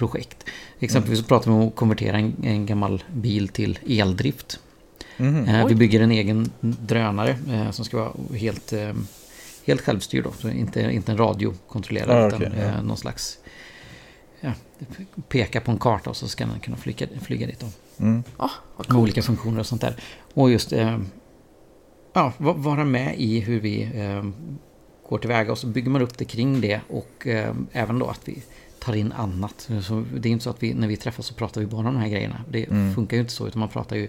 projekt. 0.00 0.44
Exempelvis 0.80 1.18
så 1.20 1.24
pratar 1.24 1.50
vi 1.50 1.56
om 1.56 1.68
att 1.68 1.74
konvertera 1.74 2.16
en, 2.18 2.34
en 2.42 2.66
gammal 2.66 3.04
bil 3.14 3.48
till 3.48 3.78
eldrift. 3.88 4.60
Eh, 5.16 5.66
vi 5.66 5.74
bygger 5.74 6.00
en 6.00 6.10
egen 6.10 6.50
drönare 6.60 7.36
eh, 7.52 7.70
som 7.70 7.84
ska 7.84 7.96
vara 7.96 8.12
helt, 8.38 8.72
eh, 8.72 8.92
helt 9.66 9.80
självstyrd. 9.80 10.24
Då, 10.24 10.32
så 10.32 10.48
inte, 10.50 10.80
inte 10.80 11.12
en 11.12 11.18
radiokontrollerad 11.18 12.10
Ah, 12.10 12.26
utan 12.26 12.42
okej, 12.46 12.52
ja. 12.58 12.64
eh, 12.64 12.82
någon 12.82 12.96
slags... 12.96 13.38
Ja, 14.40 14.52
peka 15.28 15.60
på 15.60 15.70
en 15.70 15.78
karta 15.78 16.10
och 16.10 16.16
så 16.16 16.28
ska 16.28 16.46
den 16.46 16.60
kunna 16.60 16.76
flyga, 16.76 17.06
flyga 17.22 17.46
dit. 17.46 17.60
Då, 17.60 17.66
Mm. 17.98 18.22
Vad 18.36 18.88
med 18.88 18.96
olika 18.98 19.22
funktioner 19.22 19.60
och 19.60 19.66
sånt 19.66 19.80
där. 19.80 19.96
Och 20.34 20.50
just 20.50 20.72
eh, 20.72 20.98
ja, 22.12 22.32
va- 22.38 22.52
vara 22.56 22.84
med 22.84 23.14
i 23.20 23.40
hur 23.40 23.60
vi 23.60 23.82
eh, 23.94 24.24
går 25.08 25.18
tillväga 25.18 25.52
och 25.52 25.58
så 25.58 25.66
bygger 25.66 25.90
man 25.90 26.02
upp 26.02 26.18
det 26.18 26.24
kring 26.24 26.60
det 26.60 26.80
och 26.88 27.26
eh, 27.26 27.54
även 27.72 27.98
då 27.98 28.06
att 28.06 28.20
vi 28.24 28.42
tar 28.80 28.94
in 28.96 29.12
annat. 29.12 29.68
Så 29.82 30.04
det 30.14 30.28
är 30.28 30.32
inte 30.32 30.44
så 30.44 30.50
att 30.50 30.62
vi, 30.62 30.74
när 30.74 30.88
vi 30.88 30.96
träffas 30.96 31.26
så 31.26 31.34
pratar 31.34 31.60
vi 31.60 31.66
bara 31.66 31.78
om 31.78 31.84
de 31.84 31.96
här 31.96 32.08
grejerna. 32.08 32.40
Det 32.48 32.64
Mm. 32.64 32.94
funkar 32.94 33.16
ju 33.16 33.20
inte 33.20 33.32
så 33.32 33.46
utan 33.48 33.60
man 33.60 33.68
pratar 33.68 33.96
ju 33.96 34.08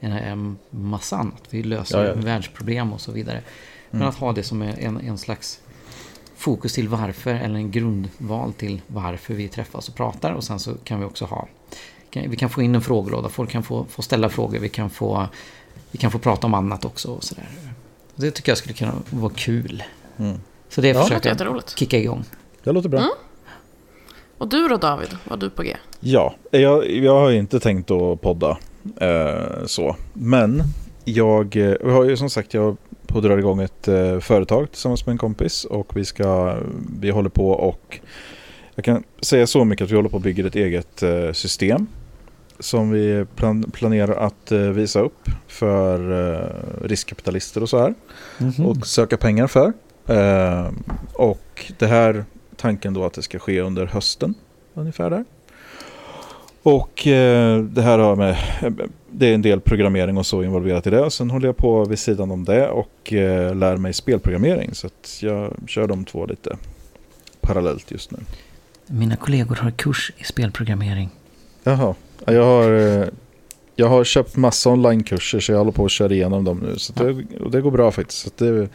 en, 0.00 0.58
massa 0.70 1.16
annat. 1.16 1.42
Vi 1.50 1.62
löser 1.62 2.04
Ja, 2.04 2.08
ja. 2.08 2.14
världsproblem 2.14 2.92
och 2.92 3.00
så 3.00 3.12
vidare. 3.12 3.42
Men 3.90 4.00
Mm. 4.00 4.08
att 4.08 4.16
ha 4.16 4.32
det 4.32 4.42
som 4.42 4.62
är 4.62 4.78
en, 4.80 5.00
en 5.00 5.18
slags 5.18 5.60
fokus 6.36 6.72
till 6.72 6.88
varför 6.88 7.34
eller 7.34 7.54
en 7.54 7.70
grundval 7.70 8.52
till 8.52 8.80
varför 8.86 9.34
vi 9.34 9.48
träffas 9.48 9.88
och 9.88 9.94
pratar 9.94 10.32
och 10.32 10.44
sen 10.44 10.58
så 10.60 10.74
kan 10.84 10.98
vi 11.00 11.04
också 11.06 11.24
ha 11.24 11.48
kan- 12.10 12.30
vi 12.30 12.36
kan 12.36 12.50
få 12.50 12.62
in 12.62 12.74
en 12.74 12.80
frågelåda, 12.82 13.28
folk 13.28 13.50
kan 13.50 13.62
få, 13.62 13.84
få 13.84 14.02
ställa 14.02 14.28
frågor, 14.28 14.58
vi 14.58 14.68
kan 14.68 14.90
få 14.90 15.26
vi 15.90 15.98
kan 15.98 16.10
få 16.10 16.18
prata 16.18 16.46
om 16.46 16.54
annat 16.54 16.84
också 16.84 17.12
och 17.12 17.24
sådär. 17.24 17.48
Det 18.16 18.30
tycker 18.30 18.50
jag 18.50 18.58
skulle 18.58 18.74
kunna 18.74 18.94
vara 19.10 19.32
kul. 19.36 19.82
Mm. 20.16 20.38
Så 20.68 20.80
det 20.80 20.88
Ja. 20.88 21.02
Försöker 21.02 21.44
jag 21.44 21.62
kicka 21.76 21.98
igång. 21.98 22.24
Det 22.64 22.72
låter 22.72 22.88
bra. 22.88 23.00
Mm. 23.00 23.10
Och 24.38 24.48
du 24.48 24.68
då 24.68 24.76
David, 24.76 25.16
vad 25.24 25.40
du 25.40 25.50
på 25.50 25.62
G? 25.62 25.76
Ja, 26.00 26.34
jag, 26.50 26.90
jag 26.90 27.20
har 27.20 27.30
inte 27.30 27.60
tänkt 27.60 27.90
att 27.90 28.20
podda 28.20 28.58
eh, 29.00 29.66
så. 29.66 29.96
Men 30.12 30.62
jag, 31.04 31.56
eh, 31.56 31.74
jag 31.80 31.90
har 31.90 32.04
ju 32.04 32.16
som 32.16 32.30
sagt, 32.30 32.54
jag 32.54 32.76
på 33.06 33.18
att 33.18 33.24
dra 33.24 33.38
igång 33.38 33.60
ett 33.60 33.88
eh, 33.88 34.18
företag 34.18 34.70
tillsammans 34.70 35.06
med 35.06 35.12
en 35.12 35.18
kompis. 35.18 35.64
Och 35.64 35.96
vi 35.96 36.04
ska, 36.04 36.56
vi 37.00 37.10
håller 37.10 37.30
på 37.30 37.50
och 37.50 38.00
jag 38.74 38.84
kan 38.84 39.04
säga 39.22 39.46
så 39.46 39.64
mycket 39.64 39.84
att 39.84 39.90
vi 39.90 39.96
håller 39.96 40.08
på 40.08 40.16
att 40.16 40.22
bygga 40.22 40.46
ett 40.46 40.56
eget 40.56 41.02
eh, 41.02 41.32
system. 41.32 41.86
Som 42.60 42.90
vi 42.90 43.26
plan, 43.36 43.70
planerar 43.72 44.26
att 44.26 44.52
eh, 44.52 44.58
visa 44.58 45.00
upp 45.00 45.28
för 45.46 46.12
eh, 46.32 46.86
riskkapitalister 46.86 47.62
och 47.62 47.68
så 47.68 47.78
här. 47.78 47.94
och 48.66 48.86
söka 48.86 49.16
pengar 49.16 49.46
för. 49.46 49.72
Eh, 50.06 50.70
och 51.12 51.72
det 51.78 51.86
här 51.86 52.24
tanken 52.58 52.94
då 52.94 53.04
att 53.04 53.12
det 53.12 53.22
ska 53.22 53.38
ske 53.38 53.60
under 53.60 53.86
hösten 53.86 54.34
ungefär 54.74 55.10
där. 55.10 55.24
Och 56.62 57.06
eh, 57.06 57.62
det 57.62 57.82
här 57.82 57.98
har 57.98 58.16
med, 58.16 58.36
det 59.10 59.26
är 59.26 59.34
en 59.34 59.42
del 59.42 59.60
programmering 59.60 60.16
och 60.18 60.26
så 60.26 60.42
involverat 60.42 60.86
i 60.86 60.90
det. 60.90 61.10
Sen 61.10 61.30
håller 61.30 61.48
jag 61.48 61.56
på 61.56 61.84
vid 61.84 61.98
sidan 61.98 62.30
om 62.30 62.44
det 62.44 62.68
och 62.68 63.12
eh, 63.12 63.54
lär 63.54 63.76
mig 63.76 63.92
spelprogrammering. 63.92 64.74
Så 64.74 64.86
att 64.86 65.18
jag 65.22 65.54
kör 65.66 65.86
de 65.86 66.04
två 66.04 66.26
lite 66.26 66.56
parallellt 67.40 67.90
just 67.90 68.10
nu. 68.10 68.18
Mina 68.86 69.16
kollegor 69.16 69.54
har 69.56 69.70
kurs 69.70 70.12
i 70.18 70.24
spelprogrammering. 70.24 71.08
Jaha, 71.64 71.94
Ja, 72.26 72.32
jag 72.32 72.44
har, 72.44 72.72
eh, 73.02 73.08
Jag 73.76 73.88
har 73.88 74.04
köpt 74.04 74.36
massa 74.36 74.70
onlinekurser 74.70 75.40
så 75.40 75.52
jag 75.52 75.58
håller 75.58 75.72
på 75.72 75.84
att 75.84 75.90
köra 75.90 76.12
igenom 76.12 76.44
dem 76.44 76.58
nu. 76.58 76.78
Så 76.78 76.92
det, 76.92 77.24
och 77.40 77.50
det 77.50 77.60
går 77.60 77.70
bra 77.70 77.90
faktiskt. 77.90 78.18
Så 78.18 78.30
det, 78.36 78.68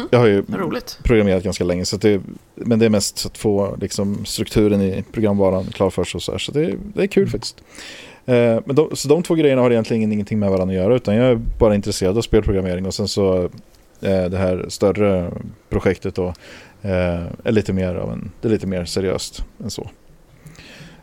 ehm, 0.00 0.08
jag 0.10 0.18
har 0.18 0.26
ju 0.26 0.42
Roligt. 0.48 0.98
programmerat 1.02 1.42
ganska 1.44 1.64
länge. 1.64 1.84
Så 1.84 1.96
det, 1.96 2.20
men 2.54 2.78
det 2.78 2.84
är 2.84 2.90
mest 2.90 3.26
att 3.26 3.38
få 3.38 3.76
liksom, 3.80 4.24
strukturen 4.24 4.82
i 4.82 5.04
programvaran 5.12 5.64
klar 5.64 5.90
för 5.90 6.04
sig. 6.04 6.18
Och 6.18 6.22
så 6.22 6.32
här, 6.32 6.38
så 6.38 6.52
det, 6.52 6.74
det 6.94 7.02
är 7.02 7.06
kul 7.06 7.28
faktiskt. 7.28 7.62
Eh, 8.26 8.58
men 8.64 8.76
de, 8.76 8.96
så 8.96 9.08
de 9.08 9.22
två 9.22 9.34
grejerna 9.34 9.62
har 9.62 9.70
egentligen 9.70 10.12
ingenting 10.12 10.38
med 10.38 10.50
varandra 10.50 10.76
att 10.76 10.82
göra. 10.82 10.94
Utan 10.96 11.14
jag 11.16 11.26
är 11.26 11.40
bara 11.58 11.74
intresserad 11.74 12.18
av 12.18 12.22
spelprogrammering. 12.22 12.86
Och 12.86 12.94
sen 12.94 13.08
så 13.08 13.42
eh, 14.00 14.24
det 14.24 14.36
här 14.38 14.64
större 14.68 15.30
projektet 15.68 16.14
då, 16.14 16.26
eh, 16.82 17.24
är 17.44 17.52
lite 17.52 17.72
mer 17.72 17.94
av 17.94 18.12
en, 18.12 18.30
det 18.40 18.48
är 18.48 18.52
lite 18.52 18.66
mer 18.66 18.84
seriöst 18.84 19.44
än 19.64 19.70
så. 19.70 19.90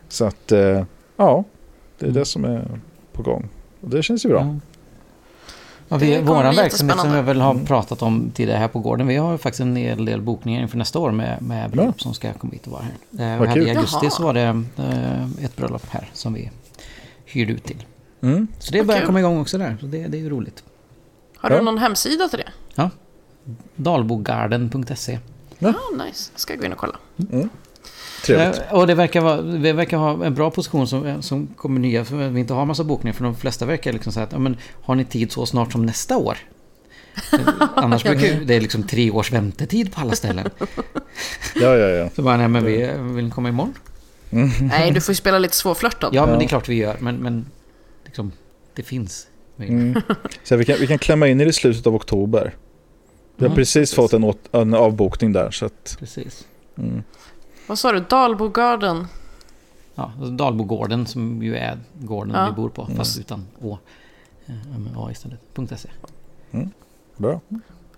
Så 0.08 0.24
att 0.24 0.52
eh, 0.52 0.84
ja, 1.16 1.44
det 1.98 2.06
är 2.06 2.10
det 2.10 2.24
som 2.24 2.44
är 2.44 2.68
på 3.12 3.22
gång. 3.22 3.48
Och 3.80 3.90
det 3.90 4.02
känns 4.02 4.24
ju 4.24 4.28
bra. 4.28 4.40
Ja. 4.40 4.56
Ja, 5.88 5.96
vi, 5.96 6.06
bli 6.22 6.32
verksamhet 6.56 6.98
som 7.00 7.14
jag 7.14 7.22
väl 7.22 7.40
har 7.40 7.50
Mm. 7.50 7.66
pratat 7.66 8.02
om 8.02 8.30
tidigare 8.34 8.58
här 8.58 8.68
på 8.68 8.78
gården. 8.78 9.06
Vi 9.06 9.16
har 9.16 9.38
faktiskt 9.38 9.60
en 9.60 9.76
hel 9.76 10.04
del 10.04 10.20
bokningar 10.22 10.62
inför 10.62 10.78
nästa 10.78 10.98
år 10.98 11.10
med, 11.10 11.42
med 11.42 11.70
bröllop 11.70 11.94
Ja. 11.98 12.02
som 12.02 12.14
ska 12.14 12.32
komma 12.32 12.52
hit 12.52 12.66
och 12.66 12.72
vara 12.72 12.82
här. 13.18 13.34
Eh, 13.34 13.40
och 13.40 13.46
här 13.46 13.58
I 13.58 13.70
augusti 13.70 13.98
Jaha. 14.02 14.10
så 14.10 14.22
var 14.22 14.34
det 14.34 14.62
eh, 14.76 15.44
ett 15.44 15.56
bröllop 15.56 15.86
här 15.90 16.10
som 16.12 16.34
vi 16.34 16.50
hyrde 17.24 17.52
ut 17.52 17.64
till. 17.64 17.84
Mm. 18.20 18.48
Så 18.58 18.72
det 18.72 18.82
börjar 18.84 19.06
komma 19.06 19.18
igång 19.20 19.40
också 19.40 19.58
där. 19.58 19.76
Så 19.80 19.86
det, 19.86 20.06
det 20.06 20.16
är 20.16 20.20
ju 20.20 20.30
roligt. 20.30 20.64
Har 21.36 21.50
Ja. 21.50 21.58
du 21.58 21.62
någon 21.64 21.78
hemsida 21.78 22.28
till 22.28 22.38
det? 22.38 22.52
Ja. 22.74 22.90
Dalbogarden.se 23.76 25.18
Ja, 25.58 25.74
nice. 26.06 26.30
Ska 26.34 26.52
jag 26.52 26.60
gå 26.60 26.66
in 26.66 26.72
och 26.72 26.78
kolla. 26.78 26.96
Trevligt. 28.36 28.60
Eh, 28.68 28.74
Och 28.74 28.86
det 28.86 28.94
verkar, 28.94 29.20
vara, 29.20 29.42
det 29.42 29.72
verkar 29.72 29.96
ha 29.96 30.24
en 30.24 30.34
bra 30.34 30.50
position 30.50 30.88
som, 30.88 31.22
som 31.22 31.46
kommer 31.46 31.80
nya. 31.80 32.04
För 32.04 32.28
vi 32.28 32.40
inte 32.40 32.52
har 32.54 32.64
massa 32.66 32.84
bokningar. 32.84 33.14
För 33.14 33.24
de 33.24 33.34
flesta 33.36 33.66
verkar 33.66 33.92
liksom 33.92 34.12
säga 34.12 34.24
att 34.26 34.32
ja, 34.32 34.38
men, 34.38 34.56
har 34.82 34.94
ni 34.94 35.04
tid 35.04 35.32
så 35.32 35.46
snart 35.46 35.72
som 35.72 35.86
nästa 35.86 36.16
år? 36.16 36.38
Eh, 37.32 37.38
Annars 37.74 38.02
brukar 38.04 38.40
det 38.44 38.54
är 38.54 38.60
liksom 38.60 38.82
tre 38.82 39.10
års 39.10 39.32
väntetid 39.32 39.94
på 39.94 40.00
alla 40.00 40.14
ställen. 40.14 40.50
Ja, 41.54 41.76
ja, 41.76 41.88
ja. 41.88 42.08
Så 42.16 42.22
bara, 42.22 42.36
nej 42.36 42.48
men 42.48 42.64
vi 42.64 42.90
vill 43.14 43.30
komma 43.32 43.48
imorgon. 43.48 43.74
Nej, 44.60 44.90
du 44.90 45.00
får 45.00 45.12
ju 45.12 45.16
spela 45.24 45.38
lite 45.38 45.56
svårflörtad. 45.56 46.10
Ja, 46.14 46.26
men 46.26 46.38
det 46.38 46.44
är 46.44 46.48
klart 46.48 46.68
vi 46.68 46.74
gör. 46.74 46.96
Men, 47.00 47.16
men 47.16 47.46
liksom, 48.04 48.32
det 48.74 48.82
finns. 48.82 49.26
Mm. 49.58 50.00
Så 50.44 50.56
vi 50.56 50.64
kan, 50.64 50.76
vi 50.80 50.86
kan 50.86 50.98
klämma 50.98 51.28
in 51.28 51.40
i 51.40 51.44
det 51.44 51.50
i 51.50 51.52
slutet 51.52 51.86
av 51.86 51.94
oktober. 51.94 52.54
Vi 53.36 53.44
har 53.44 53.46
Mm, 53.48 53.56
precis 53.56 53.94
fått 53.94 54.12
en, 54.12 54.24
åt, 54.24 54.38
en 54.52 54.74
avbokning 54.74 55.32
där. 55.32 55.50
Så 55.50 55.66
att, 55.66 55.96
Precis. 55.98 56.46
mm. 56.78 57.02
Vad 57.68 57.78
sa 57.78 57.92
du? 57.92 58.00
Dalbogarden? 58.00 59.06
Ja, 59.94 60.12
och 60.20 60.32
Dalbogården 60.32 61.06
som 61.06 61.42
ju 61.42 61.56
är 61.56 61.78
gården 62.00 62.34
Ja. 62.34 62.46
vi 62.46 62.52
bor 62.52 62.68
på. 62.68 62.88
Fast 62.96 63.18
utan 63.18 63.46
Å. 63.60 63.78
Eh, 64.46 64.54
A 64.96 65.08
istället. 65.12 65.40
.se. 65.80 65.88
Bra. 67.16 67.40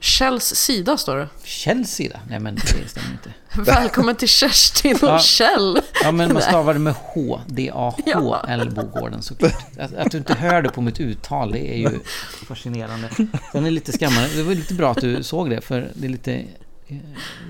Kjells 0.00 0.44
sida 0.44 0.96
står 0.96 1.16
det. 1.16 1.28
Kjells 1.44 1.90
sida? 1.90 2.20
Nej 2.28 2.40
men 2.40 2.54
det 2.54 2.88
stämmer 2.88 3.10
inte. 3.12 3.34
Välkommen 3.72 4.16
till 4.16 4.28
Kerstin 4.28 4.96
och 4.96 5.08
Ja. 5.08 5.18
Kjell. 5.18 5.80
Ja 6.02 6.12
men 6.12 6.32
man 6.32 6.42
stavar 6.42 6.72
det 6.74 6.80
med 6.80 6.94
H. 6.94 7.40
D-A-H-L 7.46 8.70
Bogården 8.74 9.22
såklart. 9.22 9.78
Att, 9.78 9.94
att 9.94 10.10
du 10.10 10.18
inte 10.18 10.34
hör 10.34 10.62
det 10.62 10.68
på 10.68 10.80
mitt 10.80 11.00
uttal 11.00 11.52
det 11.52 11.74
är 11.74 11.76
ju 11.78 11.98
fascinerande. 12.46 13.08
Sen 13.16 13.28
är 13.52 13.60
det 13.60 13.70
lite 13.70 13.92
skrämmande. 13.92 14.28
Det 14.36 14.42
var 14.42 14.54
lite 14.54 14.74
bra 14.74 14.90
att 14.90 15.00
du 15.00 15.22
såg 15.22 15.50
det 15.50 15.60
för 15.60 15.90
det 15.94 16.06
är 16.06 16.10
lite, 16.10 16.44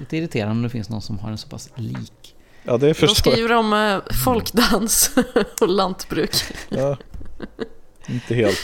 lite 0.01 0.17
irriterande 0.17 0.53
om 0.53 0.63
det 0.63 0.69
finns 0.69 0.89
någon 0.91 1.03
som 1.03 1.19
har 1.19 1.31
en 1.31 1.39
så 1.39 1.49
pass 1.49 1.71
lik. 1.75 2.35
Ja, 2.63 2.77
det 2.77 2.87
De 2.87 2.95
förstår 2.95 3.33
jag. 3.33 3.39
skriver 3.39 3.57
om 3.57 3.73
eh, 3.73 4.15
folkdans 4.25 5.11
och 5.61 5.69
lantbruk. 5.69 6.35
Ja. 6.69 6.97
Inte 8.09 8.35
helt. 8.35 8.59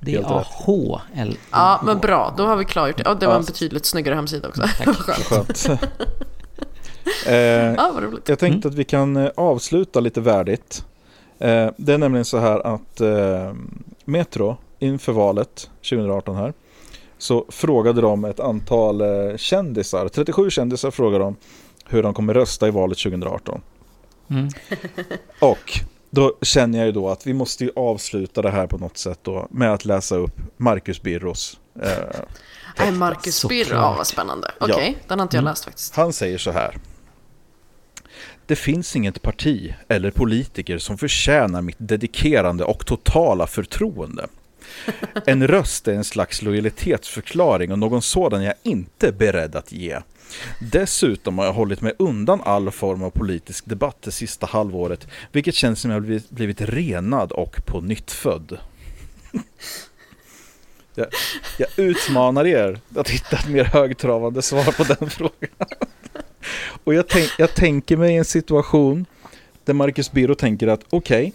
D-A-H-L. 0.00 1.36
Ja, 1.50 1.80
men 1.84 1.98
bra. 1.98 2.34
Då 2.36 2.46
har 2.46 2.56
vi 2.56 2.64
klargjort 2.64 2.96
det. 2.96 3.02
Ja, 3.06 3.14
det 3.14 3.26
var 3.26 3.36
en 3.36 3.44
betydligt 3.44 3.86
snyggare 3.86 4.14
hemsida 4.14 4.48
också. 4.48 4.62
Tack. 4.78 4.96
Skönt. 5.26 5.66
eh, 7.26 7.34
Ja, 7.34 7.90
vad 7.94 8.02
roligt. 8.02 8.28
jag 8.28 8.38
tänkte 8.38 8.68
att 8.68 8.74
vi 8.74 8.84
kan 8.84 9.16
eh, 9.16 9.30
avsluta 9.36 10.00
lite 10.00 10.20
värdigt. 10.20 10.84
Eh, 11.38 11.70
det 11.76 11.92
är 11.94 11.98
nämligen 11.98 12.24
så 12.24 12.38
här 12.38 12.66
att 12.74 13.00
eh, 13.00 13.52
Metro 14.04 14.56
inför 14.78 15.12
valet 15.12 15.70
2018 15.90 16.36
här 16.36 16.52
så 17.18 17.44
frågade 17.48 18.00
de 18.00 18.24
ett 18.24 18.40
antal 18.40 19.00
eh, 19.00 19.36
kändisar, 19.36 20.08
37 20.08 20.50
kändisar 20.50 20.90
frågade 20.90 21.24
de 21.24 21.36
hur 21.86 22.02
de 22.02 22.14
kommer 22.14 22.34
rösta 22.34 22.68
i 22.68 22.70
valet 22.70 22.98
2018. 22.98 23.60
Mm. 24.30 24.48
Och 25.40 25.80
då 26.10 26.34
känner 26.42 26.78
jag 26.78 26.86
ju 26.86 26.92
då 26.92 27.08
att 27.08 27.26
vi 27.26 27.34
måste 27.34 27.64
ju 27.64 27.70
avsluta 27.76 28.42
det 28.42 28.50
här 28.50 28.66
på 28.66 28.78
något 28.78 28.98
sätt 28.98 29.18
då 29.22 29.46
med 29.50 29.72
att 29.72 29.84
läsa 29.84 30.16
upp 30.16 30.40
Marcus 30.56 31.02
Birros. 31.02 31.58
Eh, 31.82 31.90
Nej, 32.78 32.92
Marcus 32.92 33.36
Såklart. 33.36 33.68
Birro. 33.68 33.76
Ja, 33.76 33.94
vad 33.96 34.06
spännande. 34.06 34.50
Okej, 34.60 34.98
den 35.08 35.18
har 35.18 35.24
inte 35.24 35.36
jag 35.36 35.44
läst 35.44 35.64
faktiskt. 35.64 35.94
Han 35.94 36.12
säger 36.12 36.38
så 36.38 36.50
här. 36.50 36.78
Det 38.46 38.56
finns 38.56 38.96
inget 38.96 39.22
parti 39.22 39.74
eller 39.88 40.10
politiker 40.10 40.78
som 40.78 40.98
förtjänar 40.98 41.62
mitt 41.62 41.76
dedikerande 41.78 42.64
och 42.64 42.86
totala 42.86 43.46
förtroende. 43.46 44.26
En 45.26 45.48
röst 45.48 45.88
är 45.88 45.92
en 45.92 46.04
slags 46.04 46.42
lojalitetsförklaring 46.42 47.72
och 47.72 47.78
någon 47.78 48.02
sådan 48.02 48.40
är 48.40 48.44
jag 48.44 48.54
inte 48.62 49.12
beredd 49.12 49.56
att 49.56 49.72
ge. 49.72 49.98
Dessutom 50.60 51.38
har 51.38 51.44
jag 51.44 51.52
hållit 51.52 51.80
mig 51.80 51.92
undan 51.98 52.40
all 52.44 52.70
form 52.70 53.02
av 53.02 53.10
politisk 53.10 53.66
debatt 53.66 53.96
det 54.00 54.10
sista 54.10 54.46
halvåret, 54.46 55.06
vilket 55.32 55.54
känns 55.54 55.80
som 55.80 55.90
jag 55.90 56.02
blivit, 56.02 56.30
blivit 56.30 56.60
renad 56.60 57.32
och 57.32 57.56
på 57.66 57.80
nytt 57.80 58.10
född. 58.10 58.58
Jag, 60.94 61.06
jag 61.58 61.68
utmanar 61.76 62.46
er 62.46 62.80
att 62.96 63.10
hitta 63.10 63.36
ett 63.36 63.48
mer 63.48 63.64
högtravande 63.64 64.42
svar 64.42 64.72
på 64.72 64.84
den 64.84 65.10
frågan. 65.10 65.68
Och 66.84 66.94
jag, 66.94 67.08
tänk, 67.08 67.30
jag 67.38 67.54
tänker 67.54 67.96
mig 67.96 68.16
en 68.16 68.24
situation 68.24 69.06
där 69.64 69.74
Marcus 69.74 70.12
Birro 70.12 70.34
tänker 70.34 70.66
att 70.66 70.80
okej, 70.90 71.32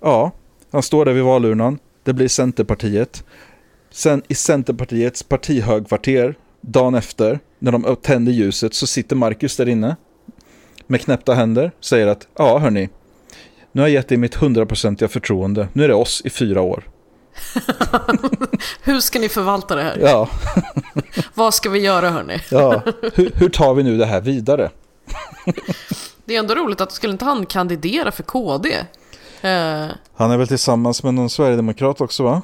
ja, 0.00 0.32
han 0.70 0.82
står 0.82 1.04
där 1.04 1.12
vid 1.12 1.22
valurnan, 1.22 1.78
det 2.04 2.12
blir 2.12 2.28
Centerpartiet. 2.28 3.24
Sen 3.90 4.22
i 4.28 4.34
Centerpartiets 4.34 5.22
partihögkvarter, 5.22 6.34
dagen 6.60 6.94
efter, 6.94 7.40
när 7.58 7.72
de 7.72 7.96
tänder 8.02 8.32
ljuset, 8.32 8.74
så 8.74 8.86
sitter 8.86 9.16
Marcus 9.16 9.56
där 9.56 9.68
inne 9.68 9.96
med 10.86 11.00
knäppta 11.00 11.34
händer, 11.34 11.72
säger 11.80 12.06
att 12.06 12.28
ja 12.38 12.58
hörni, 12.58 12.88
nu 13.72 13.80
har 13.80 13.88
jag 13.88 13.94
gett 13.94 14.12
er 14.12 14.16
mitt 14.16 14.34
hundraprocentiga 14.34 15.08
förtroende, 15.08 15.68
nu 15.72 15.84
är 15.84 15.88
det 15.88 15.94
oss 15.94 16.22
i 16.24 16.30
fyra 16.30 16.60
år. 16.60 16.84
Hur 18.82 19.00
ska 19.00 19.18
ni 19.18 19.28
förvalta 19.28 19.74
det 19.74 19.82
här? 19.82 19.98
Ja, 20.00 20.28
Vad 21.34 21.54
ska 21.54 21.70
vi 21.70 21.78
göra 21.78 22.10
hörni? 22.10 22.38
ja. 22.50 22.82
Hur, 23.14 23.32
hur 23.34 23.48
tar 23.48 23.74
vi 23.74 23.82
nu 23.82 23.96
det 23.96 24.06
här 24.06 24.20
vidare? 24.20 24.70
Det 26.24 26.34
är 26.34 26.38
ändå 26.38 26.54
roligt 26.54 26.80
att 26.80 26.92
skulle 26.92 27.12
inte 27.12 27.24
han 27.24 27.46
kandidera 27.46 28.12
för 28.12 28.22
KD? 28.22 28.76
Eh, 29.42 29.86
Han 30.16 30.30
är 30.30 30.36
väl 30.36 30.48
tillsammans 30.48 31.02
med 31.02 31.14
någon 31.14 31.30
sverigedemokrat 31.30 32.00
också 32.00 32.22
va? 32.22 32.42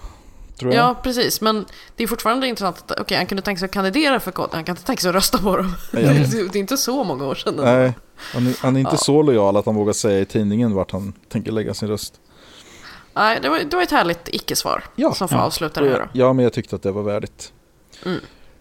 Tror 0.58 0.74
jag. 0.74 0.84
ja, 0.84 0.94
precis. 1.02 1.40
Men 1.40 1.66
det 1.96 2.02
är 2.02 2.06
fortfarande 2.06 2.46
intressant 2.48 2.90
att 2.90 3.00
okej, 3.00 3.16
han 3.16 3.26
kunde 3.26 3.42
tänka 3.42 3.58
sig 3.58 3.66
att 3.66 3.72
kandidera 3.72 4.20
för 4.20 4.30
KD. 4.30 4.48
Han 4.52 4.64
kan 4.64 4.72
inte 4.72 4.84
tänka 4.86 5.00
sig 5.00 5.08
att 5.08 5.14
rösta 5.14 5.38
på 5.38 5.56
dem. 5.56 5.74
Ja. 5.92 5.98
Det, 6.00 6.06
är- 6.08 6.56
inte 6.56 6.76
så 6.76 7.04
många 7.04 7.26
år 7.26 7.34
sedan. 7.34 7.54
Nej, 7.56 7.92
han 8.34 8.46
är, 8.46 8.56
han 8.62 8.76
är 8.76 8.80
inte 8.80 8.92
Ja. 8.92 8.98
så 8.98 9.22
lojal 9.22 9.56
att 9.56 9.66
han 9.66 9.74
vågar 9.74 9.92
säga 9.92 10.20
i 10.20 10.24
tidningen 10.24 10.74
vart 10.74 10.90
han 10.92 11.12
tänker 11.28 11.52
lägga 11.52 11.74
sin 11.74 11.88
röst. 11.88 12.14
Nej, 13.14 13.38
det 13.42 13.48
var, 13.48 13.58
det 13.58 13.76
var 13.76 13.82
ett 13.82 13.90
härligt 13.90 14.28
icke-svar 14.28 14.84
Ja. 14.96 15.14
som 15.14 15.28
får 15.28 15.38
Ja. 15.38 15.44
avsluta 15.44 15.80
det 15.80 15.88
här 15.90 15.98
då. 15.98 16.06
Ja, 16.12 16.32
men 16.32 16.42
jag 16.42 16.52
tyckte 16.52 16.76
att 16.76 16.82
det 16.82 16.92
var 16.92 17.02
värdigt. 17.02 17.52
Mm. 18.04 18.20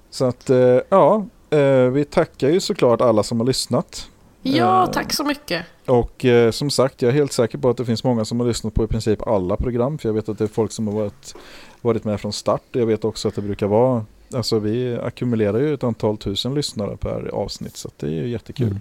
Så 0.10 0.26
att, 0.26 0.50
eh, 0.50 0.58
ja, 0.90 1.26
eh, 1.50 1.60
vi 1.70 2.06
tackar 2.06 2.50
ju 2.50 2.60
såklart 2.60 3.02
alla 3.02 3.24
som 3.24 3.40
har 3.40 3.48
lyssnat. 3.48 4.08
Ja, 4.46 4.84
Eh, 4.84 4.92
tack 4.92 5.14
så 5.14 5.24
mycket. 5.24 5.66
Och 5.86 6.26
eh, 6.26 6.52
som 6.52 6.70
sagt, 6.70 7.02
jag 7.02 7.10
är 7.10 7.14
helt 7.14 7.32
säker 7.32 7.58
på 7.58 7.70
att 7.70 7.78
det 7.78 7.86
finns 7.86 8.04
många 8.04 8.26
som 8.26 8.40
har 8.40 8.48
lyssnat 8.48 8.74
på 8.74 8.84
i 8.84 8.88
princip 8.88 9.28
alla 9.28 9.58
program. 9.58 9.98
För 9.98 10.10
jag 10.10 10.14
vet 10.14 10.30
att 10.30 10.38
det 10.38 10.44
är 10.44 10.48
folk 10.48 10.72
som 10.72 10.88
har 10.88 10.94
varit, 10.94 11.36
varit 11.82 12.04
med 12.04 12.22
från 12.22 12.34
start. 12.34 12.62
Jag 12.72 12.86
vet 12.86 13.06
också 13.06 13.28
att 13.28 13.36
det 13.36 13.42
brukar 13.42 13.68
vara, 13.68 14.06
alltså 14.34 14.60
vi 14.60 14.98
ackumulerar 15.04 15.60
ju 15.60 15.74
ett 15.74 15.84
antal 15.84 16.18
tusen 16.18 16.54
lyssnare 16.54 16.98
per 16.98 17.28
avsnitt. 17.28 17.78
Så 17.78 17.88
att 17.88 18.00
det 18.00 18.08
är 18.08 18.12
ju 18.12 18.28
jättekul. 18.28 18.80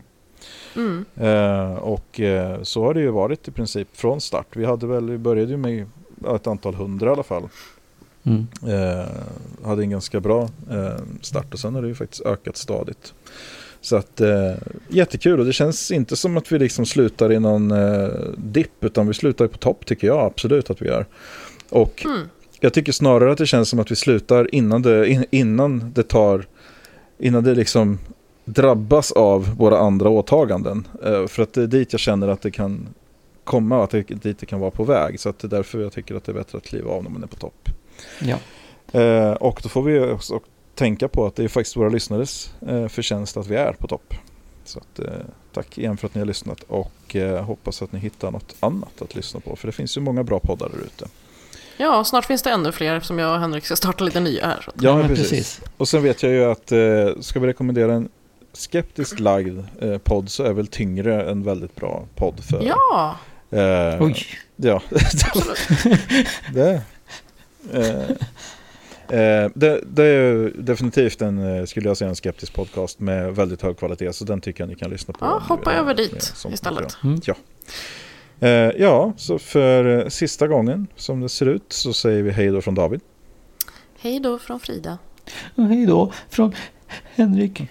Mm. 0.76 1.04
Mm. 1.16 1.72
Eh, 1.72 1.76
och 1.76 2.20
eh, 2.20 2.62
så 2.62 2.84
har 2.84 2.94
det 2.94 3.00
ju 3.00 3.10
varit 3.10 3.48
i 3.48 3.50
princip 3.50 3.88
från 3.92 4.20
start. 4.20 4.46
Vi 4.56 4.64
hade 4.64 4.86
väl, 4.86 5.10
vi 5.10 5.18
började 5.18 5.50
ju 5.50 5.56
med 5.56 5.86
ett 6.36 6.46
antal 6.46 6.74
hundra 6.74 7.06
i 7.06 7.12
alla 7.12 7.22
fall. 7.22 7.48
Mm. 8.26 8.46
Hade 9.64 9.82
en 9.82 9.90
ganska 9.90 10.20
bra 10.20 10.48
start 11.20 11.54
och 11.54 11.60
sen 11.60 11.74
har 11.74 11.82
det 11.82 11.88
ju 11.88 11.94
faktiskt 11.94 12.22
ökat 12.22 12.56
stadigt. 12.56 13.14
Så 13.84 13.96
att 13.96 14.20
eh, 14.20 14.52
jättekul 14.88 15.40
och 15.40 15.46
det 15.46 15.52
känns 15.52 15.90
inte 15.90 16.16
som 16.16 16.36
att 16.36 16.52
vi 16.52 16.58
liksom 16.58 16.86
slutar 16.86 17.32
i 17.32 17.40
någon 17.40 17.70
eh, 17.70 18.08
dipp 18.36 18.84
utan 18.84 19.06
vi 19.06 19.14
slutar 19.14 19.46
på 19.46 19.58
topp 19.58 19.86
tycker 19.86 20.06
jag 20.06 20.18
absolut 20.18 20.70
att 20.70 20.82
vi 20.82 20.86
gör. 20.86 21.06
Och 21.70 22.02
Mm. 22.04 22.28
jag 22.60 22.72
tycker 22.72 22.92
snarare 22.92 23.32
att 23.32 23.38
det 23.38 23.46
känns 23.46 23.68
som 23.68 23.78
att 23.78 23.90
vi 23.90 23.96
slutar 23.96 24.54
innan 24.54 24.82
det, 24.82 25.08
in, 25.08 25.24
innan 25.30 25.92
det 25.94 26.02
tar, 26.02 26.46
innan 27.18 27.44
det 27.44 27.54
liksom 27.54 27.98
drabbas 28.44 29.12
av 29.12 29.56
våra 29.56 29.78
andra 29.78 30.08
åtaganden. 30.08 30.88
Eh, 31.04 31.26
för 31.26 31.42
att 31.42 31.52
det 31.52 31.62
är 31.62 31.66
dit 31.66 31.92
jag 31.92 32.00
känner 32.00 32.28
att 32.28 32.42
det 32.42 32.50
kan 32.50 32.88
komma 33.44 33.78
och 33.78 33.84
att 33.84 33.90
det, 33.90 34.02
dit 34.02 34.38
det 34.38 34.46
kan 34.46 34.60
vara 34.60 34.70
på 34.70 34.84
väg. 34.84 35.20
Så 35.20 35.28
att 35.28 35.38
det 35.38 35.46
är 35.46 35.50
därför 35.56 35.80
jag 35.80 35.92
tycker 35.92 36.14
att 36.14 36.24
det 36.24 36.32
är 36.32 36.34
bättre 36.34 36.58
att 36.58 36.64
kliva 36.64 36.90
av 36.90 37.02
när 37.02 37.10
man 37.10 37.22
är 37.22 37.26
på 37.26 37.36
topp. 37.36 37.68
Ja. 38.20 38.36
Eh, 39.00 39.32
och 39.32 39.60
då 39.62 39.68
får 39.68 39.82
vi 39.82 40.00
också 40.00 40.40
tänka 40.74 41.08
på 41.08 41.26
att 41.26 41.36
det 41.36 41.44
är 41.44 41.48
faktiskt 41.48 41.76
våra 41.76 41.88
lyssnares 41.88 42.50
eh, 42.68 42.88
förtjänst 42.88 43.36
att 43.36 43.46
vi 43.46 43.56
är 43.56 43.72
på 43.72 43.88
topp. 43.88 44.14
Så 44.64 44.78
att, 44.78 44.98
eh, 44.98 45.12
tack 45.52 45.78
igen 45.78 45.96
för 45.96 46.06
att 46.06 46.14
ni 46.14 46.20
har 46.20 46.26
lyssnat 46.26 46.62
och 46.68 47.16
eh, 47.16 47.44
hoppas 47.44 47.82
att 47.82 47.92
ni 47.92 47.98
hittar 47.98 48.30
något 48.30 48.54
annat 48.60 49.02
att 49.02 49.14
lyssna 49.14 49.40
på. 49.40 49.56
För 49.56 49.68
det 49.68 49.72
finns 49.72 49.96
ju 49.96 50.00
många 50.00 50.22
bra 50.22 50.40
poddar 50.40 50.68
där 50.68 50.78
ute. 50.78 51.06
Ja, 51.76 52.04
snart 52.04 52.24
finns 52.24 52.42
det 52.42 52.50
ännu 52.50 52.72
fler 52.72 52.94
eftersom 52.94 53.18
jag 53.18 53.34
och 53.34 53.40
Henrik 53.40 53.64
ska 53.64 53.76
starta 53.76 54.04
lite 54.04 54.20
nya 54.20 54.46
här. 54.46 54.68
Ja, 54.80 55.02
precis. 55.02 55.30
precis. 55.30 55.60
Och 55.76 55.88
sen 55.88 56.02
vet 56.02 56.22
jag 56.22 56.32
ju 56.32 56.44
att 56.44 56.72
ska 57.24 57.40
vi 57.40 57.46
rekommendera 57.46 57.92
en 57.94 58.08
skeptiskt 58.52 59.20
lagd 59.20 59.58
eh, 59.80 59.98
podd 59.98 60.30
så 60.30 60.44
är 60.44 60.52
väl 60.52 60.66
Tyngre 60.66 61.30
en 61.30 61.42
väldigt 61.42 61.74
bra 61.74 62.04
podd 62.14 62.44
för. 62.44 62.62
Ja, 62.66 63.16
Eh, 63.54 64.02
Oj. 64.02 64.26
Ja, 64.56 64.82
det, 66.52 66.82
eh, 67.72 68.16
eh, 69.10 69.50
det, 69.54 69.80
det 69.86 70.04
är 70.04 70.52
definitivt 70.58 71.22
en, 71.22 71.58
eh, 71.58 71.64
skulle 71.64 71.88
jag 71.88 71.96
säga, 71.96 72.08
en 72.08 72.16
skeptisk 72.16 72.54
podcast 72.54 73.00
med 73.00 73.34
väldigt 73.34 73.62
hög 73.62 73.78
kvalitet. 73.78 74.12
Så 74.12 74.24
den 74.24 74.40
tycker 74.40 74.62
jag 74.62 74.68
ni 74.68 74.74
kan 74.74 74.90
lyssna 74.90 75.14
på. 75.14 75.24
Ja, 75.24 75.42
hoppa 75.48 75.72
över 75.72 75.94
dit 75.94 76.12
mer 76.12 76.20
sånt 76.20 76.54
istället. 76.54 76.96
Mm. 77.04 77.20
Ja. 77.24 77.34
Eh, 78.40 78.70
ja, 78.78 79.12
så 79.16 79.38
för 79.38 79.98
eh, 79.98 80.08
sista 80.08 80.46
gången 80.46 80.86
som 80.96 81.20
det 81.20 81.28
ser 81.28 81.46
ut 81.46 81.64
så 81.68 81.92
säger 81.92 82.22
vi 82.22 82.30
hej 82.30 82.46
då 82.48 82.60
från 82.60 82.74
David. 82.74 83.00
hej 83.98 84.20
då 84.20 84.38
från 84.38 84.60
Frida. 84.60 84.98
Och 85.54 85.64
hej 85.64 85.86
då 85.86 86.12
från 86.30 86.54
Henrik. 87.14 87.62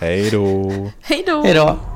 Hej 0.00 0.30
då! 0.30 0.70
Hej 1.00 1.24
då! 1.26 1.42
Hej 1.42 1.54
då. 1.54 1.95